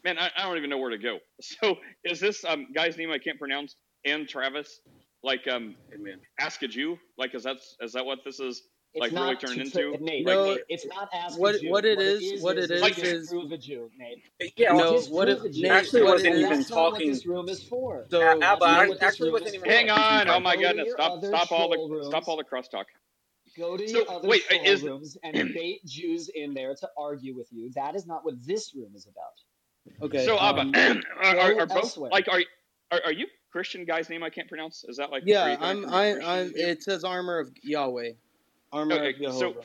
man, 0.05 0.19
I, 0.19 0.31
I 0.37 0.45
don't 0.45 0.59
even 0.59 0.71
know 0.71 0.79
where 0.79 0.91
to 0.91 0.99
go. 0.99 1.19
So 1.43 1.77
is 2.05 2.21
this 2.21 2.45
um 2.45 2.69
guy's 2.75 2.97
name 2.99 3.11
I 3.13 3.19
can't 3.19 3.39
pronounce 3.39 3.77
and 4.05 4.29
Travis 4.29 4.81
like 5.23 5.49
um 5.49 5.77
Amen. 5.95 6.21
ask 6.41 6.63
a 6.63 6.69
Jew? 6.69 6.99
Like 7.19 7.35
is 7.35 7.45
that 7.45 7.57
is 7.57 7.77
is 7.81 7.93
that 7.95 8.07
what 8.07 8.21
this 8.25 8.41
is 8.41 8.63
it's 8.95 9.11
like 9.11 9.15
really 9.15 9.37
turned 9.37 9.61
to, 9.65 9.85
into? 9.85 9.99
Nate, 10.01 10.27
No, 10.27 10.35
Nate. 10.43 10.65
It's 10.69 10.87
not 10.87 11.09
ask 11.15 11.45
a 11.45 11.51
what 11.51 11.55
Jew. 11.55 11.69
what 11.69 11.85
it 11.87 12.01
What 12.01 12.07
it 12.07 12.17
is, 12.19 12.23
is 12.23 12.47
what 12.47 12.59
is 12.59 12.71
it 12.71 12.71
is 12.71 12.99
is 12.99 12.99
is 12.99 13.35
disprove 13.35 13.53
a 13.53 13.59
Jew, 13.59 13.91
Nate. 13.97 14.25
Yeah, 14.57 14.73
no, 14.73 15.03
what 15.03 15.29
it 15.29 15.41
Jew. 15.53 15.53
Nate, 15.55 15.71
Actually, 15.71 16.05
what 16.05 16.19
wasn't 16.25 16.35
it 16.35 16.37
even 16.37 16.65
is. 16.65 16.67
that's 16.67 16.69
not 16.69 16.91
what 16.91 17.05
talking. 17.05 17.07
this 17.07 17.27
room 17.27 17.49
is 17.49 17.63
for. 17.65 18.11
A- 18.23 18.35
So 18.39 18.39
That's 18.41 18.67
Alba, 18.67 18.67
not 18.69 18.89
I 18.89 18.95
actually 19.01 19.31
wasn't 19.31 19.57
even. 19.57 19.71
Hang 19.71 19.91
on! 19.91 20.29
Oh 20.31 20.41
my 20.41 20.57
goodness! 20.57 20.93
Stop! 20.93 21.15
Stop 21.25 21.53
all 21.53 21.69
the 21.71 21.79
troll 21.79 21.91
stop 22.01 22.25
all 22.29 22.37
rooms. 22.37 22.39
the 22.39 22.45
crosstalk. 22.45 22.87
Go 23.57 23.77
to 23.77 23.87
So 23.87 23.99
your 23.99 24.11
other 24.11 24.29
wait, 24.29 24.43
is 24.65 24.85
rooms 24.85 25.17
and 25.25 25.53
bait 25.53 25.85
Jews 25.87 26.31
in 26.35 26.55
there 26.55 26.75
to 26.77 26.91
argue 26.99 27.37
with 27.37 27.49
you. 27.53 27.71
That 27.75 27.97
is 27.97 28.07
not 28.07 28.25
what 28.25 28.37
this 28.47 28.75
room 28.75 28.93
is 28.97 29.07
about. 29.07 29.42
Okay. 30.03 30.27
so 30.27 30.39
Abba, 30.39 30.63
Um, 30.63 30.75
are, 31.23 31.37
are, 31.39 31.61
are 31.61 31.67
both 31.67 31.97
like 32.11 32.29
are, 32.29 32.41
are 32.91 33.01
are 33.07 33.13
you 33.13 33.27
Christian 33.51 33.85
guy's 33.85 34.09
name 34.09 34.23
I 34.23 34.31
can't 34.31 34.49
pronounce? 34.49 34.85
Is 34.89 34.97
that 34.97 35.11
like 35.11 35.25
yeah, 35.27 35.45
are 35.45 35.49
you 35.51 35.59
coming 35.59 35.79
I'm. 35.85 35.87
I, 35.87 36.19
I'm. 36.21 36.53
It 36.57 36.83
says 36.83 37.05
armor 37.05 37.39
of 37.39 37.51
Yahweh, 37.63 38.13
armor 38.73 38.95
Okay, 38.95 39.09
of 39.09 39.17
Jehovah. 39.21 39.61
so 39.61 39.65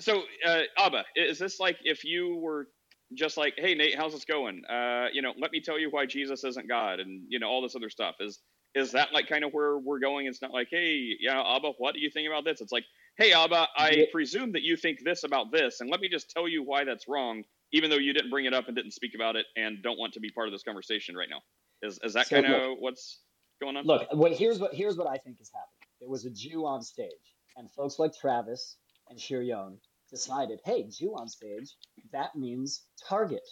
so 0.00 0.22
uh, 0.46 0.62
Abba, 0.78 1.04
is 1.16 1.38
this 1.38 1.60
like 1.60 1.78
if 1.84 2.04
you 2.04 2.36
were 2.36 2.68
just 3.14 3.36
like, 3.36 3.54
hey 3.56 3.74
Nate, 3.74 3.96
how's 3.96 4.12
this 4.12 4.24
going? 4.24 4.64
Uh, 4.66 5.06
you 5.12 5.22
know, 5.22 5.32
let 5.38 5.52
me 5.52 5.60
tell 5.60 5.78
you 5.78 5.90
why 5.90 6.06
Jesus 6.06 6.44
isn't 6.44 6.68
God, 6.68 7.00
and 7.00 7.24
you 7.28 7.38
know 7.38 7.48
all 7.48 7.62
this 7.62 7.76
other 7.76 7.90
stuff. 7.90 8.16
Is 8.20 8.40
is 8.74 8.92
that 8.92 9.12
like 9.12 9.28
kind 9.28 9.44
of 9.44 9.52
where 9.52 9.78
we're 9.78 10.00
going? 10.00 10.26
It's 10.26 10.42
not 10.42 10.52
like, 10.52 10.68
hey, 10.70 11.16
yeah, 11.20 11.40
Abba, 11.40 11.72
what 11.78 11.94
do 11.94 12.00
you 12.00 12.10
think 12.10 12.28
about 12.28 12.44
this? 12.44 12.60
It's 12.60 12.72
like, 12.72 12.84
hey 13.18 13.32
Abba, 13.32 13.68
I 13.76 13.90
Yeah. 13.96 14.04
presume 14.12 14.52
that 14.52 14.62
you 14.62 14.76
think 14.76 15.00
this 15.04 15.24
about 15.24 15.52
this, 15.52 15.80
and 15.80 15.90
let 15.90 16.00
me 16.00 16.08
just 16.08 16.30
tell 16.30 16.48
you 16.48 16.62
why 16.62 16.84
that's 16.84 17.08
wrong, 17.08 17.44
even 17.72 17.90
though 17.90 17.96
you 17.96 18.12
didn't 18.12 18.30
bring 18.30 18.44
it 18.46 18.54
up 18.54 18.66
and 18.68 18.76
didn't 18.76 18.92
speak 18.92 19.14
about 19.14 19.36
it 19.36 19.46
and 19.56 19.82
don't 19.82 19.98
want 19.98 20.12
to 20.14 20.20
be 20.20 20.30
part 20.30 20.48
of 20.48 20.52
this 20.52 20.62
conversation 20.62 21.16
right 21.16 21.28
now. 21.30 21.40
Is 21.82 21.98
is 22.02 22.14
that 22.14 22.26
So 22.28 22.40
kind 22.42 22.52
of 22.54 22.78
what's 22.78 23.20
going 23.60 23.76
on? 23.76 23.84
look. 23.84 24.06
What 24.12 24.32
here's 24.32 24.58
what 24.58 24.74
here's 24.74 24.96
what 24.96 25.06
I 25.08 25.16
think 25.18 25.40
is 25.40 25.50
happening. 25.52 25.88
There 26.00 26.08
was 26.08 26.24
a 26.24 26.30
Jew 26.30 26.66
on 26.66 26.82
stage, 26.82 27.10
and 27.56 27.70
folks 27.72 27.98
like 27.98 28.12
Travis 28.18 28.76
and 29.08 29.18
Shiryon 29.18 29.78
decided, 30.10 30.60
hey, 30.64 30.84
Jew 30.88 31.14
on 31.16 31.28
stage, 31.28 31.74
that 32.12 32.34
means 32.36 32.84
target. 33.08 33.46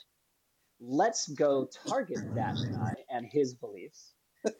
Let's 0.81 1.29
go 1.29 1.69
target 1.89 2.19
that 2.35 2.57
guy 2.73 2.95
and 3.11 3.27
his 3.27 3.55
beliefs, 3.55 4.12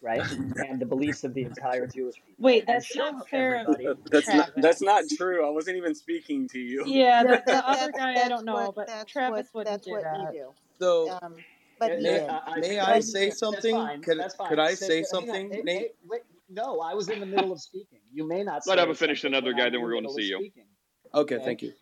right? 0.03 0.23
And 0.31 0.81
the 0.81 0.87
beliefs 0.87 1.25
of 1.25 1.35
the 1.35 1.43
entire 1.43 1.87
Jewish 1.87 2.17
people. 2.27 2.45
Wait, 2.45 2.67
that's 2.67 2.95
not 2.97 3.29
fair 3.29 3.55
of 3.55 3.69
everybody. 3.69 4.01
That's 4.11 4.29
not. 4.29 4.51
That's 4.57 4.83
not 4.83 5.05
true. 5.17 5.47
I 5.47 5.51
wasn't 5.51 5.77
even 5.77 5.95
speaking 5.95 6.49
to 6.49 6.59
you. 6.59 6.85
Yeah, 6.87 7.23
the, 7.23 7.43
the 7.47 7.69
other 7.69 7.93
guy 7.93 8.25
I 8.25 8.29
don't 8.29 8.45
know, 8.45 8.55
what 8.55 8.75
but 8.75 8.87
that's 8.87 9.11
Travis 9.13 9.49
what 9.53 9.67
wouldn't 9.67 9.83
that's 9.83 9.87
do 9.87 9.93
what 9.93 10.03
that. 10.03 10.31
we 10.33 10.39
do. 10.39 10.51
So 10.81 11.19
Um, 11.23 11.37
but 11.79 12.01
may 12.01 12.27
yeah. 12.27 12.41
I, 12.47 12.53
I, 12.53 12.61
may 12.61 12.79
I, 12.79 12.91
I 12.91 12.95
But 12.95 13.05
say 13.05 13.27
that's 13.27 13.39
something? 13.39 13.75
fine. 13.77 14.03
Could 14.03 14.19
That's 14.19 14.35
fine. 14.35 14.49
could 14.51 14.59
I 14.59 14.75
Say, 14.75 14.87
say 14.87 14.95
hang 14.97 15.05
something, 15.05 15.49
Hey, 15.51 15.63
Nate? 15.65 15.79
hey, 15.81 15.89
wait. 16.09 16.21
No, 16.49 16.81
I 16.81 16.95
was 16.95 17.09
in 17.09 17.19
the 17.19 17.27
middle 17.27 17.51
of 17.53 17.61
speaking. 17.61 18.01
You 18.13 18.29
may 18.29 18.43
not 18.45 18.65
Let 18.67 18.79
say 18.79 18.83
Abba 18.83 18.95
finish 18.95 19.23
something 19.23 19.39
another 19.39 19.53
guy, 19.55 19.71
then 19.71 19.81
we're 19.81 19.93
going 19.93 20.05
to 20.05 20.13
see 20.13 20.23
you. 20.25 20.37
speaking. 20.39 20.67
Okay, 21.15 21.35
Okay? 21.37 21.45
thank 21.45 21.63
you. 21.63 21.73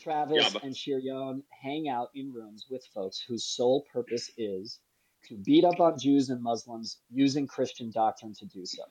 Travis 0.00 0.54
Yabba. 0.54 0.62
and 0.62 0.74
Shiryon 0.74 1.42
hang 1.62 1.88
out 1.88 2.08
in 2.14 2.32
rooms 2.32 2.66
with 2.70 2.84
folks 2.94 3.20
whose 3.26 3.44
sole 3.44 3.84
purpose 3.92 4.30
is 4.38 4.78
to 5.28 5.36
beat 5.36 5.64
up 5.64 5.80
on 5.80 5.98
Jews 5.98 6.30
and 6.30 6.42
Muslims 6.42 6.98
using 7.10 7.46
Christian 7.46 7.90
doctrine 7.90 8.34
to 8.34 8.46
do 8.46 8.64
so. 8.64 8.82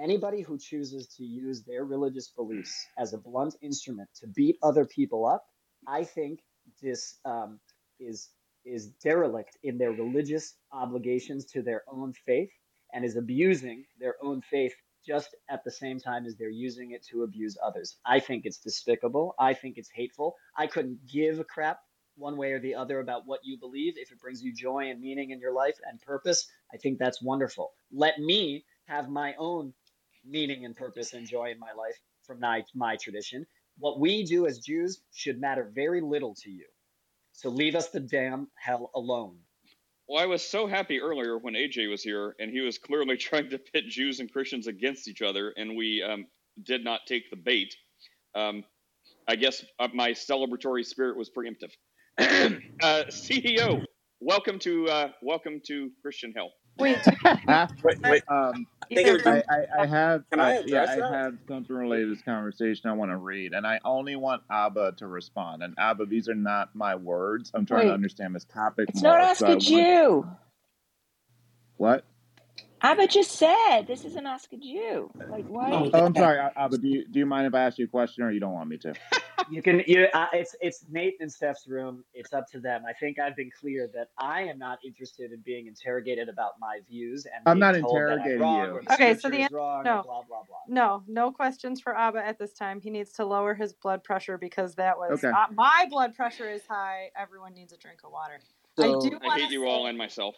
Anybody 0.00 0.42
who 0.42 0.58
chooses 0.58 1.06
to 1.16 1.24
use 1.24 1.62
their 1.62 1.84
religious 1.84 2.28
beliefs 2.28 2.86
as 2.98 3.12
a 3.12 3.18
blunt 3.18 3.56
instrument 3.62 4.08
to 4.20 4.26
beat 4.26 4.58
other 4.62 4.84
people 4.84 5.26
up, 5.26 5.44
I 5.86 6.04
think 6.04 6.40
this 6.82 7.18
um, 7.24 7.60
is 8.00 8.30
is 8.64 8.90
derelict 9.02 9.58
in 9.64 9.76
their 9.76 9.90
religious 9.90 10.54
obligations 10.72 11.44
to 11.46 11.62
their 11.62 11.82
own 11.88 12.12
faith 12.24 12.50
and 12.92 13.04
is 13.04 13.16
abusing 13.16 13.84
their 13.98 14.14
own 14.22 14.40
faith 14.40 14.72
just 15.04 15.34
at 15.50 15.64
the 15.64 15.70
same 15.70 15.98
time 15.98 16.26
as 16.26 16.36
they're 16.36 16.48
using 16.48 16.92
it 16.92 17.04
to 17.04 17.24
abuse 17.24 17.58
others. 17.64 17.96
I 18.06 18.20
think 18.20 18.44
it's 18.44 18.58
despicable. 18.58 19.34
I 19.38 19.54
think 19.54 19.78
it's 19.78 19.90
hateful. 19.90 20.36
I 20.56 20.68
couldn't 20.68 21.00
give 21.06 21.40
a 21.40 21.44
crap 21.44 21.80
one 22.16 22.36
way 22.36 22.52
or 22.52 22.60
the 22.60 22.74
other 22.74 23.00
about 23.00 23.26
what 23.26 23.40
you 23.42 23.58
believe. 23.58 23.94
If 23.96 24.12
it 24.12 24.20
brings 24.20 24.42
you 24.42 24.52
joy 24.52 24.90
and 24.90 25.00
meaning 25.00 25.30
in 25.30 25.40
your 25.40 25.52
life 25.52 25.78
and 25.88 26.00
purpose, 26.00 26.48
I 26.72 26.76
think 26.76 26.98
that's 26.98 27.22
wonderful. 27.22 27.72
Let 27.90 28.18
me 28.18 28.64
have 28.86 29.08
my 29.08 29.34
own 29.38 29.72
meaning 30.24 30.64
and 30.64 30.76
purpose 30.76 31.14
and 31.14 31.26
joy 31.26 31.50
in 31.50 31.58
my 31.58 31.72
life 31.76 31.98
from 32.24 32.40
my, 32.40 32.64
my 32.74 32.96
tradition. 32.96 33.46
What 33.78 33.98
we 33.98 34.24
do 34.24 34.46
as 34.46 34.58
Jews 34.58 35.00
should 35.12 35.40
matter 35.40 35.70
very 35.74 36.00
little 36.00 36.34
to 36.42 36.50
you. 36.50 36.66
So 37.32 37.48
leave 37.48 37.74
us 37.74 37.88
the 37.88 38.00
damn 38.00 38.48
hell 38.54 38.90
alone. 38.94 39.38
Well, 40.08 40.22
I 40.22 40.26
was 40.26 40.42
so 40.42 40.66
happy 40.66 41.00
earlier 41.00 41.38
when 41.38 41.54
AJ 41.54 41.88
was 41.88 42.02
here, 42.02 42.34
and 42.38 42.50
he 42.50 42.60
was 42.60 42.78
clearly 42.78 43.16
trying 43.28 43.48
to 43.50 43.58
pit 43.58 43.84
Jews 43.88 44.20
and 44.20 44.30
Christians 44.30 44.66
against 44.66 45.08
each 45.08 45.22
other, 45.22 45.54
and 45.56 45.76
we 45.76 46.02
um, 46.02 46.26
did 46.62 46.84
not 46.84 47.00
take 47.06 47.30
the 47.30 47.36
bait. 47.36 47.74
Um, 48.34 48.64
I 49.26 49.36
guess 49.36 49.64
uh, 49.78 49.88
my 49.94 50.10
celebratory 50.10 50.84
spirit 50.84 51.16
was 51.16 51.30
preemptive. 51.30 51.72
Uh, 52.18 53.04
CEO, 53.08 53.82
welcome 54.20 54.58
to 54.60 54.88
uh, 54.88 55.08
welcome 55.22 55.60
to 55.66 55.90
Christian 56.02 56.32
Hill. 56.34 56.50
Wait, 56.78 56.98
Wait, 57.84 57.98
wait. 58.02 58.22
Um, 58.28 58.66
I, 59.26 59.42
I, 59.48 59.64
I 59.80 59.86
have 59.86 60.24
Can 60.30 60.40
I 60.40 60.56
uh, 60.58 60.62
yeah, 60.66 60.82
I 60.82 60.96
that? 60.96 61.12
have 61.12 61.34
something 61.48 61.74
related 61.76 62.04
to 62.06 62.14
this 62.14 62.22
conversation 62.22 62.88
I 62.90 62.92
want 62.94 63.10
to 63.10 63.16
read, 63.16 63.52
and 63.52 63.66
I 63.66 63.80
only 63.84 64.16
want 64.16 64.42
Abba 64.50 64.92
to 64.98 65.06
respond. 65.06 65.62
And 65.62 65.74
Abba, 65.78 66.06
these 66.06 66.28
are 66.28 66.34
not 66.34 66.74
my 66.74 66.94
words. 66.94 67.50
I'm 67.54 67.66
trying 67.66 67.86
to 67.88 67.94
understand 67.94 68.34
this 68.34 68.44
topic 68.44 68.88
It's 68.90 69.02
more. 69.02 69.12
not 69.12 69.20
Ask 69.22 69.38
so 69.40 69.46
a 69.46 69.50
I 69.50 69.54
want 69.54 69.60
Jew. 69.60 70.26
what? 71.76 72.04
Abba 72.82 73.06
just 73.06 73.32
said 73.32 73.82
this 73.86 74.04
isn't 74.04 74.26
Ask 74.26 74.52
a 74.52 74.56
Jew. 74.56 75.10
Like, 75.30 75.46
why? 75.46 75.70
Oh, 75.72 75.90
Oh, 75.92 76.06
I'm 76.06 76.14
sorry, 76.14 76.38
Abba. 76.56 76.78
Do 76.78 76.88
you 76.88 77.06
do 77.06 77.18
you 77.20 77.26
mind 77.26 77.46
if 77.46 77.54
I 77.54 77.60
ask 77.62 77.78
you 77.78 77.84
a 77.84 77.88
question, 77.88 78.24
or 78.24 78.30
you 78.32 78.40
don't 78.40 78.52
want 78.52 78.68
me 78.68 78.78
to? 78.78 78.94
You 79.50 79.60
can. 79.60 79.82
You, 79.88 80.06
uh, 80.14 80.26
it's 80.32 80.54
it's 80.60 80.84
Nate 80.88 81.16
and 81.20 81.30
Steph's 81.30 81.66
room. 81.66 82.04
It's 82.14 82.32
up 82.32 82.46
to 82.52 82.60
them. 82.60 82.84
I 82.88 82.92
think 82.92 83.18
I've 83.18 83.34
been 83.34 83.50
clear 83.50 83.90
that 83.92 84.08
I 84.16 84.42
am 84.42 84.56
not 84.56 84.78
interested 84.84 85.32
in 85.32 85.40
being 85.40 85.66
interrogated 85.66 86.28
about 86.28 86.52
my 86.60 86.78
views 86.88 87.26
and 87.26 87.42
I'm 87.44 87.58
not 87.58 87.74
told 87.74 87.96
that 87.96 88.12
I'm 88.12 88.18
interrogating 88.18 88.40
wrong 88.40 88.66
you. 88.66 88.80
Okay, 88.92 89.14
so 89.18 89.28
the 89.28 89.38
answer 89.38 89.56
wrong 89.56 89.84
no, 89.84 90.02
blah 90.04 90.22
blah 90.22 90.42
blah. 90.46 90.56
no, 90.68 91.02
no 91.08 91.32
questions 91.32 91.80
for 91.80 91.94
Abba 91.96 92.24
at 92.24 92.38
this 92.38 92.52
time. 92.52 92.80
He 92.80 92.88
needs 92.88 93.12
to 93.14 93.24
lower 93.24 93.52
his 93.52 93.72
blood 93.72 94.04
pressure 94.04 94.38
because 94.38 94.76
that 94.76 94.96
was 94.96 95.24
Okay. 95.24 95.28
uh, 95.36 95.46
my 95.54 95.86
blood 95.90 96.14
pressure 96.14 96.48
is 96.48 96.62
high. 96.68 97.10
Everyone 97.16 97.52
needs 97.52 97.72
a 97.72 97.76
drink 97.78 97.98
of 98.04 98.12
water. 98.12 98.38
I 98.78 98.86
do 99.02 99.18
I 99.28 99.38
hate 99.40 99.48
to 99.48 99.54
you 99.54 99.66
all 99.66 99.86
and 99.86 99.98
myself. 99.98 100.36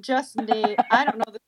just 0.00 0.36
Nate. 0.36 0.78
I 0.90 1.04
don't 1.04 1.18
know 1.18 1.32
this, 1.32 1.40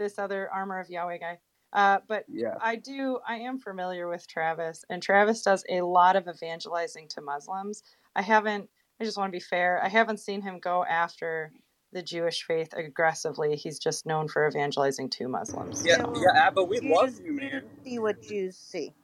this 0.00 0.18
other 0.18 0.50
armor 0.52 0.80
of 0.80 0.90
Yahweh 0.90 1.18
guy, 1.18 1.38
uh, 1.74 2.00
but 2.08 2.24
Yeah. 2.28 2.56
I 2.60 2.76
do. 2.76 3.20
I 3.28 3.36
am 3.36 3.60
familiar 3.60 4.08
with 4.08 4.26
Travis, 4.26 4.84
and 4.90 5.00
Travis 5.02 5.42
does 5.42 5.64
a 5.68 5.82
lot 5.82 6.16
of 6.16 6.26
evangelizing 6.26 7.06
to 7.10 7.20
Muslims. 7.20 7.84
I 8.16 8.22
haven't. 8.22 8.68
I 9.00 9.04
just 9.04 9.16
want 9.16 9.28
to 9.32 9.36
be 9.36 9.40
fair. 9.40 9.80
I 9.82 9.88
haven't 9.88 10.18
seen 10.18 10.42
him 10.42 10.58
go 10.58 10.84
after 10.84 11.52
the 11.92 12.02
Jewish 12.02 12.42
faith 12.44 12.72
aggressively. 12.74 13.56
He's 13.56 13.78
just 13.78 14.06
known 14.06 14.28
for 14.28 14.46
evangelizing 14.48 15.10
to 15.10 15.28
Muslims. 15.28 15.82
Yeah, 15.86 15.96
So 15.98 16.12
yeah, 16.16 16.32
Abba, 16.46 16.64
we 16.64 16.80
love 16.80 17.10
Jews, 17.10 17.20
you, 17.20 17.40
Jews 17.40 17.52
man. 17.52 17.62
see 17.84 17.98
what 17.98 18.22
Jews 18.22 18.56
see. 18.56 18.94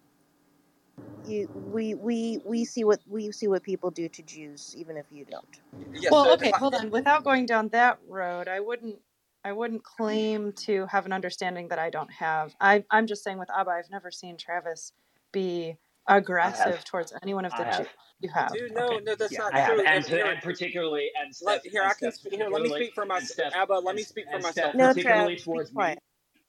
You, 1.24 1.48
we, 1.54 1.94
we, 1.94 2.38
we 2.44 2.64
see 2.64 2.84
what 2.84 3.00
we 3.08 3.32
see 3.32 3.48
what 3.48 3.62
people 3.64 3.90
do 3.90 4.08
to 4.08 4.22
Jews, 4.22 4.74
even 4.76 4.96
if 4.96 5.06
you 5.10 5.24
don't. 5.24 5.60
Yeah, 6.00 6.10
Well, 6.10 6.24
so 6.26 6.34
okay, 6.34 6.52
hold 6.52 6.74
on. 6.74 6.90
Without 6.90 7.24
going 7.24 7.46
down 7.46 7.68
that 7.70 7.98
road, 8.08 8.48
I 8.48 8.60
wouldn't 8.60 9.00
I 9.46 9.52
wouldn't 9.52 9.84
claim 9.84 10.52
to 10.66 10.86
have 10.86 11.06
an 11.06 11.12
understanding 11.12 11.68
that 11.68 11.78
I 11.78 11.88
don't 11.88 12.10
have. 12.12 12.56
I 12.60 12.84
I'm 12.90 13.06
just 13.06 13.22
saying 13.22 13.38
with 13.38 13.48
Abba, 13.56 13.70
I've 13.70 13.90
never 13.92 14.10
seen 14.10 14.36
Travis 14.36 14.92
be 15.30 15.76
aggressive 16.08 16.84
towards 16.84 17.12
any 17.22 17.32
one 17.32 17.44
of 17.44 17.52
the 17.52 17.64
have. 17.64 17.88
You 18.20 18.28
have. 18.30 18.52
dude, 18.52 18.72
no, 18.72 18.86
Okay. 18.86 19.04
no, 19.04 19.14
that's 19.14 19.32
Yeah, 19.32 19.38
not 19.38 19.54
I 19.54 19.60
have, 19.60 19.76
true. 19.76 19.84
and 19.86 20.04
And 20.04 20.04
and 20.26 20.42
particularly 20.42 21.10
and 21.22 21.32
let 21.42 21.64
here 21.64 21.82
and 21.82 21.90
I 21.90 21.94
can 21.94 22.10
Steph 22.10 22.14
speak. 22.14 22.34
Here, 22.34 22.48
let 22.50 22.62
me 22.62 22.68
speak 22.70 22.94
for 22.94 23.06
myself. 23.06 23.54
Abba, 23.54 23.74
let 23.74 23.86
and, 23.86 23.96
me 23.96 24.02
speak 24.02 24.24
for 24.32 24.38
myself. 24.40 24.74
No, 24.74 24.88
particularly 24.88 25.34
Trav, 25.34 25.38
be 25.38 25.42
towards 25.44 25.72
me. 25.72 25.96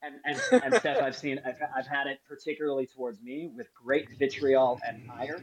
Quiet. 0.02 0.14
And, 0.26 0.38
and, 0.38 0.64
and 0.64 0.76
Steph, 0.76 1.02
I've 1.02 1.15
seen, 1.15 1.40
I've, 1.45 1.56
I've 1.76 1.88
had 1.88 2.07
it 2.07 2.19
particularly 2.28 2.88
towards 2.88 3.22
me 3.22 3.52
with 3.56 3.68
great 3.74 4.07
vitriol 4.19 4.80
and 4.88 5.02
ire, 5.10 5.38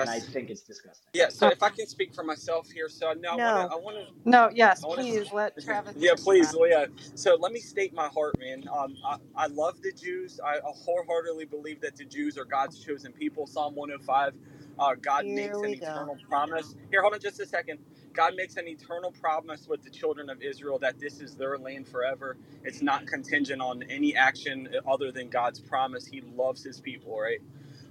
and 0.00 0.10
I 0.10 0.20
think 0.20 0.50
it's 0.50 0.62
disgusting. 0.62 1.08
Yeah. 1.14 1.30
So 1.30 1.48
if 1.48 1.62
I 1.62 1.70
can 1.70 1.86
speak 1.86 2.14
for 2.14 2.24
myself 2.24 2.70
here, 2.70 2.88
so 2.88 3.12
no, 3.14 3.30
I 3.32 3.36
wanna, 3.36 3.46
No. 3.46 3.68
I 3.72 3.76
wanna, 3.76 4.06
no, 4.24 4.50
yes, 4.54 4.82
wanna. 4.84 5.02
please 5.02 5.32
let 5.32 5.54
Travis 5.64 5.94
Yeah, 5.98 6.14
please, 6.16 6.54
respond. 6.54 6.70
Leah. 6.70 6.86
So 7.14 7.36
let 7.40 7.52
me 7.52 7.60
state 7.60 7.94
my 7.94 8.08
heart, 8.08 8.38
man. 8.40 8.64
Um, 8.72 8.96
I, 9.06 9.16
I 9.36 9.46
love 9.48 9.82
the 9.82 9.92
Jews. 9.92 10.40
I 10.44 10.60
wholeheartedly 10.64 11.46
believe 11.46 11.80
that 11.82 11.96
the 11.96 12.04
Jews 12.04 12.38
are 12.38 12.44
God's 12.46 12.80
chosen 12.84 13.12
people. 13.12 13.46
Psalm 13.46 13.74
105. 13.76 14.34
Uh, 14.78 14.94
God 15.00 15.26
Here 15.26 15.34
makes 15.36 15.58
an 15.62 15.74
go. 15.76 15.86
eternal 15.86 16.18
promise. 16.28 16.76
Here, 16.90 17.02
hold 17.02 17.14
on 17.14 17.20
just 17.20 17.40
a 17.40 17.46
second. 17.46 17.78
God 18.14 18.34
makes 18.36 18.56
an 18.56 18.68
eternal 18.68 19.12
promise 19.12 19.68
with 19.68 19.82
the 19.84 19.90
children 19.90 20.30
of 20.30 20.42
Israel 20.42 20.78
that 20.80 21.00
this 21.00 21.20
is 21.20 21.36
their 21.36 21.58
land 21.58 21.88
forever. 21.88 22.36
It's 22.64 22.82
not 22.82 23.06
contingent 23.06 23.62
on 23.62 23.84
any 23.84 24.16
action 24.16 24.68
other 24.88 25.12
than 25.12 25.30
God's 25.30 25.60
promise. 25.60 26.06
He 26.06 26.22
loves 26.22 26.64
his 26.64 26.80
people, 26.80 27.18
right? 27.20 27.40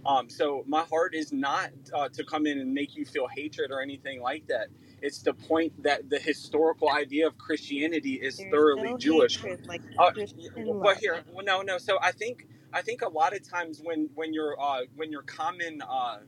Um, 0.06 0.30
so 0.30 0.64
my 0.68 0.84
heart 0.84 1.16
is 1.16 1.32
not 1.32 1.72
uh, 1.94 2.10
to 2.10 2.24
come 2.24 2.48
in 2.48 2.60
and 2.60 2.74
make 2.74 2.96
you 2.96 3.06
feel 3.06 3.28
hatred 3.28 3.72
or 3.72 3.82
anything 3.82 4.22
like 4.22 4.48
that. 4.48 4.68
It's 5.02 5.22
to 5.24 5.34
point 5.34 5.84
that 5.84 6.10
the 6.10 6.20
historical 6.20 6.90
idea 6.92 7.28
of 7.28 7.38
Christianity 7.38 8.14
is 8.16 8.38
There's 8.38 8.52
thoroughly 8.52 8.92
no 8.92 8.98
Jewish. 8.98 9.38
hatred 9.42 9.68
like 9.68 9.82
Uh, 9.98 10.12
well, 10.80 10.96
here, 10.96 11.24
well, 11.34 11.46
no, 11.46 11.62
no. 11.62 11.78
So 11.78 12.00
I 12.02 12.12
think 12.12 12.48
I 12.74 12.82
think 12.82 13.02
a 13.02 13.10
lot 13.10 13.36
of 13.36 13.48
times 13.48 13.82
when 13.84 14.10
when 14.16 14.34
your 14.34 14.60
uh, 14.62 14.82
when 14.96 15.12
your 15.12 15.24
common 15.24 15.82
uh, 15.82 16.20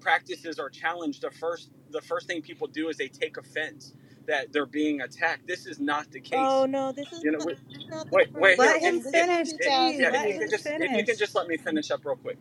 practices 0.00 0.58
are 0.58 0.70
challenged, 0.70 1.22
the 1.22 1.30
first 1.30 1.70
the 1.94 2.02
first 2.02 2.28
thing 2.28 2.42
people 2.42 2.68
do 2.68 2.90
is 2.90 2.98
they 2.98 3.08
take 3.08 3.38
offense 3.38 3.94
that 4.26 4.52
they're 4.52 4.66
being 4.66 5.00
attacked. 5.02 5.46
This 5.48 5.66
is 5.66 5.80
not 5.80 6.10
the 6.12 6.20
case. 6.20 6.32
Oh 6.38 6.66
no, 6.66 6.92
this 6.92 7.12
is 7.12 7.24
You 7.24 7.32
know, 7.32 7.38
not, 7.38 7.46
we, 7.46 7.54
this 7.54 7.62
is 7.82 7.88
not 7.90 8.06
the 8.06 8.12
wait, 8.16 8.34
wait. 8.34 8.58
Let 8.58 8.82
him 8.82 8.96
If, 8.98 9.04
time. 9.06 9.12
This 9.12 9.14
if, 9.14 9.14
is 9.14 9.16
finish, 9.16 9.48
if, 9.60 10.00
yeah, 10.00 10.26
you 10.26 10.38
can 10.38 10.50
just 10.50 10.66
if 10.66 10.80
you 10.80 10.88
can 10.88 11.04
finish. 11.04 11.18
just 11.18 11.34
let 11.34 11.48
me 11.48 11.56
finish 11.56 11.90
up 11.90 12.04
real 12.04 12.16
quick, 12.16 12.38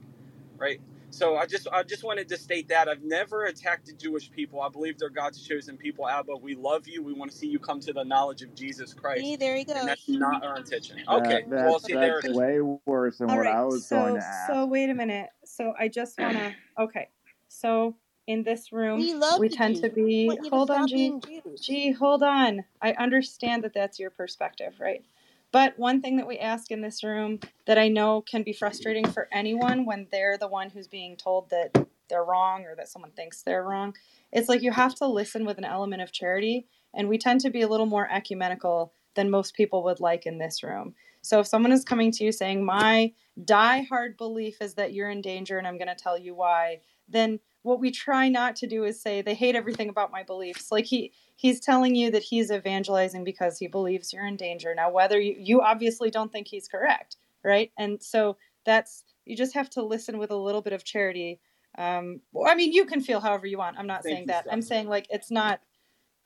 right? 0.58 0.82
So 1.12 1.38
I 1.38 1.46
just 1.46 1.68
I 1.72 1.84
just 1.84 2.04
wanted 2.04 2.28
to 2.30 2.38
state 2.38 2.70
that 2.70 2.88
I've 2.90 3.04
never 3.04 3.46
attacked 3.46 3.86
the 3.86 3.94
Jewish 3.94 4.32
people. 4.32 4.62
I 4.62 4.70
believe 4.70 4.98
they're 4.98 5.10
God's 5.10 5.46
chosen 5.46 5.78
people. 5.78 6.08
Abba, 6.08 6.36
we 6.38 6.56
love 6.56 6.88
you. 6.88 7.04
We 7.04 7.14
want 7.14 7.32
to 7.32 7.38
see 7.38 7.48
you 7.48 7.60
come 7.60 7.80
to 7.82 7.94
the 7.94 8.04
knowledge 8.04 8.42
of 8.42 8.56
Jesus 8.56 8.94
Christ. 8.94 9.22
See, 9.22 9.36
there 9.36 9.56
you 9.56 9.66
go. 9.66 9.74
And 9.74 9.88
that's 9.88 10.10
not 10.10 10.44
our 10.44 10.58
intention. 10.58 10.98
That- 11.08 11.26
Okay, 11.26 11.44
well, 11.48 11.74
that's, 11.74 11.86
see, 11.86 11.94
that's 11.94 12.26
it 12.26 12.30
is. 12.32 12.36
way 12.38 12.60
worse 12.86 13.20
than 13.20 13.30
All 13.30 13.38
what 13.38 13.46
right, 13.46 13.56
I 13.56 13.64
was 13.64 13.86
so 13.88 13.98
going 13.98 14.16
to 14.16 14.22
ask. 14.22 14.52
so 14.52 14.66
wait 14.66 14.90
a 14.90 14.94
minute. 14.96 15.30
So 15.46 15.74
I 15.80 15.88
just 15.88 16.20
want 16.20 16.38
to. 16.38 16.54
Okay, 16.80 17.10
so 17.48 17.96
in 18.28 18.44
this 18.44 18.72
room, 18.72 19.00
We 19.00 19.14
we 19.40 19.50
tend 19.50 19.78
to 19.78 19.90
be. 19.90 20.30
to 20.30 20.50
Hold 20.50 20.72
on, 20.72 20.88
G. 20.88 21.20
G, 21.60 21.92
hold 21.92 22.24
on. 22.24 22.64
I 22.82 22.94
understand 22.94 23.64
that 23.64 23.74
that's 23.74 24.00
your 24.00 24.10
perspective, 24.10 24.76
right? 24.80 25.04
But 25.52 25.78
one 25.78 26.02
thing 26.02 26.18
that 26.18 26.28
we 26.28 26.40
ask 26.40 26.72
in 26.72 26.82
this 26.82 27.04
room 27.04 27.40
that 27.68 27.78
I 27.78 27.88
know 27.88 28.22
can 28.22 28.42
be 28.42 28.54
frustrating 28.54 29.08
for 29.08 29.28
anyone 29.32 29.86
when 29.86 30.08
they're 30.12 30.38
the 30.38 30.48
one 30.48 30.72
who's 30.72 30.88
being 30.88 31.16
told 31.16 31.52
that 31.52 31.78
they're 32.10 32.24
wrong 32.24 32.66
or 32.66 32.76
that 32.76 32.90
someone 32.90 33.12
thinks 33.12 33.44
they're 33.44 33.64
wrong, 33.64 33.96
it's 34.32 34.50
like 34.50 34.64
you 34.64 34.72
have 34.72 34.96
to 34.96 35.06
listen 35.06 35.46
with 35.46 35.60
an 35.60 35.64
element 35.66 36.02
of 36.02 36.12
charity. 36.12 36.66
And 36.94 37.08
we 37.08 37.20
tend 37.20 37.42
to 37.42 37.52
be 37.52 37.62
a 37.62 37.68
little 37.68 37.86
more 37.86 38.10
ecumenical 38.12 38.94
than 39.14 39.30
most 39.30 39.54
people 39.54 39.84
would 39.84 40.00
like 40.00 40.26
in 40.26 40.40
this 40.40 40.64
room. 40.64 40.96
So 41.22 41.40
if 41.40 41.48
someone 41.48 41.72
is 41.72 41.86
coming 41.86 42.12
to 42.14 42.24
you 42.24 42.32
saying, 42.32 42.66
My 42.66 43.14
die-hard 43.44 44.18
belief 44.18 44.62
is 44.62 44.74
that 44.76 44.94
you're 44.94 45.10
in 45.10 45.22
danger 45.22 45.58
and 45.58 45.68
I'm 45.68 45.78
going 45.78 45.88
to 45.88 45.96
tell 45.96 46.18
you 46.18 46.34
why, 46.36 46.82
then 47.08 47.40
what 47.64 47.80
we 47.80 47.92
try 47.92 48.30
not 48.30 48.56
to 48.58 48.68
do 48.68 48.84
is 48.84 49.02
say 49.02 49.22
they 49.22 49.34
hate 49.34 49.56
everything 49.56 49.90
about 49.90 50.12
my 50.12 50.24
beliefs. 50.24 50.72
Like 50.72 50.86
he 50.86 51.12
he's 51.36 51.60
telling 51.60 51.96
you 51.96 52.12
that 52.12 52.24
he's 52.24 52.52
evangelizing 52.52 53.24
because 53.24 53.58
he 53.58 53.68
believes 53.68 54.14
you're 54.14 54.26
in 54.26 54.36
danger. 54.36 54.74
Now 54.76 54.92
whether 54.92 55.20
you 55.20 55.36
you 55.38 55.62
obviously 55.62 56.10
don't 56.10 56.32
think 56.32 56.48
he's 56.48 56.68
correct, 56.68 57.18
right? 57.44 57.72
And 57.78 58.02
so 58.02 58.38
that's 58.66 59.04
you 59.26 59.36
just 59.36 59.54
have 59.54 59.70
to 59.72 59.84
listen 59.84 60.18
with 60.18 60.32
a 60.32 60.38
little 60.38 60.62
bit 60.62 60.74
of 60.74 60.84
charity. 60.84 61.40
Um, 61.78 62.22
well, 62.32 62.52
I 62.52 62.56
mean, 62.56 62.72
you 62.72 62.86
can 62.86 63.02
feel 63.02 63.20
however 63.20 63.48
you 63.48 63.58
want. 63.58 63.78
I'm 63.80 63.88
not 63.88 64.04
Thank 64.04 64.16
saying 64.16 64.28
that. 64.28 64.46
I'm 64.52 64.62
saying 64.62 64.88
like 64.88 65.08
it's 65.10 65.32
not. 65.32 65.62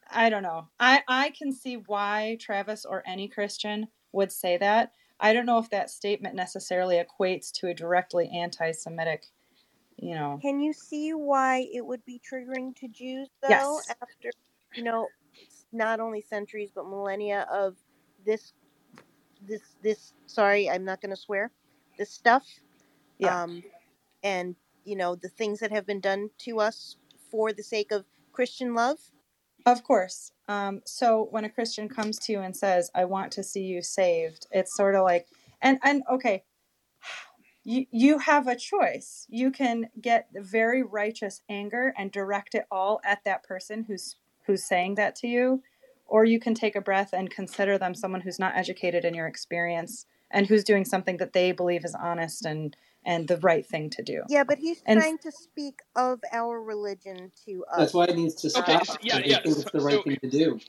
I 0.10 0.30
don't 0.30 0.44
know. 0.44 0.68
I 0.80 1.04
I 1.08 1.30
can 1.32 1.52
see 1.52 1.76
why 1.76 2.38
Travis 2.40 2.86
or 2.86 3.04
any 3.06 3.28
Christian 3.28 3.88
would 4.12 4.32
say 4.32 4.58
that. 4.58 4.94
I 5.20 5.34
don't 5.34 5.46
know 5.46 5.58
if 5.58 5.70
that 5.72 5.90
statement 5.90 6.36
necessarily 6.36 7.02
equates 7.02 7.52
to 7.54 7.68
a 7.68 7.74
directly 7.74 8.30
anti-Semitic, 8.30 9.26
you 9.98 10.16
know. 10.16 10.42
Can 10.42 10.60
you 10.60 10.74
see 10.74 11.14
why 11.14 11.68
it 11.74 11.86
would 11.86 12.06
be 12.06 12.20
triggering 12.20 12.76
to 12.78 12.88
Jews 12.88 13.30
though 13.42 13.50
Yes. 13.50 13.88
after 13.90 14.32
you 14.76 14.84
know 14.84 15.10
not 15.72 16.00
only 16.00 16.22
centuries 16.22 16.72
but 16.74 16.88
millennia 16.88 17.48
of 17.52 17.78
this 18.26 18.54
this 19.48 19.76
this 19.82 20.14
sorry, 20.28 20.70
I'm 20.70 20.86
not 20.86 21.02
going 21.02 21.12
to 21.12 21.16
swear. 21.22 21.52
This 21.98 22.12
stuff 22.12 22.46
Yeah. 23.20 23.44
um 23.44 23.64
and 24.24 24.56
you 24.86 24.96
know 24.96 25.16
the 25.16 25.30
things 25.30 25.60
that 25.60 25.72
have 25.72 25.86
been 25.86 26.02
done 26.02 26.30
to 26.40 26.60
us 26.60 26.98
for 27.32 27.54
the 27.54 27.64
sake 27.64 27.92
of 27.92 28.06
Christian 28.34 28.76
love? 28.76 29.00
Of 29.66 29.84
course. 29.84 30.32
Um, 30.48 30.82
so 30.86 31.28
when 31.32 31.44
a 31.46 31.50
Christian 31.50 31.90
comes 31.90 32.18
to 32.20 32.32
you 32.32 32.40
and 32.42 32.56
says, 32.56 32.90
"I 32.96 33.06
want 33.06 33.32
to 33.34 33.44
see 33.44 33.64
you 33.64 33.82
saved," 33.82 34.48
it's 34.52 34.76
sort 34.76 34.96
of 34.96 35.04
like, 35.04 35.28
and 35.62 35.80
and 35.84 36.04
okay, 36.10 36.44
you 37.68 37.86
you 37.92 38.20
have 38.20 38.48
a 38.48 38.56
choice. 38.56 39.28
You 39.30 39.52
can 39.52 39.90
get 40.02 40.30
very 40.34 40.82
righteous 40.82 41.42
anger 41.50 41.94
and 41.98 42.12
direct 42.12 42.56
it 42.56 42.66
all 42.72 43.02
at 43.04 43.26
that 43.26 43.44
person 43.44 43.84
who's 43.88 44.16
who's 44.46 44.64
saying 44.64 44.96
that 44.96 45.18
to 45.18 45.28
you, 45.28 45.62
or 46.06 46.24
you 46.24 46.40
can 46.40 46.54
take 46.54 46.78
a 46.78 46.82
breath 46.82 47.12
and 47.12 47.30
consider 47.30 47.78
them 47.78 47.94
someone 47.94 48.22
who's 48.22 48.40
not 48.40 48.56
educated 48.56 49.04
in 49.04 49.14
your 49.14 49.28
experience 49.28 50.06
and 50.32 50.48
who's 50.48 50.64
doing 50.64 50.86
something 50.86 51.18
that 51.18 51.34
they 51.34 51.52
believe 51.52 51.84
is 51.84 51.94
honest 51.94 52.46
and 52.46 52.78
and 53.06 53.28
the 53.28 53.38
right 53.38 53.66
thing 53.66 53.90
to 53.90 54.02
do. 54.02 54.24
Yeah, 54.30 54.46
but 54.46 54.60
he's 54.60 54.82
And 54.86 55.02
trying 55.02 55.18
to 55.20 55.32
speak 55.32 55.80
of 55.94 56.22
our 56.32 56.62
religion 56.62 57.34
to 57.46 57.66
us. 57.70 57.80
That's 57.80 57.94
why 57.94 58.06
it 58.06 58.16
needs 58.16 58.36
to 58.36 58.48
Okay, 58.48 58.78
stop. 58.80 58.86
so- 58.86 58.98
yeah, 59.02 59.18
because 59.18 59.32
yeah. 59.32 59.42
think 59.42 59.56
So, 59.56 59.62
it's 59.64 59.72
the 59.72 59.82
right 59.82 59.96
so 59.96 60.04
thing 60.04 60.18
to 60.22 60.30
do. 60.30 60.60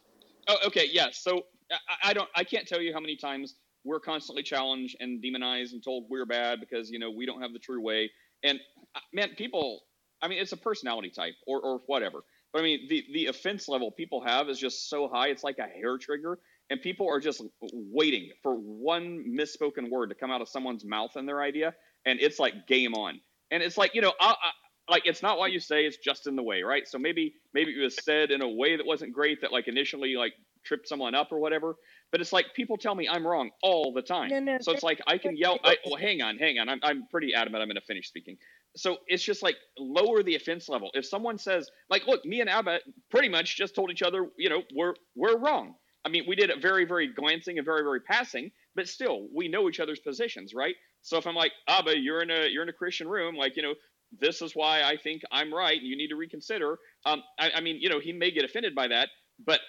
Oh, 0.48 0.56
okay, 0.66 0.86
yeah. 0.90 1.08
So 1.12 1.46
I, 1.70 2.10
I 2.10 2.12
don't, 2.12 2.28
I 2.34 2.42
can't 2.42 2.66
tell 2.66 2.80
you 2.80 2.92
how 2.92 2.98
many 2.98 3.14
times 3.14 3.54
we're 3.84 4.00
constantly 4.00 4.42
challenged 4.42 4.96
and 5.00 5.22
demonized 5.22 5.72
and 5.72 5.82
told 5.82 6.04
we're 6.08 6.26
bad 6.26 6.60
because 6.60 6.90
you 6.90 6.98
know 6.98 7.10
we 7.10 7.26
don't 7.26 7.40
have 7.42 7.52
the 7.52 7.58
true 7.58 7.80
way. 7.80 8.10
And 8.42 8.60
uh, 8.94 9.00
man, 9.12 9.30
people, 9.36 9.80
I 10.22 10.28
mean, 10.28 10.38
it's 10.40 10.52
a 10.52 10.56
personality 10.56 11.10
type 11.10 11.34
or 11.46 11.60
or 11.60 11.80
whatever. 11.86 12.20
But 12.52 12.60
I 12.60 12.62
mean, 12.62 12.86
the 12.88 13.04
the 13.12 13.26
offense 13.26 13.68
level 13.68 13.90
people 13.90 14.22
have 14.24 14.48
is 14.48 14.58
just 14.58 14.88
so 14.88 15.08
high. 15.08 15.28
It's 15.28 15.44
like 15.44 15.58
a 15.58 15.66
hair 15.66 15.98
trigger, 15.98 16.38
and 16.70 16.80
people 16.80 17.08
are 17.08 17.20
just 17.20 17.42
waiting 17.72 18.30
for 18.42 18.54
one 18.54 19.24
misspoken 19.28 19.90
word 19.90 20.08
to 20.10 20.14
come 20.14 20.30
out 20.30 20.40
of 20.40 20.48
someone's 20.48 20.84
mouth 20.84 21.16
and 21.16 21.28
their 21.28 21.42
idea, 21.42 21.74
and 22.06 22.18
it's 22.20 22.38
like 22.38 22.66
game 22.66 22.94
on. 22.94 23.20
And 23.50 23.62
it's 23.62 23.76
like 23.76 23.94
you 23.94 24.00
know, 24.00 24.12
I, 24.20 24.30
I, 24.30 24.90
like 24.90 25.02
it's 25.06 25.22
not 25.22 25.38
what 25.38 25.52
you 25.52 25.60
say; 25.60 25.84
it's 25.84 25.98
just 25.98 26.26
in 26.26 26.36
the 26.36 26.42
way, 26.42 26.62
right? 26.62 26.86
So 26.88 26.98
maybe 26.98 27.34
maybe 27.52 27.72
it 27.72 27.82
was 27.82 27.96
said 28.02 28.30
in 28.30 28.42
a 28.42 28.48
way 28.48 28.76
that 28.76 28.86
wasn't 28.86 29.12
great 29.12 29.42
that 29.42 29.52
like 29.52 29.68
initially 29.68 30.16
like 30.16 30.32
tripped 30.68 30.86
someone 30.86 31.14
up 31.14 31.32
or 31.32 31.40
whatever. 31.40 31.74
But 32.12 32.20
it's 32.20 32.32
like 32.32 32.46
people 32.54 32.76
tell 32.76 32.94
me 32.94 33.08
I'm 33.08 33.26
wrong 33.26 33.50
all 33.62 33.92
the 33.92 34.02
time. 34.02 34.28
No, 34.28 34.38
no, 34.40 34.58
so 34.60 34.72
it's 34.72 34.82
like 34.82 35.00
I 35.06 35.18
can 35.18 35.36
yell. 35.36 35.58
I, 35.64 35.76
well, 35.84 36.00
hang 36.00 36.22
on, 36.22 36.38
hang 36.38 36.58
on. 36.58 36.68
I'm 36.68 36.80
I'm 36.82 37.06
pretty 37.10 37.34
adamant. 37.34 37.62
I'm 37.62 37.68
going 37.68 37.76
to 37.76 37.86
finish 37.86 38.08
speaking. 38.08 38.36
So 38.76 38.98
it's 39.08 39.22
just 39.22 39.42
like 39.42 39.56
lower 39.78 40.22
the 40.22 40.36
offense 40.36 40.68
level. 40.68 40.90
If 40.94 41.06
someone 41.06 41.38
says 41.38 41.68
like, 41.90 42.06
look, 42.06 42.24
me 42.24 42.40
and 42.40 42.48
Abba 42.48 42.80
pretty 43.10 43.28
much 43.28 43.56
just 43.56 43.74
told 43.74 43.90
each 43.90 44.02
other, 44.02 44.28
you 44.38 44.48
know, 44.48 44.62
we're 44.74 44.94
we're 45.16 45.36
wrong. 45.38 45.74
I 46.04 46.10
mean, 46.10 46.24
we 46.28 46.36
did 46.36 46.50
it 46.50 46.62
very, 46.62 46.84
very 46.86 47.12
glancing 47.12 47.58
and 47.58 47.64
very, 47.64 47.82
very 47.82 48.00
passing, 48.00 48.50
but 48.74 48.88
still, 48.88 49.26
we 49.34 49.48
know 49.48 49.68
each 49.68 49.80
other's 49.80 49.98
positions, 50.00 50.54
right? 50.54 50.76
So 51.02 51.18
if 51.18 51.26
I'm 51.26 51.34
like, 51.34 51.52
Abba, 51.68 51.98
you're 51.98 52.22
in 52.22 52.30
a 52.30 52.48
you're 52.48 52.62
in 52.62 52.68
a 52.68 52.74
Christian 52.74 53.08
room, 53.08 53.34
like, 53.36 53.56
you 53.56 53.62
know, 53.62 53.74
this 54.18 54.40
is 54.40 54.52
why 54.54 54.82
I 54.82 54.96
think 54.96 55.22
I'm 55.30 55.52
right, 55.52 55.76
and 55.76 55.86
you 55.86 55.96
need 55.96 56.08
to 56.08 56.16
reconsider. 56.16 56.78
Um, 57.04 57.22
I, 57.38 57.50
I 57.56 57.60
mean, 57.60 57.78
you 57.80 57.88
know, 57.88 58.00
he 58.00 58.12
may 58.12 58.30
get 58.30 58.44
offended 58.44 58.74
by 58.74 58.88
that, 58.88 59.08
but 59.44 59.60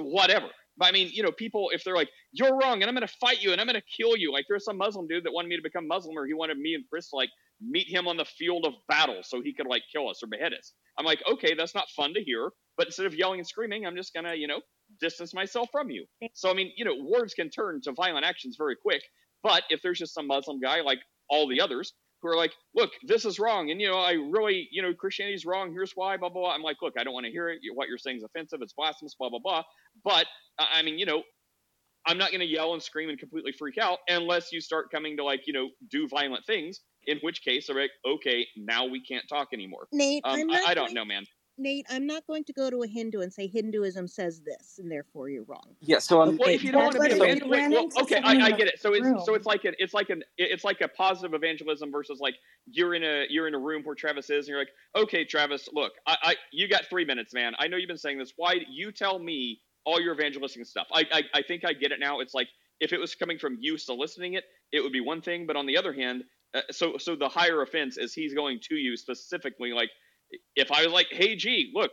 whatever. 0.00 0.48
But 0.76 0.88
I 0.88 0.92
mean, 0.92 1.10
you 1.12 1.22
know, 1.22 1.32
people 1.32 1.70
if 1.72 1.82
they're 1.84 1.96
like, 1.96 2.08
"You're 2.32 2.56
wrong," 2.56 2.82
and 2.82 2.84
I'm 2.84 2.94
going 2.94 3.06
to 3.06 3.14
fight 3.20 3.42
you, 3.42 3.52
and 3.52 3.60
I'm 3.60 3.66
going 3.66 3.80
to 3.80 3.86
kill 3.96 4.16
you. 4.16 4.32
Like 4.32 4.46
there's 4.48 4.64
some 4.64 4.78
Muslim 4.78 5.08
dude 5.08 5.24
that 5.24 5.32
wanted 5.32 5.48
me 5.48 5.56
to 5.56 5.62
become 5.62 5.88
Muslim, 5.88 6.16
or 6.16 6.26
he 6.26 6.34
wanted 6.34 6.58
me 6.58 6.74
and 6.74 6.84
Chris 6.88 7.10
to 7.10 7.16
like 7.16 7.30
meet 7.60 7.88
him 7.88 8.06
on 8.06 8.16
the 8.16 8.24
field 8.24 8.64
of 8.64 8.74
battle 8.88 9.20
so 9.22 9.42
he 9.42 9.52
could 9.52 9.66
like 9.66 9.82
kill 9.92 10.08
us 10.08 10.22
or 10.22 10.28
behead 10.28 10.52
us. 10.54 10.72
I'm 10.98 11.04
like, 11.04 11.22
okay, 11.30 11.54
that's 11.54 11.74
not 11.74 11.88
fun 11.96 12.14
to 12.14 12.22
hear. 12.22 12.50
But 12.76 12.86
instead 12.86 13.06
of 13.06 13.14
yelling 13.14 13.40
and 13.40 13.46
screaming, 13.46 13.86
I'm 13.86 13.96
just 13.96 14.14
gonna, 14.14 14.34
you 14.34 14.46
know, 14.46 14.60
distance 15.00 15.34
myself 15.34 15.68
from 15.72 15.90
you. 15.90 16.06
So 16.34 16.50
I 16.50 16.54
mean, 16.54 16.72
you 16.76 16.84
know, 16.84 16.94
words 17.02 17.34
can 17.34 17.50
turn 17.50 17.80
to 17.82 17.92
violent 17.92 18.24
actions 18.24 18.56
very 18.56 18.76
quick. 18.80 19.02
But 19.42 19.64
if 19.70 19.82
there's 19.82 19.98
just 19.98 20.14
some 20.14 20.26
Muslim 20.28 20.60
guy 20.60 20.80
like 20.80 21.00
all 21.28 21.48
the 21.48 21.60
others 21.60 21.92
who 22.22 22.28
are 22.28 22.36
like, 22.36 22.52
look, 22.74 22.90
this 23.06 23.24
is 23.24 23.38
wrong, 23.38 23.70
and 23.70 23.80
you 23.80 23.88
know, 23.88 23.98
I 23.98 24.12
really, 24.12 24.68
you 24.72 24.82
know, 24.82 24.92
Christianity's 24.94 25.46
wrong. 25.46 25.72
Here's 25.72 25.92
why, 25.94 26.16
blah 26.16 26.28
blah 26.28 26.42
blah. 26.42 26.52
I'm 26.54 26.62
like, 26.62 26.76
look, 26.82 26.94
I 26.98 27.04
don't 27.04 27.14
want 27.14 27.26
to 27.26 27.32
hear 27.32 27.48
it. 27.48 27.58
What 27.74 27.88
you're 27.88 27.98
saying 27.98 28.18
is 28.18 28.22
offensive. 28.24 28.60
It's 28.62 28.72
blasphemous. 28.72 29.14
Blah 29.18 29.30
blah 29.30 29.38
blah. 29.38 29.62
But 30.04 30.26
I 30.58 30.82
mean, 30.82 30.98
you 30.98 31.06
know, 31.06 31.22
I'm 32.06 32.18
not 32.18 32.30
going 32.30 32.40
to 32.40 32.46
yell 32.46 32.72
and 32.74 32.82
scream 32.82 33.08
and 33.10 33.18
completely 33.18 33.52
freak 33.52 33.78
out 33.78 33.98
unless 34.08 34.50
you 34.52 34.60
start 34.60 34.90
coming 34.90 35.16
to 35.18 35.24
like, 35.24 35.42
you 35.46 35.52
know, 35.52 35.68
do 35.90 36.08
violent 36.08 36.44
things. 36.46 36.80
In 37.06 37.18
which 37.22 37.42
case, 37.42 37.68
I'm 37.68 37.76
like, 37.76 37.90
okay, 38.06 38.46
now 38.56 38.84
we 38.86 39.02
can't 39.02 39.24
talk 39.28 39.48
anymore. 39.54 39.86
Nate, 39.92 40.22
Um, 40.24 40.50
I, 40.50 40.64
I 40.68 40.74
don't 40.74 40.86
going- 40.86 40.94
know, 40.94 41.04
man. 41.04 41.24
Nate, 41.58 41.86
I'm 41.90 42.06
not 42.06 42.26
going 42.26 42.44
to 42.44 42.52
go 42.52 42.70
to 42.70 42.82
a 42.82 42.86
Hindu 42.86 43.20
and 43.20 43.32
say 43.32 43.46
Hinduism 43.46 44.08
says 44.08 44.40
this, 44.40 44.78
and 44.78 44.90
therefore 44.90 45.28
you're 45.28 45.44
wrong. 45.44 45.76
Yeah, 45.80 45.98
so 45.98 46.22
I'm. 46.22 46.36
Well, 46.36 46.48
if 46.48 46.62
you 46.64 46.72
don't 46.72 46.84
want 46.84 46.94
to 46.94 47.00
be 47.00 47.08
But 47.08 47.12
if 47.12 47.20
offended, 47.22 47.44
you 47.44 47.50
wait, 47.50 47.58
ran 47.58 47.70
well, 47.72 47.88
okay, 48.02 48.20
I, 48.22 48.46
I 48.46 48.50
get 48.52 48.68
it. 48.68 48.80
So 48.80 48.92
it's 48.94 49.04
room- 49.04 49.20
so 49.24 49.34
it's 49.34 49.46
like 49.46 49.64
an 49.64 49.74
it's 49.78 49.94
like 49.94 50.10
an 50.10 50.22
it's 50.36 50.64
like 50.64 50.80
a 50.80 50.88
positive 50.88 51.34
evangelism 51.34 51.90
versus 51.90 52.20
like 52.20 52.34
you're 52.66 52.94
in 52.94 53.02
a 53.04 53.24
you're 53.28 53.48
in 53.48 53.54
a 53.54 53.58
room 53.58 53.82
where 53.84 53.94
Travis 53.94 54.30
is, 54.30 54.46
and 54.46 54.48
you're 54.48 54.58
like, 54.58 54.68
okay, 54.96 55.24
Travis, 55.24 55.68
look, 55.72 55.92
I, 56.06 56.16
I 56.22 56.34
you 56.52 56.68
got 56.68 56.86
three 56.86 57.04
minutes, 57.04 57.34
man. 57.34 57.54
I 57.58 57.68
know 57.68 57.76
you've 57.76 57.88
been 57.88 57.98
saying 57.98 58.18
this. 58.18 58.32
Why 58.36 58.56
you 58.70 58.92
tell 58.92 59.18
me 59.18 59.60
all 59.84 60.00
your 60.00 60.14
evangelistic 60.14 60.64
stuff? 60.66 60.86
I, 60.92 61.04
I 61.12 61.22
I 61.34 61.42
think 61.42 61.64
I 61.64 61.72
get 61.72 61.92
it 61.92 62.00
now. 62.00 62.20
It's 62.20 62.34
like 62.34 62.48
if 62.80 62.92
it 62.92 62.98
was 63.00 63.14
coming 63.14 63.38
from 63.38 63.56
you 63.60 63.78
soliciting 63.78 64.34
it, 64.34 64.44
it 64.72 64.80
would 64.82 64.92
be 64.92 65.00
one 65.00 65.22
thing. 65.22 65.46
But 65.46 65.56
on 65.56 65.66
the 65.66 65.76
other 65.76 65.92
hand, 65.92 66.24
uh, 66.54 66.62
so 66.70 66.98
so 66.98 67.16
the 67.16 67.28
higher 67.28 67.62
offense 67.62 67.98
is 67.98 68.14
he's 68.14 68.34
going 68.34 68.60
to 68.68 68.74
you 68.76 68.96
specifically. 68.96 69.72
Like 69.72 69.90
if 70.56 70.70
I 70.72 70.84
was 70.84 70.92
like, 70.92 71.08
hey, 71.10 71.36
G, 71.36 71.70
look, 71.74 71.90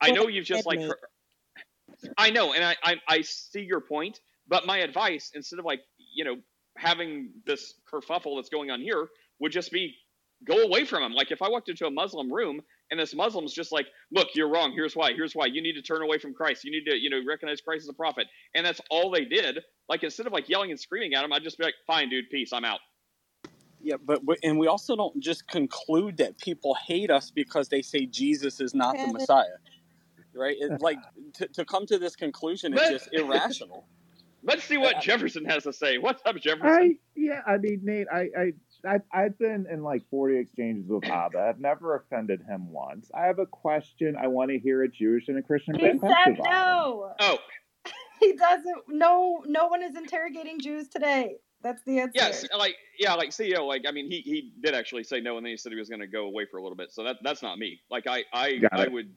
I 0.00 0.10
know 0.10 0.28
you've 0.28 0.44
just 0.46 0.66
like 0.66 0.78
her- 0.88 0.98
I 2.18 2.30
know, 2.30 2.52
and 2.52 2.64
I, 2.64 2.76
I 2.82 2.96
I 3.08 3.20
see 3.22 3.62
your 3.62 3.80
point, 3.80 4.20
but 4.48 4.66
my 4.66 4.78
advice 4.78 5.30
instead 5.34 5.58
of 5.58 5.64
like 5.64 5.80
you 6.14 6.24
know 6.24 6.36
having 6.76 7.30
this 7.46 7.74
kerfuffle 7.92 8.36
that's 8.36 8.50
going 8.50 8.70
on 8.70 8.80
here 8.80 9.08
would 9.40 9.52
just 9.52 9.70
be 9.72 9.94
go 10.46 10.62
away 10.62 10.84
from 10.84 11.02
him. 11.02 11.12
Like 11.12 11.30
if 11.30 11.40
I 11.42 11.48
walked 11.48 11.68
into 11.70 11.86
a 11.86 11.90
Muslim 11.90 12.30
room 12.32 12.60
and 12.90 13.00
this 13.00 13.14
Muslim's 13.14 13.54
just 13.54 13.72
like, 13.72 13.86
look, 14.12 14.28
you're 14.34 14.50
wrong. 14.50 14.72
Here's 14.72 14.94
why. 14.94 15.12
Here's 15.14 15.34
why. 15.34 15.46
You 15.46 15.62
need 15.62 15.72
to 15.74 15.82
turn 15.82 16.02
away 16.02 16.18
from 16.18 16.34
Christ. 16.34 16.64
You 16.64 16.70
need 16.70 16.84
to 16.90 16.96
you 16.96 17.08
know 17.10 17.20
recognize 17.26 17.60
Christ 17.60 17.84
as 17.84 17.88
a 17.88 17.94
prophet, 17.94 18.26
and 18.54 18.66
that's 18.66 18.80
all 18.90 19.10
they 19.10 19.24
did. 19.24 19.58
Like 19.88 20.02
instead 20.02 20.26
of 20.26 20.32
like 20.32 20.48
yelling 20.48 20.70
and 20.70 20.78
screaming 20.78 21.14
at 21.14 21.24
him, 21.24 21.32
I'd 21.32 21.42
just 21.42 21.58
be 21.58 21.64
like, 21.64 21.74
fine, 21.86 22.10
dude, 22.10 22.28
peace, 22.30 22.52
I'm 22.52 22.64
out. 22.64 22.80
Yeah, 23.86 23.94
but 24.04 24.26
we- 24.26 24.36
and 24.42 24.58
we 24.58 24.66
also 24.66 24.96
don't 24.96 25.20
just 25.20 25.46
conclude 25.46 26.16
that 26.16 26.36
people 26.38 26.74
hate 26.74 27.08
us 27.08 27.30
because 27.30 27.68
they 27.68 27.82
say 27.82 28.04
Jesus 28.04 28.60
is 28.60 28.74
not 28.74 28.96
the 28.96 29.06
Messiah, 29.12 29.58
right? 30.34 30.56
It's 30.58 30.82
like 30.82 30.98
to, 31.34 31.46
to 31.46 31.64
come 31.64 31.86
to 31.86 31.96
this 31.96 32.16
conclusion 32.16 32.74
is 32.74 32.80
just 32.88 33.08
irrational. 33.12 33.86
Let's 34.42 34.64
see 34.64 34.76
what 34.76 35.00
Jefferson 35.00 35.44
has 35.44 35.62
to 35.62 35.72
say. 35.72 35.98
What's 35.98 36.20
up, 36.26 36.34
Jefferson? 36.36 36.68
I 36.68 36.96
yeah, 37.14 37.42
I 37.46 37.58
mean 37.58 37.80
Nate, 37.84 38.08
I, 38.12 38.28
I 38.36 38.52
I, 38.84 38.98
I've 39.12 39.38
been 39.38 39.66
in 39.70 39.84
like 39.84 40.02
40 40.10 40.36
exchanges 40.36 40.88
with 40.88 41.04
Abba. 41.04 41.38
I've 41.38 41.60
never 41.60 41.94
offended 41.94 42.42
him 42.42 42.72
once. 42.72 43.08
I 43.14 43.26
have 43.26 43.38
a 43.38 43.46
question. 43.46 44.16
I 44.20 44.26
want 44.26 44.50
to 44.50 44.58
hear 44.58 44.82
a 44.82 44.88
Jewish 44.88 45.28
and 45.28 45.38
a 45.38 45.42
Christian 45.42 45.76
He 45.76 45.90
perspective 45.92 46.38
said 46.38 46.44
no. 46.44 47.12
Oh, 47.20 47.38
He 48.20 48.32
doesn't. 48.32 48.82
No, 48.88 49.44
no 49.46 49.68
one 49.68 49.84
is 49.84 49.94
interrogating 49.96 50.58
Jews 50.60 50.88
today. 50.88 51.36
That's 51.62 51.82
the 51.84 51.98
answer. 52.00 52.12
yes, 52.14 52.46
like 52.56 52.76
yeah, 52.98 53.14
like 53.14 53.30
CEO, 53.30 53.66
like 53.66 53.82
I 53.88 53.90
mean, 53.92 54.10
he 54.10 54.20
he 54.20 54.52
did 54.62 54.74
actually 54.74 55.04
say 55.04 55.20
no, 55.20 55.36
and 55.36 55.44
then 55.44 55.50
he 55.50 55.56
said 55.56 55.72
he 55.72 55.78
was 55.78 55.88
going 55.88 56.00
to 56.00 56.06
go 56.06 56.26
away 56.26 56.46
for 56.50 56.58
a 56.58 56.62
little 56.62 56.76
bit. 56.76 56.92
So 56.92 57.02
that 57.04 57.16
that's 57.22 57.42
not 57.42 57.58
me. 57.58 57.80
Like 57.90 58.06
I 58.06 58.24
I 58.32 58.58
Got 58.58 58.72
I 58.80 58.82
it. 58.84 58.92
would, 58.92 59.14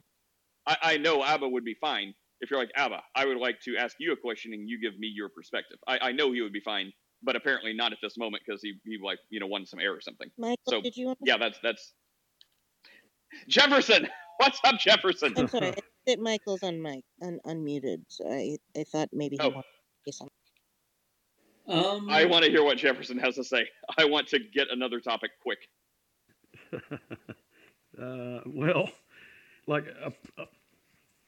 I, 0.65 0.77
I 0.81 0.97
know 0.97 1.23
Abba 1.23 1.47
would 1.47 1.63
be 1.65 1.75
fine 1.79 2.13
if 2.41 2.49
you're 2.49 2.59
like 2.59 2.71
Abba. 2.75 3.01
I 3.15 3.25
would 3.25 3.37
like 3.37 3.59
to 3.65 3.77
ask 3.77 3.95
you 3.99 4.13
a 4.13 4.17
question 4.17 4.53
and 4.53 4.67
you 4.67 4.79
give 4.81 4.97
me 4.99 5.07
your 5.13 5.29
perspective. 5.29 5.77
I 5.87 5.99
I 6.01 6.11
know 6.11 6.31
he 6.31 6.41
would 6.41 6.53
be 6.53 6.61
fine, 6.61 6.91
but 7.21 7.35
apparently 7.35 7.73
not 7.73 7.91
at 7.91 7.99
this 8.01 8.17
moment 8.17 8.43
because 8.47 8.61
he 8.63 8.73
he 8.85 8.97
like 9.03 9.19
you 9.29 9.39
know 9.39 9.47
won 9.47 9.65
some 9.65 9.79
air 9.79 9.93
or 9.93 10.01
something. 10.01 10.29
Michael, 10.37 10.57
So 10.67 10.81
did 10.81 10.95
you 10.97 11.07
want 11.07 11.19
yeah, 11.21 11.37
that's 11.37 11.59
that's 11.61 11.93
Jefferson. 13.47 14.07
What's 14.37 14.59
up, 14.63 14.79
Jefferson? 14.79 15.33
I'm 15.37 15.49
sorry. 15.49 15.67
I 15.67 15.71
think 15.71 15.83
that 16.07 16.19
Michael's 16.19 16.63
on 16.63 16.81
mic, 16.81 17.03
un- 17.21 17.41
unmuted. 17.45 18.03
So 18.07 18.25
I, 18.31 18.55
I 18.75 18.85
thought 18.85 19.09
maybe 19.11 19.35
he 19.35 19.45
Oh. 19.45 19.49
wanted 19.49 19.63
to 19.63 20.11
say 20.13 20.17
something. 20.17 20.33
Um, 21.69 22.09
I 22.09 22.25
want 22.25 22.43
to 22.43 22.49
hear 22.49 22.63
what 22.63 22.77
Jefferson 22.77 23.19
has 23.19 23.35
to 23.35 23.43
say. 23.43 23.67
I 23.97 24.05
want 24.05 24.27
to 24.29 24.39
get 24.39 24.69
another 24.71 24.99
topic 24.99 25.31
quick. 25.41 25.69
uh, 28.01 28.39
well, 28.45 28.89
like 29.67 29.85
uh, 30.03 30.09
uh, 30.41 30.45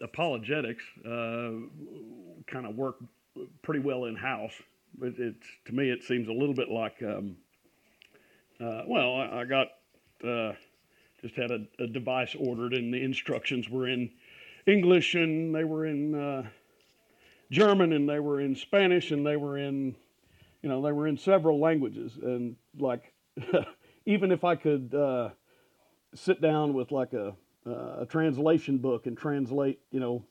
apologetics 0.01 0.83
uh, 1.05 1.51
kind 2.47 2.65
of 2.65 2.75
work 2.75 2.95
pretty 3.61 3.81
well 3.81 4.05
in 4.05 4.15
house. 4.15 4.53
But 4.97 5.13
it's 5.17 5.45
to 5.65 5.73
me, 5.73 5.89
it 5.89 6.03
seems 6.03 6.27
a 6.27 6.33
little 6.33 6.55
bit 6.55 6.69
like, 6.69 7.01
um, 7.03 7.37
uh, 8.59 8.81
well, 8.87 9.15
I, 9.15 9.41
I 9.41 9.45
got 9.45 9.67
uh, 10.27 10.53
just 11.21 11.35
had 11.35 11.51
a, 11.51 11.65
a 11.79 11.87
device 11.87 12.35
ordered, 12.37 12.73
and 12.73 12.93
the 12.93 13.01
instructions 13.01 13.69
were 13.69 13.87
in 13.87 14.09
English, 14.65 15.15
and 15.15 15.53
they 15.53 15.63
were 15.63 15.85
in 15.85 16.15
uh, 16.15 16.43
German, 17.51 17.93
and 17.93 18.09
they 18.09 18.19
were 18.19 18.41
in 18.41 18.55
Spanish, 18.55 19.11
and 19.11 19.25
they 19.25 19.37
were 19.37 19.57
in, 19.57 19.95
you 20.61 20.69
know, 20.69 20.81
they 20.81 20.91
were 20.91 21.07
in 21.07 21.17
several 21.17 21.59
languages, 21.59 22.17
and 22.21 22.55
like, 22.79 23.13
even 24.05 24.31
if 24.31 24.43
I 24.43 24.55
could. 24.55 24.93
Uh, 24.93 25.29
sit 26.13 26.41
down 26.41 26.73
with 26.73 26.91
like 26.91 27.13
a 27.13 27.33
uh, 27.65 28.01
a 28.01 28.05
translation 28.07 28.79
book 28.79 29.05
and 29.05 29.15
translate, 29.15 29.79
you 29.91 29.99
know, 29.99 30.25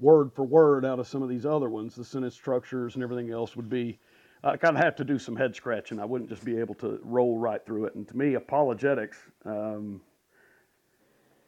word 0.00 0.32
for 0.34 0.42
word 0.42 0.86
out 0.86 0.98
of 0.98 1.06
some 1.06 1.22
of 1.22 1.28
these 1.28 1.44
other 1.44 1.68
ones, 1.68 1.94
the 1.94 2.04
sentence 2.04 2.34
structures 2.34 2.94
and 2.94 3.04
everything 3.04 3.30
else 3.30 3.54
would 3.56 3.68
be. 3.68 3.98
I 4.42 4.56
kind 4.56 4.76
of 4.76 4.82
have 4.82 4.96
to 4.96 5.04
do 5.04 5.18
some 5.18 5.36
head 5.36 5.54
scratching. 5.54 5.98
I 6.00 6.06
wouldn't 6.06 6.30
just 6.30 6.44
be 6.44 6.58
able 6.58 6.74
to 6.76 6.98
roll 7.02 7.36
right 7.38 7.64
through 7.66 7.86
it. 7.86 7.94
And 7.94 8.08
to 8.08 8.16
me, 8.16 8.34
apologetics, 8.34 9.18
um, 9.44 10.00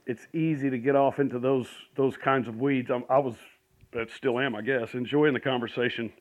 it's 0.04 0.26
easy 0.34 0.68
to 0.68 0.78
get 0.78 0.94
off 0.94 1.18
into 1.18 1.38
those 1.38 1.68
those 1.96 2.16
kinds 2.16 2.48
of 2.48 2.56
weeds. 2.56 2.90
I'm, 2.90 3.04
I 3.08 3.18
was, 3.18 3.34
I 3.94 4.04
still 4.14 4.38
am, 4.38 4.54
I 4.54 4.62
guess, 4.62 4.92
enjoying 4.92 5.32
the 5.32 5.40
conversation, 5.40 6.12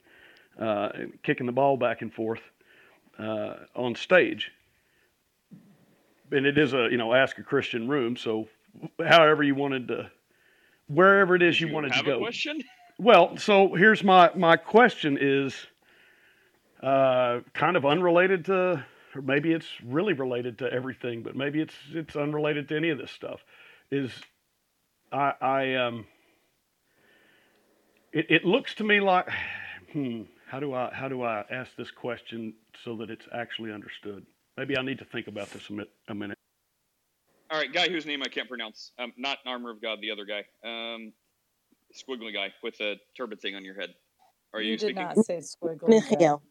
uh, 0.60 0.90
kicking 1.24 1.46
the 1.46 1.52
ball 1.52 1.78
back 1.78 2.02
and 2.02 2.14
forth 2.14 2.42
uh, 3.20 3.56
on 3.76 3.96
stage 3.96 4.52
and 6.32 6.46
it 6.46 6.58
is 6.58 6.74
a 6.74 6.88
you 6.92 6.98
know 6.98 7.14
ask 7.14 7.38
a 7.38 7.44
Christian 7.44 7.88
room. 7.88 8.16
So 8.18 8.48
however 9.04 9.44
you 9.44 9.56
wanted 9.56 9.88
to, 9.90 10.12
wherever 10.88 11.36
it 11.36 11.42
is 11.42 11.60
you, 11.60 11.68
You 11.68 11.74
wanted 11.74 11.94
to 11.94 12.04
go. 12.04 12.16
a 12.16 12.20
question? 12.20 12.62
Well, 13.00 13.38
so 13.38 13.74
here's 13.74 14.04
my 14.04 14.32
my 14.36 14.58
question 14.58 15.18
is 15.20 15.56
uh, 16.82 17.40
kind 17.54 17.76
of 17.78 17.86
unrelated 17.86 18.46
to, 18.46 18.86
or 19.16 19.22
maybe 19.22 19.52
it's 19.54 19.68
really 19.84 20.14
related 20.14 20.58
to 20.60 20.72
everything, 20.72 21.24
but 21.24 21.36
maybe 21.36 21.62
it's 21.62 21.76
it's 21.94 22.16
unrelated 22.16 22.68
to 22.70 22.76
any 22.76 22.90
of 22.90 22.98
this 22.98 23.12
stuff. 23.12 23.44
Is 23.92 24.12
I 25.12 25.34
I 25.42 25.76
um 25.76 26.06
it, 28.12 28.26
it 28.30 28.46
looks 28.46 28.76
to 28.76 28.84
me 28.84 29.00
like 29.00 29.28
hmm 29.94 30.24
how 30.48 30.60
do 30.60 30.74
I 30.74 30.90
how 30.94 31.08
do 31.10 31.24
I 31.24 31.44
ask 31.52 31.72
this 31.78 31.92
question 31.92 32.54
so 32.84 32.96
that 32.98 33.10
it's 33.10 33.26
actually 33.34 33.72
understood? 33.72 34.26
Maybe 34.58 34.78
I 34.78 34.82
need 34.82 34.98
to 35.00 35.06
think 35.06 35.28
about 35.28 35.50
this 35.52 35.70
a, 35.70 35.74
mi- 35.74 35.90
a 36.08 36.16
minute. 36.16 36.38
All 37.52 37.60
right, 37.60 37.72
guy 37.72 37.90
whose 37.90 38.06
name 38.06 38.24
I 38.24 38.28
can't 38.28 38.48
pronounce. 38.50 38.92
Um, 38.98 39.14
not 39.18 39.38
Armor 39.46 39.70
of 39.72 39.82
God, 39.82 40.00
the 40.02 40.12
other 40.12 40.26
guy. 40.26 40.44
Um, 40.64 41.14
squiggly 41.94 42.34
guy 42.34 42.54
with 42.64 42.80
a 42.82 42.96
turban 43.16 43.38
thing 43.38 43.56
on 43.56 43.64
your 43.64 43.76
head. 43.76 43.94
Are 44.54 44.62
you, 44.62 44.72
You 44.72 44.78
did 44.78 44.88
speaking? 44.88 45.04
not 45.04 45.18
say 45.26 45.38
squiggly. 45.38 46.02
guy. 46.02 46.10
Michael. 46.10 46.44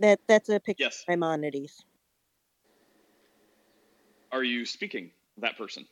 That 0.00 0.20
that's 0.26 0.48
a 0.48 0.58
picture 0.60 0.84
Yes. 0.84 1.02
of 1.02 1.08
Maimonides. 1.08 1.84
Are 4.32 4.44
you 4.44 4.64
speaking? 4.64 5.10
That 5.38 5.56
person. 5.58 5.86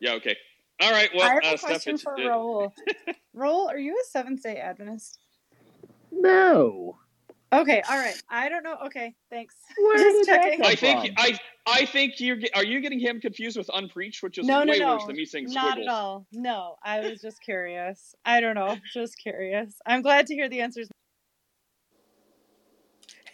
Yeah. 0.00 0.12
Okay. 0.14 0.36
All 0.80 0.90
right. 0.92 1.08
Well, 1.14 1.22
I 1.28 1.34
have 1.34 1.44
uh, 1.44 1.54
a 1.54 1.58
Steph, 1.58 1.70
question 1.70 1.94
it's, 1.94 2.02
for 2.02 2.16
it- 2.18 2.26
Roll. 2.28 2.72
Roll, 3.34 3.68
are 3.68 3.78
you 3.78 3.92
a 3.94 4.04
Seventh 4.10 4.42
Day 4.42 4.56
Adventist? 4.56 5.18
No. 6.12 6.98
Okay, 7.52 7.80
all 7.88 7.96
right. 7.98 8.20
I 8.28 8.48
don't 8.48 8.64
know. 8.64 8.76
Okay, 8.86 9.14
thanks. 9.30 9.54
Where 9.78 9.96
Just 9.96 10.26
did 10.26 10.34
that 10.34 10.42
checking. 10.42 10.58
come 10.60 10.66
I 10.70 10.74
think? 10.74 11.14
I 11.16 11.38
I 11.66 11.84
think 11.86 12.14
you're 12.18 12.38
are 12.54 12.64
you 12.64 12.80
getting 12.80 12.98
him 12.98 13.20
confused 13.20 13.56
with 13.56 13.70
unpreached, 13.72 14.22
which 14.22 14.36
is 14.38 14.46
No, 14.46 14.64
no, 14.64 14.72
way 14.72 14.78
no. 14.80 14.94
worse 14.94 15.04
than 15.06 15.16
me 15.16 15.24
saying 15.24 15.46
Not 15.50 15.72
squiggles. 15.72 15.86
at 15.86 15.92
all. 15.94 16.26
No, 16.32 16.76
I 16.82 17.00
was 17.00 17.20
just 17.20 17.40
curious. 17.42 18.14
I 18.24 18.40
don't 18.40 18.54
know. 18.56 18.76
Just 18.92 19.16
curious. 19.18 19.74
I'm 19.86 20.02
glad 20.02 20.26
to 20.26 20.34
hear 20.34 20.48
the 20.48 20.60
answers. 20.60 20.88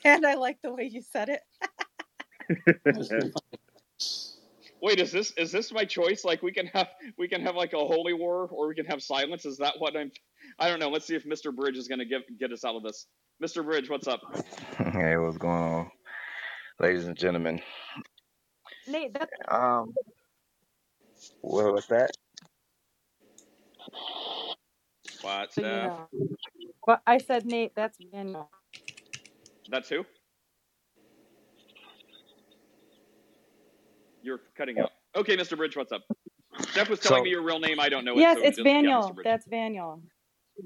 And 0.05 0.27
I 0.27 0.35
like 0.35 0.59
the 0.65 0.73
way 0.75 0.91
you 0.93 1.01
said 1.01 1.29
it. 1.29 1.43
Wait, 4.83 5.01
is 5.01 5.13
this 5.13 5.33
is 5.39 5.53
this 5.53 5.73
my 5.73 5.87
choice? 5.87 6.25
Like 6.25 6.43
we 6.43 6.53
can 6.53 6.67
have 6.69 6.89
we 7.19 7.29
can 7.29 7.43
have 7.43 7.57
like 7.57 7.75
a 7.75 7.79
holy 7.79 8.15
war, 8.15 8.49
or 8.53 8.69
we 8.69 8.77
can 8.77 8.87
have 8.87 9.03
silence. 9.03 9.47
Is 9.47 9.59
that 9.59 9.75
what 9.79 9.97
I'm? 9.97 10.13
I 10.61 10.69
don't 10.71 10.81
know. 10.81 10.91
Let's 10.91 11.07
see 11.07 11.17
if 11.17 11.25
Mr. 11.27 11.55
Bridge 11.57 11.79
is 11.79 11.89
going 11.89 12.01
to 12.01 12.07
get 12.07 12.23
get 12.39 12.53
us 12.53 12.65
out 12.65 12.77
of 12.77 12.85
this. 12.85 13.07
Mr. 13.43 13.65
Bridge, 13.65 13.91
what's 13.91 14.09
up? 14.09 14.23
Hey, 14.79 15.17
what's 15.19 15.39
going 15.39 15.55
on, 15.63 15.91
ladies 16.81 17.07
and 17.07 17.17
gentlemen? 17.17 17.63
Nate, 18.87 19.15
that's 19.15 19.33
Um, 19.49 19.95
what 21.43 21.73
was 21.75 21.87
that? 21.89 22.13
What's 25.23 25.57
you 25.57 25.65
Steph? 25.65 25.83
know. 25.83 26.09
But 26.87 27.03
I 27.07 27.19
said 27.19 27.47
Nate, 27.47 27.75
that's 27.77 27.99
Manuel. 28.13 28.51
That's 29.71 29.89
who? 29.91 30.05
You're 34.23 34.41
cutting 34.57 34.79
out. 34.79 34.91
Okay, 35.17 35.37
Mr. 35.37 35.57
Bridge, 35.57 35.77
what's 35.77 35.93
up? 35.93 36.03
Steph 36.71 36.89
was 36.89 37.01
telling 37.01 37.21
So- 37.21 37.25
me 37.25 37.31
your 37.31 37.43
real 37.43 37.59
name. 37.59 37.81
I 37.81 37.89
don't 37.89 38.05
know 38.05 38.13
it. 38.13 38.19
Yes, 38.19 38.39
so 38.39 38.45
it's 38.45 38.57
just, 38.57 38.67
yeah, 38.67 38.73
Vaniel. 38.83 39.11
Mr. 39.15 39.25
That's 39.25 39.47
Vaniel. 39.49 40.03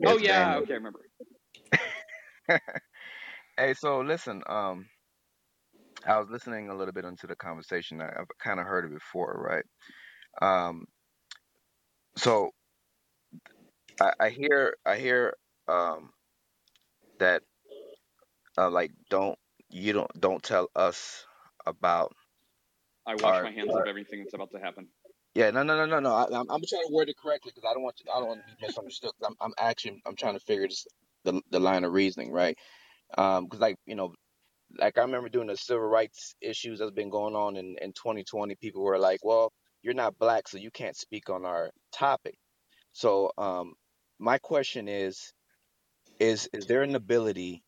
Oh 0.05 0.19
yeah, 0.19 0.45
Daniel. 0.55 0.63
okay, 0.63 0.73
I 0.73 0.77
remember. 0.77 1.01
Hey, 3.59 3.73
so 3.73 4.01
listen, 4.03 4.43
um, 4.51 4.87
I 6.07 6.19
was 6.19 6.29
listening 6.29 6.69
a 6.69 6.75
little 6.77 6.93
bit 6.93 7.07
into 7.07 7.27
the 7.27 7.35
conversation. 7.35 8.03
I, 8.03 8.09
I've 8.09 8.29
kind 8.39 8.61
of 8.61 8.67
heard 8.67 8.85
it 8.85 8.93
before, 8.93 9.33
right? 9.49 9.65
Um, 10.43 10.85
so 12.19 12.51
I, 13.99 14.13
I 14.21 14.29
hear, 14.29 14.77
I 14.85 14.97
hear, 14.97 15.33
um, 15.69 16.11
that, 17.19 17.41
uh, 18.59 18.69
like, 18.69 18.91
don't 19.09 19.39
you 19.71 19.95
don't 19.95 20.21
don't 20.21 20.43
tell 20.43 20.69
us 20.77 21.25
about 21.65 22.13
I 23.07 23.15
wash 23.15 23.37
our, 23.37 23.43
my 23.45 23.53
hands 23.53 23.71
our 23.73 23.83
of 23.83 23.87
everything 23.87 24.21
that's 24.21 24.35
about 24.35 24.51
to 24.53 24.59
happen. 24.59 24.89
Yeah, 25.35 25.51
no, 25.51 25.63
no, 25.63 25.77
no, 25.77 25.87
no, 25.87 26.01
no. 26.01 26.15
I, 26.15 26.25
I'm, 26.25 26.51
I'm 26.51 26.63
trying 26.67 26.87
to 26.87 26.93
word 26.93 27.09
it 27.09 27.17
correctly 27.17 27.53
because 27.55 27.69
I 27.69 27.75
don't 27.75 27.83
want 27.83 27.97
to, 27.99 28.05
I 28.13 28.19
don't 28.19 28.29
want 28.29 28.41
to 28.47 28.57
be 28.57 28.67
misunderstood. 28.67 29.13
I'm, 29.25 29.35
I'm 29.41 29.53
actually, 29.59 30.03
I'm 30.07 30.17
trying 30.17 30.35
to 30.35 30.41
figure 30.41 30.67
this, 30.67 30.87
the, 31.25 31.41
the 31.51 31.61
line 31.61 31.85
of 31.85 31.93
reasoning, 31.93 32.33
right? 32.33 32.59
Um, 33.17 33.45
because 33.45 33.61
like, 33.61 33.77
you 33.87 33.95
know, 33.95 34.15
like 34.79 34.99
I 34.99 35.03
remember 35.03 35.29
doing 35.29 35.47
the 35.47 35.57
civil 35.57 35.87
rights 35.87 36.35
issues 36.41 36.79
that's 36.79 36.91
been 36.91 37.11
going 37.11 37.35
on 37.35 37.57
in, 37.57 37.77
in 37.81 37.93
2020. 37.93 38.55
People 38.57 38.83
were 38.83 38.99
like, 38.99 39.25
well, 39.25 39.53
you're 39.83 39.95
not 39.95 40.19
black, 40.19 40.49
so 40.49 40.59
you 40.59 40.71
can't 40.71 40.97
speak 40.97 41.31
on 41.31 41.45
our 41.45 41.71
topic. 41.93 42.37
So, 42.93 43.31
um, 43.39 43.75
my 44.19 44.39
question 44.39 44.89
is, 44.89 45.33
is, 46.19 46.49
is 46.53 46.67
there 46.67 46.83
an 46.83 46.95
ability 46.97 47.63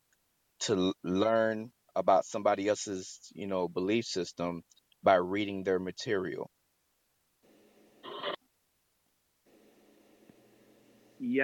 to 0.60 0.93
learn 1.05 1.70
about 1.94 2.24
somebody 2.24 2.66
else's, 2.66 3.20
you 3.35 3.47
know, 3.47 3.69
belief 3.69 4.06
system 4.06 4.62
by 5.03 5.15
reading 5.16 5.65
their 5.65 5.79
material? 5.79 6.51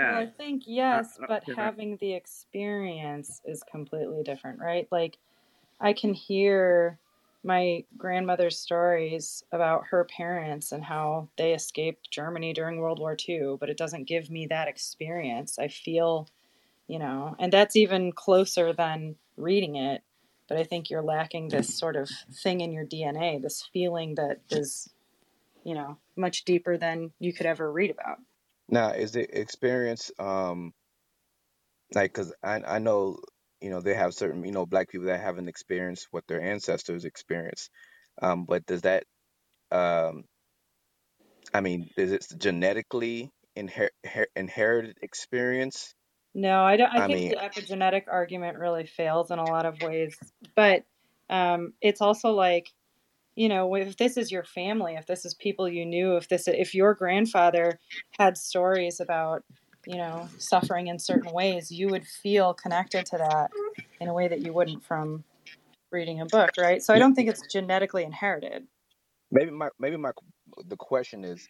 Well, 0.00 0.16
I 0.18 0.26
think 0.26 0.64
yes, 0.66 1.18
Uh, 1.18 1.24
uh, 1.24 1.28
but 1.28 1.44
yeah. 1.46 1.54
having 1.56 1.96
the 1.96 2.12
experience 2.14 3.40
is 3.44 3.62
completely 3.62 4.22
different, 4.22 4.60
right? 4.60 4.88
Like 4.92 5.18
I 5.80 5.92
can 5.94 6.14
hear 6.14 7.00
my 7.44 7.84
grandmother's 7.96 8.58
stories 8.58 9.44
about 9.52 9.86
her 9.88 10.04
parents 10.06 10.72
and 10.72 10.84
how 10.84 11.30
they 11.38 11.54
escaped 11.54 12.10
Germany 12.10 12.52
during 12.54 12.78
World 12.78 12.98
War 13.00 13.16
II, 13.16 13.58
but 13.58 13.70
it 13.70 13.78
doesn't 13.78 14.04
give 14.04 14.30
me 14.30 14.46
that 14.48 14.68
experience. 14.68 15.58
I 15.58 15.68
feel 15.68 16.28
you 16.88 16.98
know, 16.98 17.36
and 17.38 17.52
that's 17.52 17.76
even 17.76 18.12
closer 18.12 18.72
than 18.72 19.16
reading 19.36 19.76
it. 19.76 20.02
But 20.48 20.58
I 20.58 20.64
think 20.64 20.90
you're 20.90 21.02
lacking 21.02 21.48
this 21.48 21.78
sort 21.78 21.96
of 21.96 22.10
thing 22.42 22.60
in 22.60 22.72
your 22.72 22.84
DNA, 22.84 23.40
this 23.40 23.68
feeling 23.72 24.14
that 24.16 24.40
is, 24.50 24.92
you 25.64 25.74
know, 25.74 25.98
much 26.16 26.44
deeper 26.44 26.76
than 26.76 27.12
you 27.18 27.32
could 27.32 27.46
ever 27.46 27.70
read 27.70 27.90
about. 27.90 28.18
Now, 28.68 28.90
is 28.90 29.12
the 29.12 29.38
experience 29.38 30.10
um 30.18 30.72
like 31.94 32.12
because 32.12 32.32
I 32.42 32.60
I 32.66 32.78
know 32.78 33.18
you 33.60 33.70
know 33.70 33.80
they 33.80 33.94
have 33.94 34.14
certain 34.14 34.44
you 34.44 34.52
know 34.52 34.66
black 34.66 34.88
people 34.90 35.06
that 35.06 35.20
haven't 35.20 35.48
experienced 35.48 36.08
what 36.10 36.26
their 36.26 36.40
ancestors 36.40 37.04
experienced, 37.04 37.70
um, 38.22 38.44
but 38.44 38.66
does 38.66 38.82
that 38.82 39.04
um 39.70 40.24
I 41.52 41.60
mean 41.60 41.88
is 41.96 42.12
it 42.12 42.26
genetically 42.38 43.30
inher- 43.56 43.90
inherited 44.36 44.98
experience? 45.02 45.94
No, 46.34 46.64
I 46.64 46.76
don't. 46.76 46.90
I 46.90 47.00
I 47.00 47.06
think 47.06 47.16
mean, 47.16 47.30
the 47.30 47.36
epigenetic 47.36 48.04
argument 48.10 48.58
really 48.58 48.86
fails 48.86 49.30
in 49.30 49.38
a 49.38 49.46
lot 49.46 49.66
of 49.66 49.80
ways, 49.80 50.16
but 50.56 50.84
um, 51.30 51.74
it's 51.80 52.00
also 52.00 52.30
like, 52.30 52.72
you 53.36 53.48
know, 53.48 53.74
if 53.76 53.96
this 53.96 54.16
is 54.16 54.32
your 54.32 54.44
family, 54.44 54.94
if 54.94 55.06
this 55.06 55.24
is 55.24 55.34
people 55.34 55.68
you 55.68 55.86
knew, 55.86 56.16
if 56.16 56.28
this, 56.28 56.48
if 56.48 56.74
your 56.74 56.94
grandfather 56.94 57.78
had 58.18 58.36
stories 58.36 59.00
about, 59.00 59.44
you 59.86 59.96
know, 59.96 60.28
suffering 60.38 60.88
in 60.88 60.98
certain 60.98 61.32
ways, 61.32 61.70
you 61.70 61.88
would 61.90 62.06
feel 62.06 62.54
connected 62.54 63.06
to 63.06 63.18
that 63.18 63.50
in 64.00 64.08
a 64.08 64.14
way 64.14 64.28
that 64.28 64.40
you 64.42 64.52
wouldn't 64.52 64.84
from 64.84 65.24
reading 65.92 66.20
a 66.20 66.26
book, 66.26 66.52
right? 66.58 66.82
So 66.82 66.94
I 66.94 66.98
don't 66.98 67.14
think 67.14 67.28
it's 67.28 67.42
genetically 67.42 68.04
inherited. 68.04 68.66
maybe 69.30 69.50
my 69.50 69.68
maybe 69.78 69.96
my 69.96 70.12
the 70.66 70.76
question 70.76 71.24
is 71.24 71.48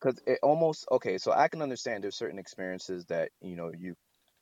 because 0.00 0.20
it 0.26 0.38
almost 0.42 0.86
okay. 0.92 1.18
So 1.18 1.32
I 1.32 1.48
can 1.48 1.62
understand 1.62 2.04
there's 2.04 2.16
certain 2.16 2.38
experiences 2.38 3.04
that 3.06 3.30
you 3.40 3.56
know 3.56 3.70
you 3.76 3.94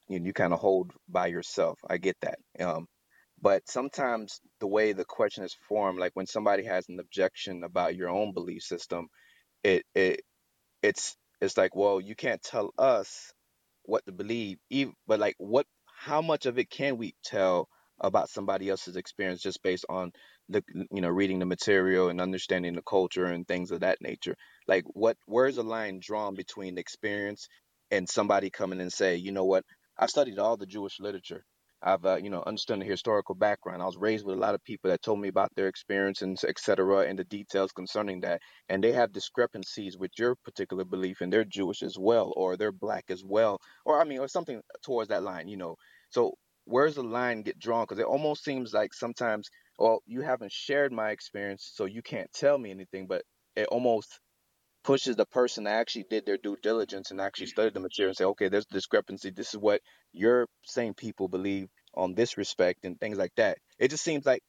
you, 0.09 0.21
you 0.25 0.33
kind 0.33 0.53
of 0.53 0.61
hold 0.61 0.93
by 1.09 1.29
yourself. 1.29 1.79
I 1.89 1.99
get 1.99 2.17
that. 2.23 2.39
Um, 2.61 2.87
but 3.43 3.69
sometimes 3.69 4.41
the 4.61 4.67
way 4.69 4.93
the 4.93 5.05
question 5.05 5.45
is 5.45 5.57
formed, 5.69 5.99
like 6.01 6.13
when 6.15 6.27
somebody 6.27 6.65
has 6.67 6.89
an 6.89 7.01
objection 7.01 7.65
about 7.65 7.97
your 7.97 8.11
own 8.11 8.33
belief 8.35 8.63
system, 8.63 9.09
it 9.65 9.85
it 9.95 10.23
it's 10.83 11.17
it's 11.43 11.59
like, 11.59 11.77
well, 11.77 12.01
you 12.01 12.17
can't 12.17 12.43
tell 12.43 12.73
us 12.79 13.33
what 13.85 14.07
to 14.07 14.13
believe, 14.13 14.59
even 14.71 14.95
but 15.09 15.21
like 15.21 15.37
what 15.39 15.67
how 15.87 16.23
much 16.23 16.47
of 16.47 16.59
it 16.59 16.71
can 16.71 16.99
we 16.99 17.15
tell 17.25 17.69
about 18.01 18.31
somebody 18.31 18.71
else's 18.71 18.97
experience 18.97 19.43
just 19.43 19.63
based 19.63 19.87
on 19.91 20.13
the 20.49 20.65
you 20.93 21.03
know 21.03 21.11
reading 21.11 21.41
the 21.41 21.47
material 21.47 22.11
and 22.11 22.21
understanding 22.23 22.75
the 22.75 22.83
culture 22.83 23.27
and 23.27 23.47
things 23.49 23.73
of 23.73 23.83
that 23.83 23.99
nature 24.03 24.37
like 24.69 24.85
what 24.95 25.19
where's 25.27 25.57
the 25.57 25.65
line 25.65 26.01
drawn 26.03 26.35
between 26.35 26.79
experience 26.79 27.49
and 27.93 28.09
somebody 28.09 28.51
coming 28.51 28.81
and 28.81 28.93
say 28.93 29.17
you 29.17 29.33
know 29.33 29.45
what 29.45 29.65
i've 29.99 30.11
studied 30.11 30.39
all 30.39 30.57
the 30.57 30.67
jewish 30.67 31.01
literature. 31.01 31.45
I've 31.87 32.05
uh, 32.07 32.17
you 32.17 32.31
know 32.31 32.43
understood 32.47 32.81
the 32.81 32.85
historical 32.87 33.35
background. 33.35 33.83
I 33.83 33.87
was 33.87 33.99
raised 33.99 34.25
with 34.25 34.37
a 34.37 34.41
lot 34.41 34.55
of 34.55 34.65
people 34.65 34.91
that 34.91 35.03
told 35.03 35.21
me 35.21 35.29
about 35.29 35.55
their 35.55 35.69
experience 35.69 36.23
and 36.23 36.39
et 36.49 36.59
cetera 36.59 37.01
and 37.01 37.19
the 37.19 37.25
details 37.25 37.73
concerning 37.73 38.21
that. 38.23 38.41
And 38.71 38.83
they 38.83 38.93
have 38.93 39.13
discrepancies 39.13 39.99
with 39.99 40.13
your 40.19 40.35
particular 40.35 40.85
belief 40.85 41.21
and 41.21 41.31
they're 41.33 41.45
jewish 41.45 41.83
as 41.83 41.99
well 41.99 42.33
or 42.37 42.57
they're 42.57 42.73
black 42.73 43.05
as 43.11 43.23
well 43.25 43.59
or 43.85 44.01
i 44.01 44.05
mean 44.05 44.19
or 44.21 44.29
something 44.29 44.63
towards 44.83 45.09
that 45.11 45.23
line 45.23 45.49
you 45.49 45.57
know. 45.59 45.77
So 46.11 46.35
where's 46.65 46.95
the 46.95 47.03
line 47.03 47.43
get 47.43 47.59
drawn? 47.59 47.85
Because 47.85 47.99
it 47.99 48.07
almost 48.07 48.45
seems 48.45 48.73
like 48.73 48.95
sometimes 48.95 49.49
well 49.79 50.01
you 50.07 50.23
haven't 50.23 50.53
shared 50.53 50.93
my 50.93 51.11
experience 51.11 51.71
so 51.75 51.85
you 51.85 52.03
can't 52.03 52.33
tell 52.33 52.57
me 52.59 52.71
anything 52.71 53.07
but 53.07 53.25
it 53.57 53.67
almost 53.69 54.21
pushes 54.85 55.17
the 55.17 55.27
person 55.27 55.65
that 55.65 55.75
actually 55.81 56.07
did 56.11 56.27
their 56.27 56.39
due 56.39 56.57
diligence 56.63 57.13
and 57.13 57.21
actually 57.21 57.49
studied 57.49 57.75
the 57.75 57.81
material 57.81 58.11
and 58.11 58.19
say 58.19 58.25
okay 58.27 58.49
there's 58.51 58.67
a 58.71 58.75
discrepancy 58.75 59.31
this 59.31 59.55
is 59.55 59.59
what 59.61 59.83
your 60.13 60.49
same 60.65 60.95
people 60.95 61.29
believe 61.29 61.69
on 61.95 62.15
this 62.15 62.39
respect 62.39 62.85
and 62.85 63.01
things 63.01 63.19
like 63.19 63.33
that 63.37 63.59
it 63.79 63.91
just 63.91 64.05
seems 64.05 64.27
like 64.27 64.43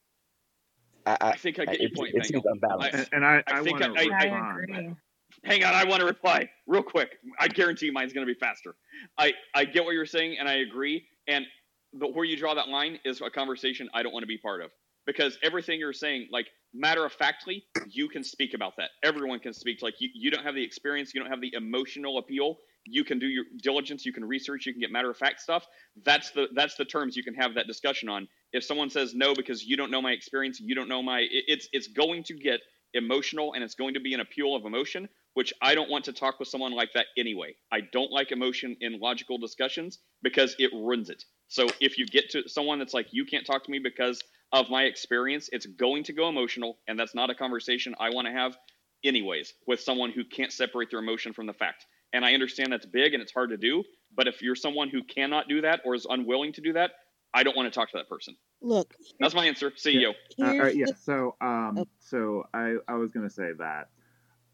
i 1.05 1.17
i, 1.21 1.33
I 1.33 1.37
think 1.37 1.59
I 1.59 1.65
I 1.67 1.67
get 1.67 1.81
your 1.81 1.89
it, 1.89 1.93
point, 1.95 2.15
it 2.15 2.25
seems 2.25 2.43
unbalanced 2.45 2.93
And, 2.93 3.07
and 3.11 3.25
I, 3.25 3.43
I 3.47 3.53
I 3.53 3.63
think 3.63 3.81
want 3.81 3.83
to 3.83 3.91
I, 3.95 4.03
I, 4.19 4.25
I, 4.73 4.83
respond. 4.83 4.97
hang 5.43 5.63
on. 5.63 5.75
I 5.75 5.85
want 5.85 6.01
to 6.01 6.05
reply 6.05 6.49
real 6.67 6.83
quick. 6.83 7.17
I 7.39 7.47
guarantee 7.49 7.91
mine's 7.91 8.13
going 8.13 8.27
to 8.27 8.33
be 8.33 8.39
faster. 8.39 8.75
I, 9.17 9.33
I 9.55 9.65
get 9.65 9.85
what 9.85 9.93
you're 9.93 10.05
saying, 10.05 10.37
and 10.39 10.49
I 10.49 10.55
agree. 10.55 11.07
And 11.27 11.45
but 11.93 12.13
where 12.15 12.25
you 12.25 12.37
draw 12.37 12.55
that 12.55 12.69
line 12.69 12.99
is 13.05 13.21
a 13.21 13.29
conversation 13.29 13.89
I 13.93 14.03
don't 14.03 14.13
want 14.13 14.23
to 14.23 14.27
be 14.27 14.37
part 14.37 14.61
of 14.61 14.71
because 15.05 15.37
everything 15.43 15.79
you're 15.79 15.93
saying, 15.93 16.27
like 16.31 16.47
matter 16.73 17.05
of 17.05 17.13
factly, 17.13 17.63
you 17.87 18.07
can 18.09 18.23
speak 18.23 18.53
about 18.53 18.73
that. 18.77 18.89
Everyone 19.03 19.39
can 19.39 19.53
speak. 19.53 19.81
Like 19.81 19.95
you, 19.99 20.09
you 20.13 20.31
don't 20.31 20.43
have 20.43 20.55
the 20.55 20.63
experience, 20.63 21.13
you 21.13 21.21
don't 21.21 21.29
have 21.29 21.41
the 21.41 21.53
emotional 21.55 22.17
appeal. 22.17 22.57
You 22.87 23.03
can 23.03 23.17
do 23.17 23.27
your 23.27 23.45
diligence, 23.61 24.05
you 24.05 24.13
can 24.13 24.25
research, 24.25 24.65
you 24.65 24.73
can 24.73 24.81
get 24.81 24.91
matter 24.91 25.09
of 25.09 25.17
fact 25.17 25.41
stuff. 25.41 25.65
That's 26.03 26.31
the 26.31 26.47
that's 26.53 26.75
the 26.75 26.85
terms 26.85 27.15
you 27.15 27.23
can 27.23 27.33
have 27.35 27.55
that 27.55 27.67
discussion 27.67 28.09
on. 28.09 28.27
If 28.51 28.63
someone 28.63 28.89
says 28.89 29.15
no 29.15 29.33
because 29.33 29.63
you 29.63 29.75
don't 29.77 29.91
know 29.91 30.01
my 30.01 30.11
experience, 30.11 30.59
you 30.59 30.75
don't 30.75 30.87
know 30.87 31.01
my, 31.01 31.21
it, 31.21 31.45
it's 31.47 31.69
it's 31.73 31.87
going 31.87 32.23
to 32.25 32.35
get 32.35 32.61
emotional 32.93 33.53
and 33.53 33.63
it's 33.63 33.75
going 33.75 33.93
to 33.93 33.99
be 33.99 34.13
an 34.13 34.19
appeal 34.21 34.55
of 34.55 34.65
emotion, 34.65 35.09
which 35.33 35.53
I 35.61 35.75
don't 35.75 35.89
want 35.89 36.05
to 36.05 36.13
talk 36.13 36.39
with 36.39 36.47
someone 36.47 36.73
like 36.73 36.93
that 36.93 37.07
anyway. 37.17 37.55
I 37.71 37.81
don't 37.91 38.11
like 38.11 38.31
emotion 38.31 38.77
in 38.81 38.99
logical 38.99 39.37
discussions 39.37 39.99
because 40.23 40.55
it 40.59 40.71
ruins 40.73 41.09
it. 41.09 41.23
So 41.47 41.67
if 41.79 41.97
you 41.97 42.05
get 42.05 42.29
to 42.31 42.47
someone 42.47 42.79
that's 42.79 42.93
like, 42.93 43.07
you 43.11 43.25
can't 43.25 43.45
talk 43.45 43.63
to 43.65 43.71
me 43.71 43.79
because 43.79 44.21
of 44.55 44.69
my 44.69 44.83
experience, 44.83 45.49
it's 45.51 45.65
going 45.65 46.05
to 46.05 46.13
go 46.13 46.29
emotional, 46.29 46.79
and 46.87 46.97
that's 46.97 47.13
not 47.13 47.29
a 47.29 47.35
conversation 47.35 47.93
I 47.99 48.11
want 48.11 48.25
to 48.27 48.31
have 48.31 48.57
anyways 49.03 49.53
with 49.67 49.81
someone 49.81 50.11
who 50.11 50.23
can't 50.23 50.51
separate 50.51 50.89
their 50.89 50.99
emotion 50.99 51.33
from 51.33 51.45
the 51.45 51.53
fact. 51.53 51.85
And 52.13 52.23
I 52.23 52.33
understand 52.33 52.71
that's 52.71 52.85
big 52.85 53.13
and 53.13 53.21
it's 53.21 53.33
hard 53.33 53.49
to 53.49 53.57
do, 53.57 53.83
but 54.15 54.29
if 54.29 54.41
you're 54.41 54.55
someone 54.55 54.87
who 54.87 55.03
cannot 55.03 55.49
do 55.49 55.61
that 55.61 55.81
or 55.83 55.93
is 55.93 56.07
unwilling 56.09 56.53
to 56.53 56.61
do 56.61 56.71
that, 56.73 56.91
I 57.33 57.43
don't 57.43 57.55
want 57.57 57.71
to 57.71 57.77
talk 57.77 57.91
to 57.91 57.97
that 57.97 58.07
person. 58.07 58.37
Look, 58.61 58.95
That's 59.19 59.35
my 59.35 59.45
answer. 59.45 59.73
See 59.75 59.91
Yeah. 59.91 59.99
you. 59.99 60.13
Uh, 60.41 60.47
uh, 60.47 60.51
here's 60.53 60.75
yeah. 60.75 60.85
So, 60.97 61.35
um, 61.41 61.79
oh, 61.79 61.87
so 61.99 62.45
I, 62.53 62.77
I 62.87 62.93
was 62.93 63.11
gonna 63.11 63.29
say 63.29 63.51
that 63.59 63.89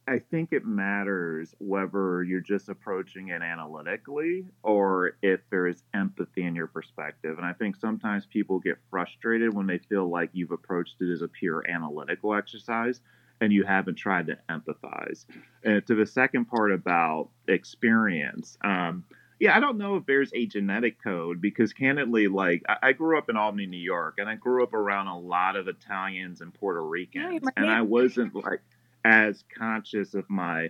I 0.07 0.19
think 0.19 0.49
it 0.51 0.65
matters 0.65 1.55
whether 1.59 2.23
you're 2.23 2.41
just 2.41 2.69
approaching 2.69 3.29
it 3.29 3.41
analytically 3.41 4.45
or 4.63 5.13
if 5.21 5.41
there 5.49 5.67
is 5.67 5.83
empathy 5.93 6.43
in 6.43 6.55
your 6.55 6.67
perspective. 6.67 7.37
And 7.37 7.45
I 7.45 7.53
think 7.53 7.75
sometimes 7.75 8.25
people 8.25 8.59
get 8.59 8.77
frustrated 8.89 9.53
when 9.53 9.67
they 9.67 9.77
feel 9.77 10.09
like 10.09 10.31
you've 10.33 10.51
approached 10.51 10.95
it 10.99 11.11
as 11.11 11.21
a 11.21 11.27
pure 11.27 11.63
analytical 11.69 12.33
exercise 12.33 12.99
and 13.39 13.53
you 13.53 13.63
haven't 13.63 13.95
tried 13.95 14.27
to 14.27 14.37
empathize. 14.49 15.25
And 15.63 15.85
to 15.87 15.95
the 15.95 16.05
second 16.05 16.45
part 16.45 16.71
about 16.71 17.29
experience, 17.47 18.57
um, 18.63 19.03
yeah, 19.39 19.57
I 19.57 19.59
don't 19.59 19.79
know 19.79 19.95
if 19.95 20.05
there's 20.05 20.31
a 20.33 20.45
genetic 20.45 21.01
code 21.03 21.41
because 21.41 21.73
candidly, 21.73 22.27
like 22.27 22.63
I, 22.69 22.89
I 22.89 22.91
grew 22.93 23.17
up 23.17 23.29
in 23.29 23.37
Albany, 23.37 23.65
New 23.65 23.77
York, 23.77 24.15
and 24.19 24.29
I 24.29 24.35
grew 24.35 24.61
up 24.61 24.73
around 24.73 25.07
a 25.07 25.17
lot 25.17 25.55
of 25.55 25.67
Italians 25.67 26.41
and 26.41 26.53
Puerto 26.53 26.81
Ricans, 26.83 27.41
and. 27.57 27.69
I 27.69 27.81
wasn't 27.81 28.35
like 28.35 28.61
as 29.03 29.43
conscious 29.57 30.13
of 30.13 30.29
my 30.29 30.69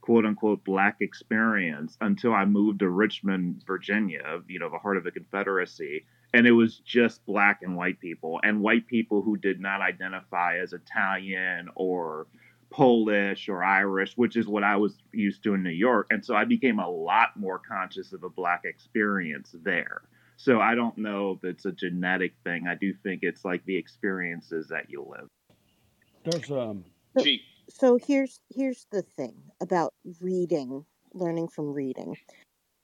quote 0.00 0.26
unquote 0.26 0.64
black 0.64 0.96
experience 1.00 1.96
until 2.00 2.34
I 2.34 2.44
moved 2.44 2.80
to 2.80 2.88
Richmond, 2.88 3.62
Virginia, 3.66 4.42
you 4.48 4.58
know, 4.58 4.68
the 4.68 4.78
heart 4.78 4.96
of 4.96 5.04
the 5.04 5.10
Confederacy. 5.10 6.04
And 6.34 6.46
it 6.46 6.52
was 6.52 6.78
just 6.78 7.24
black 7.26 7.60
and 7.62 7.76
white 7.76 8.00
people, 8.00 8.40
and 8.42 8.62
white 8.62 8.86
people 8.86 9.20
who 9.22 9.36
did 9.36 9.60
not 9.60 9.82
identify 9.82 10.58
as 10.58 10.72
Italian 10.72 11.68
or 11.76 12.26
Polish 12.70 13.50
or 13.50 13.62
Irish, 13.62 14.16
which 14.16 14.36
is 14.36 14.48
what 14.48 14.64
I 14.64 14.76
was 14.76 14.96
used 15.12 15.42
to 15.44 15.54
in 15.54 15.62
New 15.62 15.70
York. 15.70 16.06
And 16.10 16.24
so 16.24 16.34
I 16.34 16.44
became 16.44 16.78
a 16.78 16.88
lot 16.88 17.36
more 17.36 17.58
conscious 17.58 18.14
of 18.14 18.24
a 18.24 18.30
black 18.30 18.62
experience 18.64 19.54
there. 19.62 20.02
So 20.38 20.60
I 20.60 20.74
don't 20.74 20.96
know 20.96 21.32
if 21.32 21.44
it's 21.44 21.66
a 21.66 21.72
genetic 21.72 22.32
thing. 22.44 22.66
I 22.66 22.74
do 22.74 22.94
think 23.02 23.20
it's 23.22 23.44
like 23.44 23.64
the 23.66 23.76
experiences 23.76 24.68
that 24.68 24.88
you 24.88 25.06
live. 25.08 25.28
There's 26.24 26.50
um 26.50 26.84
so, 27.16 27.24
G. 27.24 27.42
so 27.78 27.98
here's 27.98 28.40
here's 28.54 28.86
the 28.92 29.02
thing 29.02 29.34
about 29.60 29.94
reading, 30.20 30.84
learning 31.14 31.48
from 31.48 31.72
reading. 31.72 32.16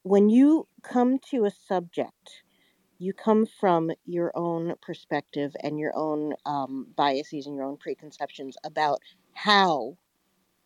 When 0.02 0.30
you 0.30 0.68
come 0.82 1.18
to 1.30 1.44
a 1.44 1.50
subject, 1.50 2.42
you 2.98 3.12
come 3.12 3.46
from 3.46 3.90
your 4.06 4.32
own 4.34 4.74
perspective 4.82 5.54
and 5.62 5.78
your 5.78 5.92
own 5.96 6.34
um, 6.46 6.88
biases 6.96 7.46
and 7.46 7.56
your 7.56 7.64
own 7.64 7.76
preconceptions 7.76 8.56
about 8.64 9.00
how 9.34 9.96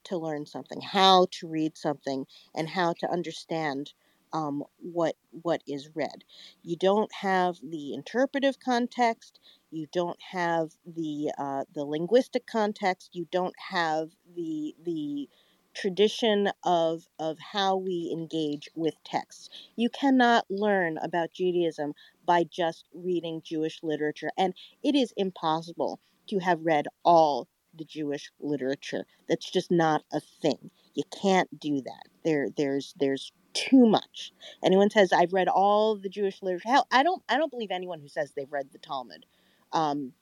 to 0.05 0.19
learn 0.19 0.47
something, 0.47 0.81
how 0.81 1.27
to 1.33 1.49
read 1.49 1.77
something, 1.77 2.27
and 2.55 2.69
how 2.69 2.95
to 3.01 3.11
understand 3.11 3.93
um, 4.33 4.65
what 4.79 5.17
what 5.31 5.63
is 5.67 5.91
read. 5.95 6.25
You 6.63 6.77
don't 6.77 7.13
have 7.13 7.57
the 7.63 7.95
interpretive 7.95 8.59
context. 8.61 9.41
You 9.71 9.87
don't 9.93 10.21
have 10.33 10.71
the 10.87 11.33
uh, 11.39 11.65
the 11.75 11.85
linguistic 11.85 12.47
context. 12.47 13.11
You 13.15 13.27
don't 13.31 13.55
have 13.71 14.11
the 14.35 14.75
the 14.85 15.29
tradition 15.75 16.51
of 16.65 17.07
of 17.19 17.39
how 17.53 17.77
we 17.77 18.11
engage 18.13 18.69
with 18.75 18.95
texts. 19.05 19.49
You 19.77 19.89
cannot 19.91 20.47
learn 20.51 20.99
about 20.99 21.33
Judaism 21.33 21.95
by 22.27 22.45
just 22.45 22.87
reading 22.95 23.43
Jewish 23.45 23.81
literature, 23.83 24.31
and 24.37 24.55
it 24.83 24.95
is 24.95 25.13
impossible 25.17 26.01
to 26.29 26.39
have 26.39 26.61
read 26.65 26.87
all 27.05 27.49
the 27.75 27.85
Jewish 27.85 28.31
literature. 28.41 29.07
That's 29.29 29.51
just 29.51 29.71
not 29.71 30.03
a 30.13 30.21
thing. 30.21 30.71
You 30.95 31.05
can't 31.23 31.59
do 31.59 31.81
that. 31.83 32.05
There, 32.25 32.49
there's, 32.57 32.95
there's 32.99 33.33
too 33.55 33.87
much. 33.87 34.33
Anyone 34.65 34.91
says 34.91 35.13
I've 35.13 35.33
read 35.33 35.49
all 35.49 35.97
the 35.97 36.09
Jewish 36.09 36.43
literature. 36.43 36.69
Hell, 36.69 36.87
I 36.91 37.03
don't. 37.03 37.23
I 37.29 37.37
don't 37.37 37.51
believe 37.51 37.71
anyone 37.71 38.01
who 38.01 38.09
says 38.09 38.33
they've 38.33 38.53
read 38.53 38.69
the 38.73 38.79
Talmud. 38.79 39.27
Um, 39.73 40.13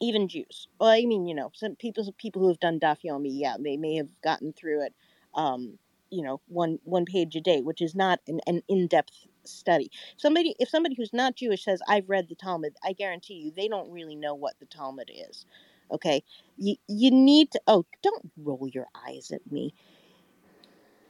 even 0.00 0.28
Jews. 0.28 0.68
Well, 0.78 0.90
I 0.90 1.04
mean, 1.04 1.26
you 1.26 1.34
know, 1.34 1.50
some 1.54 1.76
people 1.76 2.12
people 2.18 2.42
who 2.42 2.48
have 2.48 2.60
done 2.60 2.80
Daf 2.80 2.98
Yomi, 3.04 3.30
yeah, 3.30 3.56
they 3.58 3.76
may 3.76 3.96
have 3.96 4.08
gotten 4.22 4.52
through 4.52 4.86
it. 4.86 4.94
Um, 5.34 5.78
you 6.10 6.22
know, 6.22 6.40
one 6.48 6.78
one 6.84 7.04
page 7.04 7.36
a 7.36 7.40
day, 7.40 7.60
which 7.60 7.80
is 7.80 7.94
not 7.94 8.20
an, 8.28 8.40
an 8.46 8.62
in 8.68 8.86
depth 8.86 9.26
study. 9.44 9.90
Somebody, 10.16 10.54
if 10.58 10.68
somebody 10.68 10.94
who's 10.96 11.12
not 11.12 11.36
Jewish 11.36 11.64
says 11.64 11.80
I've 11.88 12.08
read 12.08 12.28
the 12.28 12.34
Talmud, 12.34 12.74
I 12.84 12.92
guarantee 12.92 13.34
you 13.34 13.52
they 13.54 13.68
don't 13.68 13.90
really 13.90 14.16
know 14.16 14.34
what 14.34 14.54
the 14.60 14.66
Talmud 14.66 15.10
is. 15.30 15.46
Okay, 15.90 16.22
you 16.56 16.76
you 16.88 17.10
need 17.10 17.50
to. 17.52 17.60
Oh, 17.66 17.84
don't 18.02 18.30
roll 18.36 18.68
your 18.72 18.86
eyes 19.06 19.30
at 19.32 19.50
me. 19.50 19.74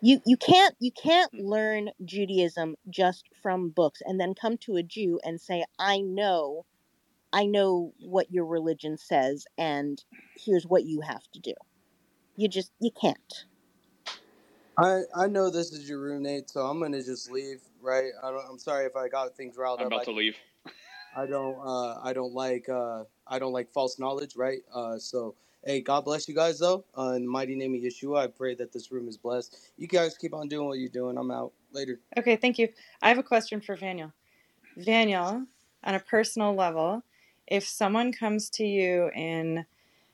You 0.05 0.20
you 0.26 0.36
can't 0.36 0.76
you 0.81 0.90
can't 0.93 1.32
learn 1.32 1.89
Judaism 2.05 2.76
just 2.90 3.24
from 3.43 3.70
books 3.70 4.02
and 4.05 4.20
then 4.20 4.35
come 4.35 4.59
to 4.59 4.76
a 4.76 4.82
Jew 4.82 5.18
and 5.24 5.40
say 5.40 5.64
I 5.78 6.02
know 6.02 6.66
I 7.32 7.47
know 7.47 7.94
what 8.01 8.31
your 8.31 8.44
religion 8.44 8.98
says 8.98 9.47
and 9.56 10.05
here's 10.36 10.66
what 10.66 10.85
you 10.85 11.01
have 11.01 11.22
to 11.32 11.40
do. 11.40 11.55
You 12.36 12.48
just 12.48 12.70
you 12.81 12.90
can't. 12.90 13.47
I 14.76 15.05
I 15.16 15.26
know 15.26 15.48
this 15.48 15.72
is 15.72 15.89
your 15.89 16.01
roommate, 16.01 16.51
so 16.51 16.66
I'm 16.66 16.78
gonna 16.81 17.02
just 17.02 17.31
leave. 17.31 17.62
Right? 17.81 18.10
I 18.22 18.31
don't, 18.31 18.44
I'm 18.47 18.59
sorry 18.59 18.85
if 18.85 18.97
I 18.97 19.09
got 19.09 19.35
things 19.35 19.56
riled 19.56 19.81
I'm 19.81 19.86
up. 19.86 19.93
about 19.93 20.02
I, 20.02 20.05
to 20.05 20.12
leave. 20.12 20.36
I 21.16 21.24
don't 21.24 21.56
uh 21.66 22.01
I 22.02 22.12
don't 22.12 22.35
like 22.35 22.68
uh 22.68 23.05
I 23.26 23.39
don't 23.39 23.55
like 23.55 23.72
false 23.72 23.98
knowledge. 23.98 24.36
Right? 24.36 24.60
Uh, 24.70 24.98
so 24.98 25.35
hey, 25.64 25.80
God 25.80 26.04
bless 26.04 26.28
you 26.28 26.34
guys 26.34 26.58
though. 26.58 26.84
Uh, 26.96 27.12
in 27.16 27.22
the 27.24 27.30
mighty 27.30 27.54
name 27.54 27.74
of 27.74 27.80
Yeshua, 27.80 28.18
I 28.18 28.26
pray 28.26 28.54
that 28.56 28.72
this 28.72 28.92
room 28.92 29.08
is 29.08 29.16
blessed. 29.16 29.56
You 29.76 29.86
guys 29.86 30.16
keep 30.16 30.34
on 30.34 30.48
doing 30.48 30.66
what 30.66 30.78
you're 30.78 30.88
doing. 30.88 31.16
I'm 31.16 31.30
out 31.30 31.52
later. 31.72 32.00
Okay, 32.16 32.36
thank 32.36 32.58
you. 32.58 32.68
I 33.02 33.08
have 33.08 33.18
a 33.18 33.22
question 33.22 33.60
for 33.60 33.76
Daniel. 33.76 34.12
Daniel, 34.82 35.46
on 35.84 35.94
a 35.94 36.00
personal 36.00 36.54
level, 36.54 37.02
if 37.46 37.66
someone 37.66 38.12
comes 38.12 38.50
to 38.50 38.64
you 38.64 39.08
and 39.14 39.64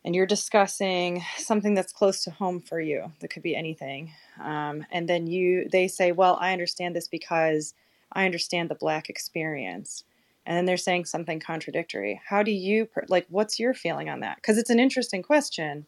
and 0.03 0.15
you're 0.15 0.27
discussing 0.27 1.23
something 1.37 1.75
that's 1.75 1.93
close 1.93 2.25
to 2.25 2.31
home 2.31 2.61
for 2.61 2.81
you, 2.81 3.13
that 3.21 3.29
could 3.29 3.43
be 3.43 3.55
anything, 3.55 4.13
um, 4.43 4.85
and 4.91 5.09
then 5.09 5.27
you 5.27 5.69
they 5.71 5.89
say, 5.89 6.13
"Well, 6.13 6.39
I 6.41 6.53
understand 6.53 6.97
this 6.97 7.09
because 7.09 7.75
I 8.13 8.25
understand 8.25 8.71
the 8.71 8.75
black 8.75 9.09
experience," 9.11 10.05
and 10.51 10.57
then 10.57 10.65
they're 10.65 10.77
saying 10.77 11.05
something 11.05 11.39
contradictory. 11.39 12.21
How 12.29 12.43
do 12.43 12.51
you 12.51 12.87
per- 12.87 13.07
like? 13.09 13.25
What's 13.29 13.61
your 13.61 13.73
feeling 13.73 14.09
on 14.09 14.19
that? 14.21 14.35
Because 14.35 14.59
it's 14.59 14.69
an 14.69 14.81
interesting 14.81 15.23
question. 15.23 15.87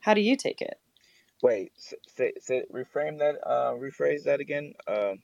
How 0.00 0.12
do 0.12 0.20
you 0.20 0.36
take 0.36 0.60
it? 0.60 0.78
Wait, 1.42 1.72
say, 2.14 2.34
say, 2.38 2.64
reframe 2.70 3.18
that. 3.20 3.36
Uh, 3.48 3.72
rephrase 3.72 4.24
that 4.24 4.40
again. 4.40 4.74
Um, 4.86 5.20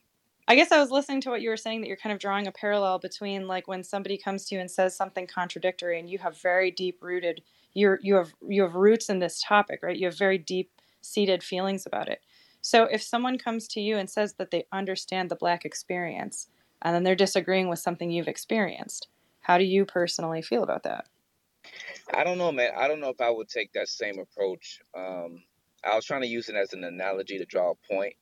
I 0.48 0.55
guess 0.55 0.73
I 0.73 0.81
was 0.81 0.90
listening 0.90 1.20
to 1.20 1.28
what 1.28 1.43
you 1.43 1.51
were 1.51 1.59
saying 1.59 1.82
that 1.82 1.89
you're 1.89 1.98
kind 1.98 2.15
of 2.15 2.20
drawing 2.20 2.47
a 2.47 2.52
parallel 2.52 2.98
between 2.98 3.47
like 3.47 3.69
when 3.69 3.85
somebody 3.85 4.16
comes 4.16 4.47
to 4.47 4.55
you 4.55 4.62
and 4.62 4.70
says 4.70 4.97
something 4.97 5.27
contradictory 5.27 6.01
and 6.01 6.09
you 6.09 6.16
have 6.16 6.40
very 6.40 6.70
deep 6.70 7.02
rooted 7.02 7.43
you're 7.74 8.01
you 8.02 8.15
have 8.15 8.32
you 8.48 8.62
have 8.62 8.74
roots 8.74 9.11
in 9.11 9.19
this 9.19 9.43
topic, 9.47 9.81
right? 9.82 9.97
You 9.97 10.07
have 10.07 10.19
very 10.19 10.39
deep 10.39 10.70
seated 11.02 11.43
feelings 11.43 11.85
about 11.85 12.09
it. 12.09 12.23
So 12.62 12.85
if 12.85 13.02
someone 13.02 13.36
comes 13.36 13.69
to 13.69 13.81
you 13.81 13.98
and 13.98 14.09
says 14.09 14.35
that 14.35 14.51
they 14.51 14.65
understand 14.73 15.31
the 15.31 15.36
black 15.36 15.66
experience 15.66 16.48
and 16.82 16.94
then 16.94 17.02
they're 17.05 17.15
disagreeing 17.15 17.69
with 17.69 17.78
something 17.78 18.11
you've 18.11 18.28
experienced, 18.28 19.09
how 19.43 19.59
do 19.59 19.65
you 19.65 19.85
personally 19.85 20.43
feel 20.43 20.62
about 20.62 20.82
that? 20.85 21.07
I 22.12 22.24
don't 22.24 22.39
know, 22.39 22.52
man. 22.52 22.73
I 22.77 22.89
don't 22.89 23.01
know 23.01 23.11
if 23.11 23.20
I 23.20 23.31
would 23.31 23.48
take 23.48 23.73
that 23.73 23.89
same 23.89 24.19
approach. 24.19 24.81
Um, 24.97 25.43
I 25.85 25.94
was 25.94 26.05
trying 26.05 26.23
to 26.23 26.28
use 26.28 26.48
it 26.48 26.57
as 26.57 26.73
an 26.73 26.85
analogy 26.85 27.39
to 27.39 27.44
draw 27.44 27.73
a 27.73 27.93
point, 27.93 28.15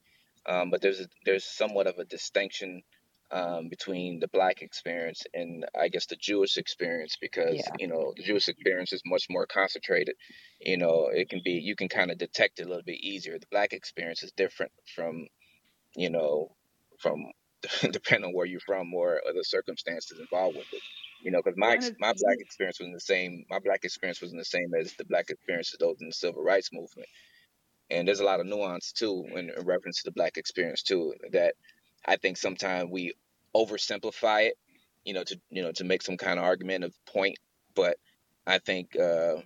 um, 0.47 0.71
but 0.71 0.81
there's 0.81 1.01
a, 1.01 1.07
there's 1.25 1.45
somewhat 1.45 1.87
of 1.87 1.99
a 1.99 2.05
distinction 2.05 2.83
um, 3.31 3.69
between 3.69 4.21
the 4.21 4.29
black 4.29 4.63
experience 4.63 5.25
and 5.35 5.67
I 5.79 5.89
guess 5.89 6.07
the 6.07 6.17
Jewish 6.17 6.57
experience 6.57 7.17
because 7.21 7.57
Yeah. 7.57 7.75
you 7.79 7.87
know 7.89 8.15
the 8.17 8.23
Jewish 8.23 8.49
experience 8.49 8.93
is 8.93 9.03
much 9.05 9.27
more 9.29 9.47
concentrated. 9.47 10.17
You 10.61 10.79
know, 10.79 11.09
it 11.13 11.29
can 11.29 11.43
be 11.45 11.53
you 11.53 11.77
can 11.77 11.89
kind 11.89 12.11
of 12.11 12.19
detect 12.19 12.59
it 12.59 12.67
a 12.67 12.69
little 12.69 12.85
bit 12.85 13.01
easier. 13.01 13.39
The 13.39 13.47
black 13.51 13.73
experience 13.73 14.23
is 14.23 14.33
different 14.33 14.73
from 14.95 15.27
you 15.95 16.11
know 16.11 16.57
from 17.01 17.27
depending 17.91 18.27
on 18.31 18.35
where 18.35 18.47
you're 18.47 18.61
from 18.61 18.93
or, 18.95 19.21
or 19.25 19.33
the 19.33 19.45
circumstances 19.45 20.19
involved 20.21 20.57
with 20.57 20.73
it. 20.73 20.83
You 21.21 21.33
know, 21.33 21.41
because 21.45 21.59
my 21.59 21.73
And 21.73 21.75
ex- 21.75 21.91
it, 21.91 21.97
my 21.99 22.13
black 22.13 22.39
experience 22.41 22.79
wasn't 22.81 22.97
the 22.97 23.01
same. 23.01 23.45
My 23.51 23.59
black 23.59 23.85
experience 23.85 24.23
wasn't 24.23 24.41
the 24.41 24.45
same 24.45 24.73
as 24.81 24.95
the 24.95 25.05
black 25.05 25.31
experiences 25.31 25.75
of 25.75 25.81
those 25.81 25.97
in 26.01 26.09
the 26.09 26.15
civil 26.15 26.43
rights 26.43 26.71
movement. 26.73 27.09
And 27.91 28.07
there's 28.07 28.21
a 28.21 28.25
lot 28.25 28.41
of 28.41 28.47
nuance 28.47 28.93
too 28.93 29.25
in, 29.35 29.51
in 29.51 29.67
reference 29.67 29.99
to 30.03 30.05
the 30.11 30.13
black 30.13 30.37
experience 30.37 30.83
too 30.83 31.15
that 31.33 31.55
I 32.07 32.17
think 32.17 32.37
sometimes 32.37 32.91
we 32.91 33.15
oversimplify 33.55 34.49
it, 34.49 34.55
you 35.05 35.15
know, 35.15 35.25
to 35.25 35.41
you 35.51 35.63
know 35.63 35.73
to 35.73 35.85
make 35.85 36.03
some 36.03 36.17
kind 36.17 36.39
of 36.39 36.45
argument 36.45 36.85
of 36.85 36.95
point. 37.07 37.39
But 37.75 37.99
I 38.47 38.59
think, 38.59 38.97
uh, 38.97 39.43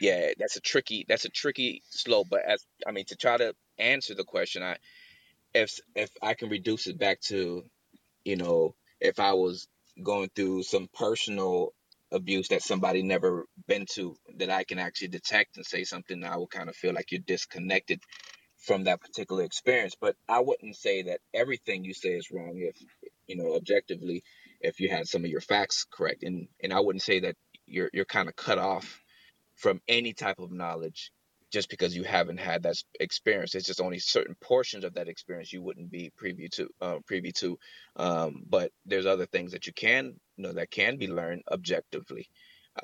yeah, 0.00 0.32
that's 0.38 0.56
a 0.56 0.60
tricky 0.60 1.04
that's 1.08 1.24
a 1.24 1.30
tricky 1.30 1.82
slope. 1.90 2.28
But 2.30 2.44
as 2.44 2.66
I 2.86 2.92
mean, 2.92 3.06
to 3.06 3.16
try 3.16 3.36
to 3.36 3.54
answer 3.78 4.14
the 4.14 4.24
question, 4.24 4.62
I 4.62 4.78
if 5.54 5.80
if 5.94 6.10
I 6.22 6.34
can 6.34 6.50
reduce 6.50 6.86
it 6.86 6.98
back 6.98 7.20
to, 7.22 7.64
you 8.24 8.36
know, 8.36 8.74
if 9.00 9.20
I 9.20 9.34
was 9.34 9.68
going 10.02 10.30
through 10.34 10.64
some 10.64 10.88
personal 10.94 11.72
abuse 12.12 12.48
that 12.48 12.62
somebody 12.62 13.02
never 13.02 13.46
been 13.66 13.86
to, 13.94 14.16
that 14.38 14.50
I 14.50 14.64
can 14.64 14.78
actually 14.78 15.08
detect 15.08 15.56
and 15.56 15.66
say 15.66 15.84
something, 15.84 16.24
I 16.24 16.36
would 16.36 16.50
kind 16.50 16.68
of 16.68 16.76
feel 16.76 16.94
like 16.94 17.12
you're 17.12 17.22
disconnected 17.26 18.00
from 18.58 18.84
that 18.84 19.00
particular 19.00 19.44
experience. 19.44 19.96
But 20.00 20.16
I 20.28 20.40
wouldn't 20.40 20.76
say 20.76 21.02
that 21.04 21.20
everything 21.34 21.84
you 21.84 21.94
say 21.94 22.10
is 22.10 22.30
wrong 22.32 22.54
if, 22.56 22.76
you 23.26 23.36
know, 23.36 23.56
objectively, 23.56 24.22
if 24.60 24.80
you 24.80 24.88
had 24.90 25.06
some 25.08 25.24
of 25.24 25.30
your 25.30 25.40
facts 25.40 25.86
correct. 25.92 26.22
And 26.22 26.48
and 26.62 26.72
I 26.72 26.80
wouldn't 26.80 27.02
say 27.02 27.20
that 27.20 27.36
you're 27.66 27.90
you're 27.92 28.04
kind 28.04 28.28
of 28.28 28.36
cut 28.36 28.58
off 28.58 29.00
from 29.56 29.80
any 29.88 30.12
type 30.12 30.38
of 30.38 30.52
knowledge 30.52 31.12
just 31.54 31.70
because 31.70 31.96
you 31.96 32.04
haven't 32.04 32.40
had 32.40 32.64
that 32.64 32.76
experience. 33.00 33.56
It's 33.56 33.68
just 33.68 33.80
only 33.82 34.00
certain 34.00 34.36
portions 34.42 34.84
of 34.84 34.94
that 34.96 35.08
experience 35.08 35.54
you 35.54 35.62
wouldn't 35.62 35.92
be 35.92 36.12
privy 36.18 36.50
to. 36.54 36.68
Uh, 36.82 36.98
privy 37.06 37.32
to, 37.34 37.58
um, 37.96 38.44
but 38.50 38.72
there's 38.86 39.06
other 39.06 39.26
things 39.26 39.52
that 39.52 39.68
you 39.68 39.74
can 39.74 40.14
you 40.36 40.44
know 40.44 40.54
that 40.54 40.70
can 40.72 40.98
be 40.98 41.08
learned 41.08 41.44
objectively 41.52 42.28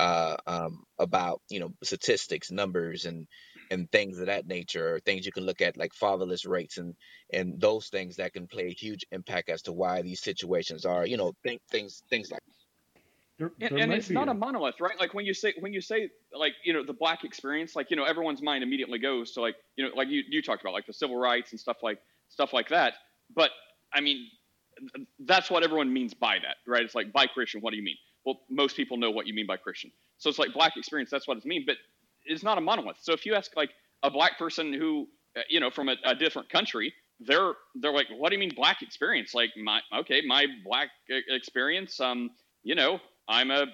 uh, 0.00 0.36
um, 0.46 0.84
about 1.00 1.42
you 1.50 1.60
know 1.60 1.70
statistics, 1.84 2.52
numbers, 2.52 3.06
and 3.06 3.26
and 3.72 3.90
things 3.92 4.20
of 4.20 4.26
that 4.28 4.46
nature, 4.46 4.96
or 4.96 5.00
things 5.00 5.26
you 5.26 5.32
can 5.32 5.46
look 5.46 5.62
at 5.62 5.76
like 5.78 5.94
fatherless 5.94 6.46
rates 6.46 6.78
and 6.78 6.94
and 7.34 7.60
those 7.60 7.88
things 7.88 8.16
that 8.16 8.32
can 8.34 8.48
play 8.48 8.68
a 8.68 8.80
huge 8.84 9.04
impact 9.12 9.50
as 9.50 9.62
to 9.62 9.72
why 9.72 10.02
these 10.02 10.22
situations 10.22 10.86
are 10.86 11.06
you 11.06 11.18
know 11.18 11.34
think 11.44 11.62
things 11.72 12.02
things 12.10 12.30
like. 12.32 12.42
There, 13.40 13.52
and, 13.60 13.70
there 13.70 13.84
and 13.84 13.92
it's 13.92 14.10
not 14.10 14.28
a 14.28 14.32
a 14.32 14.34
monolith 14.34 14.80
right? 14.80 14.98
Like 15.00 15.14
when 15.14 15.24
you 15.24 15.32
say 15.32 15.54
when 15.60 15.72
you 15.72 15.80
say 15.80 16.10
like 16.34 16.52
you 16.62 16.72
know 16.74 16.84
the 16.84 16.92
black 16.92 17.24
experience 17.24 17.74
like 17.74 17.90
you 17.90 17.96
know 17.96 18.04
everyone's 18.04 18.42
mind 18.42 18.62
immediately 18.62 18.98
goes 18.98 19.32
to 19.32 19.40
like 19.40 19.56
you 19.76 19.84
know 19.84 19.90
like 19.96 20.08
you, 20.08 20.22
you 20.28 20.42
talked 20.42 20.60
about 20.60 20.74
like 20.74 20.86
the 20.86 20.92
civil 20.92 21.16
rights 21.16 21.52
and 21.52 21.58
stuff 21.58 21.78
like 21.82 21.98
stuff 22.28 22.52
like 22.52 22.68
that. 22.68 22.94
But 23.34 23.50
i 23.94 24.00
mean 24.00 24.28
that's 25.26 25.50
what 25.50 25.62
everyone 25.62 25.92
means 25.92 26.14
by 26.14 26.38
that 26.38 26.56
right? 26.66 26.82
It's 26.82 26.94
like 26.94 27.12
by 27.12 27.26
christian 27.26 27.60
what 27.62 27.70
do 27.70 27.78
you 27.78 27.82
mean? 27.82 27.96
Well 28.24 28.40
most 28.50 28.76
people 28.76 28.98
know 28.98 29.10
what 29.10 29.26
you 29.26 29.34
mean 29.34 29.46
by 29.46 29.56
christian. 29.56 29.90
So 30.18 30.28
it's 30.28 30.38
like 30.38 30.52
black 30.52 30.76
experience 30.76 31.10
that's 31.10 31.26
what 31.26 31.38
it 31.38 31.46
means 31.46 31.64
but 31.66 31.76
it's 32.26 32.42
not 32.42 32.58
a 32.58 32.60
monolith. 32.60 32.98
So 33.00 33.14
if 33.14 33.24
you 33.24 33.34
ask 33.34 33.56
like 33.56 33.70
a 34.02 34.10
black 34.10 34.38
person 34.38 34.72
who 34.74 35.08
uh, 35.36 35.40
you 35.48 35.60
know 35.60 35.70
from 35.70 35.88
a, 35.88 35.96
a 36.04 36.14
different 36.14 36.50
country 36.50 36.92
they're 37.20 37.52
they're 37.76 37.92
like 37.92 38.08
what 38.18 38.28
do 38.28 38.36
you 38.36 38.40
mean 38.40 38.52
black 38.54 38.82
experience? 38.82 39.32
Like 39.34 39.50
my 39.56 39.80
okay 40.00 40.20
my 40.26 40.46
black 40.62 40.90
experience 41.28 42.00
um 42.00 42.30
you 42.62 42.74
know 42.74 43.00
i'm 43.30 43.50
a 43.50 43.66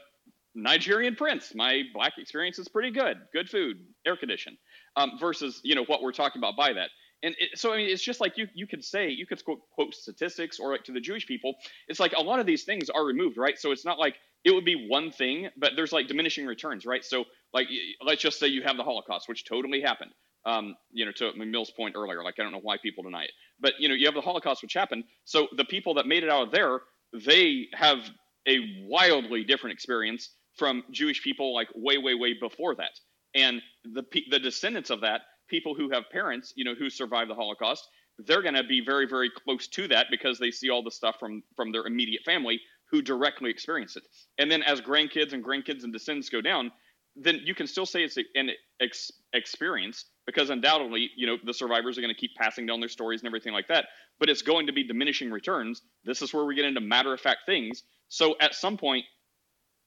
Nigerian 0.56 1.14
prince. 1.14 1.54
My 1.54 1.82
black 1.92 2.14
experience 2.18 2.58
is 2.58 2.66
pretty 2.66 2.90
good. 2.90 3.18
Good 3.32 3.48
food, 3.48 3.76
air 4.06 4.16
conditioned. 4.16 4.56
Um, 4.96 5.12
versus 5.20 5.60
you 5.62 5.74
know 5.74 5.84
what 5.84 6.02
we're 6.02 6.12
talking 6.12 6.40
about 6.40 6.56
by 6.56 6.72
that. 6.72 6.88
And 7.22 7.34
it, 7.38 7.58
so 7.58 7.72
I 7.72 7.76
mean, 7.76 7.90
it's 7.90 8.02
just 8.02 8.20
like 8.20 8.38
you 8.38 8.48
you 8.54 8.66
could 8.66 8.82
say 8.82 9.10
you 9.10 9.26
could 9.26 9.44
quote, 9.44 9.60
quote 9.70 9.94
statistics 9.94 10.58
or 10.58 10.72
like 10.72 10.84
to 10.84 10.92
the 10.92 11.00
Jewish 11.00 11.26
people. 11.26 11.54
It's 11.88 12.00
like 12.00 12.14
a 12.16 12.22
lot 12.22 12.40
of 12.40 12.46
these 12.46 12.64
things 12.64 12.88
are 12.88 13.04
removed, 13.04 13.36
right? 13.36 13.58
So 13.58 13.70
it's 13.70 13.84
not 13.84 13.98
like 13.98 14.16
it 14.44 14.52
would 14.52 14.64
be 14.64 14.88
one 14.88 15.10
thing, 15.10 15.50
but 15.58 15.72
there's 15.76 15.92
like 15.92 16.08
diminishing 16.08 16.46
returns, 16.46 16.86
right? 16.86 17.04
So 17.04 17.24
like 17.52 17.68
let's 18.02 18.22
just 18.22 18.38
say 18.38 18.46
you 18.46 18.62
have 18.62 18.78
the 18.78 18.84
Holocaust, 18.84 19.28
which 19.28 19.44
totally 19.44 19.82
happened. 19.82 20.12
Um, 20.46 20.76
you 20.92 21.04
know, 21.04 21.12
to 21.12 21.32
Mill's 21.34 21.72
point 21.72 21.96
earlier, 21.96 22.22
like 22.22 22.36
I 22.38 22.42
don't 22.42 22.52
know 22.52 22.60
why 22.62 22.76
people 22.82 23.04
deny 23.04 23.24
it, 23.24 23.32
but 23.60 23.74
you 23.78 23.88
know, 23.88 23.94
you 23.94 24.06
have 24.06 24.14
the 24.14 24.20
Holocaust, 24.20 24.62
which 24.62 24.74
happened. 24.74 25.04
So 25.24 25.48
the 25.56 25.64
people 25.64 25.94
that 25.94 26.06
made 26.06 26.22
it 26.22 26.30
out 26.30 26.44
of 26.44 26.52
there, 26.52 26.80
they 27.12 27.66
have 27.74 27.98
a 28.46 28.84
wildly 28.88 29.44
different 29.44 29.74
experience 29.74 30.30
from 30.56 30.84
Jewish 30.90 31.22
people 31.22 31.54
like 31.54 31.68
way, 31.74 31.98
way, 31.98 32.14
way 32.14 32.34
before 32.40 32.74
that. 32.76 32.92
And 33.34 33.60
the 33.84 34.04
the 34.30 34.38
descendants 34.38 34.90
of 34.90 35.02
that, 35.02 35.22
people 35.48 35.74
who 35.74 35.90
have 35.90 36.04
parents, 36.10 36.52
you 36.56 36.64
know, 36.64 36.74
who 36.74 36.88
survived 36.88 37.30
the 37.30 37.34
Holocaust, 37.34 37.86
they're 38.18 38.42
going 38.42 38.54
to 38.54 38.64
be 38.64 38.82
very, 38.84 39.06
very 39.06 39.30
close 39.30 39.68
to 39.68 39.88
that 39.88 40.06
because 40.10 40.38
they 40.38 40.50
see 40.50 40.70
all 40.70 40.82
the 40.82 40.90
stuff 40.90 41.16
from 41.20 41.42
from 41.56 41.72
their 41.72 41.86
immediate 41.86 42.22
family 42.24 42.60
who 42.90 43.02
directly 43.02 43.50
experienced 43.50 43.96
it. 43.96 44.04
And 44.38 44.50
then 44.50 44.62
as 44.62 44.80
grandkids 44.80 45.32
and 45.32 45.44
grandkids 45.44 45.82
and 45.84 45.92
descendants 45.92 46.30
go 46.30 46.40
down, 46.40 46.70
then 47.16 47.40
you 47.44 47.54
can 47.54 47.66
still 47.66 47.86
say 47.86 48.04
it's 48.04 48.16
an 48.34 48.50
ex- 48.80 49.10
experience, 49.32 50.04
because 50.26 50.50
undoubtedly, 50.50 51.10
you 51.16 51.26
know, 51.26 51.36
the 51.44 51.54
survivors 51.54 51.96
are 51.96 52.00
going 52.00 52.14
to 52.14 52.20
keep 52.20 52.34
passing 52.36 52.66
down 52.66 52.80
their 52.80 52.88
stories 52.88 53.20
and 53.20 53.28
everything 53.28 53.52
like 53.52 53.68
that. 53.68 53.86
But 54.18 54.28
it's 54.28 54.42
going 54.42 54.66
to 54.66 54.72
be 54.72 54.84
diminishing 54.84 55.30
returns. 55.30 55.82
This 56.04 56.20
is 56.20 56.34
where 56.34 56.44
we 56.44 56.54
get 56.54 56.64
into 56.64 56.80
matter 56.80 57.12
of 57.14 57.20
fact 57.20 57.40
things. 57.46 57.82
So 58.08 58.36
at 58.40 58.54
some 58.54 58.76
point, 58.76 59.04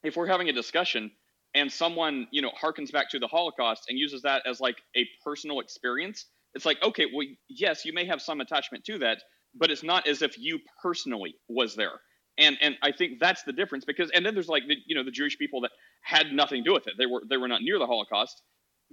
if 0.02 0.16
we're 0.16 0.26
having 0.26 0.48
a 0.48 0.52
discussion 0.52 1.10
and 1.54 1.70
someone, 1.70 2.26
you 2.30 2.42
know, 2.42 2.52
harkens 2.60 2.92
back 2.92 3.10
to 3.10 3.18
the 3.18 3.26
Holocaust 3.26 3.84
and 3.88 3.98
uses 3.98 4.22
that 4.22 4.42
as 4.46 4.60
like 4.60 4.76
a 4.96 5.06
personal 5.24 5.60
experience, 5.60 6.26
it's 6.54 6.64
like, 6.64 6.82
okay, 6.82 7.06
well, 7.12 7.26
yes, 7.48 7.84
you 7.84 7.92
may 7.92 8.06
have 8.06 8.20
some 8.22 8.40
attachment 8.40 8.84
to 8.84 8.98
that, 8.98 9.18
but 9.54 9.70
it's 9.70 9.82
not 9.82 10.06
as 10.08 10.22
if 10.22 10.38
you 10.38 10.58
personally 10.82 11.34
was 11.48 11.74
there. 11.76 12.00
And 12.38 12.56
and 12.62 12.76
I 12.82 12.92
think 12.92 13.18
that's 13.20 13.42
the 13.42 13.52
difference 13.52 13.84
because 13.84 14.10
and 14.14 14.24
then 14.24 14.34
there's 14.34 14.48
like 14.48 14.62
the 14.66 14.76
you 14.86 14.94
know 14.94 15.04
the 15.04 15.10
Jewish 15.10 15.36
people 15.36 15.60
that 15.62 15.72
had 16.02 16.32
nothing 16.32 16.64
to 16.64 16.70
do 16.70 16.72
with 16.72 16.86
it. 16.86 16.94
They 16.96 17.06
were 17.06 17.22
they 17.28 17.36
were 17.36 17.48
not 17.48 17.60
near 17.60 17.78
the 17.78 17.86
Holocaust. 17.86 18.40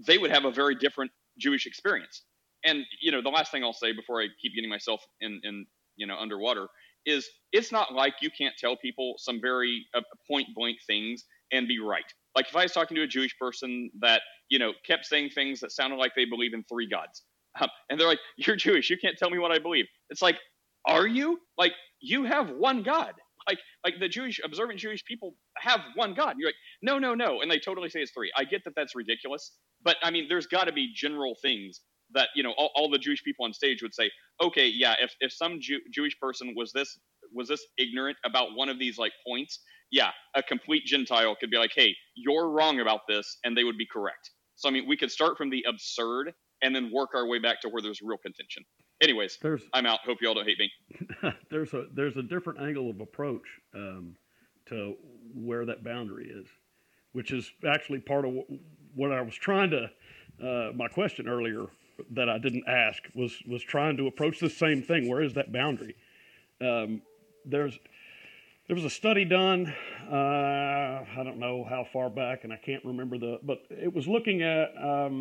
They 0.06 0.18
would 0.18 0.32
have 0.32 0.44
a 0.45 0.52
very 0.52 0.76
different 0.76 1.11
Jewish 1.40 1.66
experience. 1.66 2.24
And 2.66 2.84
you 3.02 3.12
know 3.12 3.22
the 3.22 3.30
last 3.30 3.52
thing 3.52 3.64
I'll 3.64 3.74
say 3.74 3.94
before 3.94 4.22
I 4.22 4.28
keep 4.42 4.54
getting 4.56 4.70
myself 4.70 5.02
in 5.22 5.40
in 5.44 5.66
you 5.96 6.08
know 6.08 6.18
underwater 6.18 6.68
is 7.06 7.30
it's 7.54 7.72
not 7.72 7.94
like 7.94 8.16
you 8.22 8.30
can't 8.38 8.56
tell 8.58 8.76
people 8.76 9.16
some 9.18 9.40
very 9.42 9.86
uh, 9.96 10.02
point 10.30 10.48
blank 10.56 10.78
things 10.86 11.24
and 11.52 11.68
be 11.68 11.80
right. 11.80 12.04
Like 12.36 12.48
if 12.50 12.56
I 12.56 12.64
was 12.64 12.74
talking 12.74 12.96
to 12.96 13.04
a 13.04 13.08
Jewish 13.08 13.38
person 13.40 13.90
that 14.02 14.22
you 14.50 14.60
know 14.60 14.74
kept 14.86 15.06
saying 15.06 15.32
things 15.32 15.60
that 15.62 15.72
sounded 15.72 15.98
like 15.98 16.14
they 16.16 16.26
believe 16.26 16.54
in 16.54 16.64
three 16.66 16.88
gods, 16.88 17.24
um, 17.62 17.70
and 17.90 18.00
they're 18.00 18.08
like, 18.08 18.20
"You're 18.38 18.56
Jewish, 18.56 18.90
you 18.90 18.98
can't 18.98 19.18
tell 19.18 19.30
me 19.30 19.40
what 19.40 19.52
I 19.52 19.60
believe." 19.60 19.86
It's 20.10 20.22
like, 20.22 20.38
are 20.86 21.08
you? 21.08 21.40
Like 21.58 21.74
you 22.02 22.26
have 22.26 22.50
one 22.52 22.84
God. 22.84 23.14
Like 23.48 23.60
like 23.84 23.95
the 23.99 24.10
Jewish 24.10 24.40
observant 24.44 24.80
Jewish 24.80 25.03
people 25.06 25.36
have 25.57 25.80
one 25.95 26.14
God. 26.14 26.32
And 26.32 26.40
you're 26.40 26.49
like, 26.49 26.56
no, 26.82 26.99
no, 26.99 27.15
no, 27.15 27.41
and 27.41 27.49
they 27.49 27.60
totally 27.60 27.90
say 27.90 28.02
it's 28.02 28.11
three. 28.11 28.32
I 28.36 28.44
get 28.44 28.64
that 28.65 28.74
that's 28.76 28.95
ridiculous, 28.95 29.53
but 29.84 29.98
I 30.03 30.11
mean, 30.11 30.28
there's 30.30 30.48
got 30.48 30.65
to 30.65 30.74
be 30.74 30.94
general 30.94 31.36
things 31.41 31.82
that 32.14 32.30
you 32.36 32.44
know 32.44 32.53
all, 32.57 32.72
all, 32.76 32.90
the 32.90 32.98
Jewish 32.98 33.24
people 33.24 33.45
on 33.45 33.53
stage 33.53 33.82
would 33.82 33.94
say, 33.94 34.10
okay, 34.41 34.68
yeah, 34.68 34.95
if 34.99 35.14
if 35.19 35.32
some 35.32 35.60
Jew, 35.61 35.80
Jewish 35.94 36.18
person 36.19 36.53
was 36.56 36.72
this 36.74 36.98
was 37.34 37.48
this 37.48 37.65
ignorant 37.78 38.18
about 38.26 38.49
one 38.56 38.69
of 38.69 38.80
these 38.80 38.98
like 38.98 39.11
points, 39.26 39.60
yeah, 39.91 40.11
a 40.36 40.44
complete 40.44 40.86
Gentile 40.86 41.36
could 41.40 41.49
be 41.49 41.57
like, 41.57 41.72
hey, 41.76 41.95
you're 42.15 42.49
wrong 42.49 42.80
about 42.80 43.02
this, 43.07 43.38
and 43.44 43.57
they 43.57 43.64
would 43.64 43.78
be 43.78 43.88
correct. 43.91 44.32
So 44.56 44.69
I 44.69 44.72
mean, 44.72 44.88
we 44.88 44.98
could 44.98 45.11
start 45.11 45.38
from 45.38 45.49
the 45.49 45.65
absurd 45.68 46.34
and 46.61 46.76
then 46.76 46.91
work 46.94 47.10
our 47.14 47.28
way 47.28 47.40
back 47.40 47.61
to 47.61 47.69
where 47.69 47.82
there's 47.82 48.02
real 48.02 48.18
contention. 48.18 48.64
Anyways, 49.02 49.38
there's, 49.41 49.61
I'm 49.74 49.86
out. 49.86 49.99
Hope 50.06 50.19
you 50.22 50.28
all 50.28 50.34
don't 50.34 50.48
hate 50.48 50.60
me. 50.60 50.72
there's 51.52 51.74
a 51.74 51.86
there's 51.94 52.18
a 52.18 52.24
different 52.24 52.60
angle 52.61 52.90
of 52.90 52.99
approach 52.99 53.45
um, 53.76 54.15
to 54.68 54.95
where 55.36 55.65
that 55.65 55.84
boundary 55.84 56.30
is, 56.30 56.48
which 57.11 57.32
is 57.32 57.52
actually 57.68 57.99
part 57.99 58.26
of 58.26 58.34
what 58.95 59.11
I 59.11 59.22
was 59.22 59.36
trying 59.36 59.69
to. 59.72 59.90
Uh, 60.41 60.72
my 60.74 60.88
question 60.88 61.28
earlier 61.28 61.68
that 62.11 62.30
I 62.30 62.38
didn't 62.40 62.68
ask 62.68 63.03
was 63.14 63.36
was 63.48 63.61
trying 63.61 63.98
to 63.98 64.07
approach 64.07 64.40
the 64.40 64.49
same 64.49 64.82
thing. 64.82 65.07
Where 65.07 65.22
is 65.22 65.34
that 65.34 65.52
boundary? 65.52 65.95
Um, 66.60 67.02
there's 67.45 67.78
there 68.68 68.76
was 68.76 68.84
a 68.86 68.90
study 68.90 69.24
done. 69.26 69.74
Uh, 70.11 71.06
I 71.18 71.22
don't 71.24 71.38
know 71.38 71.65
how 71.69 71.86
far 71.94 72.10
back, 72.10 72.44
and 72.44 72.52
I 72.52 72.57
can't 72.57 72.84
remember 72.84 73.18
the, 73.18 73.40
but 73.44 73.60
it 73.69 73.94
was 73.94 74.07
looking 74.07 74.41
at 74.41 74.72
um, 74.78 75.15